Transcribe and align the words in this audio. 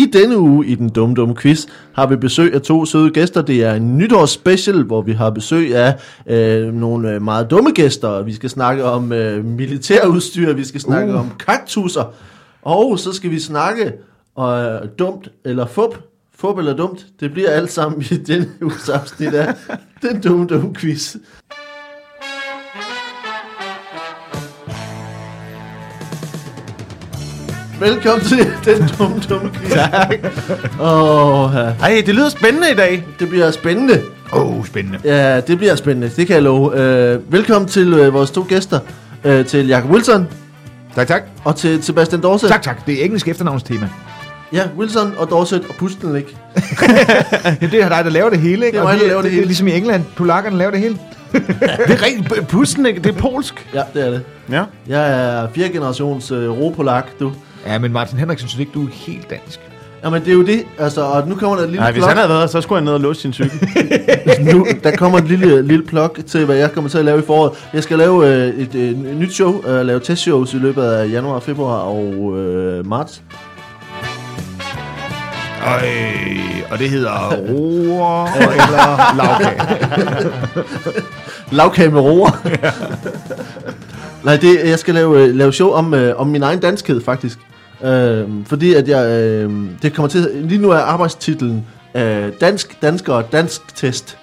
I 0.00 0.06
denne 0.12 0.38
uge 0.38 0.66
i 0.66 0.74
den 0.74 0.88
dumme 0.88 1.14
dumme 1.14 1.36
quiz 1.36 1.66
har 1.92 2.06
vi 2.06 2.16
besøg 2.16 2.54
af 2.54 2.62
to 2.62 2.84
søde 2.84 3.10
gæster. 3.10 3.42
Det 3.42 3.64
er 3.64 3.74
en 3.74 3.98
nytårsspecial, 3.98 4.82
hvor 4.82 5.02
vi 5.02 5.12
har 5.12 5.30
besøg 5.30 5.76
af 5.76 5.96
øh, 6.26 6.74
nogle 6.74 7.10
øh, 7.10 7.22
meget 7.22 7.50
dumme 7.50 7.70
gæster. 7.70 8.22
Vi 8.22 8.34
skal 8.34 8.50
snakke 8.50 8.84
om 8.84 9.12
øh, 9.12 9.44
militærudstyr, 9.44 10.52
vi 10.52 10.64
skal 10.64 10.80
snakke 10.80 11.14
uh. 11.14 11.20
om 11.20 11.30
kaktusser, 11.38 12.14
og 12.62 12.98
så 12.98 13.12
skal 13.12 13.30
vi 13.30 13.40
snakke 13.40 13.92
øh, 14.38 14.88
dumt 14.98 15.28
eller 15.44 15.66
fup. 15.66 15.98
Fup 16.34 16.58
eller 16.58 16.76
dumt, 16.76 17.06
det 17.20 17.32
bliver 17.32 17.50
alt 17.50 17.72
sammen 17.72 18.02
i 18.10 18.16
denne 18.16 18.48
uges 18.62 18.88
afsnit 18.88 19.34
af 19.34 19.54
den 20.02 20.20
dumme 20.20 20.46
dumme 20.46 20.74
quiz. 20.74 21.16
Velkommen 27.80 28.26
til 28.26 28.38
den 28.74 28.88
dumme 28.98 29.22
dumme 29.28 29.50
quiz. 29.54 29.72
Tak. 29.72 30.14
Åh, 30.80 31.50
ja. 31.54 31.72
Ej, 31.82 32.02
det 32.06 32.14
lyder 32.14 32.28
spændende 32.28 32.70
i 32.72 32.74
dag. 32.74 33.04
det 33.18 33.28
bliver 33.28 33.50
spændende. 33.50 34.02
Åh, 34.32 34.58
oh, 34.58 34.66
spændende. 34.66 34.98
Ja, 35.04 35.40
det 35.40 35.58
bliver 35.58 35.74
spændende, 35.74 36.10
det 36.16 36.26
kan 36.26 36.34
jeg 36.34 36.42
love. 36.42 36.66
Uh, 37.16 37.32
velkommen 37.32 37.68
til 37.68 38.06
uh, 38.06 38.14
vores 38.14 38.30
to 38.30 38.46
gæster, 38.48 38.78
uh, 39.24 39.44
til 39.44 39.66
Jacob 39.68 39.90
Wilson 39.90 40.28
Tak, 40.96 41.06
tak. 41.08 41.22
og 41.44 41.56
til 41.56 41.82
Sebastian 41.82 42.22
Dorset. 42.22 42.48
Tak, 42.50 42.62
tak. 42.62 42.86
Det 42.86 43.00
er 43.00 43.04
engelsk 43.04 43.28
efternavnstema. 43.28 43.88
Ja, 44.52 44.62
Wilson 44.78 45.14
og 45.18 45.30
Dorset 45.30 45.62
og 45.68 45.74
Pustelik. 45.74 46.24
Jamen, 47.44 47.70
det 47.70 47.82
er 47.82 47.88
dig, 47.88 48.04
der 48.04 48.10
laver 48.10 48.30
det 48.30 48.38
hele, 48.38 48.66
ikke? 48.66 48.78
Det 48.78 48.84
er 48.84 48.88
mig, 48.88 49.00
der 49.00 49.06
laver 49.06 49.22
det 49.22 49.24
det, 49.24 49.30
hele. 49.30 49.42
er 49.42 49.46
ligesom 49.46 49.68
i 49.68 49.72
England. 49.72 50.04
Polakkerne 50.16 50.58
laver 50.58 50.70
det 50.70 50.80
hele. 50.80 50.98
Det 51.86 51.90
er 51.90 52.02
rent 52.02 52.48
pusten, 52.48 52.86
ikke? 52.86 53.00
Det 53.02 53.14
er 53.16 53.18
polsk. 53.18 53.66
Ja, 53.74 53.82
det 53.94 54.06
er 54.06 54.10
det. 54.10 54.22
Ja. 54.50 54.62
Jeg 54.86 55.12
er 55.42 55.48
fjerde 55.54 55.72
generations 55.72 56.32
uh, 56.32 56.58
ropolak, 56.60 57.06
du. 57.20 57.32
Ja, 57.66 57.78
men 57.78 57.92
Martin 57.92 58.18
Henriksen 58.18 58.48
synes 58.48 58.60
ikke, 58.60 58.72
du 58.72 58.86
er 58.86 58.90
helt 58.92 59.30
dansk. 59.30 59.60
Jamen, 60.04 60.20
det 60.24 60.28
er 60.28 60.34
jo 60.34 60.42
det. 60.46 60.64
Altså, 60.78 61.02
og 61.02 61.28
nu 61.28 61.34
kommer 61.34 61.56
der 61.56 61.62
et 61.62 61.68
lille 61.70 61.82
Nej, 61.82 61.92
hvis 61.92 62.04
han 62.04 62.16
havde 62.16 62.28
været 62.28 62.50
så 62.50 62.60
skulle 62.60 62.76
han 62.76 62.84
ned 62.84 62.92
og 62.92 63.00
låse 63.00 63.20
sin 63.20 63.32
cykel. 63.32 63.68
nu, 64.54 64.66
der 64.84 64.96
kommer 64.96 65.18
et 65.18 65.28
lille, 65.28 65.62
lille 65.62 65.86
plok 65.86 66.18
til, 66.26 66.44
hvad 66.44 66.56
jeg 66.56 66.72
kommer 66.72 66.90
til 66.90 66.98
at 66.98 67.04
lave 67.04 67.18
i 67.18 67.22
foråret. 67.26 67.52
Jeg 67.72 67.82
skal 67.82 67.98
lave 67.98 68.26
øh, 68.28 68.48
et 68.48 68.74
øh, 68.74 69.18
nyt 69.18 69.34
show, 69.34 69.66
øh, 69.66 69.86
lave 69.86 70.00
testshows 70.00 70.54
i 70.54 70.56
løbet 70.56 70.82
af 70.82 71.10
januar, 71.10 71.40
februar 71.40 71.76
og 71.78 72.38
øh, 72.38 72.86
marts. 72.86 73.22
Øj, 75.66 75.88
og 76.70 76.78
det 76.78 76.90
hedder 76.90 77.30
roer 77.50 78.26
eller 78.36 79.16
lavkage. 79.16 80.32
Lavkage 81.58 81.90
med 81.90 82.00
roer. 82.00 82.30
Nej, 84.24 84.36
det, 84.36 84.68
jeg 84.68 84.78
skal 84.78 84.94
lave, 84.94 85.22
øh, 85.22 85.34
lave 85.34 85.52
show 85.52 85.70
om, 85.70 85.94
øh, 85.94 86.20
om 86.20 86.26
min 86.26 86.42
egen 86.42 86.58
danskhed, 86.60 87.00
faktisk. 87.00 87.38
Øh, 87.84 88.28
fordi 88.46 88.74
at 88.74 88.88
jeg, 88.88 89.06
øh, 89.10 89.52
det 89.82 89.94
kommer 89.94 90.08
til, 90.08 90.30
lige 90.34 90.60
nu 90.60 90.70
er 90.70 90.76
arbejdstitlen 90.78 91.66
øh, 91.94 92.32
Dansk, 92.40 92.82
Dansker 92.82 93.12
og 93.12 93.32
Dansk 93.32 93.76
Test. 93.76 94.18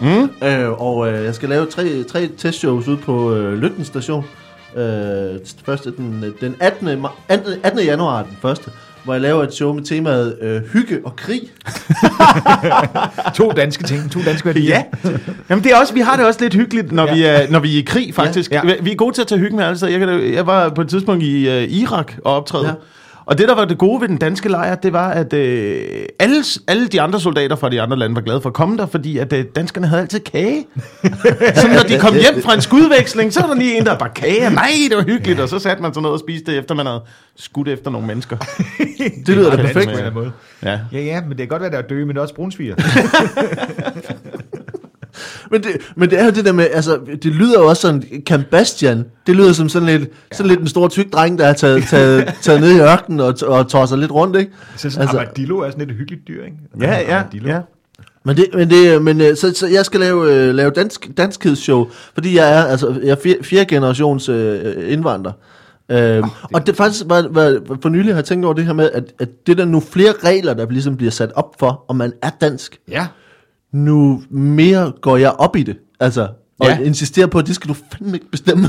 Mm. 0.00 0.30
øh, 0.48 0.70
og 0.82 1.08
øh, 1.12 1.24
jeg 1.24 1.34
skal 1.34 1.48
lave 1.48 1.66
tre, 1.66 2.02
tre 2.02 2.28
testshows 2.38 2.88
ude 2.88 2.96
på 2.96 3.34
øh, 3.34 3.58
Lykken 3.58 3.84
station. 3.84 4.24
Øh, 4.76 5.38
første, 5.66 5.92
den, 5.96 6.24
den 6.40 6.56
18. 6.60 7.04
ma- 7.04 7.08
18. 7.28 7.52
18. 7.62 7.80
januar 7.80 8.22
den 8.22 8.36
første, 8.42 8.70
hvor 9.04 9.14
jeg 9.14 9.20
laver 9.20 9.42
et 9.42 9.54
show 9.54 9.72
med 9.72 9.82
temaet 9.82 10.38
øh, 10.40 10.62
hygge 10.72 11.00
og 11.04 11.16
krig. 11.16 11.40
To 13.34 13.50
danske 13.50 13.84
ting, 13.84 14.10
to 14.10 14.20
danske 14.26 14.46
værdier. 14.46 14.76
ja. 14.76 15.10
Jamen, 15.50 15.64
det 15.64 15.72
er 15.72 15.76
også, 15.76 15.94
vi 15.94 16.00
har 16.00 16.16
det 16.16 16.26
også 16.26 16.40
lidt 16.40 16.54
hyggeligt, 16.54 16.92
når, 16.92 17.06
ja. 17.06 17.14
vi, 17.14 17.22
er, 17.24 17.50
når 17.50 17.60
vi 17.60 17.74
er 17.74 17.78
i 17.78 17.82
krig, 17.82 18.14
faktisk. 18.14 18.50
Ja. 18.50 18.66
Ja. 18.66 18.74
Vi 18.82 18.90
er 18.90 18.96
gode 18.96 19.14
til 19.14 19.22
at 19.22 19.28
tage 19.28 19.38
hyggen 19.38 19.56
med 19.56 19.64
altså. 19.64 19.86
Jeg, 19.86 20.00
kan, 20.00 20.34
jeg 20.34 20.46
var 20.46 20.68
på 20.68 20.80
et 20.80 20.88
tidspunkt 20.88 21.22
i 21.22 21.48
uh, 21.48 21.72
Irak 21.72 22.12
og 22.24 22.36
optræde. 22.36 22.66
Ja. 22.66 22.72
Og 23.26 23.38
det, 23.38 23.48
der 23.48 23.54
var 23.54 23.64
det 23.64 23.78
gode 23.78 24.00
ved 24.00 24.08
den 24.08 24.16
danske 24.16 24.48
lejr, 24.48 24.74
det 24.74 24.92
var, 24.92 25.10
at 25.10 25.32
øh, 25.32 26.06
alle, 26.18 26.44
alle 26.68 26.88
de 26.88 27.00
andre 27.00 27.20
soldater 27.20 27.56
fra 27.56 27.68
de 27.68 27.82
andre 27.82 27.96
lande 27.96 28.16
var 28.16 28.22
glade 28.22 28.40
for 28.40 28.48
at 28.48 28.54
komme 28.54 28.76
der, 28.76 28.86
fordi 28.86 29.18
at 29.18 29.32
øh, 29.32 29.44
danskerne 29.56 29.86
havde 29.86 30.02
altid 30.02 30.20
kage. 30.20 30.66
så 31.60 31.68
når 31.74 31.82
de 31.88 31.98
kom 31.98 32.14
hjem 32.14 32.42
fra 32.42 32.54
en 32.54 32.60
skudveksling, 32.60 33.32
så 33.32 33.40
var 33.40 33.48
der 33.48 33.54
lige 33.54 33.78
en, 33.78 33.86
der 33.86 33.98
bare 33.98 34.10
kage. 34.14 34.50
Nej, 34.50 34.70
det 34.88 34.96
var 34.96 35.04
hyggeligt. 35.04 35.40
Og 35.40 35.48
så 35.48 35.58
satte 35.58 35.82
man 35.82 35.94
sig 35.94 36.02
ned 36.02 36.10
og 36.10 36.20
spiste 36.20 36.52
det, 36.52 36.58
efter 36.58 36.74
man 36.74 36.86
havde 36.86 37.02
skudt 37.36 37.68
efter 37.68 37.90
nogle 37.90 38.06
mennesker. 38.06 38.36
Det 39.26 39.28
lyder 39.28 39.56
da 39.56 39.62
perfekt. 39.62 40.14
måde. 40.14 40.32
Ja. 40.62 40.80
Ja, 40.92 41.00
ja, 41.00 41.20
men 41.20 41.30
det 41.30 41.38
kan 41.38 41.48
godt 41.48 41.62
være, 41.62 41.70
der 41.70 41.78
er 41.78 41.82
døde, 41.82 42.06
men 42.06 42.08
det 42.08 42.16
er 42.16 42.22
også 42.22 42.34
brunsviger. 42.34 42.74
Men 45.50 45.62
det, 45.62 45.70
men 45.96 46.10
det 46.10 46.20
er 46.20 46.24
jo 46.24 46.30
det 46.30 46.44
der 46.44 46.52
med, 46.52 46.66
altså, 46.72 46.98
det 47.22 47.24
lyder 47.34 47.60
jo 47.60 47.66
også 47.66 47.82
sådan, 47.82 48.02
Camp 48.26 48.46
Bastian, 48.46 49.04
det 49.26 49.36
lyder 49.36 49.52
som 49.52 49.68
sådan 49.68 49.88
lidt, 49.88 50.02
ja. 50.02 50.36
sådan 50.36 50.48
lidt 50.48 50.60
en 50.60 50.68
stor 50.68 50.88
tyk 50.88 51.12
dreng, 51.12 51.38
der 51.38 51.46
er 51.46 51.52
taget, 51.52 51.84
taget, 51.90 52.32
taget 52.42 52.60
ned 52.60 52.76
i 52.76 52.80
ørkenen 52.80 53.20
og, 53.20 53.34
og 53.46 53.68
tosser 53.68 53.96
lidt 53.96 54.10
rundt, 54.10 54.36
ikke? 54.36 54.52
Så 54.76 54.78
sådan, 54.78 54.86
Altså- 54.86 55.00
altså, 55.00 55.18
armadillo 55.18 55.58
er 55.58 55.70
sådan 55.70 55.90
et 55.90 55.96
hyggeligt 55.96 56.28
dyr, 56.28 56.44
ikke? 56.44 56.56
Ja, 56.80 56.98
ja, 56.98 57.18
Armadillo. 57.18 57.48
ja. 57.48 57.60
Men, 58.26 58.36
det, 58.36 58.46
men, 58.54 58.70
det, 58.70 59.02
men 59.02 59.20
øh, 59.20 59.36
så, 59.36 59.52
så 59.54 59.66
jeg 59.66 59.84
skal 59.84 60.00
lave, 60.00 60.34
øh, 60.34 60.54
lave 60.54 60.70
dansk, 60.70 61.10
danskhedsshow, 61.16 61.86
fordi 62.14 62.36
jeg 62.36 62.52
er, 62.58 62.64
altså, 62.64 62.94
jeg 63.02 63.10
er 63.10 63.34
fjerde 63.42 63.66
generations 63.66 64.28
øh, 64.28 64.92
indvandrer. 64.92 65.32
Øhm, 65.88 66.22
oh, 66.22 66.28
og 66.54 66.66
det 66.66 66.76
faktisk 66.76 67.04
var, 67.06 67.26
var, 67.30 67.60
for 67.82 67.88
nylig 67.88 68.12
har 68.12 68.18
jeg 68.18 68.24
tænkt 68.24 68.44
over 68.44 68.54
det 68.54 68.64
her 68.66 68.72
med, 68.72 68.90
at, 68.94 69.04
at 69.18 69.28
det 69.46 69.52
er 69.52 69.56
der 69.56 69.64
nu 69.64 69.80
flere 69.80 70.12
regler, 70.24 70.54
der 70.54 70.70
ligesom 70.70 70.96
bliver 70.96 71.10
sat 71.10 71.32
op 71.34 71.54
for, 71.58 71.84
om 71.88 71.96
man 71.96 72.12
er 72.22 72.30
dansk. 72.40 72.78
Ja. 72.90 73.06
Nu 73.74 74.22
mere 74.30 74.92
går 75.00 75.16
jeg 75.16 75.30
op 75.32 75.56
i 75.56 75.62
det. 75.62 75.76
Altså, 76.00 76.28
og 76.60 76.66
ja. 76.66 76.78
Insisterer 76.78 77.26
på, 77.26 77.38
at 77.38 77.46
det 77.46 77.54
skal 77.54 77.68
du 77.68 77.74
fandme 77.74 78.14
ikke 78.16 78.30
bestemme. 78.30 78.68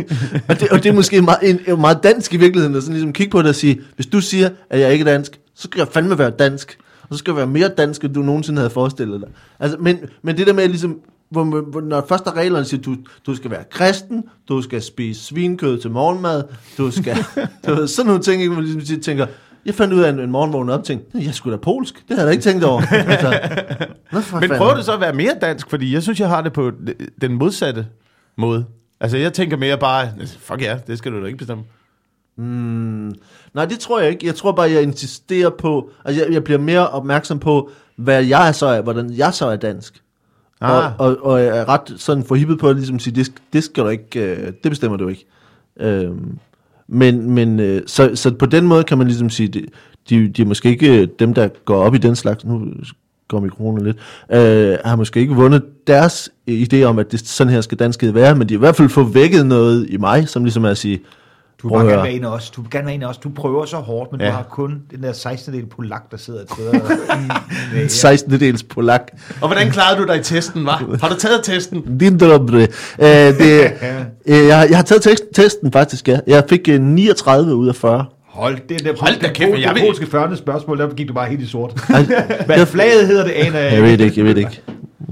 og, 0.48 0.60
det, 0.60 0.68
og 0.68 0.82
det 0.82 0.86
er 0.86 0.92
måske 0.92 1.22
meget, 1.22 1.38
en, 1.50 1.60
en 1.66 1.80
meget 1.80 1.98
dansk 2.02 2.34
i 2.34 2.36
virkeligheden, 2.36 2.76
at 2.76 2.82
sådan 2.82 2.94
ligesom 2.94 3.12
kigge 3.12 3.30
på 3.30 3.38
det 3.38 3.48
og 3.48 3.54
sige, 3.54 3.80
hvis 3.94 4.06
du 4.06 4.20
siger, 4.20 4.50
at 4.70 4.80
jeg 4.80 4.92
ikke 4.92 5.02
er 5.02 5.12
dansk, 5.12 5.40
så 5.54 5.62
skal 5.62 5.78
jeg 5.78 5.88
fandme 5.88 6.18
være 6.18 6.30
dansk. 6.30 6.78
Og 7.02 7.08
så 7.14 7.18
skal 7.18 7.30
jeg 7.30 7.36
være 7.36 7.46
mere 7.46 7.68
dansk, 7.68 8.04
end 8.04 8.14
du 8.14 8.22
nogensinde 8.22 8.58
havde 8.58 8.70
forestillet 8.70 9.20
dig. 9.20 9.28
Altså, 9.60 9.78
men, 9.80 9.98
men 10.22 10.36
det 10.36 10.46
der 10.46 10.52
med 10.52 10.68
ligesom, 10.68 10.96
hvor, 11.30 11.44
hvor, 11.44 11.80
når 11.80 12.04
først 12.08 12.26
er 12.26 12.36
reglerne 12.36 12.64
siger, 12.64 12.82
du, 12.82 12.96
du 13.26 13.34
skal 13.34 13.50
være 13.50 13.64
kristen, 13.70 14.24
du 14.48 14.62
skal 14.62 14.82
spise 14.82 15.24
svinkød 15.24 15.78
til 15.80 15.90
morgenmad, 15.90 16.42
du 16.78 16.90
skal, 16.90 17.16
du 17.66 17.74
ved, 17.74 17.88
sådan 17.88 18.06
nogle 18.06 18.22
ting, 18.22 18.42
ikke, 18.42 18.52
hvor 18.54 18.62
man 18.62 18.64
ligesom 18.64 18.86
siger- 18.86 19.00
tænker, 19.00 19.26
jeg 19.66 19.74
fandt 19.74 19.94
ud 19.94 20.00
af 20.00 20.10
en, 20.10 20.20
en 20.20 20.30
morgenvågen 20.30 20.68
op 20.68 20.78
og 20.78 20.84
tænkte, 20.84 21.18
jeg 21.18 21.34
skulle 21.34 21.56
da 21.56 21.60
polsk, 21.60 21.94
det 21.94 22.02
havde 22.08 22.20
jeg 22.20 22.26
da 22.26 22.32
ikke 22.32 22.42
tænkt 22.42 22.64
over. 22.64 22.82
altså, 22.92 23.40
Men 24.40 24.50
prøv 24.56 24.76
det 24.76 24.84
så 24.84 24.92
at 24.92 25.00
være 25.00 25.12
mere 25.12 25.34
dansk, 25.40 25.70
fordi 25.70 25.94
jeg 25.94 26.02
synes, 26.02 26.20
jeg 26.20 26.28
har 26.28 26.42
det 26.42 26.52
på 26.52 26.72
den 27.20 27.32
modsatte 27.32 27.86
måde. 28.36 28.64
Altså, 29.00 29.16
jeg 29.16 29.32
tænker 29.32 29.56
mere 29.56 29.78
bare, 29.78 30.08
fuck 30.38 30.62
ja, 30.62 30.78
det 30.86 30.98
skal 30.98 31.12
du 31.12 31.20
da 31.20 31.26
ikke 31.26 31.38
bestemme. 31.38 31.64
Mm, 32.36 33.14
nej, 33.54 33.64
det 33.64 33.78
tror 33.78 34.00
jeg 34.00 34.10
ikke. 34.10 34.26
Jeg 34.26 34.34
tror 34.34 34.52
bare, 34.52 34.70
jeg 34.70 34.82
insisterer 34.82 35.50
på, 35.50 35.90
altså 36.04 36.24
jeg, 36.24 36.32
jeg 36.32 36.44
bliver 36.44 36.58
mere 36.58 36.88
opmærksom 36.88 37.38
på, 37.38 37.70
hvad 37.96 38.24
jeg 38.24 38.54
så 38.54 38.66
er, 38.66 38.80
hvordan 38.80 39.12
jeg 39.12 39.34
så 39.34 39.46
er 39.46 39.56
dansk. 39.56 40.02
Ah. 40.60 41.00
Og, 41.00 41.06
og, 41.06 41.24
og 41.24 41.40
jeg 41.40 41.58
er 41.58 41.68
ret 41.68 41.94
sådan 41.96 42.24
forhippet 42.24 42.58
på 42.58 42.68
at 42.68 42.76
ligesom 42.76 42.98
sige, 42.98 43.14
det, 43.14 43.32
det 43.52 43.64
skal 43.64 43.84
du 43.84 43.88
ikke, 43.88 44.20
øh, 44.20 44.52
det 44.62 44.70
bestemmer 44.70 44.96
du 44.96 45.08
ikke. 45.08 45.26
Øhm, 45.80 46.38
men 46.88 47.30
men 47.30 47.60
øh, 47.60 47.82
så, 47.86 48.10
så 48.14 48.34
på 48.34 48.46
den 48.46 48.66
måde 48.66 48.84
kan 48.84 48.98
man 48.98 49.06
ligesom 49.06 49.30
sige, 49.30 49.48
de, 49.48 49.66
de, 50.10 50.28
de 50.28 50.42
er 50.42 50.46
måske 50.46 50.68
ikke 50.68 51.00
øh, 51.02 51.08
dem, 51.18 51.34
der 51.34 51.48
går 51.64 51.76
op 51.76 51.94
i 51.94 51.98
den 51.98 52.16
slags, 52.16 52.44
nu 52.44 52.66
går 53.28 53.40
mikrofonen 53.40 53.84
lidt, 53.84 53.96
øh, 54.32 54.78
har 54.84 54.96
måske 54.96 55.20
ikke 55.20 55.34
vundet 55.34 55.62
deres 55.86 56.30
idé 56.50 56.82
om, 56.82 56.98
at 56.98 57.12
det, 57.12 57.28
sådan 57.28 57.52
her 57.52 57.60
skal 57.60 57.78
danskhed 57.78 58.12
være, 58.12 58.34
men 58.34 58.48
de 58.48 58.54
har 58.54 58.58
i 58.58 58.64
hvert 58.64 58.76
fald 58.76 58.88
fået 58.88 59.14
vækket 59.14 59.46
noget 59.46 59.86
i 59.90 59.96
mig, 59.96 60.28
som 60.28 60.44
ligesom 60.44 60.64
er 60.64 60.70
at 60.70 60.78
sige, 60.78 61.00
du 61.62 61.68
vil 61.68 61.72
Prøv 61.72 61.78
bare 61.80 61.86
at 61.86 61.92
gerne 61.92 62.02
være 62.02 62.12
en 62.12 62.24
af 62.24 62.28
os. 62.28 62.50
Du 62.50 62.60
vil 62.62 62.70
gerne 62.70 62.86
være 62.86 62.94
en 62.94 63.02
af 63.02 63.06
os. 63.08 63.18
Du 63.18 63.28
prøver 63.28 63.64
så 63.64 63.76
hårdt, 63.76 64.12
men 64.12 64.20
ja. 64.20 64.26
Ja. 64.26 64.32
du 64.32 64.36
har 64.36 64.42
kun 64.50 64.74
den 64.90 65.02
der 65.02 65.12
16. 65.12 65.54
del 65.54 65.66
polak, 65.66 66.10
der 66.10 66.16
sidder 66.16 66.40
et 66.40 66.50
sted. 66.50 66.68
og- 66.68 66.80
ja. 67.76 67.88
16. 67.88 68.40
dels 68.40 68.62
polak. 68.62 69.02
Og 69.40 69.48
hvordan 69.48 69.70
klarede 69.70 70.00
du 70.02 70.06
dig 70.06 70.16
i 70.16 70.22
testen, 70.22 70.66
var? 70.66 70.96
Har 71.00 71.08
du 71.08 71.14
taget 71.14 71.40
testen? 71.44 71.98
Din 71.98 72.18
dobre. 72.18 72.56
Øh, 72.98 73.06
det, 73.08 73.72
øh, 74.26 74.34
jeg, 74.46 74.66
jeg 74.70 74.78
har 74.78 74.82
taget 74.82 75.02
tekst, 75.02 75.24
testen 75.34 75.72
faktisk, 75.72 76.08
ja. 76.08 76.18
Jeg 76.26 76.44
fik 76.48 76.68
øh, 76.68 76.80
39 76.80 77.54
ud 77.54 77.68
af 77.68 77.74
40. 77.76 78.04
Hold 78.26 78.58
det 78.68 78.84
der 78.84 78.92
Hold 79.00 79.20
da 79.20 79.26
det 79.26 79.36
kæft, 79.36 79.50
jeg 79.60 79.68
det 79.74 79.74
vil- 79.82 79.88
polske 79.88 80.06
40. 80.06 80.36
spørgsmål, 80.36 80.78
der 80.78 80.88
gik 80.94 81.08
du 81.08 81.12
bare 81.14 81.28
helt 81.28 81.40
i 81.40 81.46
sort. 81.46 81.72
Hvad 82.46 82.56
jeg, 82.58 82.68
flaget 82.68 83.06
hedder 83.06 83.24
det, 83.24 83.30
aner 83.32 83.58
jeg 83.58 83.72
jeg 83.72 83.82
ved 83.82 83.98
det 83.98 84.04
ikke, 84.04 84.18
jeg 84.20 84.24
ved 84.26 84.34
det 84.34 84.40
ikke. 84.40 84.62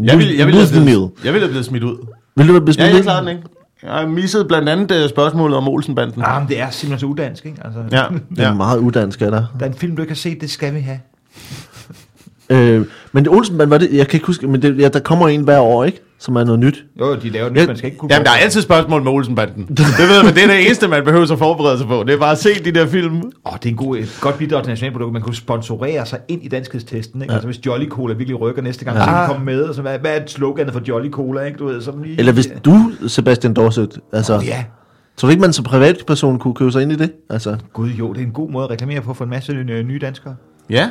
Jeg 0.02 0.18
ville, 0.18 0.38
jeg 0.38 0.46
ville, 0.46 0.60
have, 0.60 0.62
Lustemil. 0.62 0.84
blevet, 0.84 1.10
jeg 1.24 1.32
ville 1.32 1.44
have 1.46 1.50
blevet 1.50 1.66
smidt 1.66 1.84
ud. 1.84 2.06
Vil 2.36 2.48
du 2.48 2.52
være 2.52 2.60
blevet 2.62 2.78
Ja, 2.78 2.82
smidt 2.82 2.92
jeg 2.92 2.98
ud? 2.98 3.02
klarede 3.02 3.26
den 3.28 3.36
ikke. 3.36 3.48
Jeg 3.84 3.92
har 3.92 4.06
misset 4.06 4.48
blandt 4.48 4.68
andet 4.68 5.02
øh, 5.02 5.08
spørgsmålet 5.08 5.56
om 5.56 5.68
Olsenbanden. 5.68 6.22
Ah, 6.24 6.42
men 6.42 6.48
det 6.48 6.60
er 6.60 6.70
simpelthen 6.70 6.98
så 7.00 7.06
udansk, 7.06 7.46
ikke? 7.46 7.58
Altså, 7.64 7.80
Ja, 7.92 8.04
Det 8.30 8.38
er 8.38 8.42
ja. 8.48 8.54
meget 8.54 8.78
udansk 8.78 9.20
af 9.22 9.30
dig. 9.30 9.46
Der 9.58 9.66
er 9.66 9.70
en 9.70 9.76
film, 9.76 9.96
du 9.96 10.02
ikke 10.02 10.10
har 10.10 10.16
set, 10.16 10.40
det 10.40 10.50
skal 10.50 10.74
vi 10.74 10.80
have. 10.80 11.00
Øh, 12.50 12.86
men 13.12 13.24
det 13.24 13.32
Olsenband 13.32 13.70
var 13.70 13.78
det, 13.78 13.88
jeg 13.92 14.08
kan 14.08 14.16
ikke 14.16 14.26
huske, 14.26 14.46
men 14.48 14.62
det, 14.62 14.78
ja, 14.78 14.88
der 14.88 15.00
kommer 15.00 15.28
en 15.28 15.40
hver 15.42 15.58
år, 15.60 15.84
ikke? 15.84 16.00
Som 16.24 16.36
er 16.36 16.44
noget 16.44 16.60
nyt. 16.60 16.84
Jo, 17.00 17.14
de 17.14 17.28
laver 17.30 17.50
nyt, 17.50 17.66
man 17.66 17.76
skal 17.76 17.86
ikke 17.86 17.98
kunne... 17.98 18.14
Jamen, 18.14 18.26
der 18.26 18.32
er 18.32 18.36
altid 18.36 18.62
spørgsmål 18.62 19.02
med 19.02 19.12
Olsenbanden. 19.12 19.64
Det 19.76 19.78
ved 19.78 20.24
men 20.24 20.34
det 20.34 20.42
er 20.42 20.46
det 20.46 20.66
eneste, 20.66 20.88
man 20.88 21.04
behøver 21.04 21.32
at 21.32 21.38
forberede 21.38 21.78
sig 21.78 21.86
på. 21.86 22.04
Det 22.06 22.14
er 22.14 22.18
bare 22.18 22.32
at 22.32 22.38
se 22.38 22.64
de 22.64 22.72
der 22.72 22.86
film. 22.86 23.16
Åh, 23.16 23.22
oh, 23.44 23.58
det 23.58 23.64
er 23.64 23.70
en 23.70 23.76
god, 23.76 23.96
et 23.96 24.18
godt 24.20 24.38
bidrag 24.38 24.62
til 24.62 24.70
nationalprodukt. 24.70 25.12
Man 25.12 25.22
kunne 25.22 25.34
sponsorere 25.34 26.06
sig 26.06 26.18
ind 26.28 26.42
i 26.42 26.48
danskhedstesten, 26.48 27.22
ikke? 27.22 27.32
Ja. 27.32 27.36
Altså 27.36 27.46
hvis 27.46 27.66
Jolly 27.66 27.88
Cola 27.88 28.14
virkelig 28.14 28.40
rykker 28.40 28.62
næste 28.62 28.84
gang, 28.84 28.96
ja. 28.96 29.04
så 29.04 29.10
kan 29.10 29.26
komme 29.26 29.44
med. 29.44 29.62
Og 29.62 29.74
så, 29.74 29.82
hvad, 29.82 29.98
hvad 29.98 30.16
er 30.16 30.26
sloganet 30.26 30.72
for 30.72 30.82
Jolly 30.88 31.10
Cola, 31.10 31.40
ikke? 31.40 31.58
Du 31.58 31.66
ved, 31.66 31.80
som 31.82 32.02
lige... 32.02 32.18
Eller 32.18 32.32
hvis 32.32 32.48
du, 32.64 32.92
Sebastian 33.06 33.54
Dorset, 33.54 33.98
altså, 34.12 34.36
Oh, 34.36 34.46
ja. 34.46 34.64
tror 35.16 35.26
du 35.26 35.30
ikke, 35.30 35.40
man 35.40 35.52
som 35.52 35.64
privatperson 35.64 36.38
kunne 36.38 36.54
købe 36.54 36.72
sig 36.72 36.82
ind 36.82 36.92
i 36.92 36.96
det? 36.96 37.12
Altså, 37.30 37.56
Gud 37.72 37.90
jo, 37.90 38.12
det 38.12 38.20
er 38.20 38.26
en 38.26 38.32
god 38.32 38.50
måde 38.50 38.64
at 38.64 38.70
reklamere 38.70 39.00
på 39.00 39.14
for 39.14 39.24
en 39.24 39.30
masse 39.30 39.52
nye, 39.54 39.82
nye 39.82 39.98
danskere. 39.98 40.36
Ja. 40.70 40.90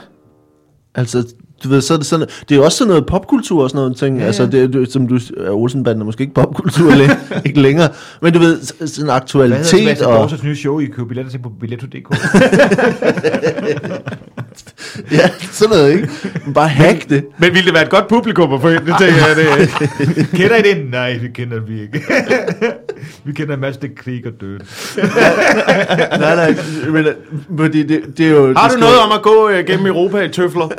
Altså, 0.95 1.23
du 1.63 1.69
ved, 1.69 1.81
så 1.81 1.93
er 1.93 1.97
det 1.97 2.05
sådan, 2.05 2.27
det 2.49 2.57
er 2.57 2.61
også 2.61 2.77
sådan 2.77 2.89
noget 2.89 3.05
popkultur 3.05 3.63
og 3.63 3.69
sådan 3.69 3.79
noget 3.79 3.97
ting. 3.97 4.15
Ja, 4.15 4.21
Ja, 4.21 4.27
altså, 4.27 4.45
det, 4.45 4.73
det, 4.73 4.91
som 4.91 5.07
du, 5.07 5.19
Olsenbanden 5.49 6.01
er 6.01 6.05
måske 6.05 6.21
ikke 6.21 6.33
popkultur 6.33 6.91
læ- 6.95 7.07
ikke 7.45 7.61
længere. 7.61 7.89
Men 8.21 8.33
du 8.33 8.39
ved, 8.39 8.61
sådan 8.61 8.77
Hvad 8.79 8.87
hedder 8.97 9.13
aktualitet 9.13 9.65
Sebastian 9.65 10.09
og... 10.09 10.29
Nye 10.43 10.55
show, 10.55 10.79
I 10.79 10.85
køber 10.85 11.07
billetter 11.07 11.31
til 11.31 11.39
på 11.39 11.49
billetto.dk? 11.59 12.15
Ja, 15.11 15.29
sådan 15.51 15.75
noget, 15.77 15.93
ikke? 15.93 16.09
Bare 16.53 16.67
hack 16.67 17.09
det. 17.09 17.25
Men 17.37 17.53
ville 17.53 17.65
det 17.65 17.73
være 17.73 17.83
et 17.83 17.89
godt 17.89 18.07
publikum 18.07 18.53
at 18.53 18.61
få 18.61 18.69
ind? 18.69 18.85
Det 18.85 18.95
tænker 18.99 19.27
jeg, 19.27 19.35
det 19.35 20.27
kender 20.39 20.55
I 20.55 20.61
det? 20.61 20.91
Nej, 20.91 21.19
det 21.21 21.33
kender 21.33 21.59
vi 21.59 21.81
ikke. 21.81 22.01
vi 23.25 23.33
kender 23.33 23.53
en 23.53 23.59
masse, 23.59 23.81
det 23.81 23.95
krig 23.95 24.23
og 24.27 24.31
død. 24.41 24.59
Nej, 26.19 26.35
nej, 26.35 26.55
men, 26.89 27.05
men 27.49 27.73
det, 27.73 28.03
det, 28.17 28.25
er 28.25 28.29
jo... 28.31 28.53
Har 28.57 28.69
du 28.69 28.77
noget 28.77 28.99
om 28.99 29.11
at 29.11 29.21
gå 29.21 29.49
øh, 29.49 29.65
gennem 29.65 29.85
Europa 29.85 30.21
i 30.21 30.29
tøfler? 30.29 30.69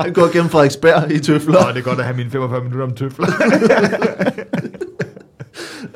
Han 0.00 0.12
går 0.12 0.32
gennem 0.32 0.50
Frederiksberg 0.50 1.12
i 1.12 1.18
tøfler. 1.18 1.52
Nå, 1.52 1.68
det 1.72 1.78
er 1.78 1.82
godt 1.82 1.98
at 1.98 2.04
have 2.04 2.16
mine 2.16 2.30
45 2.30 2.62
minutter 2.62 2.86
om 2.86 2.94
tøfler. 2.94 3.26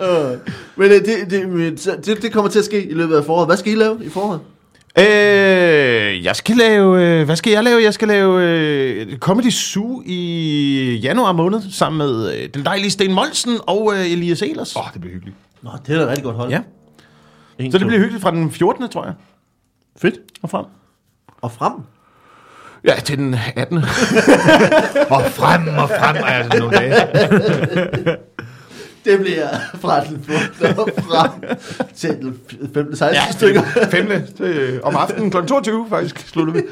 Øh, 0.00 0.38
Men 0.76 0.90
øh, 0.90 0.98
det, 0.98 1.30
det, 1.30 2.06
det, 2.06 2.22
det 2.22 2.32
kommer 2.32 2.50
til 2.50 2.58
at 2.58 2.64
ske 2.64 2.86
i 2.86 2.94
løbet 2.94 3.16
af 3.16 3.24
foråret. 3.24 3.48
Hvad 3.48 3.56
skal 3.56 3.72
I 3.72 3.76
lave 3.76 3.98
i 4.04 4.08
foråret? 4.08 4.40
Øh, 4.98 6.24
jeg 6.24 6.36
skal 6.36 6.56
lave... 6.56 7.02
Øh, 7.20 7.24
hvad 7.24 7.36
skal 7.36 7.52
jeg 7.52 7.64
lave? 7.64 7.82
Jeg 7.82 7.94
skal 7.94 8.08
lave 8.08 8.42
øh, 8.42 9.18
Comedy 9.18 9.50
Zoo 9.50 10.02
i 10.06 11.00
januar 11.02 11.32
måned, 11.32 11.60
sammen 11.70 11.98
med 11.98 12.34
øh, 12.42 12.48
den 12.54 12.64
dejlige 12.64 12.90
Sten 12.90 13.12
Molsen 13.12 13.58
og 13.66 13.92
øh, 13.94 14.12
Elias 14.12 14.42
Elers. 14.42 14.76
Åh, 14.76 14.82
oh, 14.86 14.92
det 14.92 15.00
bliver 15.00 15.12
hyggeligt. 15.14 15.36
Nå, 15.62 15.70
det 15.86 15.96
er 15.96 16.00
da 16.04 16.06
rigtig 16.10 16.24
godt 16.24 16.36
hold. 16.36 16.50
Ja, 16.50 16.60
En, 17.58 17.72
så 17.72 17.78
det 17.78 17.82
to. 17.84 17.86
bliver 17.88 18.00
hyggeligt 18.00 18.22
fra 18.22 18.30
den 18.30 18.50
14. 18.50 18.88
tror 18.88 19.04
jeg, 19.04 19.14
Fedt. 20.02 20.14
og 20.42 20.50
frem. 20.50 20.64
Og 21.42 21.52
frem. 21.52 21.72
Ja, 22.84 22.94
til 23.04 23.18
den 23.18 23.36
18. 23.56 23.76
Og 25.16 25.22
frem 25.30 25.68
og 25.78 25.88
frem 25.88 26.16
er 26.16 26.24
altså 26.24 26.58
nogle 26.58 26.76
dage. 26.76 26.94
Det 29.06 29.20
bliver 29.20 29.48
fra 29.74 30.04
den 30.04 30.22
14. 30.22 30.78
og 30.78 30.88
frem 30.98 31.56
til 31.94 32.10
den 32.10 32.40
15. 32.74 32.96
16. 32.96 33.14
Ja, 33.14 33.32
stykker. 33.32 33.62
5. 33.90 34.10
Øh, 34.40 34.78
om 34.82 34.96
aftenen 34.96 35.30
kl. 35.30 35.36
22 35.46 35.86
faktisk 35.88 36.28
slutter 36.28 36.52
vi. 36.52 36.60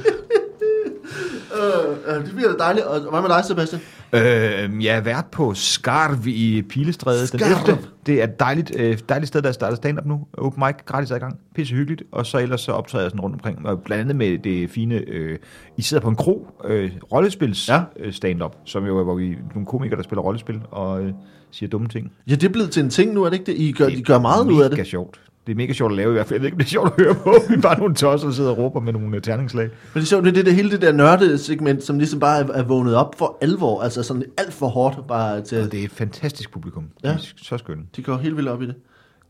Øh, 1.54 2.16
øh, 2.16 2.24
det 2.26 2.34
bliver 2.36 2.52
da 2.52 2.56
dejligt. 2.58 2.86
Og 2.86 3.00
hvad 3.10 3.20
med 3.20 3.28
dig, 3.28 3.44
Sebastian? 3.44 3.80
Øh, 4.12 4.84
jeg 4.84 4.96
er 4.96 5.00
vært 5.00 5.24
på 5.32 5.54
Skarv 5.54 6.26
i 6.26 6.62
Pilestræde 6.70 7.18
den 7.18 7.26
Skarv. 7.26 7.68
11. 7.68 7.78
Det 8.06 8.20
er 8.20 8.24
et 8.24 8.40
dejligt, 8.40 8.72
øh, 8.76 8.98
dejligt 9.08 9.28
sted, 9.28 9.42
der 9.42 9.52
starter 9.52 9.76
stand-up 9.76 10.06
nu. 10.06 10.26
Open 10.38 10.64
mic, 10.66 10.74
gratis 10.86 11.10
adgang. 11.10 11.38
Pisse 11.54 11.74
hyggeligt. 11.74 12.02
Og 12.12 12.26
så 12.26 12.38
ellers 12.38 12.60
så 12.60 12.72
optræder 12.72 13.04
jeg 13.04 13.10
sådan 13.10 13.20
rundt 13.20 13.34
omkring. 13.36 13.66
Og 13.66 13.82
blandt 13.82 14.00
andet 14.00 14.16
med 14.16 14.38
det 14.38 14.70
fine, 14.70 14.94
øh, 15.08 15.38
I 15.76 15.82
sidder 15.82 16.00
på 16.02 16.08
en 16.08 16.16
kro, 16.16 16.46
øh, 16.64 16.90
rollespils 17.12 17.68
Ja. 17.68 17.80
stand-up, 18.10 18.56
som 18.64 18.86
jo 18.86 18.98
er, 18.98 19.04
hvor 19.04 19.14
vi 19.14 19.30
er 19.32 19.36
nogle 19.54 19.66
komikere, 19.66 19.96
der 19.96 20.02
spiller 20.02 20.22
rollespil 20.22 20.60
og 20.70 21.02
øh, 21.02 21.12
siger 21.54 21.70
dumme 21.70 21.88
ting. 21.88 22.12
Ja, 22.28 22.34
det 22.34 22.44
er 22.44 22.48
blevet 22.52 22.70
til 22.70 22.82
en 22.82 22.90
ting 22.90 23.12
nu, 23.14 23.22
er 23.24 23.30
det 23.30 23.38
ikke 23.38 23.52
det? 23.52 23.58
I 23.58 23.72
gør, 23.72 23.86
I 23.86 24.00
gør 24.00 24.18
meget 24.18 24.46
ud 24.46 24.62
af 24.62 24.70
det. 24.70 24.76
Mega 24.78 24.88
sjovt. 24.88 25.20
Det 25.46 25.52
er 25.52 25.56
mega 25.56 25.72
sjovt 25.72 25.92
at 25.92 25.96
lave 25.96 26.10
i 26.10 26.12
hvert 26.12 26.26
fald. 26.26 26.34
Jeg 26.36 26.40
ved 26.42 26.46
ikke, 26.46 26.54
om 26.54 26.58
det 26.58 26.64
er 26.64 26.68
sjovt 26.70 26.92
at 26.98 27.04
høre 27.04 27.14
på. 27.14 27.34
Vi 27.48 27.54
er 27.54 27.60
bare 27.60 27.78
nogle 27.78 27.94
tosser, 27.94 28.28
der 28.28 28.34
sidder 28.34 28.50
og 28.50 28.58
råber 28.58 28.80
med 28.80 28.92
nogle 28.92 29.16
øh, 29.16 29.22
terningslag. 29.22 29.64
Men 29.64 29.72
det 29.94 30.00
er 30.00 30.04
sjovt, 30.06 30.24
det 30.24 30.30
er 30.30 30.34
det, 30.34 30.46
det 30.46 30.54
hele 30.54 30.70
det 30.70 30.82
der 30.82 30.92
nørde-segment, 30.92 31.82
som 31.84 31.98
ligesom 31.98 32.20
bare 32.20 32.38
er, 32.40 32.46
er 32.46 32.62
vågnet 32.62 32.94
op 32.94 33.14
for 33.18 33.38
alvor. 33.40 33.82
Altså 33.82 34.02
sådan 34.02 34.24
alt 34.38 34.52
for 34.52 34.66
hårdt 34.68 35.06
bare 35.08 35.40
til... 35.40 35.62
Og 35.62 35.72
det 35.72 35.80
er 35.80 35.84
et 35.84 35.90
fantastisk 35.90 36.52
publikum. 36.52 36.82
De 37.02 37.08
Ja. 37.08 37.14
er 37.14 37.18
så 37.36 37.58
skønne. 37.58 37.82
De 37.96 38.02
går 38.02 38.16
helt 38.16 38.36
vildt 38.36 38.48
op 38.48 38.62
i 38.62 38.66
det. 38.66 38.74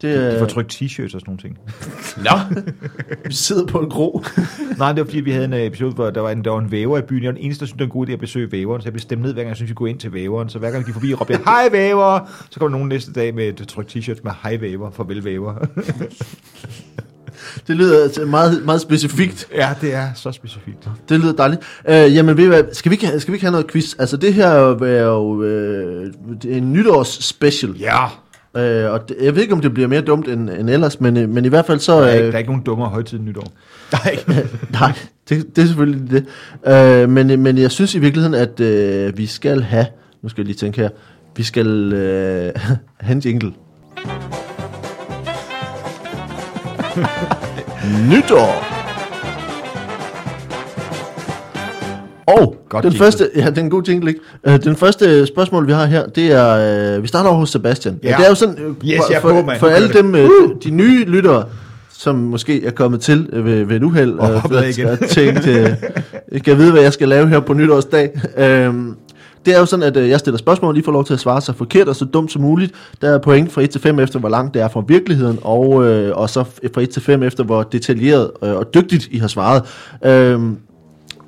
Det, 0.03 0.15
De 0.15 0.21
er, 0.21 0.39
får 0.39 0.47
trykt 0.47 0.75
t-shirts 0.75 1.05
og 1.05 1.21
sådan 1.21 1.23
nogle 1.27 1.41
ting. 1.41 1.59
Nå, 2.17 2.61
vi 3.29 3.35
sidder 3.35 3.67
på 3.67 3.79
en 3.79 3.91
gro. 3.91 4.23
Nej, 4.79 4.93
det 4.93 5.01
var 5.01 5.05
fordi, 5.05 5.21
vi 5.21 5.31
havde 5.31 5.45
en 5.45 5.53
øh, 5.53 5.63
episode, 5.63 5.93
hvor 5.93 6.11
der 6.11 6.21
var 6.21 6.31
en, 6.31 6.45
der 6.45 6.51
var 6.51 6.59
en 6.59 6.71
væver 6.71 6.99
i 6.99 7.03
byen. 7.03 7.23
Jeg 7.23 7.29
var 7.29 7.35
den 7.35 7.45
eneste, 7.45 7.61
der 7.61 7.67
syntes, 7.67 7.73
det 7.73 7.81
var 7.81 7.87
en 7.87 7.91
god 7.91 8.09
idé 8.09 8.13
at 8.13 8.19
besøge 8.19 8.53
væveren, 8.53 8.83
så 8.83 8.87
jeg 8.87 8.93
blev 8.93 9.01
stemt 9.01 9.23
ned, 9.23 9.33
hver 9.33 9.43
gang 9.43 9.49
jeg 9.49 9.57
synes, 9.57 9.69
vi 9.69 9.75
går 9.75 9.87
ind 9.87 9.99
til 9.99 10.13
væveren. 10.13 10.49
Så 10.49 10.59
hver 10.59 10.71
gang 10.71 10.81
vi 10.81 10.85
gik 10.87 10.95
forbi, 10.95 11.15
råbte 11.15 11.33
jeg, 11.33 11.41
hej 11.45 11.69
væver! 11.73 12.31
Så 12.51 12.61
kom 12.61 12.69
der 12.69 12.73
nogen 12.73 12.89
næste 12.89 13.13
dag 13.13 13.35
med 13.35 13.61
et 13.61 13.69
trykt 13.69 13.97
t-shirt 13.97 14.21
med 14.25 14.33
hej 14.43 14.57
væver, 14.57 14.91
farvel 14.91 15.25
væver. 15.25 15.55
Det 17.67 17.77
lyder 17.77 18.03
altså 18.03 18.25
meget, 18.25 18.65
meget 18.65 18.81
specifikt. 18.81 19.49
ja, 19.55 19.75
det 19.81 19.95
er 19.95 20.09
så 20.15 20.33
specifikt. 20.33 20.89
Det 21.09 21.21
lyder 21.21 21.33
dejligt. 21.33 21.63
Øh, 21.89 22.15
jamen, 22.15 22.37
ved 22.37 22.45
I 22.45 22.49
hvad, 22.49 22.65
skal 22.73 22.93
vi, 22.93 22.97
skal 22.97 23.33
vi 23.33 23.37
ikke 23.37 23.45
have 23.45 23.53
noget 23.53 23.71
quiz? 23.71 23.95
Altså, 23.99 24.17
det 24.17 24.35
her 24.35 24.49
er 24.49 25.03
jo, 25.03 25.43
øh, 25.43 26.13
det 26.43 26.53
er 26.53 26.57
en 26.57 26.73
nytårs 26.73 27.09
special. 27.09 27.77
Ja! 27.81 28.07
Øh, 28.57 28.91
og 28.91 29.09
det, 29.09 29.17
jeg 29.23 29.35
ved 29.35 29.43
ikke, 29.43 29.55
om 29.55 29.61
det 29.61 29.75
bliver 29.75 29.89
mere 29.89 30.01
dumt 30.01 30.29
end, 30.29 30.51
end 30.51 30.71
ellers, 30.71 31.01
men, 31.01 31.17
øh, 31.17 31.29
men 31.29 31.45
i 31.45 31.49
hvert 31.49 31.67
fald 31.67 31.79
så... 31.79 32.01
Der 32.01 32.07
er, 32.07 32.13
ikke, 32.13 32.27
Øh, 32.27 32.27
der 32.27 32.35
er 32.35 32.39
ikke 32.39 32.51
nogen 32.51 32.65
dummere 32.65 32.89
højtid 32.89 33.19
end 33.19 33.27
nytår. 33.27 33.53
nej. 33.93 34.19
nej, 34.73 34.93
det, 35.29 35.57
det 35.57 35.63
er 35.63 35.67
selvfølgelig 35.67 36.11
det. 36.11 36.27
Øh, 37.03 37.09
men, 37.09 37.43
men 37.43 37.59
jeg 37.59 37.71
synes 37.71 37.95
i 37.95 37.99
virkeligheden, 37.99 38.35
at 38.35 38.61
øh, 38.61 39.19
vi 39.19 39.27
skal 39.27 39.63
have... 39.63 39.87
Nu 40.23 40.29
skal 40.29 40.43
jeg 40.43 40.47
lige 40.47 40.57
tænke 40.57 40.81
her. 40.81 40.89
Vi 41.37 41.43
skal 41.43 41.93
øh, 41.93 42.53
have 43.01 43.13
en 43.13 43.19
jingle. 43.19 43.53
Nytår! 48.11 48.74
Godt 52.69 52.83
den 52.83 52.93
jingle. 52.93 53.05
første, 53.05 53.31
ja, 53.37 53.47
det 53.51 53.59
er 53.59 53.63
en 53.63 53.71
god 53.71 53.83
jingle, 53.89 54.09
ikke? 54.11 54.21
Uh, 54.49 54.57
den 54.57 54.77
første 54.77 55.27
spørgsmål, 55.27 55.67
vi 55.67 55.73
har 55.73 55.87
her, 55.87 56.07
det 56.07 56.33
er, 56.33 56.97
uh, 56.97 57.03
vi 57.03 57.09
starter 57.09 57.31
over 57.31 57.39
hos 57.39 57.51
Sebastian. 57.51 57.99
Ja. 58.03 58.09
Det 58.19 58.25
er 58.25 58.29
jo 58.29 58.35
sådan, 58.35 58.55
uh, 58.55 58.89
Yes, 58.89 58.97
for, 58.99 59.13
jeg 59.13 59.23
for, 59.23 59.29
på, 59.29 59.43
mand. 59.47 59.61
for 59.61 59.67
alle 59.67 59.89
dem, 59.93 60.15
uh, 60.15 60.51
de 60.65 60.71
nye 60.71 61.05
lyttere, 61.05 61.45
som 61.93 62.15
måske 62.15 62.65
er 62.67 62.71
kommet 62.71 63.01
til 63.01 63.29
uh, 63.33 63.45
ved, 63.45 63.65
ved 63.65 63.77
et 63.77 63.83
uheld, 63.83 64.19
Og 64.19 64.41
hoppet 64.41 64.57
af 64.57 64.69
igen. 64.69 64.99
tænkt, 65.09 65.47
uh, 65.47 65.55
jeg 66.33 66.43
kan 66.45 66.59
vide, 66.59 66.73
hvad 66.73 66.83
jeg 66.83 66.93
skal 66.93 67.09
lave 67.09 67.29
her 67.29 67.41
på 67.41 67.53
nytårsdag. 67.55 68.11
Uh, 68.37 68.75
det 69.47 69.55
er 69.55 69.59
jo 69.59 69.67
sådan, 69.67 69.83
at 69.83 69.97
uh, 69.97 70.09
jeg 70.09 70.19
stiller 70.19 70.39
spørgsmål, 70.39 70.69
og 70.69 70.75
de 70.77 70.83
får 70.83 70.93
lov 70.93 71.05
til 71.05 71.15
at 71.15 71.21
svare 71.21 71.41
så 71.41 71.53
forkert 71.53 71.89
og 71.89 71.97
så 71.97 72.05
dumt 72.05 72.33
som 72.33 72.43
muligt. 72.43 72.73
Der 73.03 73.11
er 73.15 73.19
point 73.19 73.53
fra 73.53 73.63
1 73.63 73.71
til 73.71 73.81
5 73.81 73.99
efter, 73.99 74.19
hvor 74.19 74.29
langt 74.29 74.55
det 74.55 74.63
er 74.63 74.69
fra 74.69 74.83
virkeligheden, 74.89 75.39
og, 75.43 75.69
uh, 75.69 76.11
og 76.13 76.31
så 76.31 76.45
fra 76.75 76.81
1 76.81 76.91
til 76.91 77.03
5 77.03 77.23
efter, 77.23 77.45
hvor 77.45 77.63
detaljeret 77.63 78.31
uh, 78.43 78.49
og 78.49 78.75
dygtigt 78.75 79.09
I 79.11 79.19
har 79.19 79.29
svaret. 79.29 79.63
Uh, 80.37 80.43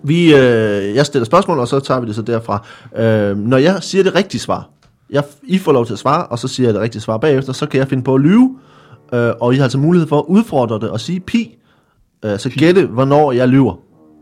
vi, 0.03 0.35
øh, 0.35 0.95
jeg 0.95 1.07
stiller 1.07 1.25
spørgsmål, 1.25 1.59
og 1.59 1.69
så 1.69 1.81
tager 1.81 2.01
vi 2.01 2.07
det 2.07 2.15
så 2.15 2.23
derfra. 2.23 2.67
Øh, 2.97 3.39
når 3.39 3.57
jeg 3.57 3.83
siger 3.83 4.05
det 4.05 4.15
rigtige 4.15 4.41
svar, 4.41 4.69
jeg, 5.11 5.25
I 5.43 5.59
får 5.59 5.73
lov 5.73 5.87
til 5.87 5.93
at 5.93 5.99
svare, 5.99 6.27
og 6.27 6.39
så 6.39 6.49
siger 6.49 6.67
jeg 6.67 6.75
det 6.75 6.83
rigtige 6.83 7.03
svar 7.03 7.19
bagefter, 7.19 7.53
så 7.53 7.67
kan 7.67 7.81
jeg 7.81 7.89
finde 7.89 8.03
på 8.03 8.15
at 8.15 8.21
lyve, 8.21 8.59
øh, 9.13 9.33
og 9.41 9.55
I 9.55 9.57
har 9.57 9.63
altså 9.63 9.79
mulighed 9.79 10.09
for 10.09 10.19
at 10.19 10.25
udfordre 10.29 10.75
det 10.81 10.91
og 10.91 11.01
sige 11.01 11.21
pi. 11.21 11.59
Øh, 12.25 12.39
så 12.39 12.51
gætte, 12.51 12.87
hvornår 12.87 13.33
jeg 13.33 13.49
lyver. 13.49 13.75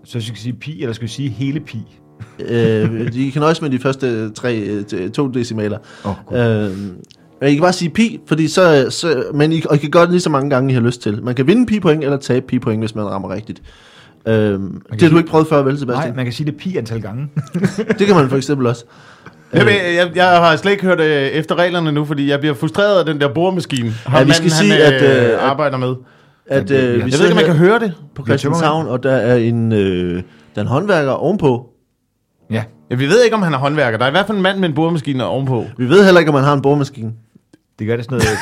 Så 0.05 0.21
skal 0.21 0.35
vi 0.35 0.39
sige 0.39 0.53
pi, 0.53 0.83
eller 0.83 0.93
skal 0.93 1.03
vi 1.03 1.13
sige 1.13 1.29
hele 1.29 1.61
pi? 1.61 1.79
Øh, 2.39 3.11
I 3.15 3.31
kan 3.31 3.41
nøjes 3.41 3.63
med 3.63 3.71
de 3.71 3.79
første 3.79 4.31
tre, 4.31 4.57
øh, 4.57 5.11
to 5.11 5.29
decimaler. 5.29 5.79
Oh, 6.05 6.15
Øh, 6.33 6.71
men 7.41 7.51
I 7.51 7.55
kan 7.55 7.63
bare 7.63 7.73
sige 7.73 7.91
pi, 7.91 8.21
fordi 8.27 8.49
så, 8.49 8.87
så 8.91 9.25
men 9.35 9.53
I, 9.53 9.63
og 9.71 9.77
I 9.77 9.79
kan 9.79 9.91
gøre 9.91 10.03
det 10.03 10.11
lige 10.11 10.21
så 10.21 10.31
mange 10.31 10.51
gange, 10.51 10.71
I 10.71 10.75
har 10.75 10.81
lyst 10.81 11.03
til. 11.03 11.23
Man 11.23 11.35
kan 11.35 11.47
vinde 11.47 11.67
pi 11.67 11.81
point 11.81 12.05
eller 12.05 12.17
tabe 12.17 12.47
pi 12.47 12.59
point, 12.59 12.83
hvis 12.83 12.95
man 12.95 13.05
rammer 13.05 13.35
rigtigt. 13.35 13.63
Øh, 14.27 14.35
det 14.93 15.03
har 15.03 15.09
du 15.09 15.17
ikke 15.19 15.31
prøvet 15.31 15.47
før, 15.49 15.63
vel 15.63 15.79
Sebastian? 15.79 16.09
Nej, 16.09 16.17
man 16.17 16.25
kan 16.25 16.33
sige 16.33 16.47
det 16.47 16.57
pi 16.57 16.77
antal 16.77 17.01
gange. 17.03 17.29
Det 17.99 18.07
kan 18.07 18.17
man 18.17 18.29
for 18.29 18.37
eksempel 18.37 18.67
også. 18.67 18.85
Jeg, 19.53 19.67
ved, 19.67 19.73
jeg, 19.73 20.11
jeg 20.15 20.27
har 20.29 20.57
slet 20.57 20.73
ikke 20.73 20.85
hørt 20.85 21.01
øh, 21.01 21.07
efter 21.27 21.55
reglerne 21.55 21.93
nu, 21.93 22.05
fordi 22.05 22.31
jeg 22.31 22.41
bliver 22.41 22.55
frustreret 22.55 22.99
af 22.99 23.05
den 23.07 23.21
der 23.21 23.29
boremaskine, 23.29 23.95
Ja, 24.13 24.23
vi 24.23 24.33
skal 24.33 24.43
manden, 24.45 24.51
sige, 24.51 24.73
han, 24.73 24.81
at, 24.95 25.03
øh, 25.03 25.25
øh, 25.25 25.31
at- 25.33 25.35
arbejder 25.39 25.77
med. 25.79 25.95
At, 26.47 26.71
øh, 26.71 26.77
jeg 26.77 26.85
vi 26.87 26.89
ved 26.89 26.97
Jeg 26.97 27.05
ved 27.05 27.21
ikke, 27.21 27.31
om 27.31 27.37
man 27.37 27.45
kan 27.45 27.57
høre 27.57 27.79
det. 27.79 27.93
på 28.15 28.25
Christianshavn, 28.27 28.87
og 28.87 29.03
der 29.03 29.13
er 29.13 29.37
en, 29.37 29.73
øh, 29.73 30.15
der 30.15 30.23
er 30.57 30.61
en 30.61 30.67
håndværker 30.67 31.11
ovenpå. 31.13 31.67
ja. 32.51 32.63
Ja, 32.91 32.97
vi 32.97 33.07
ved 33.07 33.23
ikke, 33.25 33.37
om 33.37 33.43
han 33.43 33.55
er 33.55 33.59
håndværker. 33.59 33.99
Der 33.99 34.05
er 34.05 34.09
i 34.09 34.11
hvert 34.11 34.27
fald 34.27 34.37
en 34.37 34.43
mand 34.43 34.59
med 34.59 34.69
en 34.69 34.75
boremaskine 34.75 35.25
ovenpå. 35.25 35.65
Vi 35.79 35.89
ved 35.89 36.05
heller 36.05 36.19
ikke, 36.21 36.29
om 36.29 36.35
han 36.35 36.45
har 36.45 36.53
en 36.55 36.63
boremaskine. 36.63 37.13
Det 37.79 37.87
gør 37.87 37.97
det 37.97 38.05
sådan 38.05 38.19
noget... 38.19 38.39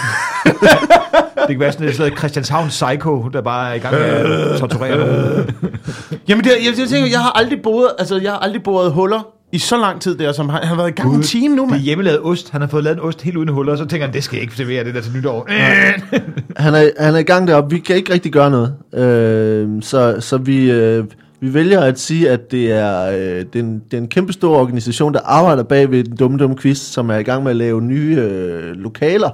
det 1.48 1.56
kan 1.56 1.60
være 1.60 1.72
sådan 1.72 1.94
noget 1.98 2.18
Christianshavn 2.18 2.68
Psycho, 2.68 3.28
der 3.32 3.40
bare 3.40 3.70
er 3.70 3.74
i 3.74 3.78
gang 3.78 3.94
med 3.94 4.02
at 4.04 4.58
torturere 4.60 4.98
nogen. 4.98 5.50
Jamen, 6.28 6.44
det, 6.44 6.50
jeg, 6.50 6.78
jeg, 6.78 6.88
tænker, 6.88 7.10
jeg 7.10 7.20
har 7.20 7.30
aldrig 7.38 7.62
boet, 7.62 7.88
altså, 7.98 8.16
jeg 8.18 8.30
har 8.30 8.38
aldrig 8.38 8.62
boret 8.62 8.92
huller 8.92 9.26
i 9.52 9.58
så 9.58 9.76
lang 9.76 10.00
tid 10.00 10.18
der, 10.18 10.32
som 10.32 10.48
han, 10.48 10.58
han 10.58 10.68
har 10.68 10.76
været 10.76 10.88
i 10.88 10.92
gang 10.92 11.14
en 11.14 11.22
time 11.22 11.56
nu, 11.56 11.62
Det 11.62 11.68
er 11.68 11.70
mand. 11.70 11.82
hjemmelavet 11.82 12.20
ost. 12.22 12.50
Han 12.50 12.60
har 12.60 12.68
fået 12.68 12.84
lavet 12.84 12.96
en 12.96 13.02
ost 13.02 13.22
helt 13.22 13.36
uden 13.36 13.48
huller, 13.48 13.72
og 13.72 13.78
så 13.78 13.84
tænker 13.86 14.06
han, 14.06 14.14
det 14.14 14.24
skal 14.24 14.36
jeg 14.36 14.42
ikke 14.42 14.56
servere 14.56 14.84
det 14.84 14.94
der 14.94 15.00
til 15.00 15.12
nytår. 15.16 15.46
Han 16.62 16.74
er, 16.74 16.90
han 16.98 17.14
er 17.14 17.18
i 17.18 17.22
gang 17.22 17.48
deroppe. 17.48 17.74
Vi 17.74 17.78
kan 17.80 17.96
ikke 17.96 18.12
rigtig 18.12 18.32
gøre 18.32 18.50
noget. 18.50 18.74
Øh, 18.94 19.68
så 19.82 20.16
så 20.20 20.36
vi, 20.36 20.70
øh, 20.70 21.04
vi 21.40 21.54
vælger 21.54 21.80
at 21.80 22.00
sige, 22.00 22.30
at 22.30 22.50
det 22.50 22.72
er, 22.72 23.06
øh, 23.06 23.16
det, 23.52 23.56
er 23.56 23.60
en, 23.60 23.82
det 23.90 23.96
er 23.96 24.00
en 24.00 24.08
kæmpe 24.08 24.32
stor 24.32 24.56
organisation, 24.56 25.14
der 25.14 25.20
arbejder 25.24 25.62
bag 25.62 25.90
ved 25.90 26.04
den 26.04 26.16
dumme, 26.16 26.38
dumme 26.38 26.56
quiz, 26.56 26.78
som 26.78 27.10
er 27.10 27.16
i 27.16 27.22
gang 27.22 27.42
med 27.42 27.50
at 27.50 27.56
lave 27.56 27.82
nye 27.82 28.16
øh, 28.18 28.72
lokaler. 28.76 29.30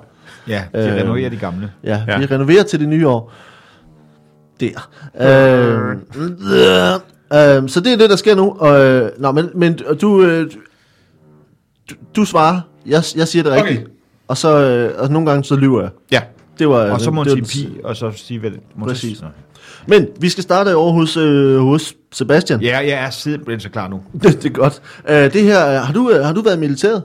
Ja, 0.49 0.63
de 0.75 0.79
Øh, 0.89 0.95
renoverer 0.95 1.31
de 1.31 1.37
gamle. 1.37 1.71
Ja, 1.85 2.03
Ja. 2.09 2.19
vi 2.19 2.27
renoverer 2.27 2.63
til 2.63 2.81
det 2.81 2.89
nye 2.89 3.09
år. 3.09 3.33
Der. 4.61 4.89
Øh, 5.21 5.91
øh, 7.63 7.69
så 7.69 7.81
det 7.81 7.93
er 7.93 7.97
det, 7.97 8.11
der 8.11 8.17
sker 8.17 8.35
nu. 8.35 8.57
Og, 8.59 8.81
øh, 8.85 9.11
nå, 9.19 9.33
men, 9.33 9.51
men 9.55 9.79
du, 10.01 10.23
øh, 10.23 10.51
du, 11.91 11.95
du 12.17 12.25
svarer. 12.25 12.61
Jeg, 12.87 13.03
jeg 13.17 13.29
siger 13.29 13.43
det 13.43 13.53
Okay. 13.53 13.63
rigtigt. 13.63 13.89
Og 14.29 14.37
så 14.37 14.49
og 14.99 15.11
nogle 15.11 15.31
gange 15.31 15.45
så 15.45 15.57
lyver 15.57 15.81
jeg. 15.81 15.91
Ja. 16.13 16.21
Det 16.59 16.69
var, 16.69 16.91
Og 16.91 17.01
så 17.01 17.11
må 17.11 17.25
han 17.25 17.39
var 17.39 17.45
sige 17.47 17.69
pi, 17.69 17.81
og 17.85 17.97
så 17.97 18.11
sige, 18.11 18.41
hvad 18.41 18.51
det 18.51 18.61
må 18.77 18.87
Præcis. 18.87 19.23
Men 19.87 20.07
vi 20.21 20.29
skal 20.29 20.43
starte 20.43 20.77
over 20.77 20.93
hos, 20.93 21.17
øh, 21.17 21.59
hos 21.61 21.95
Sebastian. 22.13 22.61
Ja, 22.63 22.79
jeg 22.79 23.05
er 23.07 23.11
simpelthen 23.11 23.61
så 23.61 23.69
klar 23.71 23.89
nu. 23.89 24.01
Det, 24.13 24.23
det 24.43 24.45
er 24.45 24.49
godt. 24.53 24.83
Uh, 25.05 25.15
det 25.15 25.43
her, 25.43 25.69
øh, 25.69 25.75
har 25.87 25.93
du, 25.93 26.11
øh, 26.11 26.25
har 26.25 26.33
du 26.33 26.43
været 26.43 26.57
i 26.57 26.61
militæret? 26.61 27.03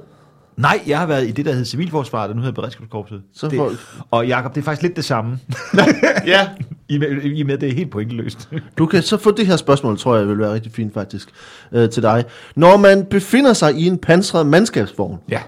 Nej, 0.57 0.81
jeg 0.87 0.99
har 0.99 1.05
været 1.05 1.27
i 1.27 1.31
det, 1.31 1.45
der 1.45 1.51
hedder 1.51 1.65
civilforsvaret, 1.65 2.29
og 2.29 2.35
nu 2.35 2.41
hedder 2.41 2.55
Beredskabskorpset. 2.55 3.21
Så 3.33 3.47
det, 3.47 3.77
Og 4.11 4.27
Jakob, 4.27 4.55
det 4.55 4.61
er 4.61 4.65
faktisk 4.65 4.81
lidt 4.81 4.95
det 4.95 5.05
samme. 5.05 5.39
Ja. 6.25 6.49
I 6.89 6.97
med, 6.97 7.21
I 7.23 7.43
med, 7.43 7.57
det 7.57 7.69
er 7.69 7.73
helt 7.73 7.91
pointløst. 7.91 8.49
Du 8.77 8.85
kan 8.85 9.01
så 9.01 9.17
få 9.17 9.31
det 9.31 9.47
her 9.47 9.55
spørgsmål, 9.55 9.97
tror 9.97 10.15
jeg 10.17 10.27
vil 10.27 10.39
være 10.39 10.53
rigtig 10.53 10.71
fint 10.71 10.93
faktisk, 10.93 11.29
øh, 11.71 11.89
til 11.89 12.03
dig. 12.03 12.23
Når 12.55 12.77
man 12.77 13.05
befinder 13.05 13.53
sig 13.53 13.75
i 13.75 13.87
en 13.87 13.97
pansret 13.97 14.47
mandskabsvogn, 14.47 15.17
ja. 15.29 15.39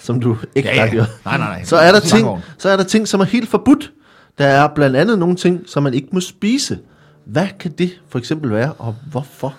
som 0.00 0.20
du 0.20 0.36
ikke 0.54 0.68
Ja, 0.68 0.84
ja, 0.84 0.90
gør, 0.94 1.04
Nej, 1.24 1.38
nej, 1.38 1.48
nej. 1.48 1.64
så 1.64 1.76
er, 1.76 1.92
der 1.92 2.00
ting, 2.00 2.28
så 2.58 2.68
er 2.68 2.76
der 2.76 2.84
ting, 2.84 3.08
som 3.08 3.20
er 3.20 3.24
helt 3.24 3.48
forbudt. 3.48 3.92
Der 4.38 4.46
er 4.46 4.68
blandt 4.74 4.96
andet 4.96 5.18
nogle 5.18 5.36
ting, 5.36 5.60
som 5.66 5.82
man 5.82 5.94
ikke 5.94 6.08
må 6.12 6.20
spise. 6.20 6.78
Hvad 7.26 7.46
kan 7.60 7.70
det 7.78 8.00
for 8.08 8.18
eksempel 8.18 8.50
være, 8.50 8.72
og 8.72 8.94
hvorfor? 9.10 9.54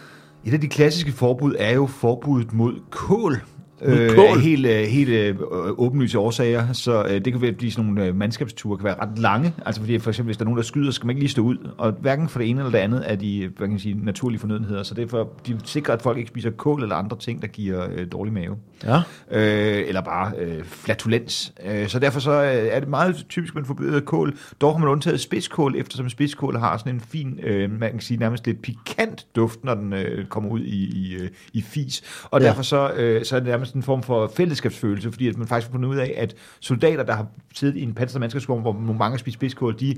Et 0.46 0.54
af 0.54 0.62
de 0.62 0.68
klassiske 0.68 1.12
forbud 1.12 1.56
er 1.60 1.74
jo 1.74 1.88
forbuddet 1.88 2.54
mod 2.54 2.74
kål. 2.92 3.42
Øh, 3.82 4.10
af 4.18 4.42
helt, 4.42 4.66
øh, 4.66 4.82
helt 4.84 5.10
øh, 5.10 5.36
åbenlyse 5.78 6.20
årsager, 6.20 6.74
så 6.74 7.04
øh, 7.04 7.12
det 7.26 7.34
kan 7.34 7.42
være, 7.42 7.52
blive 7.52 7.72
sådan 7.72 7.86
nogle 7.86 8.06
øh, 8.10 8.16
mandskabsture, 8.16 8.78
kan 8.78 8.84
være 8.86 8.96
ret 9.02 9.20
lange. 9.20 9.54
Altså 9.66 9.82
fordi 9.82 10.00
for 10.00 10.10
eksempel, 10.10 10.28
hvis 10.28 10.38
der 10.38 10.44
er 10.44 10.46
nogen, 10.46 10.58
der 10.58 10.64
skyder, 10.64 10.92
så 10.92 10.96
skal 10.96 11.08
man 11.08 11.16
ikke 11.16 11.22
lige 11.22 11.32
stå 11.32 11.42
ud. 11.42 11.58
Og 11.78 11.92
hverken 11.92 12.30
for 12.30 12.40
det 12.40 12.50
ene 12.50 12.60
eller 12.60 12.72
det 12.72 12.78
andet 12.78 13.04
er 13.12 13.16
de 13.16 13.40
hvad 13.40 13.68
kan 13.68 13.70
man 13.70 13.80
sige, 13.80 14.06
naturlige 14.06 14.40
fornødenheder. 14.40 14.84
Så 14.84 14.94
derfor 14.94 15.30
de 15.48 15.58
sikrer, 15.64 15.94
at 15.94 16.02
folk 16.02 16.18
ikke 16.18 16.28
spiser 16.28 16.50
kål 16.50 16.82
eller 16.84 16.96
andre 16.96 17.18
ting, 17.18 17.42
der 17.42 17.48
giver 17.48 17.88
øh, 17.96 18.08
dårlig 18.12 18.34
mave. 18.34 18.56
Ja. 18.84 18.96
øh, 19.32 19.88
eller 19.88 20.02
bare 20.02 20.32
øh, 20.40 20.64
flatulens. 20.64 21.54
Øh, 21.66 21.88
så 21.88 22.00
derfor 22.00 22.20
så 22.20 22.32
øh, 22.32 22.50
er 22.72 22.80
det 22.80 22.90
meget 22.90 23.26
typisk, 23.30 23.52
at 23.52 23.56
man 23.56 23.66
forbyder 23.66 24.00
kål. 24.00 24.38
Dog 24.62 24.74
har 24.74 24.80
man 24.80 24.90
undtaget 24.90 25.20
spidskål, 25.20 25.76
eftersom 25.78 26.10
spidskål 26.10 26.58
har 26.58 26.78
sådan 26.78 26.94
en 26.96 27.02
fin, 27.02 27.40
øh, 27.44 27.80
man 27.80 27.92
kan 27.92 28.00
sige 28.00 28.20
nærmest 28.20 28.46
lidt 28.46 28.62
pikant 28.62 29.26
duft, 29.36 29.64
når 29.64 29.74
den 29.76 29.94
øh, 29.94 30.26
kommer 30.26 30.50
ud 30.50 30.60
i, 30.60 30.86
i, 30.86 31.16
øh, 31.22 31.30
i 31.54 31.62
fis. 31.62 32.04
Og 32.24 32.42
Ja. 32.42 32.48
derfor 32.48 32.62
så, 32.62 32.92
øh, 32.92 33.26
så 33.26 33.36
er 33.36 33.40
det 33.40 33.50
nærmest 33.50 33.69
en 33.76 33.84
form 33.84 34.04
for 34.04 34.32
fællesskabsfølelse, 34.36 35.12
fordi 35.12 35.28
at 35.28 35.38
man 35.38 35.48
faktisk 35.48 35.68
har 35.68 35.74
fundet 35.74 35.90
ud 35.90 35.96
af, 35.96 36.14
at 36.18 36.36
soldater, 36.60 37.04
der 37.04 37.14
har 37.16 37.26
siddet 37.54 37.76
i 37.78 37.82
en 37.84 37.98
mandskabsvogn, 38.20 38.62
hvor 38.62 38.74
mange 38.74 39.10
har 39.12 39.18
spist 39.18 39.34
spidskål, 39.34 39.80
de 39.80 39.96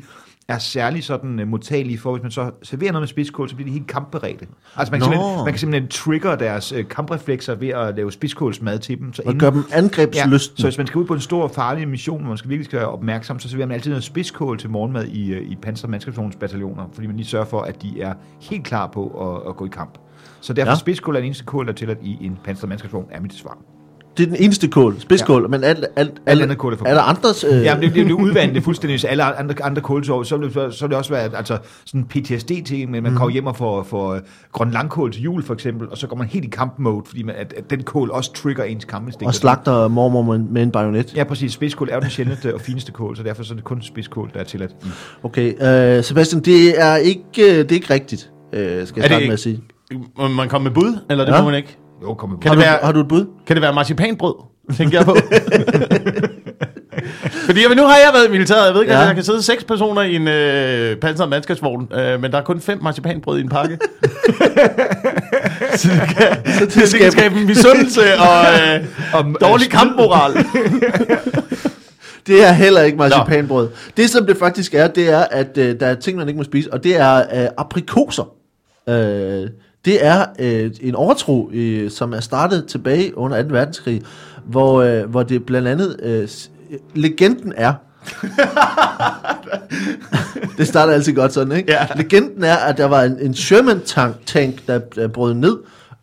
er 0.48 0.58
særlig 0.58 1.04
sådan 1.04 1.40
uh, 1.40 1.48
modtagelige 1.48 1.98
for, 1.98 2.12
hvis 2.12 2.24
man 2.24 2.32
så 2.32 2.52
serverer 2.64 2.92
noget 2.92 3.02
med 3.02 3.08
spidskål, 3.08 3.50
så 3.50 3.56
bliver 3.56 3.68
de 3.68 3.74
helt 3.74 3.88
kampberedte. 3.88 4.48
Altså 4.76 4.92
man 4.92 5.02
kan, 5.02 5.10
Nå. 5.10 5.14
simpelthen, 5.14 5.46
man 5.46 5.54
kan 5.54 5.60
simpelthen 5.60 5.90
trigger 5.90 6.36
deres 6.36 6.74
uh, 6.74 6.80
kampreflekser 6.90 7.56
ved 7.56 7.68
at 7.70 7.96
lave 7.96 8.12
spidskålsmad 8.12 8.80
til 8.80 9.00
dem. 9.00 9.14
Så 9.14 9.22
Og 9.26 9.36
gør 9.36 9.50
dem 9.50 9.64
Ja, 9.72 9.78
angrebslystne. 9.78 10.58
så 10.58 10.64
hvis 10.68 10.78
man 10.78 10.88
skal 10.88 11.00
ud 11.00 11.06
på 11.06 11.14
en 11.14 11.20
stor 11.22 11.48
farlig 11.48 11.88
mission, 11.88 12.20
hvor 12.22 12.28
man 12.30 12.38
skal 12.38 12.50
virkelig 12.50 12.66
skal 12.66 12.80
være 12.80 12.90
opmærksom, 12.90 13.40
så 13.40 13.50
serverer 13.50 13.68
man 13.68 13.76
altid 13.76 13.90
noget 13.92 14.04
spidskål 14.04 14.58
til 14.58 14.70
morgenmad 14.70 15.06
i, 15.06 15.34
øh, 15.34 15.52
i 15.52 15.56
Panzer 15.56 15.88
mandskabsvognsbataljoner, 15.88 16.90
fordi 16.94 17.08
man 17.08 17.16
lige 17.16 17.28
sørger 17.28 17.46
for, 17.46 17.62
at 17.62 17.82
de 17.82 18.02
er 18.02 18.14
helt 18.42 18.64
klar 18.64 18.88
på 18.88 19.08
at, 19.36 19.50
at 19.50 19.56
gå 19.56 19.66
i 19.66 19.70
kamp. 19.72 19.98
Så 20.42 20.54
derfor 20.54 20.72
Ja. 20.72 20.78
spidskål 20.78 21.16
er 21.16 21.20
den 21.20 21.26
eneste 21.26 21.44
kål, 21.46 21.66
der 21.66 21.72
er 21.72 21.76
tilladt 21.76 22.00
i 22.04 22.18
en 22.26 22.38
Panzer 22.44 22.68
mandskabsvogn, 22.68 23.06
er 23.12 23.22
mit 23.22 23.34
svar. 23.34 23.58
Det 24.18 24.24
er 24.24 24.28
den 24.28 24.36
eneste 24.40 24.68
kål, 24.68 24.96
spidskål, 25.00 25.42
ja. 25.42 25.48
men 25.48 25.64
alt, 25.64 25.86
alt, 25.96 26.12
alt, 26.26 26.42
andet 26.42 26.58
kål 26.58 26.74
er 26.74 26.78
er 26.86 26.94
der 26.94 27.02
andres... 27.02 27.44
Øh, 27.52 27.62
Ja, 27.64 27.74
men 27.76 27.84
det, 27.84 27.96
det, 27.96 28.06
det 28.06 28.12
er 28.12 28.16
udvandet, 28.16 28.56
det 28.56 28.64
fuldstændig, 28.64 29.00
så 29.00 29.08
alle 29.08 29.24
andre, 29.24 29.56
andre 29.64 29.82
kålsår, 29.82 30.24
så 30.24 30.38
vil, 30.38 30.54
det, 30.54 30.74
så 30.74 30.82
vil 30.86 30.90
det 30.90 30.98
også 30.98 31.12
være 31.14 31.36
altså, 31.38 31.58
sådan 31.86 32.04
PTSD-ting, 32.06 32.92
men 32.92 33.04
man 33.04 33.12
Mhm. 33.12 33.18
kommer 33.18 33.34
hjem 33.34 33.48
og 33.48 33.56
får, 33.56 33.84
får 33.84 34.14
øh, 34.14 34.22
grøn 34.52 34.72
langkål 34.72 35.12
til 35.12 35.22
jul 35.22 35.44
for 35.44 35.54
eksempel, 35.54 35.90
og 35.90 35.98
så 35.98 36.08
går 36.08 36.16
man 36.16 36.28
helt 36.28 36.46
i 36.46 36.48
kampmode, 36.48 37.04
fordi 37.08 37.24
man, 37.24 37.36
at, 37.36 37.54
at 37.58 37.70
den 37.70 37.84
kål 37.84 38.12
også 38.12 38.34
trigger 38.34 38.64
ens 38.64 38.86
kampestik. 38.86 39.28
og 39.28 39.34
slagter 39.34 39.88
mormor 39.88 40.22
med, 40.22 40.38
med 40.40 40.64
en 40.64 40.72
bajonet. 40.72 41.16
Ja, 41.16 41.24
præcis. 41.24 41.52
Spidskål 41.54 41.90
er 41.90 41.96
jo 41.96 42.02
den 42.02 42.10
sjældneste 42.10 42.54
og 42.54 42.62
fineste 42.62 42.92
kål, 42.92 43.18
så 43.18 43.24
derfor 43.24 43.44
så 43.44 43.54
er 43.54 43.56
det 43.56 43.64
kun 43.64 43.82
spidskål, 43.82 44.32
der 44.34 44.40
er 44.40 44.44
tilladt. 44.44 44.72
Okay, 45.24 45.54
øh, 45.98 46.04
Sebastian, 46.04 46.42
det 46.42 46.82
er 46.82 46.96
ikke, 46.96 47.22
øh, 47.38 47.48
det 47.58 47.72
er 47.72 47.76
ikke 47.76 47.94
rigtigt, 47.94 48.32
øh, 48.54 48.88
skal 48.88 49.00
jeg 49.02 49.10
starte 49.10 49.26
med 49.26 49.34
at 49.34 49.40
sige. 49.40 49.62
Må 50.18 50.28
man 50.28 50.50
komme 50.50 50.64
med 50.64 50.72
bud, 50.72 50.98
eller 51.10 51.26
det 51.26 51.32
Ja. 51.34 51.42
må 51.42 51.46
man 51.50 51.56
ikke? 51.58 51.78
Jo, 52.04 52.14
kom 52.14 52.30
med. 52.30 52.38
Kan 52.40 52.50
Har 52.50 52.56
det 52.56 52.66
du, 52.66 52.70
være- 52.70 52.80
har 52.84 52.92
du 52.92 53.00
et 53.00 53.08
bud? 53.08 53.26
Kan 53.48 53.56
det 53.56 53.62
være 53.62 53.74
marcipanbrød, 53.74 54.34
tænker 54.78 54.98
jeg 54.98 55.06
på? 55.06 55.16
Fordi 57.46 57.62
jamen, 57.62 57.78
nu 57.78 57.84
har 57.84 57.96
jeg 57.98 58.10
været 58.14 58.28
i 58.28 58.32
militæret. 58.32 58.66
Jeg 58.66 58.74
ved 58.74 58.82
ikke, 58.82 58.94
Ja. 58.94 59.00
der 59.02 59.14
kan 59.14 59.24
sidde 59.24 59.42
seks 59.44 59.64
personer 59.64 60.02
i 60.02 60.16
en 60.16 60.28
øh, 60.28 60.96
pansret 60.98 61.30
mandskabsvogn, 61.30 61.88
øh, 61.94 62.22
men 62.22 62.32
der 62.32 62.38
er 62.38 62.42
kun 62.44 62.60
fem 62.62 62.80
marcipanbrød 62.84 63.38
i 63.40 63.42
en 63.42 63.50
pakke. 63.50 63.78
så 65.78 65.90
det 65.90 66.16
kan, 66.18 66.28
så 66.46 66.66
det, 66.66 66.92
det 66.92 67.00
kan 67.00 67.12
skabe 67.12 67.36
en 67.40 67.46
misundelse 67.48 68.02
og 68.20 68.46
øh, 68.74 68.86
Om, 69.20 69.36
dårlig 69.42 69.66
øh, 69.66 69.72
kampmoral. 69.72 70.34
Det 72.28 72.44
er 72.48 72.52
heller 72.52 72.82
ikke 72.82 72.98
marcipanbrød. 72.98 73.70
Det, 73.98 74.10
som 74.10 74.26
det 74.26 74.38
faktisk 74.38 74.74
er, 74.74 74.88
det 74.88 75.10
er, 75.10 75.24
at 75.32 75.58
øh, 75.58 75.80
der 75.80 75.88
er 75.88 75.96
ting, 75.96 76.18
man 76.18 76.28
ikke 76.28 76.38
må 76.38 76.44
spise, 76.44 76.74
og 76.74 76.84
det 76.84 77.00
er 77.00 77.18
øh, 77.18 77.48
aprikoser. 77.58 78.32
Øh, 78.90 79.48
det 79.86 80.06
er 80.06 80.26
øh, 80.40 80.72
en 80.82 80.96
overtro, 80.96 81.50
øh, 81.54 81.92
som 81.92 82.14
er 82.14 82.20
startet 82.20 82.68
tilbage 82.68 83.18
under 83.18 83.44
2. 83.44 83.50
verdenskrig, 83.50 84.02
hvor, 84.46 84.82
øh, 84.82 85.10
hvor 85.10 85.24
det 85.24 85.46
blandt 85.46 85.68
andet, 85.68 86.00
øh, 86.04 86.28
legenden 86.94 87.54
er, 87.56 87.74
det 90.58 90.68
starter 90.68 90.94
altid 90.94 91.14
godt 91.14 91.34
sådan, 91.34 91.58
ikke? 91.58 91.72
Ja. 91.72 91.88
Legenden 91.96 92.44
er, 92.44 92.56
at 92.56 92.78
der 92.78 92.86
var 92.86 93.04
en, 93.04 93.20
en 93.20 93.34
Sherman-tank, 93.34 94.16
tank, 94.26 94.68
der, 94.68 94.80
der 94.80 95.08
brød 95.08 95.34
ned, 95.34 95.58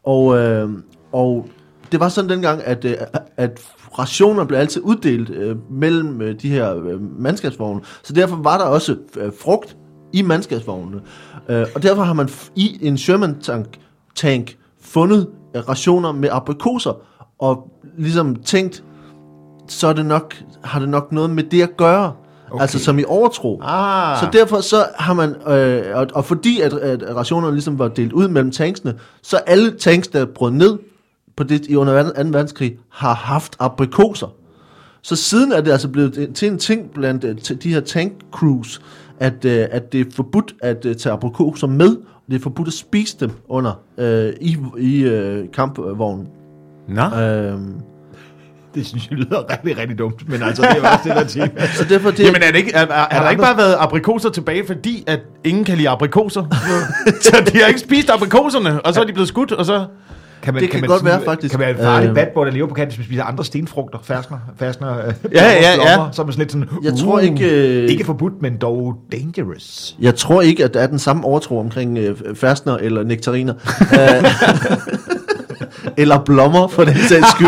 og, 0.05 0.39
øh, 0.39 0.69
og 1.13 1.49
det 1.93 2.01
var 2.01 2.09
sådan 2.09 2.31
dengang, 2.31 2.65
at, 2.65 2.85
øh, 2.85 2.97
at 3.37 3.61
rationer 3.99 4.45
blev 4.45 4.59
altid 4.59 4.81
uddelt 4.85 5.31
øh, 5.31 5.57
mellem 5.71 6.23
øh, 6.23 6.35
de 6.43 6.49
her 6.49 6.77
øh, 6.77 7.21
mandskabsvogne, 7.21 7.81
så 8.03 8.13
derfor 8.13 8.37
var 8.37 8.59
der 8.59 8.65
også 8.65 8.97
øh, 9.17 9.33
frugt 9.41 9.77
i 10.13 10.23
mandskabsvognene, 10.23 11.01
øh, 11.49 11.67
og 11.75 11.83
derfor 11.83 12.03
har 12.03 12.13
man 12.13 12.29
i 12.57 12.79
en 12.81 12.99
Sherman-tank 12.99 13.79
tank 14.15 14.57
fundet 14.81 15.29
rationer 15.69 16.13
med 16.13 16.29
aprikoser, 16.33 16.93
og 17.39 17.71
ligesom 17.99 18.37
tænkt, 18.37 18.85
så 19.69 19.87
er 19.87 19.93
det 19.93 20.07
nok, 20.07 20.35
har 20.65 20.81
det 20.81 20.89
nok 20.89 21.13
noget 21.13 21.31
med 21.31 21.43
det 21.43 21.63
at 21.63 21.77
gøre. 21.77 22.13
Okay. 22.51 22.63
Altså 22.63 22.79
som 22.79 22.99
i 22.99 23.05
overtro. 23.07 23.61
Ah. 23.63 24.19
Så 24.21 24.29
derfor 24.33 24.61
så 24.61 24.87
har 24.99 25.15
man, 25.15 25.35
øh, 25.49 25.97
og, 25.97 26.07
og 26.15 26.25
fordi 26.25 26.61
at, 26.61 26.73
at 26.73 27.17
rationerne 27.17 27.55
ligesom 27.55 27.79
var 27.79 27.89
delt 27.89 28.13
ud 28.13 28.29
mellem 28.29 28.51
tanksene, 28.51 28.95
så 29.23 29.37
alle 29.37 29.71
tanks, 29.71 30.09
der 30.09 30.25
brød 30.25 30.51
ned 30.51 30.79
på 31.37 31.45
det 31.45 31.67
i 31.67 31.77
under 31.77 32.03
2. 32.03 32.09
verdenskrig, 32.19 32.77
har 32.91 33.15
haft 33.15 33.57
aprikoser. 33.59 34.27
Så 35.03 35.17
siden 35.17 35.53
er 35.53 35.61
det 35.61 35.73
altså 35.73 35.89
blevet 35.89 36.31
til 36.35 36.49
en 36.49 36.59
ting 36.59 36.91
blandt 36.91 37.25
øh, 37.25 37.57
de 37.63 37.73
her 37.75 37.81
tank 37.81 38.13
crews, 38.33 38.81
at, 39.21 39.45
øh, 39.45 39.67
at 39.71 39.93
det 39.93 40.01
er 40.01 40.05
forbudt 40.15 40.55
at 40.63 40.85
øh, 40.87 40.97
tage 40.97 41.13
aprikoser 41.13 41.67
med, 41.67 41.97
og 41.97 42.23
det 42.31 42.35
er 42.37 42.43
forbudt 42.43 42.69
at 42.69 42.75
spise 42.75 43.17
dem 43.21 43.31
under 43.49 43.81
øh, 43.99 44.33
i, 44.41 44.57
i 44.79 45.03
øh, 45.03 45.45
kampvognen. 45.53 46.27
Nå. 46.89 47.03
Øh, 47.03 47.59
Det 48.75 48.87
synes 48.87 49.09
jeg 49.11 49.19
lyder 49.19 49.51
rigtig, 49.53 49.79
rigtig 49.79 49.99
dumt, 49.99 50.29
men 50.29 50.43
altså, 50.43 50.63
det 50.63 50.85
er 50.85 50.91
også 50.91 51.09
det, 51.39 51.57
der 51.57 51.67
så 51.79 51.85
derfor 51.89 52.11
det, 52.11 52.21
Jamen 52.21 52.43
er, 52.43 52.47
det 52.51 52.57
ikke, 52.57 52.73
er, 52.75 52.87
er, 52.87 53.07
er 53.11 53.23
der 53.23 53.31
ikke 53.31 53.43
bare 53.43 53.57
været 53.57 53.77
aprikoser 53.79 54.31
tilbage, 54.31 54.67
fordi 54.67 55.05
at 55.07 55.21
ingen 55.45 55.65
kan 55.65 55.77
lide 55.77 55.89
aprikoser? 55.89 56.45
så 57.23 57.51
de 57.53 57.59
har 57.59 57.67
ikke 57.69 57.81
spist 57.81 58.11
aprikoserne, 58.11 58.81
og 58.87 58.95
så 58.95 59.01
er 59.01 59.05
de 59.05 59.13
blevet 59.13 59.29
skudt, 59.29 59.53
og 59.53 59.67
så... 59.67 59.87
Kan 60.43 60.55
man, 60.55 60.63
Det 60.63 60.71
kan 60.71 60.81
man 60.81 60.89
godt 60.89 61.01
sige- 61.01 61.11
være, 61.11 61.21
faktisk. 61.25 61.51
Kan 61.51 61.61
være 61.61 61.71
en 61.71 61.77
farlig 61.77 62.09
Øh. 62.09 62.15
bad 62.15 62.27
boy, 62.35 62.47
der 62.47 62.53
lever 62.53 62.69
på 62.69 62.75
kanten, 62.75 62.89
hvis 62.89 62.99
man 62.99 63.05
spiser 63.05 63.25
andre 63.25 63.45
stenfrugter, 63.45 63.99
ferskner, 64.03 64.39
ferskner, 64.57 64.99
øh, 65.07 65.15
Ja, 65.35 65.45
ja, 65.45 65.53
ja. 65.55 65.75
blommer, 65.75 66.11
Så 66.13 66.23
er 66.23 66.27
man 66.27 66.33
sådan 66.33 66.39
lidt 66.39 66.53
sådan, 66.53 66.69
Jeg 66.83 66.93
tror 66.97 67.19
ikke, 67.19 67.51
øh, 67.85 67.91
Ikke 67.91 68.05
forbudt, 68.05 68.43
men 68.43 68.57
dog 68.57 68.97
dangerous. 69.13 69.97
Jeg 70.01 70.15
tror 70.15 70.43
ikke, 70.43 70.65
at 70.65 70.75
der 70.75 70.81
er 70.81 70.87
den 70.87 70.99
samme 70.99 71.25
overtro 71.25 71.59
omkring 71.61 71.99
øh, 71.99 72.17
færstner 72.35 72.77
eller 72.77 73.03
nektariner. 73.05 73.55
Eller 75.99 76.19
blommer, 76.19 76.69
for 76.69 76.85
den 76.85 76.97
sags 77.09 77.31
skyld. 77.35 77.47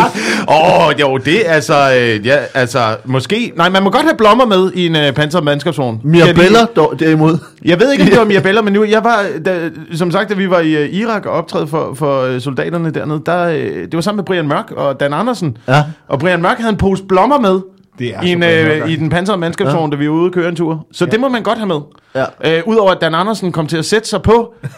Åh, 0.49 0.87
oh, 0.87 0.93
jo, 1.01 1.17
det 1.17 1.49
er 1.49 1.53
altså... 1.53 1.75
Øh, 1.75 2.27
ja, 2.27 2.37
altså, 2.55 2.97
måske... 3.05 3.53
Nej, 3.57 3.69
man 3.69 3.83
må 3.83 3.91
godt 3.91 4.03
have 4.03 4.17
blommer 4.17 4.47
med 4.47 4.73
i 4.75 4.87
en 4.87 4.97
øh, 4.97 5.13
pansret 5.13 5.45
mandskabsvogn. 5.45 6.01
Mirabella 6.05 6.65
dog, 6.77 6.95
derimod. 6.99 7.39
Jeg 7.65 7.81
ved 7.81 7.93
ikke, 7.93 8.05
om 8.05 8.11
det 8.11 8.19
var 8.19 8.25
Mirabella, 8.33 8.63
men 8.63 8.73
nu, 8.73 8.85
jeg 8.85 9.05
var, 9.05 9.25
da, 9.45 9.71
som 9.95 10.11
sagt, 10.11 10.29
da 10.31 10.35
vi 10.35 10.51
var 10.51 10.61
i 10.61 10.77
øh, 10.77 10.95
Irak 10.95 11.27
og 11.27 11.33
optræde 11.33 11.67
for, 11.67 11.95
for 11.95 12.23
øh, 12.23 12.41
soldaterne 12.41 12.91
dernede, 12.91 13.23
der, 13.27 13.45
øh, 13.45 13.83
det 13.83 13.95
var 13.95 14.01
sammen 14.01 14.17
med 14.17 14.25
Brian 14.25 14.49
Mørk 14.49 14.71
og 14.77 15.01
Dan 15.01 15.13
Andersen. 15.13 15.57
Ja. 15.69 15.85
Og 16.09 16.19
Brian 16.19 16.43
Mørk 16.43 16.57
havde 16.59 16.71
en 16.71 16.77
pose 16.77 17.03
blommer 17.05 17.41
med 17.41 17.61
Det 18.01 18.17
er 18.17 18.23
i, 18.23 18.33
en, 18.33 18.43
øh, 18.43 18.91
i 18.91 18.97
den 18.97 19.11
pansrede 19.11 19.39
mandskabsvogn, 19.39 19.91
da 19.91 19.97
vi 19.97 20.09
var 20.09 20.15
ude 20.15 20.27
og 20.27 20.33
køre 20.33 20.49
en 20.49 20.57
tur. 20.57 20.87
Så 20.93 21.05
ja. 21.05 21.11
det 21.11 21.21
må 21.21 21.29
man 21.29 21.43
godt 21.43 21.59
have 21.59 21.69
med. 21.69 21.81
Ja. 22.15 22.25
Øh, 22.59 22.63
Udover 22.67 22.91
at 22.91 23.01
Dan 23.01 23.15
Andersen 23.15 23.53
kom 23.53 23.67
til 23.67 23.77
at 23.77 23.85
sætte 23.85 24.09
sig 24.09 24.23
på 24.23 24.55
øh, 24.65 24.71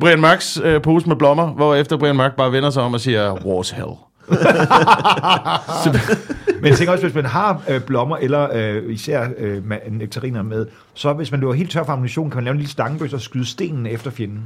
Brian 0.00 0.20
Mørks 0.20 0.60
øh, 0.64 0.82
pose 0.82 1.08
med 1.08 1.16
blommer, 1.16 1.46
hvor 1.46 1.74
efter 1.74 1.96
Brian 1.96 2.16
Mørk 2.16 2.36
bare 2.36 2.52
vender 2.52 2.70
sig 2.70 2.82
om 2.82 2.94
og 2.94 3.00
siger, 3.00 3.34
War's 3.34 3.76
hell. 3.76 3.90
Men 6.60 6.68
jeg 6.68 6.76
tænker 6.76 6.92
også, 6.92 7.04
hvis 7.04 7.14
man 7.14 7.26
har 7.26 7.62
øh, 7.68 7.80
blommer, 7.80 8.16
eller 8.16 8.48
øh, 8.52 8.92
især 8.92 9.26
øh, 9.38 9.62
nektariner 9.90 10.42
med, 10.42 10.66
så 10.94 11.12
hvis 11.12 11.30
man 11.30 11.40
løber 11.40 11.52
helt 11.52 11.70
tør 11.70 11.84
for 11.84 11.92
ammunition, 11.92 12.30
kan 12.30 12.36
man 12.36 12.44
lave 12.44 12.52
en 12.52 12.58
lille 12.58 12.70
stangebøs 12.70 13.12
og 13.12 13.20
skyde 13.20 13.46
stenen 13.46 13.86
efter 13.86 14.10
fjenden. 14.10 14.42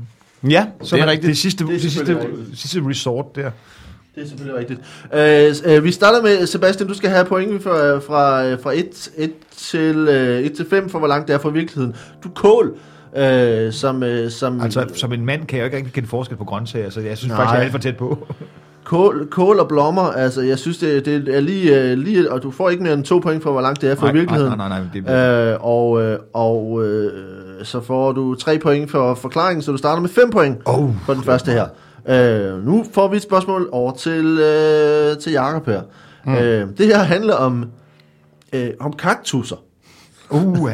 Ja, 0.50 0.66
Så 0.82 0.96
det 0.96 1.02
er 1.02 1.06
man, 1.06 1.12
rigtigt. 1.12 1.28
Det 1.28 1.38
sidste, 1.38 1.66
det, 1.66 1.80
sidste, 1.80 2.06
selvfølgelig 2.06 2.58
sidste 2.58 2.88
resort 2.88 3.36
der. 3.36 3.50
Det 4.14 4.22
er 4.24 4.28
selvfølgelig 4.28 4.58
rigtigt. 4.60 4.80
Øh, 5.66 5.76
øh, 5.76 5.84
vi 5.84 5.92
starter 5.92 6.22
med, 6.22 6.46
Sebastian, 6.46 6.88
du 6.88 6.94
skal 6.94 7.10
have 7.10 7.24
point 7.24 7.62
fra, 7.62 7.98
fra, 7.98 8.54
fra 8.54 8.72
1, 8.72 9.10
1 9.16 9.32
til, 9.56 9.96
øh, 10.10 10.38
1 10.40 10.52
til 10.52 10.66
5 10.70 10.88
for, 10.88 10.98
hvor 10.98 11.08
langt 11.08 11.28
det 11.28 11.34
er 11.34 11.38
fra 11.38 11.48
virkeligheden. 11.50 11.94
Du 12.24 12.28
kål. 12.34 12.74
øh, 13.16 13.72
som, 13.72 14.02
øh, 14.02 14.30
som 14.30 14.60
Altså, 14.60 14.86
som 14.94 15.12
en 15.12 15.26
mand 15.26 15.46
kan 15.46 15.56
jeg 15.58 15.62
jo 15.62 15.64
ikke 15.64 15.76
rigtig 15.76 15.92
kende 15.92 16.08
forskel 16.08 16.36
på 16.36 16.44
grøntsager, 16.44 16.90
så 16.90 17.00
jeg 17.00 17.18
synes 17.18 17.28
Nej. 17.30 17.36
faktisk, 17.36 17.52
jeg 17.52 17.58
er 17.58 17.62
alt 17.62 17.72
for 17.72 17.78
tæt 17.78 17.96
på. 17.96 18.26
kål, 18.84 19.28
kål 19.30 19.58
og 19.60 19.68
blommer. 19.68 20.02
Altså, 20.02 20.42
jeg 20.42 20.58
synes, 20.58 20.78
det, 20.78 21.04
det 21.04 21.36
er 21.36 21.40
lige, 21.40 21.80
øh, 21.82 21.98
lige, 21.98 22.32
og 22.32 22.42
du 22.42 22.50
får 22.50 22.70
ikke 22.70 22.82
mere 22.82 22.92
end 22.92 23.04
to 23.04 23.18
point 23.18 23.42
for, 23.42 23.52
hvor 23.52 23.60
langt 23.60 23.80
det 23.80 23.90
er 23.90 23.94
fra 23.94 24.06
Nej, 24.06 24.12
virkeligheden. 24.14 24.58
nej, 24.58 24.68
nej, 24.68 24.80
nej, 25.04 25.46
det- 25.48 25.52
øh, 25.52 25.56
og 25.60 26.02
øh, 26.02 26.18
og 26.32 26.84
øh, 26.86 27.10
så 27.62 27.80
får 27.80 28.12
du 28.12 28.34
tre 28.34 28.58
point 28.58 28.90
for 28.90 29.14
forklaringen, 29.14 29.62
så 29.62 29.72
du 29.72 29.76
starter 29.78 30.00
med 30.02 30.10
fem 30.10 30.30
point 30.30 30.58
Oh, 30.64 30.90
for 31.06 31.14
den 31.14 31.22
første 31.22 31.50
her. 31.52 31.66
Øh, 32.08 32.66
nu 32.66 32.84
får 32.94 33.08
vi 33.08 33.16
et 33.16 33.22
spørgsmål 33.22 33.68
over 33.72 33.92
til, 33.92 34.24
øh, 34.38 35.18
til 35.18 35.32
Jakob 35.32 35.66
her. 35.66 35.82
Mm. 36.26 36.34
Øh, 36.34 36.68
det 36.78 36.86
her 36.86 36.98
handler 36.98 37.34
om, 37.34 37.64
øh, 38.52 38.70
om 38.80 38.92
kaktusser. 38.92 39.56
Uh, 40.30 40.62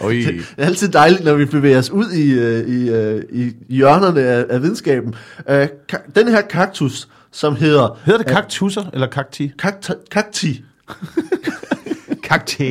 Oj. 0.00 0.12
Det 0.12 0.54
er 0.58 0.64
altid 0.66 0.88
dejligt, 0.88 1.24
når 1.24 1.34
vi 1.34 1.44
bevæger 1.44 1.78
os 1.78 1.90
ud 1.90 2.10
i, 2.10 2.30
øh, 2.32 2.68
i, 2.68 2.90
øh, 2.90 3.22
i 3.32 3.52
hjørnerne 3.68 4.20
af, 4.20 4.44
af 4.50 4.62
videnskaben. 4.62 5.14
Øh, 5.48 5.68
ka- 5.92 6.10
den 6.16 6.28
her 6.28 6.40
kaktus, 6.40 7.08
som 7.32 7.56
hedder 7.56 7.98
Hedder 8.04 8.18
det 8.18 8.26
kaktusser 8.26 8.84
eller 8.92 9.06
kakti? 9.06 9.52
kakta, 9.58 9.94
kakti, 10.10 10.64
kakté. 12.26 12.64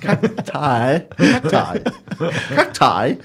kaktai, 0.02 0.98
kaktai, 1.22 1.78
kaktai, 2.54 3.16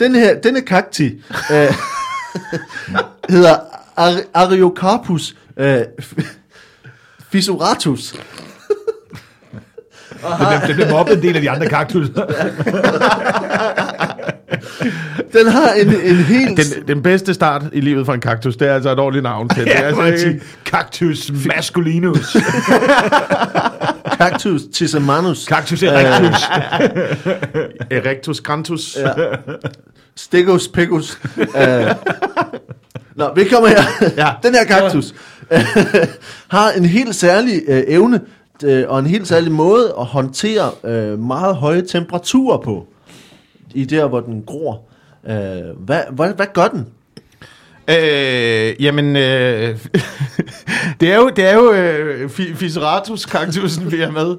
den 0.00 0.14
her, 0.14 0.40
denne 0.40 0.60
kakti 0.60 1.22
øh, 1.52 1.72
hedder 3.28 3.56
Ar- 3.96 4.22
Ariocarpus 4.34 5.34
øh, 5.56 5.80
fisuratus. 7.32 8.14
Det 10.22 10.38
blev, 10.38 10.68
det 10.68 10.74
blev 10.76 10.88
mobbet 10.90 11.16
en 11.16 11.22
del 11.22 11.36
af 11.36 11.42
de 11.42 11.50
andre 11.50 11.66
kaktusser. 11.66 12.12
Den 15.32 15.46
har 15.48 15.72
en, 15.72 15.88
en 15.88 16.16
helt... 16.16 16.56
Den, 16.56 16.88
den 16.88 17.02
bedste 17.02 17.34
start 17.34 17.62
i 17.72 17.80
livet 17.80 18.06
for 18.06 18.12
en 18.14 18.20
kaktus, 18.20 18.56
det 18.56 18.68
er 18.68 18.74
altså 18.74 18.90
et 18.92 18.98
ordentligt 18.98 19.22
navn 19.22 19.48
til. 19.48 19.64
Det 19.64 19.76
er 19.76 19.80
Ja, 19.80 19.86
altså 19.86 20.26
ikke. 20.26 20.42
Cactus 20.64 21.30
masculinus. 21.46 22.36
Cactus 24.20 24.60
tissemanus. 24.72 25.44
Cactus 25.44 25.82
erectus. 25.82 26.42
Erectus 27.90 28.40
grantus. 28.40 28.96
Ja. 29.00 29.12
Stegos 30.16 30.68
pecus. 30.68 31.18
Nå, 33.18 33.34
vi 33.34 33.44
kommer 33.44 33.68
her. 33.68 34.10
Ja. 34.16 34.30
Den 34.48 34.54
her 34.54 34.64
kaktus 34.64 35.14
har 36.56 36.70
en 36.70 36.84
helt 36.84 37.14
særlig 37.14 37.62
øh, 37.68 37.82
evne 37.86 38.20
øh, 38.64 38.84
og 38.88 38.98
en 38.98 39.06
helt 39.06 39.28
særlig 39.28 39.52
måde 39.52 39.94
at 40.00 40.04
håndtere 40.04 40.70
øh, 40.84 41.18
meget 41.18 41.56
høje 41.56 41.82
temperaturer 41.82 42.58
på. 42.58 42.86
I 43.74 43.84
der, 43.84 44.08
hvor 44.08 44.20
den 44.20 44.42
gror. 44.46 44.82
Øh, 45.28 45.34
hvad, 45.78 46.00
hvad, 46.10 46.34
hvad 46.34 46.46
gør 46.54 46.68
den? 46.68 46.86
Øh, 47.88 48.82
jamen, 48.84 49.16
øh, 49.16 49.78
det 51.00 51.12
er 51.12 51.16
jo, 51.16 51.28
det 51.28 51.44
er 51.44 51.54
jo 51.54 51.72
øh, 51.72 52.30
fi- 52.30 52.54
Fiseratus 52.54 53.26
kaktusen, 53.26 53.92
vi 53.92 54.00
er 54.00 54.10
med, 54.10 54.36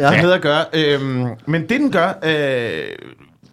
ja. 0.00 0.22
med 0.22 0.32
at 0.32 0.40
gøre. 0.40 0.64
Øh, 0.72 1.00
men 1.46 1.62
det, 1.62 1.70
den 1.70 1.92
gør 1.92 2.12
øh, 2.24 2.84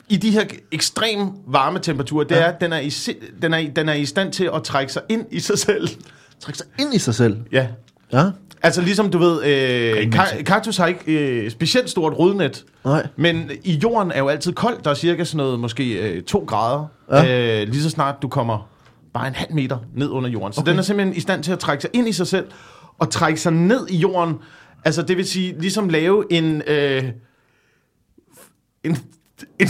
i 0.09 0.17
de 0.17 0.31
her 0.31 0.45
ekstrem 0.71 1.29
varme 1.47 1.79
temperaturer, 1.79 2.23
det 2.23 2.35
Ja. 2.35 2.41
er, 2.41 2.45
at 2.45 2.61
den 2.61 2.73
er, 2.73 2.79
i, 2.79 2.91
den, 3.41 3.53
er, 3.53 3.57
i- 3.57 3.71
den 3.75 3.89
er 3.89 3.93
i 3.93 4.05
stand 4.05 4.31
til 4.31 4.49
at 4.55 4.63
trække 4.63 4.93
sig 4.93 5.01
ind 5.09 5.25
i 5.31 5.39
sig 5.39 5.59
selv. 5.59 5.87
Træk 6.39 6.55
sig 6.55 6.65
ind 6.79 6.93
i 6.93 6.97
sig 6.99 7.15
selv. 7.15 7.37
Ja. 7.51 7.67
Ja, 8.13 8.23
Altså 8.63 8.81
ligesom 8.81 9.09
du 9.11 9.17
ved, 9.17 9.43
øh, 9.45 10.11
kaktus 10.45 10.77
har 10.77 10.87
ikke 10.87 11.11
øh, 11.29 11.51
specielt 11.51 11.89
stort 11.89 12.13
rodnet, 12.19 12.65
nej. 12.85 13.07
men 13.15 13.51
i 13.63 13.73
jorden 13.83 14.11
er 14.11 14.19
jo 14.19 14.27
altid 14.27 14.53
koldt. 14.53 14.83
Der 14.85 14.89
er 14.91 14.95
cirka 14.95 15.23
sådan 15.23 15.37
noget, 15.37 15.59
måske 15.59 15.93
øh, 16.11 16.23
to 16.23 16.43
grader, 16.47 16.85
ja. 17.11 17.61
øh, 17.61 17.67
lige 17.67 17.83
så 17.83 17.89
snart 17.89 18.15
du 18.21 18.27
kommer 18.27 18.69
bare 19.13 19.27
en 19.27 19.33
halv 19.35 19.53
meter 19.53 19.77
ned 19.95 20.09
under 20.09 20.29
jorden. 20.29 20.53
Så 20.53 20.61
okay. 20.61 20.71
den 20.71 20.79
er 20.79 20.83
simpelthen 20.83 21.15
i 21.17 21.19
stand 21.19 21.43
til 21.43 21.51
at 21.51 21.59
trække 21.59 21.81
sig 21.81 21.89
ind 21.93 22.07
i 22.07 22.11
sig 22.11 22.27
selv, 22.27 22.45
og 22.99 23.09
trække 23.09 23.39
sig 23.39 23.53
ned 23.53 23.87
i 23.89 23.97
jorden. 23.97 24.35
Altså 24.85 25.01
det 25.01 25.17
vil 25.17 25.25
sige, 25.27 25.55
ligesom 25.59 25.89
lave 25.89 26.33
en... 26.33 26.61
Øh, 26.67 27.03
en 28.83 28.97
en, 29.59 29.67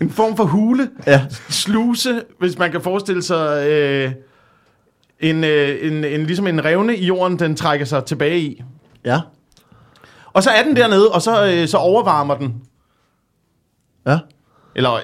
en 0.00 0.10
form 0.10 0.36
for 0.36 0.44
hule, 0.44 0.90
Ja. 1.06 1.26
sluse, 1.48 2.22
hvis 2.40 2.58
man 2.58 2.70
kan 2.72 2.80
forestille 2.80 3.22
sig 3.22 3.66
øh, 3.68 4.12
en, 5.20 5.44
øh, 5.44 5.78
en, 5.92 6.04
en, 6.04 6.26
ligesom 6.26 6.46
en 6.46 6.64
revne 6.64 6.96
i 6.96 7.04
jorden, 7.06 7.38
den 7.38 7.56
trækker 7.56 7.86
sig 7.86 8.04
tilbage 8.04 8.40
i. 8.40 8.62
Ja. 9.04 9.20
Og 10.32 10.42
så 10.42 10.50
er 10.50 10.62
den 10.62 10.76
dernede, 10.76 11.08
og 11.12 11.22
så, 11.22 11.46
øh, 11.52 11.68
så 11.68 11.76
overvarmer 11.76 12.34
den. 12.34 12.54
Ja. 14.06 14.18
Eller, 14.76 14.94
øh, 14.94 15.00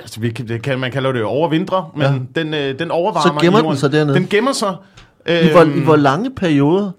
altså, 0.00 0.20
vi 0.20 0.30
kan, 0.30 0.48
det 0.48 0.62
kan, 0.62 0.78
man 0.78 0.92
kalder 0.92 1.12
det 1.12 1.20
jo 1.20 1.26
overvintre, 1.28 1.90
men 1.96 2.02
Ja. 2.34 2.40
den, 2.42 2.54
øh, 2.54 2.78
den 2.78 2.90
overvarmer 2.90 3.38
Så 3.38 3.44
gemmer 3.44 3.62
den 3.62 3.76
sig 3.76 3.92
dernede? 3.92 4.16
Den 4.16 4.26
gemmer 4.26 4.52
sig. 4.52 4.76
I, 5.28 5.48
hvor, 5.50 5.60
øhm, 5.60 5.80
I 5.80 5.84
hvor 5.84 5.96
lange 5.96 6.30
perioder? 6.34 6.90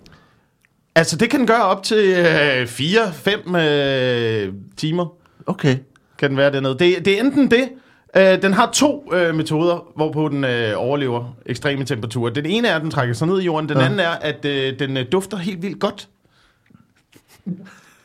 Altså, 0.95 1.17
det 1.17 1.29
kan 1.29 1.45
gøre 1.45 1.63
op 1.63 1.83
til 1.83 1.97
øh, 2.17 2.67
4-5 2.67 3.57
øh, 3.57 4.53
timer, 4.77 5.05
Okay. 5.45 5.77
Kan 6.17 6.29
den 6.29 6.37
være 6.37 6.51
dernede. 6.51 6.79
Det, 6.79 7.05
det 7.05 7.07
er 7.07 7.19
enten 7.23 7.51
det, 7.51 7.69
øh, 8.15 8.41
den 8.41 8.53
har 8.53 8.69
to 8.73 9.13
øh, 9.13 9.35
metoder, 9.35 9.87
hvorpå 9.95 10.29
den 10.29 10.43
øh, 10.43 10.73
overlever 10.75 11.35
ekstreme 11.45 11.85
temperaturer. 11.85 12.29
Den 12.33 12.45
ene 12.45 12.67
er, 12.67 12.75
at 12.75 12.81
den 12.81 12.91
trækker 12.91 13.13
sig 13.15 13.27
ned 13.27 13.41
i 13.41 13.45
jorden. 13.45 13.69
Den 13.69 13.77
Ja. 13.77 13.85
anden 13.85 13.99
er, 13.99 14.09
at 14.09 14.45
øh, 14.45 14.79
den 14.79 14.97
øh, 14.97 15.05
dufter 15.11 15.37
helt 15.37 15.61
vildt 15.61 15.79
godt. 15.79 16.07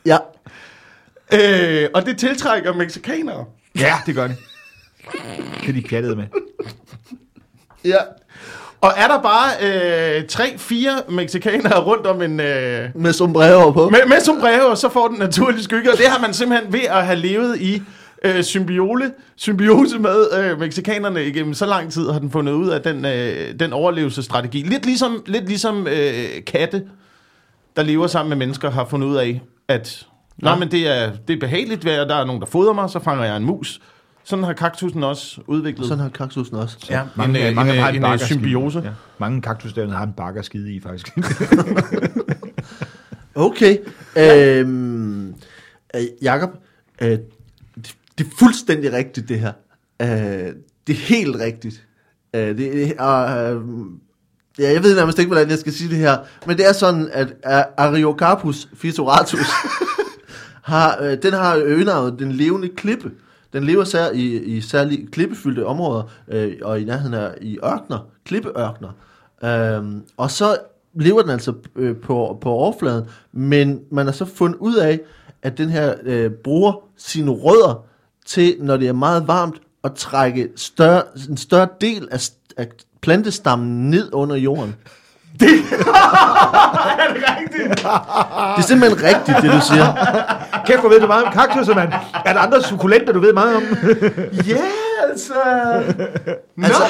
Ja. 0.05 0.17
Øh, 1.33 1.89
og 1.93 2.05
det 2.05 2.17
tiltrækker 2.17 2.73
mexikanere. 2.73 3.45
Ja, 3.79 3.93
det 4.05 4.15
gør 4.15 4.27
det. 4.27 4.37
Det 5.61 5.69
er 5.69 5.73
de 5.73 5.81
pjattede 5.89 6.15
med. 6.15 6.25
Ja. 7.85 7.97
Og 8.81 8.91
er 8.97 9.07
der 9.07 9.21
bare 9.21 9.49
øh, 10.17 10.27
tre-fire 10.27 11.01
mexikanere 11.09 11.79
rundt 11.83 12.07
om 12.07 12.21
en... 12.21 12.39
Øh, 12.39 12.89
Med 12.95 13.13
sombrero 13.13 13.71
på. 13.71 13.89
med, 13.89 13.99
med 14.07 14.19
sombrero, 14.21 14.75
så 14.75 14.89
får 14.89 15.07
den 15.07 15.17
naturlig 15.17 15.63
skygge, 15.63 15.91
og 15.91 15.97
det 15.97 16.05
har 16.07 16.19
man 16.19 16.33
simpelthen 16.33 16.73
ved 16.73 16.79
at 16.89 17.05
have 17.05 17.15
levet 17.19 17.61
i 17.61 17.81
øh, 18.25 18.43
symbiole, 18.43 19.13
symbiose 19.35 19.99
med 19.99 20.25
øh, 20.39 20.59
mexikanerne 20.59 21.25
igennem 21.25 21.53
så 21.53 21.65
lang 21.65 21.91
tid, 21.91 22.09
har 22.09 22.19
den 22.19 22.31
fundet 22.31 22.53
ud 22.53 22.69
af 22.69 22.81
den, 22.81 23.05
øh, 23.05 23.59
den 23.59 23.73
overlevelsesstrategi. 23.73 24.61
Lidt 24.61 24.85
ligesom, 24.85 25.23
lidt 25.25 25.45
ligesom 25.47 25.87
øh, 25.87 26.43
katte, 26.47 26.83
der 27.75 27.83
lever 27.83 28.07
sammen 28.07 28.29
med 28.29 28.37
mennesker, 28.37 28.71
har 28.71 28.85
fundet 28.85 29.07
ud 29.07 29.15
af, 29.15 29.41
at 29.67 30.05
Ja. 30.43 30.49
ja. 30.49 30.55
men 30.55 30.71
det 30.71 30.87
er, 30.87 31.11
det 31.27 31.35
er 31.35 31.39
behageligt, 31.39 31.87
at 31.87 32.09
der 32.09 32.15
er 32.15 32.25
nogen, 32.25 32.41
der 32.41 32.47
fodrer 32.47 32.73
mig, 32.73 32.89
så 32.89 32.99
fanger 32.99 33.25
jeg 33.25 33.37
en 33.37 33.43
mus. 33.43 33.81
Sådan 34.23 34.43
har 34.43 34.53
kaktusen 34.53 35.03
også 35.03 35.41
udviklet. 35.47 35.87
Sådan 35.87 36.01
har 36.01 36.09
kaktusen 36.09 36.55
også. 36.55 36.77
ja, 36.89 37.01
Mange, 37.15 37.39
en, 37.39 37.47
øh, 37.47 37.55
mange 37.55 37.73
en, 37.73 37.79
har 37.79 37.89
en, 37.89 37.95
en, 37.95 38.05
en, 38.05 38.11
en 38.11 38.19
symbiose. 38.19 38.79
Ja. 38.85 38.89
Mange 39.17 39.41
kaktusdævne 39.41 39.93
har 39.93 40.03
en 40.03 40.13
bakker 40.17 40.41
skide 40.41 40.73
i, 40.73 40.79
faktisk. 40.81 41.17
Okay. 43.35 43.77
Øhm, 44.17 45.27
øh, 45.95 46.01
Jakob, 46.21 46.49
øh, 47.01 47.17
det, 48.19 48.27
er 48.27 48.37
fuldstændig 48.39 48.93
rigtigt, 48.93 49.29
det 49.29 49.39
her. 49.39 49.53
Øh, 50.01 50.53
det 50.87 50.93
er 50.93 50.99
helt 50.99 51.35
rigtigt. 51.35 51.87
Øh, 52.35 52.57
det, 52.57 52.93
og, 52.99 53.29
øh, 53.29 53.61
ja, 54.59 54.71
jeg 54.73 54.83
ved 54.83 54.95
nærmest 54.95 55.19
ikke, 55.19 55.29
hvordan 55.29 55.49
jeg 55.49 55.59
skal 55.59 55.73
sige 55.73 55.89
det 55.89 55.97
her, 55.97 56.17
men 56.47 56.57
det 56.57 56.67
er 56.67 56.73
sådan, 56.73 57.09
at 57.13 57.33
Ariocarpus 57.77 58.67
fissuratus, 58.75 59.47
har, 60.71 60.97
øh, 61.01 61.17
den 61.21 61.33
har 61.33 61.55
øgenavnet 61.55 62.19
den 62.19 62.31
levende 62.31 62.69
klippe. 62.69 63.11
Den 63.53 63.63
lever 63.63 63.83
sær 63.83 64.11
i, 64.11 64.37
i 64.37 64.61
særligt 64.61 65.11
klippefyldte 65.11 65.65
områder, 65.65 66.03
øh, 66.27 66.53
og 66.61 66.81
i 66.81 66.83
nærheden 66.83 67.13
af 67.13 67.33
i 67.41 67.59
ørkner, 67.63 68.07
klippeørkner. 68.25 68.89
Øhm, 69.43 70.03
og 70.17 70.31
så 70.31 70.57
lever 70.93 71.21
den 71.21 71.31
altså 71.31 71.53
øh, 71.75 71.95
på, 71.97 72.37
på 72.41 72.49
overfladen, 72.49 73.05
men 73.31 73.79
man 73.91 74.05
har 74.05 74.13
så 74.13 74.25
fundet 74.25 74.57
ud 74.57 74.75
af, 74.75 74.99
at 75.41 75.57
den 75.57 75.69
her 75.69 75.93
øh, 76.03 76.31
bruger 76.31 76.73
sine 76.97 77.31
rødder 77.31 77.85
til, 78.29 78.55
når 78.59 78.77
det 78.77 78.87
er 78.87 78.93
meget 78.93 79.27
varmt, 79.27 79.55
at 79.83 79.93
trække 79.93 80.49
større, 80.55 81.01
en 81.29 81.37
større 81.37 81.67
del 81.81 82.07
af, 82.11 82.29
af 82.57 82.67
plantestammen 83.01 83.89
ned 83.89 84.09
under 84.13 84.35
jorden. 84.35 84.75
er 85.41 85.45
det 87.13 87.23
rigtigt? 87.39 87.69
Det 87.69 87.85
er 88.57 88.61
simpelthen 88.61 89.03
rigtigt, 89.03 89.37
det 89.41 89.51
du 89.51 89.59
siger. 89.61 89.85
Kæft, 90.65 90.79
hvor 90.79 90.89
ved 90.89 90.99
du 90.99 91.07
meget 91.07 91.23
om 91.23 91.33
kaktusser, 91.33 91.75
mand. 91.75 91.93
Er 92.25 92.33
der 92.33 92.39
andre 92.39 92.63
sukulenter, 92.63 93.13
du 93.13 93.19
ved 93.19 93.33
meget 93.33 93.55
om? 93.55 93.63
Ja, 94.47 94.57
altså... 95.09 95.33
Nå. 96.55 96.65
Altså, 96.65 96.83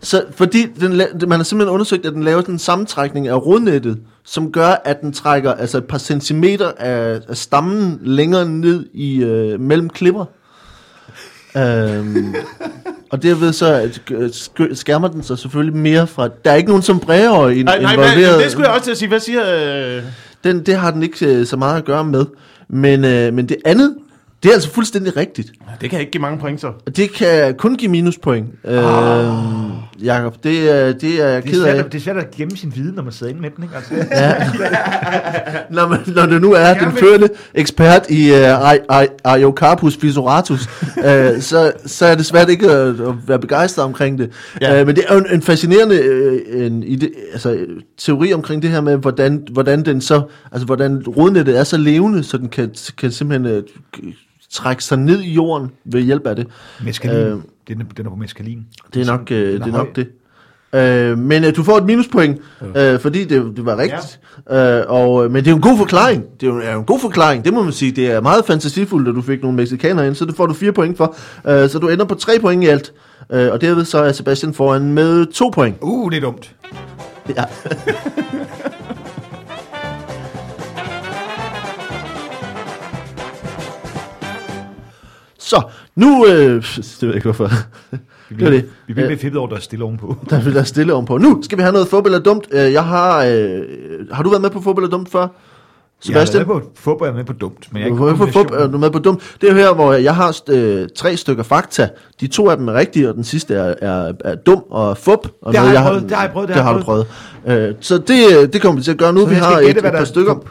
så 0.00 0.24
fordi 0.36 0.66
den, 0.66 0.96
man 1.28 1.38
har 1.38 1.42
simpelthen 1.42 1.74
undersøgt, 1.74 2.06
at 2.06 2.12
den 2.12 2.22
laver 2.22 2.40
sådan 2.40 2.54
en 2.54 2.58
sammentrækning 2.58 3.28
af 3.28 3.46
rodnettet, 3.46 3.98
som 4.24 4.52
gør, 4.52 4.82
at 4.84 5.00
den 5.00 5.12
trækker 5.12 5.52
altså 5.52 5.78
et 5.78 5.84
par 5.84 5.98
centimeter 5.98 6.72
af, 6.78 7.20
af 7.28 7.36
stammen 7.36 7.98
længere 8.02 8.48
ned 8.48 8.86
i 8.94 9.22
øh, 9.22 9.60
mellem 9.60 9.90
klipper. 9.90 10.24
Øhm, 11.56 12.34
og 13.10 13.22
derved 13.22 13.52
så 13.52 13.72
at, 13.74 14.02
øh, 14.10 14.26
sk- 14.28 14.74
skærmer 14.74 15.08
den 15.08 15.22
sig 15.22 15.38
selvfølgelig 15.38 15.76
mere 15.80 16.06
fra... 16.06 16.28
Der 16.44 16.50
er 16.50 16.54
ikke 16.54 16.68
nogen 16.68 16.82
sombreroer 16.82 17.48
in, 17.48 17.64
Nej, 17.64 17.82
nej, 17.82 17.92
involveret. 17.92 18.32
men, 18.36 18.42
det 18.44 18.52
skulle 18.52 18.66
jeg 18.66 18.74
også 18.74 18.84
til 18.84 18.90
at 18.90 18.98
sige. 18.98 19.08
Hvad 19.08 19.20
siger... 19.20 19.42
Øh... 19.96 20.02
Den, 20.44 20.66
det 20.66 20.74
har 20.76 20.90
den 20.90 21.02
ikke 21.02 21.26
øh, 21.26 21.46
så 21.46 21.56
meget 21.56 21.76
at 21.78 21.84
gøre 21.84 22.04
med. 22.04 22.26
Men, 22.68 23.04
øh, 23.04 23.34
men 23.34 23.48
det 23.48 23.56
andet, 23.64 23.94
Det 24.42 24.48
er 24.48 24.52
altså 24.52 24.70
fuldstændig 24.70 25.16
rigtigt. 25.16 25.52
Det 25.80 25.90
kan 25.90 26.00
ikke 26.00 26.12
give 26.12 26.20
mange 26.22 26.38
point, 26.38 26.60
så. 26.60 26.72
Det 26.96 27.12
kan 27.12 27.54
kun 27.54 27.76
give 27.76 27.90
minuspoint, 27.90 28.46
øh, 28.64 28.76
Jacob. 30.04 30.34
Det, 30.44 30.70
er- 30.70 30.92
det 30.92 31.22
er 31.22 31.28
jeg 31.28 31.42
Det 31.42 31.50
ked 31.52 31.62
af. 31.62 31.74
at- 31.76 31.92
det 31.92 31.98
er 31.98 32.02
svært 32.02 32.16
at 32.16 32.30
gemme 32.30 32.56
sin 32.56 32.72
viden, 32.76 32.94
når 32.94 33.02
man 33.02 33.12
sidder 33.12 33.30
inde 33.30 33.42
med 33.42 33.50
den, 33.56 33.64
ikke? 33.64 33.76
Altså, 33.76 33.94
Når, 35.70 35.88
man, 35.88 35.98
når 36.06 36.26
du 36.26 36.38
nu 36.38 36.52
er 36.52 36.74
den 36.74 36.92
førende 36.92 37.28
ekspert 37.54 38.10
i 38.10 38.30
uh, 38.30 38.36
Ariocarpus 39.24 39.96
fisuratus, 39.96 40.68
uh, 40.96 41.04
så, 41.40 41.72
så 41.86 42.06
er 42.06 42.14
det 42.14 42.26
svært 42.26 42.48
ikke 42.50 42.70
at, 42.70 42.88
at 43.00 43.14
være 43.28 43.38
begejstret 43.38 43.84
omkring 43.84 44.18
det. 44.18 44.30
Ja. 44.60 44.74
Ja. 44.74 44.80
Uh, 44.80 44.86
men 44.86 44.96
det 44.96 45.04
er 45.08 45.14
jo 45.14 45.20
en, 45.20 45.26
en 45.32 45.42
fascinerende 45.42 45.94
uh, 46.54 46.62
en 46.66 46.82
ide, 46.82 47.10
altså, 47.32 47.52
øh, 47.52 47.68
teori 47.98 48.32
omkring 48.32 48.62
det 48.62 48.70
her 48.70 48.80
med, 48.80 48.96
hvordan, 48.96 49.44
hvordan, 49.52 49.84
den 49.84 50.00
så, 50.00 50.22
altså, 50.52 50.66
hvordan 50.66 51.02
rodnettet 51.08 51.58
er 51.58 51.64
så 51.64 51.76
levende, 51.76 52.24
så 52.24 52.36
den 52.38 52.48
kan, 52.48 52.70
kan 52.98 53.10
simpelthen 53.12 53.56
uh, 53.56 53.62
trække 54.52 54.84
sig 54.84 54.98
ned 54.98 55.20
i 55.20 55.32
jorden 55.32 55.70
ved 55.84 56.00
hjælp 56.02 56.26
af 56.26 56.36
det. 56.36 56.46
meskalin. 56.84 57.16
Øh, 57.16 57.32
Øh, 57.32 57.38
den, 57.74 57.86
den 57.96 58.06
er 58.06 58.10
på 58.10 58.16
meskalin. 58.16 58.66
Det 58.94 59.08
er 59.08 59.12
nok, 59.12 59.30
øh, 59.30 59.52
det. 59.52 59.60
Er 59.60 59.70
høj. 59.70 59.70
nok 59.70 59.96
det. 59.96 60.08
Øh, 60.74 61.18
men 61.18 61.44
øh, 61.44 61.56
du 61.56 61.62
får 61.62 61.76
et 61.76 61.84
minuspoint, 61.84 62.38
øh, 62.76 63.00
fordi 63.00 63.24
det, 63.24 63.56
det 63.56 63.66
var 63.66 63.78
rigtigt. 63.78 64.20
Ja. 64.50 64.78
Øh, 64.80 64.84
og, 64.88 65.30
men 65.30 65.44
det 65.44 65.50
er 65.50 65.54
en 65.54 65.60
god 65.60 65.78
forklaring. 65.78 66.24
Det 66.40 66.48
er 66.48 66.50
jo, 66.50 66.60
jo 66.72 66.78
en 66.78 66.84
god 66.84 67.00
forklaring, 67.00 67.44
det 67.44 67.54
må 67.54 67.62
man 67.62 67.72
sige. 67.72 67.92
Det 67.92 68.10
er 68.10 68.20
meget 68.20 68.44
fantasifuldt, 68.44 69.08
at 69.08 69.14
du 69.14 69.22
fik 69.22 69.42
nogle 69.42 69.56
mexikanere 69.56 70.06
ind, 70.06 70.14
så 70.14 70.24
det 70.24 70.36
får 70.36 70.46
du 70.46 70.54
fire 70.54 70.72
point 70.72 70.96
for. 70.96 71.16
Øh, 71.48 71.68
så 71.68 71.78
du 71.78 71.88
ender 71.88 72.04
på 72.04 72.14
tre 72.14 72.38
point 72.40 72.64
i 72.64 72.66
alt. 72.66 72.92
Øh, 73.32 73.52
og 73.52 73.60
derved 73.60 73.84
så 73.84 73.98
er 73.98 74.12
Sebastian 74.12 74.54
foran 74.54 74.92
med 74.92 75.26
to 75.26 75.48
point. 75.48 75.76
Uh, 75.80 76.10
det 76.10 76.16
er 76.16 76.20
dumt. 76.20 76.54
Ja. 77.36 77.44
så, 85.50 85.62
nu... 85.96 86.26
Øh, 86.26 86.32
det 86.76 86.96
ved 87.00 87.08
jeg 87.08 87.14
ikke, 87.14 87.24
hvorfor. 87.24 87.50
Vi 88.28 88.34
bliver, 88.34 88.50
det. 88.50 88.64
vi 88.86 88.92
bliver 88.92 89.04
Øh, 89.06 89.10
lidt 89.10 89.20
fedt 89.20 89.36
over, 89.36 89.48
der 89.48 89.56
er 89.56 89.60
stille 89.60 89.84
ovenpå. 89.84 90.16
Der 90.30 90.36
er 90.36 90.42
der 90.50 90.60
er 90.60 90.64
stille 90.64 90.92
ovenpå. 90.94 91.18
Nu 91.18 91.42
skal 91.42 91.58
vi 91.58 91.62
have 91.62 91.72
noget 91.72 91.88
fodbold 91.88 92.14
er 92.14 92.18
dumt. 92.18 92.46
Øh, 92.52 92.72
Jeg 92.72 92.84
har... 92.84 93.24
Øh, 93.24 93.60
har 94.12 94.22
du 94.22 94.28
været 94.30 94.42
med 94.42 94.50
på 94.50 94.60
fodbold 94.60 94.86
er 94.86 94.90
dumt 94.90 95.10
før? 95.12 95.28
Sebastian? 96.02 96.40
Jeg 96.46 96.50
er 96.50 96.54
med 96.54 96.62
på 96.62 96.70
fodbold, 96.74 97.08
jeg 97.08 97.12
er 97.12 97.16
med 97.16 97.24
på 97.24 97.32
dumt. 97.32 97.68
Men 97.72 97.82
jeg 97.82 97.90
er 97.90 97.96
Du 97.96 98.04
er, 98.06 98.16
på 98.16 98.26
fodbold, 98.26 98.60
er 98.62 98.66
du 98.66 98.78
med 98.78 98.90
på 98.90 98.98
dumt? 98.98 99.22
Det 99.40 99.50
er 99.50 99.54
her, 99.54 99.74
hvor 99.74 99.92
jeg 99.92 100.14
har 100.14 100.36
øh, 100.48 100.88
tre 100.96 101.16
stykker 101.16 101.42
fakta. 101.42 101.88
De 102.20 102.26
to 102.26 102.48
af 102.50 102.56
dem 102.56 102.68
er 102.68 102.74
rigtige, 102.74 103.08
og 103.08 103.14
den 103.14 103.24
sidste 103.24 103.54
er, 103.54 103.74
er, 103.82 104.12
er 104.24 104.34
dum 104.34 104.62
og 104.70 104.98
fup. 104.98 105.28
Og 105.42 105.52
Det 105.52 105.60
har 105.60 105.66
noget, 105.66 105.74
jeg 105.74 105.82
prøvet, 105.82 106.02
det 106.02 106.12
har 106.16 106.22
jeg 106.22 106.32
prøvet, 106.32 106.48
det 106.48 106.56
Det 106.56 106.64
har 106.64 106.72
har 106.72 106.78
du 106.78 106.84
prøvet. 106.84 107.06
Øh, 107.46 107.74
så 107.80 107.98
det, 107.98 108.18
øh, 108.42 108.52
det 108.52 108.62
kommer 108.62 108.78
vi 108.78 108.84
til 108.84 108.90
at 108.90 108.98
gøre 108.98 109.12
nu. 109.12 109.20
Så 109.20 109.26
vi 109.26 109.34
har 109.34 109.58
et, 109.58 109.68
et 109.76 109.82
par 109.82 109.90
er 109.90 110.04
stykker. 110.04 110.34
fup. 110.34 110.48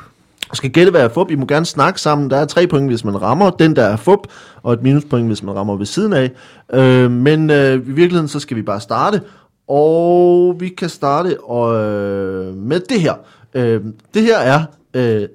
Skal 0.53 0.69
gætte, 0.71 0.91
hvad 0.91 1.01
er 1.01 1.09
fup. 1.09 1.31
I 1.31 1.35
må 1.35 1.45
gerne 1.45 1.65
snakke 1.65 2.01
sammen. 2.01 2.29
Der 2.29 2.37
er 2.37 2.45
tre 2.45 2.67
point, 2.67 2.87
hvis 2.89 3.03
man 3.05 3.21
rammer 3.21 3.49
den, 3.49 3.75
der 3.75 3.83
er 3.83 3.95
fup, 3.95 4.19
og 4.63 4.73
et 4.73 4.83
minuspoint, 4.83 5.27
hvis 5.27 5.43
man 5.43 5.55
rammer 5.55 5.75
ved 5.75 5.85
siden 5.85 6.13
af. 6.13 6.31
Øh, 6.73 7.11
men 7.11 7.49
øh, 7.49 7.73
i 7.73 7.77
virkeligheden, 7.77 8.27
så 8.27 8.39
skal 8.39 8.57
vi 8.57 8.61
bare 8.61 8.79
starte. 8.79 9.21
Og 9.67 10.55
vi 10.59 10.69
kan 10.69 10.89
starte 10.89 11.37
og, 11.43 11.75
øh, 11.83 12.55
med 12.55 12.79
det 12.79 13.01
her. 13.01 13.13
Øh, 13.53 13.81
det 14.13 14.23
her 14.23 14.37
er 14.37 14.63
øh, 14.93 15.27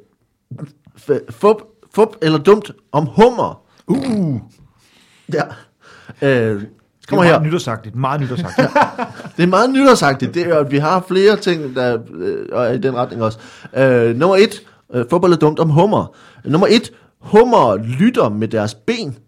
fup, 1.31 1.57
fup 1.94 2.09
eller 2.22 2.38
dumt 2.38 2.70
om 2.92 3.07
hummer. 3.07 3.61
Uh, 3.87 4.40
Ja. 5.33 5.42
Øh, 6.22 6.61
det 6.61 7.09
kommer 7.09 7.24
er 7.24 7.29
her. 7.29 7.33
meget 7.38 7.46
nytårsagtigt. 7.46 7.94
Meget 7.96 8.20
nytårsagtigt. 8.20 8.68
Det 9.37 9.42
er 9.42 9.46
meget 9.46 9.70
nytårsagtigt. 9.70 10.35
Det 10.35 10.46
er, 10.46 10.59
at 10.59 10.70
vi 10.70 10.79
har 10.79 11.05
flere 11.09 11.37
ting, 11.37 11.77
der 11.77 11.98
øh, 12.14 12.46
er 12.53 12.72
i 12.72 12.79
den 12.79 12.94
retning 12.96 13.22
også. 13.22 13.38
Øh, 13.77 14.16
nummer 14.16 14.37
et. 14.37 14.62
Øh, 14.94 15.04
fodbold 15.11 15.33
er 15.33 15.37
dumt 15.37 15.59
om 15.59 15.70
hummer. 15.70 16.16
Nummer 16.44 16.66
et. 16.70 16.92
Hummer 17.18 17.76
lytter 17.76 18.28
med 18.28 18.48
deres 18.48 18.74
ben. 18.74 19.18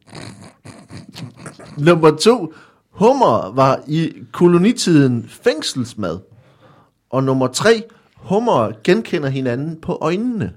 nummer 1.78 2.10
to. 2.10 2.52
Hummer 2.90 3.52
var 3.54 3.80
i 3.86 4.12
kolonitiden 4.32 5.26
fængselsmad. 5.28 6.18
Og 7.10 7.24
nummer 7.24 7.46
tre. 7.46 7.82
Hummer 8.16 8.70
genkender 8.84 9.28
hinanden 9.28 9.80
på 9.80 9.98
øjnene. 10.00 10.52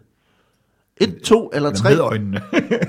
Et, 1.02 1.22
to 1.24 1.50
eller 1.54 1.72
tre. 1.72 1.90
Med 1.90 2.00
øjnene. 2.00 2.42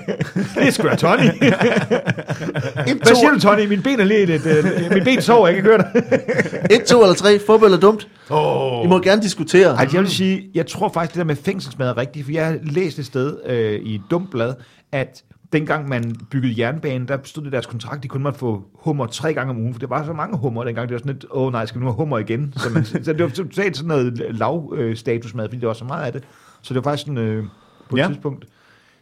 det 0.55 0.66
er 0.66 0.70
sgu 0.70 0.88
da 0.88 0.96
Tony. 0.96 1.20
Et, 1.23 2.96
Hvad 2.96 3.14
siger 3.14 3.31
du, 3.31 3.40
Tony? 3.40 3.66
Min 3.66 3.83
ben 3.83 4.01
er 4.01 4.05
lige 4.05 4.27
lidt... 4.27 4.46
Uh, 4.46 4.94
min 4.94 5.05
ben 5.05 5.23
sover, 5.23 5.49
jeg 5.49 5.57
kan 5.57 5.64
høre 5.64 5.79
dig. 5.79 6.03
et, 6.77 6.85
to 6.85 7.03
eller 7.03 7.14
tre. 7.14 7.38
Fodbold 7.46 7.73
er 7.73 7.81
dumt. 7.81 8.09
Oh. 8.31 8.85
I 8.85 8.88
må 8.88 8.99
gerne 8.99 9.23
diskutere. 9.23 9.75
Ej, 9.75 9.88
jeg 9.92 10.01
vil 10.01 10.11
sige, 10.11 10.51
jeg 10.55 10.66
tror 10.66 10.88
faktisk, 10.88 11.14
det 11.14 11.18
der 11.18 11.25
med 11.25 11.37
fængselsmad 11.37 11.88
er 11.88 11.96
rigtigt, 11.96 12.25
for 12.25 12.33
jeg 12.33 12.46
har 12.46 12.59
læst 12.62 12.99
et 12.99 13.07
sted 13.07 13.37
øh, 13.46 13.81
i 13.81 13.94
et 13.94 14.03
dumt 14.11 14.31
blad, 14.31 14.55
at 14.92 15.23
dengang 15.53 15.88
man 15.88 16.16
byggede 16.31 16.55
jernbanen, 16.59 17.09
der 17.09 17.18
stod 17.25 17.44
det 17.44 17.53
deres 17.53 17.66
kontrakt, 17.66 18.03
de 18.03 18.09
kun 18.09 18.23
måtte 18.23 18.38
få 18.38 18.62
hummer 18.75 19.07
tre 19.07 19.35
gange 19.35 19.51
om 19.51 19.59
ugen, 19.59 19.75
for 19.75 19.79
det 19.79 19.90
var 19.90 20.05
så 20.05 20.12
mange 20.12 20.38
hummer 20.38 20.64
dengang, 20.64 20.88
det 20.88 20.94
var 20.94 20.99
sådan 20.99 21.12
lidt, 21.12 21.27
åh 21.31 21.46
oh, 21.46 21.53
nej, 21.53 21.66
skal 21.66 21.81
vi 21.81 21.85
nu 21.85 21.90
have 21.90 21.96
hummer 21.96 22.18
igen? 22.18 22.55
Så, 22.57 22.70
man, 22.70 22.85
så 22.85 23.12
det 23.12 23.23
var 23.23 23.29
totalt 23.29 23.77
sådan 23.77 23.88
noget 23.88 24.23
lav 24.31 24.75
øh, 24.77 24.96
statusmad, 24.96 25.49
fordi 25.49 25.61
det 25.61 25.68
var 25.68 25.75
så 25.75 25.85
meget 25.85 26.05
af 26.05 26.12
det. 26.12 26.25
Så 26.62 26.75
det 26.75 26.85
var 26.85 26.90
faktisk 26.90 27.07
sådan, 27.07 27.18
øh, 27.18 27.44
på 27.90 27.96
et 27.96 28.00
Ja. 28.00 28.07
tidspunkt, 28.07 28.44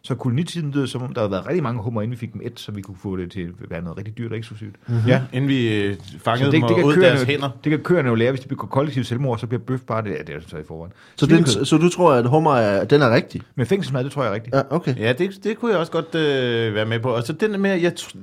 så 0.02 0.14
kolonitiden 0.14 0.70
lød 0.70 0.86
som 0.86 1.02
om, 1.02 1.14
der 1.14 1.20
havde 1.20 1.30
været 1.30 1.46
rigtig 1.46 1.62
mange 1.62 1.82
hummer, 1.82 2.02
inden 2.02 2.10
vi 2.12 2.16
fik 2.16 2.32
dem 2.32 2.40
et, 2.44 2.60
så 2.60 2.72
vi 2.72 2.82
kunne 2.82 2.96
få 3.02 3.16
det 3.16 3.30
til 3.32 3.40
at 3.40 3.70
være 3.70 3.82
noget 3.82 3.98
rigtig 3.98 4.18
dyrt 4.18 4.32
og 4.32 4.38
eksklusivt. 4.38 4.74
Ja, 5.06 5.22
inden 5.32 5.48
vi 5.48 5.74
øh, 5.82 5.96
fangede 6.24 6.44
Så 6.50 6.56
dem 6.56 6.62
og 6.62 6.84
ud 6.84 6.96
deres 6.96 7.22
hænder. 7.22 7.50
det 7.64 7.70
kan 7.70 7.78
køerne 7.78 8.08
jo 8.08 8.14
lære, 8.14 8.30
hvis 8.30 8.40
de 8.40 8.48
begår 8.48 8.66
kollektiv 8.68 9.04
selvmord, 9.04 9.38
så 9.38 9.46
bliver 9.46 9.60
bøf 9.62 9.80
bare 9.80 10.02
det, 10.02 10.10
ja, 10.10 10.18
det 10.26 10.34
er 10.34 10.40
så 10.46 10.56
i 10.56 10.62
forvejen. 10.68 10.92
Så, 11.16 11.26
den, 11.26 11.46
så 11.46 11.76
du 11.78 11.88
tror, 11.88 12.12
at 12.12 12.28
hummer 12.28 12.54
er, 12.56 12.84
den 12.84 13.02
er 13.02 13.14
rigtig? 13.14 13.42
Men 13.54 13.66
fængselsmad, 13.66 14.04
det 14.04 14.12
tror 14.12 14.22
jeg 14.22 14.30
er 14.30 14.34
rigtigt. 14.34 14.54
Ja, 14.56 14.62
okay. 14.70 14.96
Ja, 14.98 15.12
det, 15.12 15.44
det 15.44 15.58
kunne 15.58 15.70
jeg 15.70 15.78
også 15.80 15.92
godt 15.92 16.14
øh, 16.14 16.74
være 16.74 16.86
med 16.86 17.00
på. 17.00 17.08
Og 17.10 17.22
så 17.22 17.32
den 17.32 17.60
med, 17.60 17.70
jeg, 17.80 17.92
tr- 18.00 18.16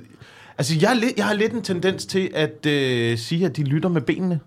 altså 0.58 0.74
jeg, 0.82 0.96
lidt, 0.96 1.12
jeg 1.16 1.24
har 1.26 1.34
lidt 1.34 1.52
en 1.52 1.62
tendens 1.62 2.06
til 2.06 2.30
at 2.34 2.66
øh, 2.66 3.18
sige, 3.18 3.46
at 3.46 3.56
de 3.56 3.62
lytter 3.64 3.88
med 3.88 4.00
benene. 4.00 4.40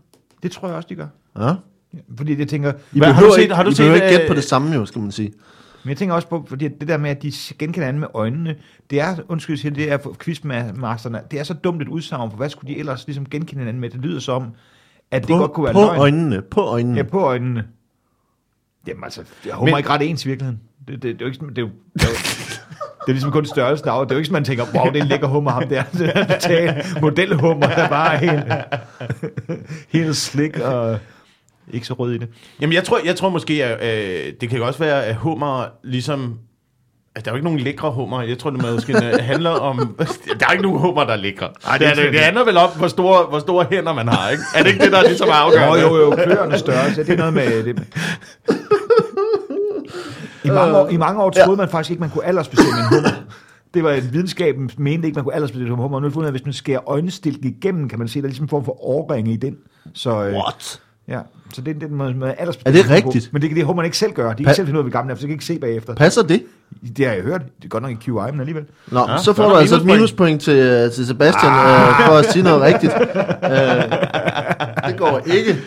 Det 0.44 0.52
tror 0.52 0.68
jeg 0.68 0.78
også, 0.78 0.88
de 0.90 0.96
gør. 0.96 1.08
Ja. 1.40 1.54
Fordi 2.18 2.40
jeg 2.40 2.48
tænker, 2.48 2.74
I 2.94 2.98
Hvad, 3.00 3.08
har 3.14 3.22
du 3.24 3.32
set- 3.36 3.42
ikke, 3.42 3.54
har 3.54 3.64
du 3.64 3.70
I 3.70 3.74
set, 3.74 3.78
behøver 3.78 3.96
ikke 3.96 4.08
gætte 4.08 4.24
øh, 4.24 4.28
på 4.28 4.34
det 4.34 4.44
samme 4.44 4.76
jo, 4.76 4.86
skal 4.86 5.02
man 5.02 5.12
sige. 5.12 5.32
Men 5.84 5.90
jeg 5.90 5.98
tænker 5.98 6.16
også 6.16 6.28
på, 6.28 6.46
fordi 6.50 6.68
det 6.68 6.88
der 6.88 6.98
med, 6.98 7.10
at 7.10 7.22
de 7.22 7.32
genkender 7.60 7.88
anden 7.88 8.00
med 8.00 8.08
øjnene, 8.14 8.56
det 8.90 9.02
er, 9.02 9.16
undskyld, 9.28 9.58
siger, 9.58 9.74
det 9.74 9.92
er 9.92 9.98
for 9.98 10.16
quizmasterne, 10.20 11.22
det 11.32 11.40
er 11.40 11.44
så 11.44 11.54
dumt 11.54 11.82
et 11.82 11.88
udsagn, 11.88 12.30
for 12.32 12.38
hvad 12.38 12.50
skulle 12.50 12.74
de 12.74 12.80
ellers 12.80 13.08
ligesom 13.08 13.26
genkende 13.30 13.60
hinanden 13.60 13.82
med? 13.82 13.90
Det 13.90 14.00
lyder 14.00 14.20
som, 14.20 14.48
at 15.12 15.22
det 15.22 15.30
På, 15.30 15.38
godt 15.38 15.54
kunne 15.54 15.64
være 15.64 15.74
på 15.74 15.80
løgn. 15.80 16.00
øjnene, 16.00 16.42
på 16.42 16.62
øjnene. 16.62 16.98
Ja, 16.98 17.04
på 17.04 17.20
øjnene. 17.20 17.66
Jamen 18.88 19.04
altså, 19.04 19.22
jeg 19.46 19.54
håber 19.54 19.72
Men- 19.72 19.78
ikke 19.78 19.90
ret 19.90 20.02
ens 20.10 20.26
i 20.26 20.28
virkeligheden. 20.28 20.60
Det, 20.88 20.94
det, 20.96 21.04
det, 21.04 21.22
er 21.22 21.26
jo 21.26 21.26
ikke, 21.26 21.46
det, 21.48 21.58
er 21.58 21.62
jo, 21.62 21.70
det, 21.94 22.04
er 22.04 22.08
jo, 22.10 22.14
det 23.06 23.08
er 23.08 23.12
ligesom 23.12 23.32
kun 23.32 23.46
størrelsen 23.46 23.88
af. 23.90 24.06
Det 24.08 24.12
er 24.12 24.16
jo 24.16 24.20
ikke 24.20 24.26
sådan, 24.28 24.34
man 24.34 24.44
tænker, 24.44 24.66
wow, 24.76 24.86
det 24.86 24.98
er 25.00 25.02
en 25.02 25.08
lækker 25.08 25.28
hummer 25.28 25.52
ham 25.52 25.68
der. 25.68 25.84
Det 25.84 26.12
er 26.16 26.26
total 26.40 26.84
modelhummer, 27.02 27.68
der 27.68 27.90
bare 27.90 28.14
er 28.14 28.18
helt, 28.18 28.54
helt 30.00 30.16
slik 30.16 30.60
og 30.60 31.00
ikke 31.74 31.88
så 31.88 31.94
rød 31.94 32.14
i 32.14 32.18
det. 32.18 32.28
Jamen 32.62 32.74
jeg 32.74 32.84
tror, 32.84 33.00
jeg 33.06 33.16
tror 33.16 33.30
måske, 33.30 33.66
at 33.66 34.00
øh, 34.28 34.34
det 34.42 34.50
kan 34.50 34.62
også 34.62 34.80
være, 34.80 35.06
at 35.06 35.16
hummer 35.16 35.66
ligesom... 35.84 36.40
Altså, 37.16 37.26
der 37.26 37.32
er 37.32 37.34
jo 37.34 37.36
ikke 37.36 37.44
nogen 37.44 37.60
lækre 37.60 37.92
hummer. 37.92 38.22
Jeg 38.22 38.38
tror, 38.38 38.50
det 38.50 38.62
måske 38.62 38.94
handler 39.20 39.50
om... 39.50 39.78
Der 40.40 40.48
er 40.48 40.52
ikke 40.52 40.64
nogen 40.64 40.80
hummer, 40.80 41.04
der 41.04 41.14
er 41.14 41.18
lækre. 41.18 41.50
Ej, 41.68 41.78
det, 41.78 41.88
er, 41.88 41.94
det, 41.94 42.14
det 42.14 42.20
handler 42.20 42.46
vel 42.46 42.58
om, 42.58 42.70
hvor 42.78 42.88
store, 42.88 43.26
hvor 43.26 43.40
store 43.40 43.66
hænder 43.72 43.94
man 43.94 44.08
har, 44.08 44.30
ikke? 44.30 44.44
Er 44.56 44.64
det 44.64 44.70
ikke 44.72 44.84
det, 44.84 44.92
der 44.92 44.98
er 44.98 45.04
ligesom 45.08 45.28
Jo, 45.28 45.34
afgørende? 45.34 45.82
jo, 45.82 45.98
jo, 45.98 46.16
kløernes 46.16 46.60
størrelse, 46.60 47.04
det 47.04 47.14
er 47.14 47.18
noget 47.18 47.34
med... 47.34 47.64
Det. 47.64 47.84
I 50.44 50.48
mange 50.50 50.78
år, 50.78 50.88
i 50.88 50.98
mange 50.98 51.22
år 51.24 51.30
troede 51.30 51.58
man 51.58 51.70
faktisk 51.70 51.92
ikke, 51.92 52.02
man 52.02 52.10
kunne 52.10 52.26
aldersbestemme 52.26 52.80
en 52.80 52.96
hummer. 52.96 53.10
Det 53.74 53.84
var 53.84 54.00
videnskaben 54.12 54.70
mente 54.78 55.08
ikke, 55.08 55.16
man 55.16 55.24
kunne 55.24 55.36
aldersbestemme 55.36 55.74
en 55.74 55.80
hummer. 55.82 55.98
Og 55.98 56.02
nu 56.02 56.08
vi 56.08 56.14
fundet, 56.14 56.28
at 56.28 56.34
hvis 56.34 56.46
man 56.46 56.54
skærer 56.54 56.90
øjenstilken 56.90 57.56
igennem, 57.58 57.90
kan 57.90 58.00
man 58.00 58.08
se, 58.08 58.20
at 58.20 58.24
der 58.24 58.28
er 58.28 58.30
ligesom 58.30 58.46
en 58.46 58.50
form 58.50 58.66
for 58.66 58.86
årringe 58.86 59.34
i 59.34 59.38
den. 59.38 59.58
Så, 59.94 60.10
øh, 60.24 60.34
What? 60.34 60.82
Ja, 61.10 61.20
så 61.54 61.62
det 61.62 61.76
er 61.76 61.88
den 61.88 61.96
måde, 61.96 62.14
man 62.14 62.36
Er 62.66 62.72
det 62.72 62.90
rigtigt? 62.90 63.30
Men 63.34 63.42
det 63.42 63.50
kan 63.50 63.58
det 63.58 63.66
hummer 63.66 63.84
ikke 63.84 63.98
selv 63.98 64.12
gøre. 64.14 64.30
De 64.30 64.36
kan 64.36 64.46
Pa- 64.46 64.50
ikke 64.50 64.56
selv 64.56 64.68
finde 64.68 64.80
ud 64.80 64.86
af, 64.86 64.92
hvor 64.92 65.00
gamle 65.00 65.12
er, 65.12 65.16
for 65.16 65.20
så 65.20 65.28
kan 65.28 65.30
de 65.30 65.34
ikke 65.34 65.46
se 65.46 65.60
bagefter. 65.60 65.94
Passer 65.96 66.24
det? 66.24 66.44
Det 66.98 67.06
har 67.06 67.14
jeg 67.14 67.24
hørt. 67.24 67.42
Det 67.58 67.64
er 67.66 67.68
godt 67.70 67.84
nok 67.84 67.92
en 67.92 67.98
QI, 67.98 68.12
men 68.32 68.40
alligevel. 68.40 68.64
Nå, 68.92 69.00
Ja, 69.10 69.18
så 69.18 69.34
får 69.34 69.50
du 69.50 69.56
altså 69.56 69.76
et 69.76 69.86
minuspoint. 69.86 70.38
minuspoint 70.38 70.42
til, 70.42 70.92
til 70.96 71.08
Sebastian 71.08 71.52
ah. 71.54 71.90
øh, 71.90 72.08
for 72.08 72.14
at 72.14 72.26
sige 72.32 72.44
noget 72.44 72.62
rigtigt. 72.62 72.94
Øh, 73.44 74.92
det 74.92 74.98
går 74.98 75.22
ikke. 75.26 75.58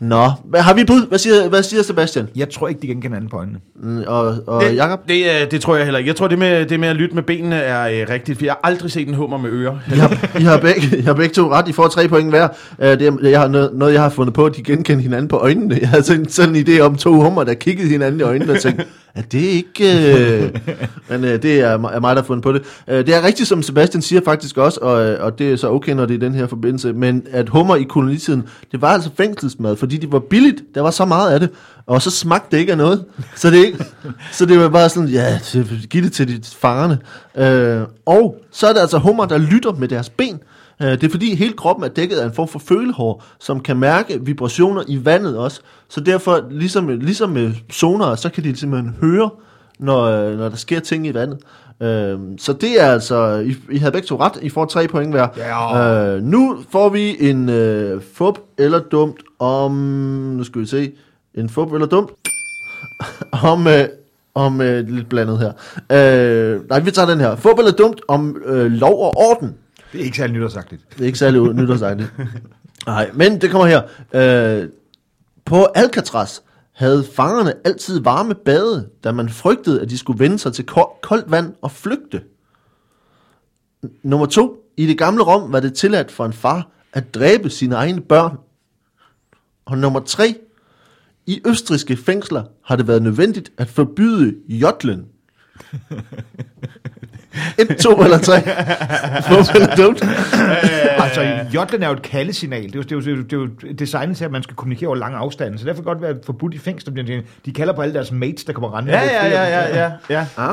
Nå, 0.00 0.30
hvad 0.44 0.60
har 0.60 0.74
vi 0.74 0.84
bud? 0.84 1.08
Hvad 1.08 1.18
siger, 1.18 1.48
hvad 1.48 1.62
siger 1.62 1.82
Sebastian? 1.82 2.28
Jeg 2.36 2.50
tror 2.50 2.68
ikke, 2.68 2.80
de 2.82 2.86
genkender 2.86 3.16
anden 3.16 3.30
på 3.30 3.36
øjnene. 3.36 3.58
Mm, 3.82 4.02
Og, 4.06 4.36
og 4.46 4.62
Det, 4.64 4.76
Jacob? 4.76 5.00
det, 5.08 5.24
øh, 5.24 5.50
det 5.50 5.60
tror 5.60 5.76
jeg 5.76 5.84
heller 5.84 5.98
ikke. 5.98 6.08
Jeg 6.08 6.16
tror, 6.16 6.28
det 6.28 6.38
med, 6.38 6.66
det 6.66 6.80
med 6.80 6.88
at 6.88 6.96
lytte 6.96 7.14
med 7.14 7.22
benene 7.22 7.56
er 7.56 8.02
øh, 8.02 8.06
rigtigt, 8.10 8.38
for 8.38 8.44
jeg 8.44 8.52
har 8.52 8.60
aldrig 8.70 8.90
set 8.90 9.08
en 9.08 9.14
hummer 9.14 9.38
med 9.38 9.50
ører. 9.50 9.78
I 9.94 9.96
har, 9.96 10.28
I, 10.40 10.42
har 10.42 10.58
begge, 10.58 10.98
I 10.98 11.02
har 11.02 11.14
begge 11.14 11.34
to 11.34 11.50
ret. 11.50 11.68
I 11.68 11.72
får 11.72 11.88
tre 11.88 12.08
point 12.08 12.28
hver. 12.30 12.48
Uh, 12.78 12.84
det 12.84 13.02
er 13.02 13.28
jeg 13.28 13.40
har 13.40 13.48
noget, 13.48 13.70
noget, 13.74 13.92
jeg 13.92 14.02
har 14.02 14.08
fundet 14.08 14.34
på, 14.34 14.46
at 14.46 14.56
de 14.56 14.62
genkender 14.62 15.02
hinanden 15.02 15.28
på 15.28 15.36
øjnene. 15.36 15.78
Jeg 15.80 15.88
havde 15.88 16.02
sådan, 16.02 16.28
sådan 16.28 16.56
en 16.56 16.66
idé 16.68 16.80
om 16.80 16.96
to 16.96 17.20
hummer, 17.22 17.44
der 17.44 17.54
kiggede 17.54 17.88
hinanden 17.88 18.20
i 18.20 18.22
øjnene 18.22 18.52
og 18.52 18.58
tænkte, 18.60 18.84
Ja, 19.16 19.22
det 19.32 19.44
er 19.44 19.50
ikke... 19.50 20.42
Øh, 20.42 20.50
men 21.10 21.24
øh, 21.24 21.42
det 21.42 21.60
er, 21.60 21.68
er 21.68 22.00
mig, 22.00 22.16
der 22.16 22.22
har 22.22 22.26
fundet 22.26 22.42
på 22.42 22.52
det. 22.52 22.62
Øh, 22.88 23.06
det 23.06 23.14
er 23.14 23.26
rigtigt, 23.26 23.48
som 23.48 23.62
Sebastian 23.62 24.02
siger 24.02 24.20
faktisk 24.24 24.56
også, 24.58 24.80
og, 24.82 25.06
øh, 25.06 25.24
og 25.24 25.38
det 25.38 25.52
er 25.52 25.56
så 25.56 25.70
okay, 25.70 25.92
når 25.92 26.06
det 26.06 26.14
er 26.14 26.18
i 26.18 26.20
den 26.20 26.34
her 26.34 26.46
forbindelse, 26.46 26.92
men 26.92 27.22
at 27.30 27.48
hummer 27.48 27.76
i 27.76 27.82
kolonitiden, 27.82 28.42
det 28.72 28.82
var 28.82 28.88
altså 28.88 29.10
fængselsmad, 29.16 29.76
fordi 29.88 29.96
det 29.96 30.12
var 30.12 30.18
billigt. 30.18 30.62
Der 30.74 30.80
var 30.80 30.90
så 30.90 31.04
meget 31.04 31.30
af 31.32 31.40
det, 31.40 31.50
og 31.86 32.02
så 32.02 32.10
smagte 32.10 32.48
det 32.50 32.60
ikke 32.60 32.72
af 32.72 32.78
noget. 32.78 33.04
Så 33.36 33.50
det, 33.50 33.56
ikke, 33.66 33.84
så 34.32 34.46
det 34.46 34.58
var 34.58 34.68
bare 34.68 34.88
sådan, 34.88 35.08
ja, 35.08 35.38
giv 35.90 36.02
det 36.02 36.12
til 36.12 36.28
de 36.28 36.50
fangerne. 36.56 36.98
Øh, 37.36 37.82
og 38.06 38.36
så 38.50 38.66
er 38.66 38.72
det 38.72 38.80
altså 38.80 38.98
hummer, 38.98 39.26
der 39.26 39.38
lytter 39.38 39.72
med 39.72 39.88
deres 39.88 40.10
ben. 40.10 40.40
Øh, 40.82 40.88
Det 40.90 41.04
er 41.04 41.10
fordi 41.10 41.34
hele 41.34 41.52
kroppen 41.52 41.84
er 41.84 41.88
dækket 41.88 42.16
af 42.16 42.26
en 42.26 42.34
form 42.34 42.48
for 42.48 42.58
følehår, 42.58 43.24
som 43.40 43.60
kan 43.60 43.76
mærke 43.76 44.24
vibrationer 44.24 44.82
i 44.88 45.04
vandet 45.04 45.36
også. 45.38 45.60
Så 45.88 46.00
derfor, 46.00 46.44
ligesom, 46.50 46.88
ligesom 46.88 47.30
med 47.30 47.52
sonar, 47.70 48.14
så 48.14 48.28
kan 48.28 48.44
de 48.44 48.56
simpelthen 48.56 48.96
høre, 49.00 49.30
når, 49.78 50.02
øh, 50.04 50.38
når 50.38 50.48
der 50.48 50.56
sker 50.56 50.80
ting 50.80 51.06
i 51.06 51.14
vandet. 51.14 51.38
Øh, 51.82 52.18
Så 52.38 52.52
det 52.52 52.82
er 52.82 52.86
altså, 52.86 53.34
I, 53.34 53.56
I 53.70 53.78
havde 53.78 53.92
begge 53.92 54.06
to 54.06 54.20
ret, 54.20 54.32
I 54.42 54.48
får 54.48 54.64
tre 54.64 54.88
point 54.88 55.12
hver. 55.12 55.28
Ja. 55.36 56.14
Øh, 56.16 56.22
nu 56.22 56.58
får 56.72 56.88
vi 56.88 57.30
en 57.30 57.48
øh, 57.48 58.02
fup 58.14 58.38
eller 58.58 58.78
dumt 58.78 59.20
om, 59.38 59.72
nu 60.36 60.44
skal 60.44 60.60
vi 60.60 60.66
se, 60.66 60.92
en 61.34 61.48
fup 61.48 61.72
eller 61.72 61.86
dumt 61.86 62.10
om, 63.52 63.66
øh, 63.66 63.84
om 64.34 64.60
øh, 64.60 64.88
lidt 64.88 65.08
blandet 65.08 65.38
her. 65.38 65.52
Øh, 65.92 66.68
nej, 66.68 66.80
vi 66.80 66.90
tager 66.90 67.08
den 67.08 67.20
her. 67.20 67.36
Fup 67.36 67.58
eller 67.58 67.72
dumt 67.72 68.00
om 68.08 68.42
øh, 68.46 68.70
lov 68.72 69.00
og 69.04 69.12
orden. 69.16 69.54
Det 69.92 70.00
er 70.00 70.04
ikke 70.04 70.16
særlig 70.16 70.36
nytårsagtigt. 70.36 70.82
Det 70.94 71.00
er 71.00 71.06
ikke 71.06 71.18
særlig 71.18 71.40
nytårsagtigt. 71.54 72.12
Nej, 72.86 73.10
men 73.14 73.40
det 73.40 73.50
kommer 73.50 73.66
her. 73.66 73.82
Øh, 74.62 74.68
på 75.44 75.64
Alcatraz 75.74 76.40
havde 76.78 77.04
fangerne 77.04 77.54
altid 77.64 78.00
varme 78.00 78.34
bade, 78.34 78.90
da 79.04 79.12
man 79.12 79.28
frygtede, 79.28 79.80
at 79.80 79.90
de 79.90 79.98
skulle 79.98 80.18
vende 80.18 80.38
sig 80.38 80.52
til 80.52 80.64
koldt 81.02 81.30
vand 81.30 81.54
og 81.62 81.70
flygte. 81.72 82.22
Nummer 84.02 84.26
to. 84.26 84.64
I 84.76 84.86
det 84.86 84.98
gamle 84.98 85.22
Rom 85.22 85.52
var 85.52 85.60
det 85.60 85.74
tilladt 85.74 86.12
for 86.12 86.26
en 86.26 86.32
far 86.32 86.68
at 86.92 87.14
dræbe 87.14 87.50
sine 87.50 87.74
egne 87.74 88.00
børn. 88.00 88.36
Og 89.64 89.78
nummer 89.78 90.00
tre. 90.00 90.34
I 91.26 91.40
østriske 91.46 91.96
fængsler 91.96 92.44
har 92.64 92.76
det 92.76 92.88
været 92.88 93.02
nødvendigt 93.02 93.52
at 93.56 93.68
forbyde 93.68 94.36
jodlen. 94.48 95.06
Et, 97.58 97.76
to 97.76 98.02
eller 98.04 98.18
tre. 98.18 98.40
Hvorfor 99.28 99.58
er 99.60 99.66
det 99.66 99.78
dumt? 99.78 100.02
altså, 100.98 101.38
jodlen 101.54 101.82
er 101.82 101.86
jo 101.86 101.92
et 101.92 102.02
kaldesignal. 102.02 102.62
Det 102.64 102.74
er 102.74 102.78
jo, 102.78 102.82
det 102.82 103.06
er 103.08 103.10
jo, 103.12 103.22
det 103.22 103.32
er 103.32 103.36
jo 103.36 103.48
designet 103.78 104.16
til, 104.16 104.24
at 104.24 104.30
man 104.30 104.42
skal 104.42 104.56
kommunikere 104.56 104.88
over 104.88 104.96
lange 104.96 105.18
afstande. 105.18 105.58
Så 105.58 105.64
derfor 105.64 105.82
kan 105.82 105.92
det 105.92 106.00
godt 106.00 106.02
være 106.02 106.16
forbudt 106.26 106.54
i 106.54 106.58
fængsler. 106.58 106.94
De- 106.94 107.22
De 107.46 107.52
kalder 107.52 107.72
på 107.72 107.82
alle 107.82 107.94
deres 107.94 108.12
mates, 108.12 108.44
der 108.44 108.52
kommer 108.52 108.78
rendende. 108.78 108.98
Ja, 108.98 109.04
ja, 109.04 109.26
ja, 109.26 109.44
ja, 109.58 109.78
ja, 109.84 109.90
ja. 110.10 110.26
Ja. 110.38 110.52